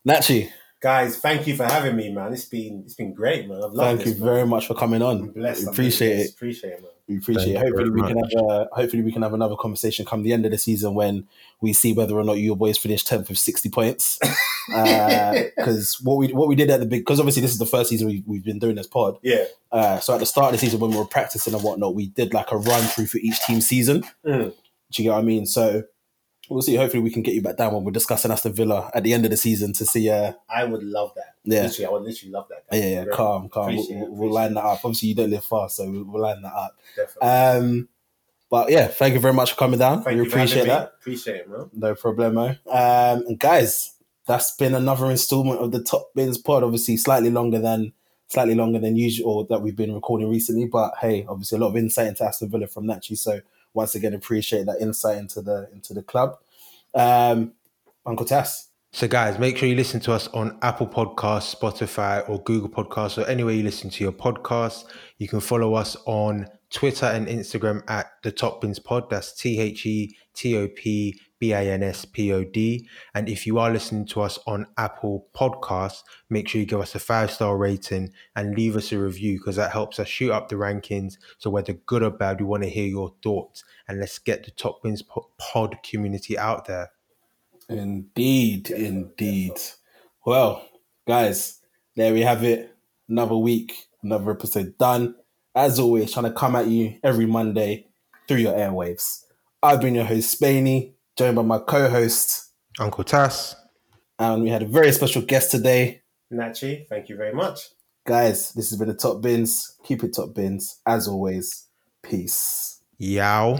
Nachi, 0.08 0.52
Guys, 0.82 1.18
thank 1.18 1.46
you 1.46 1.56
for 1.56 1.64
having 1.64 1.96
me, 1.96 2.12
man. 2.12 2.34
It's 2.34 2.46
been 2.46 2.82
it's 2.84 2.96
been 2.96 3.14
great, 3.14 3.48
man. 3.48 3.64
I've 3.64 3.72
loved 3.72 4.02
thank 4.02 4.06
you 4.08 4.20
man. 4.20 4.34
very 4.34 4.48
much 4.48 4.66
for 4.66 4.74
coming 4.74 5.04
on. 5.04 5.18
I'm 5.18 5.28
blessed. 5.28 5.68
I'm 5.68 5.74
appreciate 5.74 6.20
it. 6.22 6.32
Appreciate 6.32 6.74
it, 6.74 6.82
man. 6.82 6.92
We 7.08 7.18
appreciate 7.18 7.56
Thank 7.56 7.58
it. 7.58 7.70
Hopefully 7.70 7.90
very 7.90 8.02
we 8.02 8.08
can 8.08 8.18
have 8.18 8.44
uh, 8.44 8.66
hopefully 8.72 9.04
we 9.04 9.12
can 9.12 9.22
have 9.22 9.34
another 9.34 9.56
conversation 9.56 10.06
come 10.06 10.24
the 10.24 10.34
end 10.34 10.46
of 10.46 10.52
the 10.52 10.58
season 10.58 10.94
when 10.94 11.28
we 11.62 11.74
see 11.74 11.94
whether 11.94 12.16
or 12.16 12.24
not 12.24 12.34
your 12.34 12.56
boys 12.56 12.78
finish 12.78 13.04
tenth 13.04 13.30
with 13.30 13.38
sixty 13.38 13.70
points. 13.70 14.20
Because 14.68 16.00
what 16.02 16.18
we 16.18 16.32
what 16.34 16.48
we 16.48 16.56
did 16.56 16.70
at 16.70 16.80
the 16.80 16.86
big 16.86 17.02
because 17.02 17.20
obviously 17.20 17.42
this 17.42 17.52
is 17.52 17.58
the 17.58 17.66
first 17.66 17.90
season 17.90 18.08
we, 18.08 18.24
we've 18.28 18.46
been 18.46 18.60
doing 18.60 18.76
this 18.76 18.88
pod. 18.88 19.18
Yeah. 19.24 19.46
Uh, 19.72 20.00
so 20.00 20.14
at 20.14 20.20
the 20.20 20.26
start 20.26 20.54
of 20.54 20.60
the 20.60 20.66
season 20.66 20.80
when 20.80 20.92
we 20.92 20.98
were 20.98 21.06
practicing 21.06 21.54
and 21.54 21.64
whatnot, 21.64 21.96
we 21.96 22.08
did 22.08 22.34
like 22.34 22.52
a 22.52 22.58
run 22.58 22.84
through 22.84 23.08
for 23.08 23.18
each 23.18 23.40
team 23.42 23.60
season. 23.60 24.04
Mm. 24.26 24.54
Do 24.92 25.04
you 25.04 25.10
get 25.10 25.14
what 25.14 25.20
I 25.20 25.24
mean? 25.24 25.46
So 25.48 25.84
we'll 26.52 26.62
see. 26.62 26.76
Hopefully 26.76 27.02
we 27.04 27.12
can 27.12 27.22
get 27.22 27.34
you 27.34 27.42
back 27.42 27.58
down 27.58 27.74
when 27.74 27.84
we're 27.84 27.92
discussing 27.92 28.32
Aston 28.32 28.54
Villa 28.54 28.92
at 28.94 29.04
the 29.04 29.14
end 29.14 29.26
of 29.26 29.32
the 29.32 29.38
season 29.38 29.74
to 29.74 29.86
see. 29.86 30.10
Uh, 30.10 30.34
I 30.50 30.64
would 30.64 30.84
love 30.84 31.14
that. 31.16 31.36
Yeah. 31.44 31.64
Literally, 31.64 31.86
I 31.86 31.90
would 31.90 32.04
literally 32.04 32.32
love 32.32 32.48
that. 32.50 32.64
yeah, 32.72 32.86
yeah, 32.86 33.04
Very- 33.04 33.16
calm, 33.16 33.50
calm. 33.50 33.76
We'll, 33.76 33.88
we'll, 33.90 34.12
we'll 34.12 34.32
line 34.32 34.54
that 34.54 34.64
up. 34.64 34.84
Obviously 34.84 35.10
you 35.10 35.16
don't 35.16 35.30
live 35.32 35.44
far, 35.44 35.70
so 35.70 35.90
we'll, 35.90 36.22
line 36.22 36.42
that 36.42 36.54
up. 36.54 36.78
Definitely. 36.96 37.30
Um, 37.30 37.90
but 38.50 38.70
yeah, 38.70 38.88
thank 38.88 39.14
you 39.14 39.20
very 39.20 39.34
much 39.34 39.52
for 39.52 39.58
coming 39.58 39.80
down. 39.80 40.04
Thank 40.04 40.18
we 40.18 40.26
you 40.26 40.30
for 40.30 40.38
having 40.40 40.52
appreciate 40.52 40.68
that. 40.68 40.94
Appreciate 41.00 41.36
it, 41.38 41.48
bro. 41.48 41.70
No 41.74 41.96
problemo. 41.96 42.50
Um, 42.68 43.26
and 43.28 43.40
guys, 43.40 43.94
that's 44.28 44.56
been 44.58 44.76
another 44.76 45.10
installment 45.10 45.62
of 45.62 45.72
the 45.72 45.82
Top 45.82 46.14
Bins 46.16 46.38
pod. 46.38 46.64
Obviously, 46.64 46.98
slightly 46.98 47.32
longer 47.32 47.60
than 47.60 47.94
slightly 48.28 48.56
longer 48.56 48.80
than 48.80 48.96
usual 48.96 49.44
that 49.46 49.62
we've 49.62 49.76
been 49.76 49.94
recording 49.94 50.30
recently. 50.30 50.66
But 50.66 50.94
hey, 51.02 51.26
obviously 51.28 51.58
a 51.58 51.62
lot 51.62 51.70
of 51.70 51.78
insight 51.78 52.08
into 52.08 52.24
Aston 52.24 52.50
Villa 52.50 52.68
from 52.68 52.86
Nachi. 52.86 53.18
So 53.18 53.42
once 53.74 53.96
again, 53.96 54.14
appreciate 54.14 54.66
that 54.66 54.82
insight 54.82 55.18
into 55.18 55.42
the 55.42 55.70
into 55.74 55.94
the 55.94 56.04
club. 56.04 56.38
Um, 56.94 57.54
Uncle 58.06 58.26
Tass. 58.26 58.70
So, 58.94 59.08
guys, 59.08 59.40
make 59.40 59.56
sure 59.56 59.70
you 59.70 59.76
listen 59.76 60.02
to 60.02 60.12
us 60.12 60.28
on 60.30 60.58
Apple 60.62 60.88
Podcasts, 60.88 61.56
Spotify, 61.56 62.28
or 62.28 62.44
Google 62.44 62.70
Podcasts, 62.70 63.18
or 63.18 63.26
anywhere 63.30 63.54
you 63.54 63.64
listen 63.64 63.90
to 63.90 64.04
your 64.04 64.12
podcasts. 64.12 64.84
You 65.18 65.30
can 65.30 65.40
follow 65.40 65.76
us 65.76 65.96
on 66.06 66.48
Twitter 66.72 67.06
and 67.06 67.28
Instagram 67.28 67.90
at 67.90 68.08
the 68.24 68.34
Top 68.34 68.60
Bins 68.60 68.80
Pod. 68.80 69.10
That's 69.10 69.34
T 69.34 69.60
H 69.60 69.86
E 69.86 70.18
T 70.34 70.58
O 70.58 70.68
P 70.68 71.20
B 71.40 71.54
I 71.54 71.66
N 71.66 71.84
S 71.84 72.06
P 72.06 72.32
O 72.32 72.44
D. 72.44 72.88
And 73.14 73.28
if 73.28 73.46
you 73.48 73.58
are 73.60 73.72
listening 73.72 74.06
to 74.08 74.22
us 74.22 74.40
on 74.46 74.68
Apple 74.78 75.28
Podcasts, 75.36 76.04
make 76.30 76.48
sure 76.48 76.60
you 76.60 76.68
give 76.68 76.80
us 76.80 76.96
a 76.96 77.00
five 77.00 77.32
star 77.32 77.58
rating 77.58 78.14
and 78.36 78.56
leave 78.56 78.76
us 78.76 78.92
a 78.92 79.00
review 79.00 79.38
because 79.38 79.56
that 79.56 79.72
helps 79.72 80.00
us 80.00 80.08
shoot 80.08 80.32
up 80.32 80.50
the 80.50 80.56
rankings. 80.56 81.16
So, 81.40 81.50
whether 81.50 81.74
good 81.74 82.04
or 82.04 82.12
bad, 82.12 82.40
we 82.40 82.46
want 82.46 82.64
to 82.64 82.70
hear 82.70 82.88
your 82.88 83.14
thoughts 83.24 83.64
and 83.88 84.00
let's 84.00 84.20
get 84.20 84.46
the 84.46 84.52
Top 84.52 84.84
Bins 84.84 85.04
Pod 85.38 85.78
community 85.84 86.38
out 86.38 86.66
there. 86.66 86.92
Indeed, 87.70 88.70
indeed. 88.70 89.54
Well, 90.26 90.68
guys, 91.08 91.60
there 91.96 92.14
we 92.14 92.22
have 92.22 92.44
it. 92.44 92.76
Another 93.10 93.36
week, 93.36 93.88
another 94.04 94.32
episode 94.32 94.78
done. 94.78 95.16
As 95.56 95.80
always, 95.80 96.14
trying 96.14 96.26
to 96.26 96.32
come 96.32 96.56
at 96.56 96.68
you 96.68 96.98
every 97.04 97.26
Monday 97.26 97.88
through 98.28 98.38
your 98.38 98.54
airwaves. 98.54 99.24
I've 99.64 99.82
been 99.82 99.96
your 99.96 100.06
host, 100.06 100.40
Spainy, 100.42 100.94
joined 101.18 101.36
by 101.36 101.44
my 101.44 101.60
co-host, 101.60 102.52
Uncle 102.80 103.04
Tass. 103.04 103.56
and 104.18 104.42
we 104.44 104.50
had 104.50 104.64
a 104.64 104.66
very 104.66 104.92
special 104.92 105.22
guest 105.22 105.52
today. 105.52 106.02
Nachi, 106.34 106.88
thank 106.88 107.10
you 107.10 107.16
very 107.16 107.34
much. 107.34 107.60
Guys, 108.08 108.52
this 108.54 108.72
has 108.72 108.80
been 108.80 108.88
the 108.88 108.96
Top 108.96 109.22
Bins. 109.22 109.78
Keep 109.84 110.04
it 110.04 110.16
Top 110.16 110.34
Bins. 110.34 110.82
As 110.88 111.08
always, 111.08 111.68
peace. 112.02 112.82
Yow. 112.98 113.60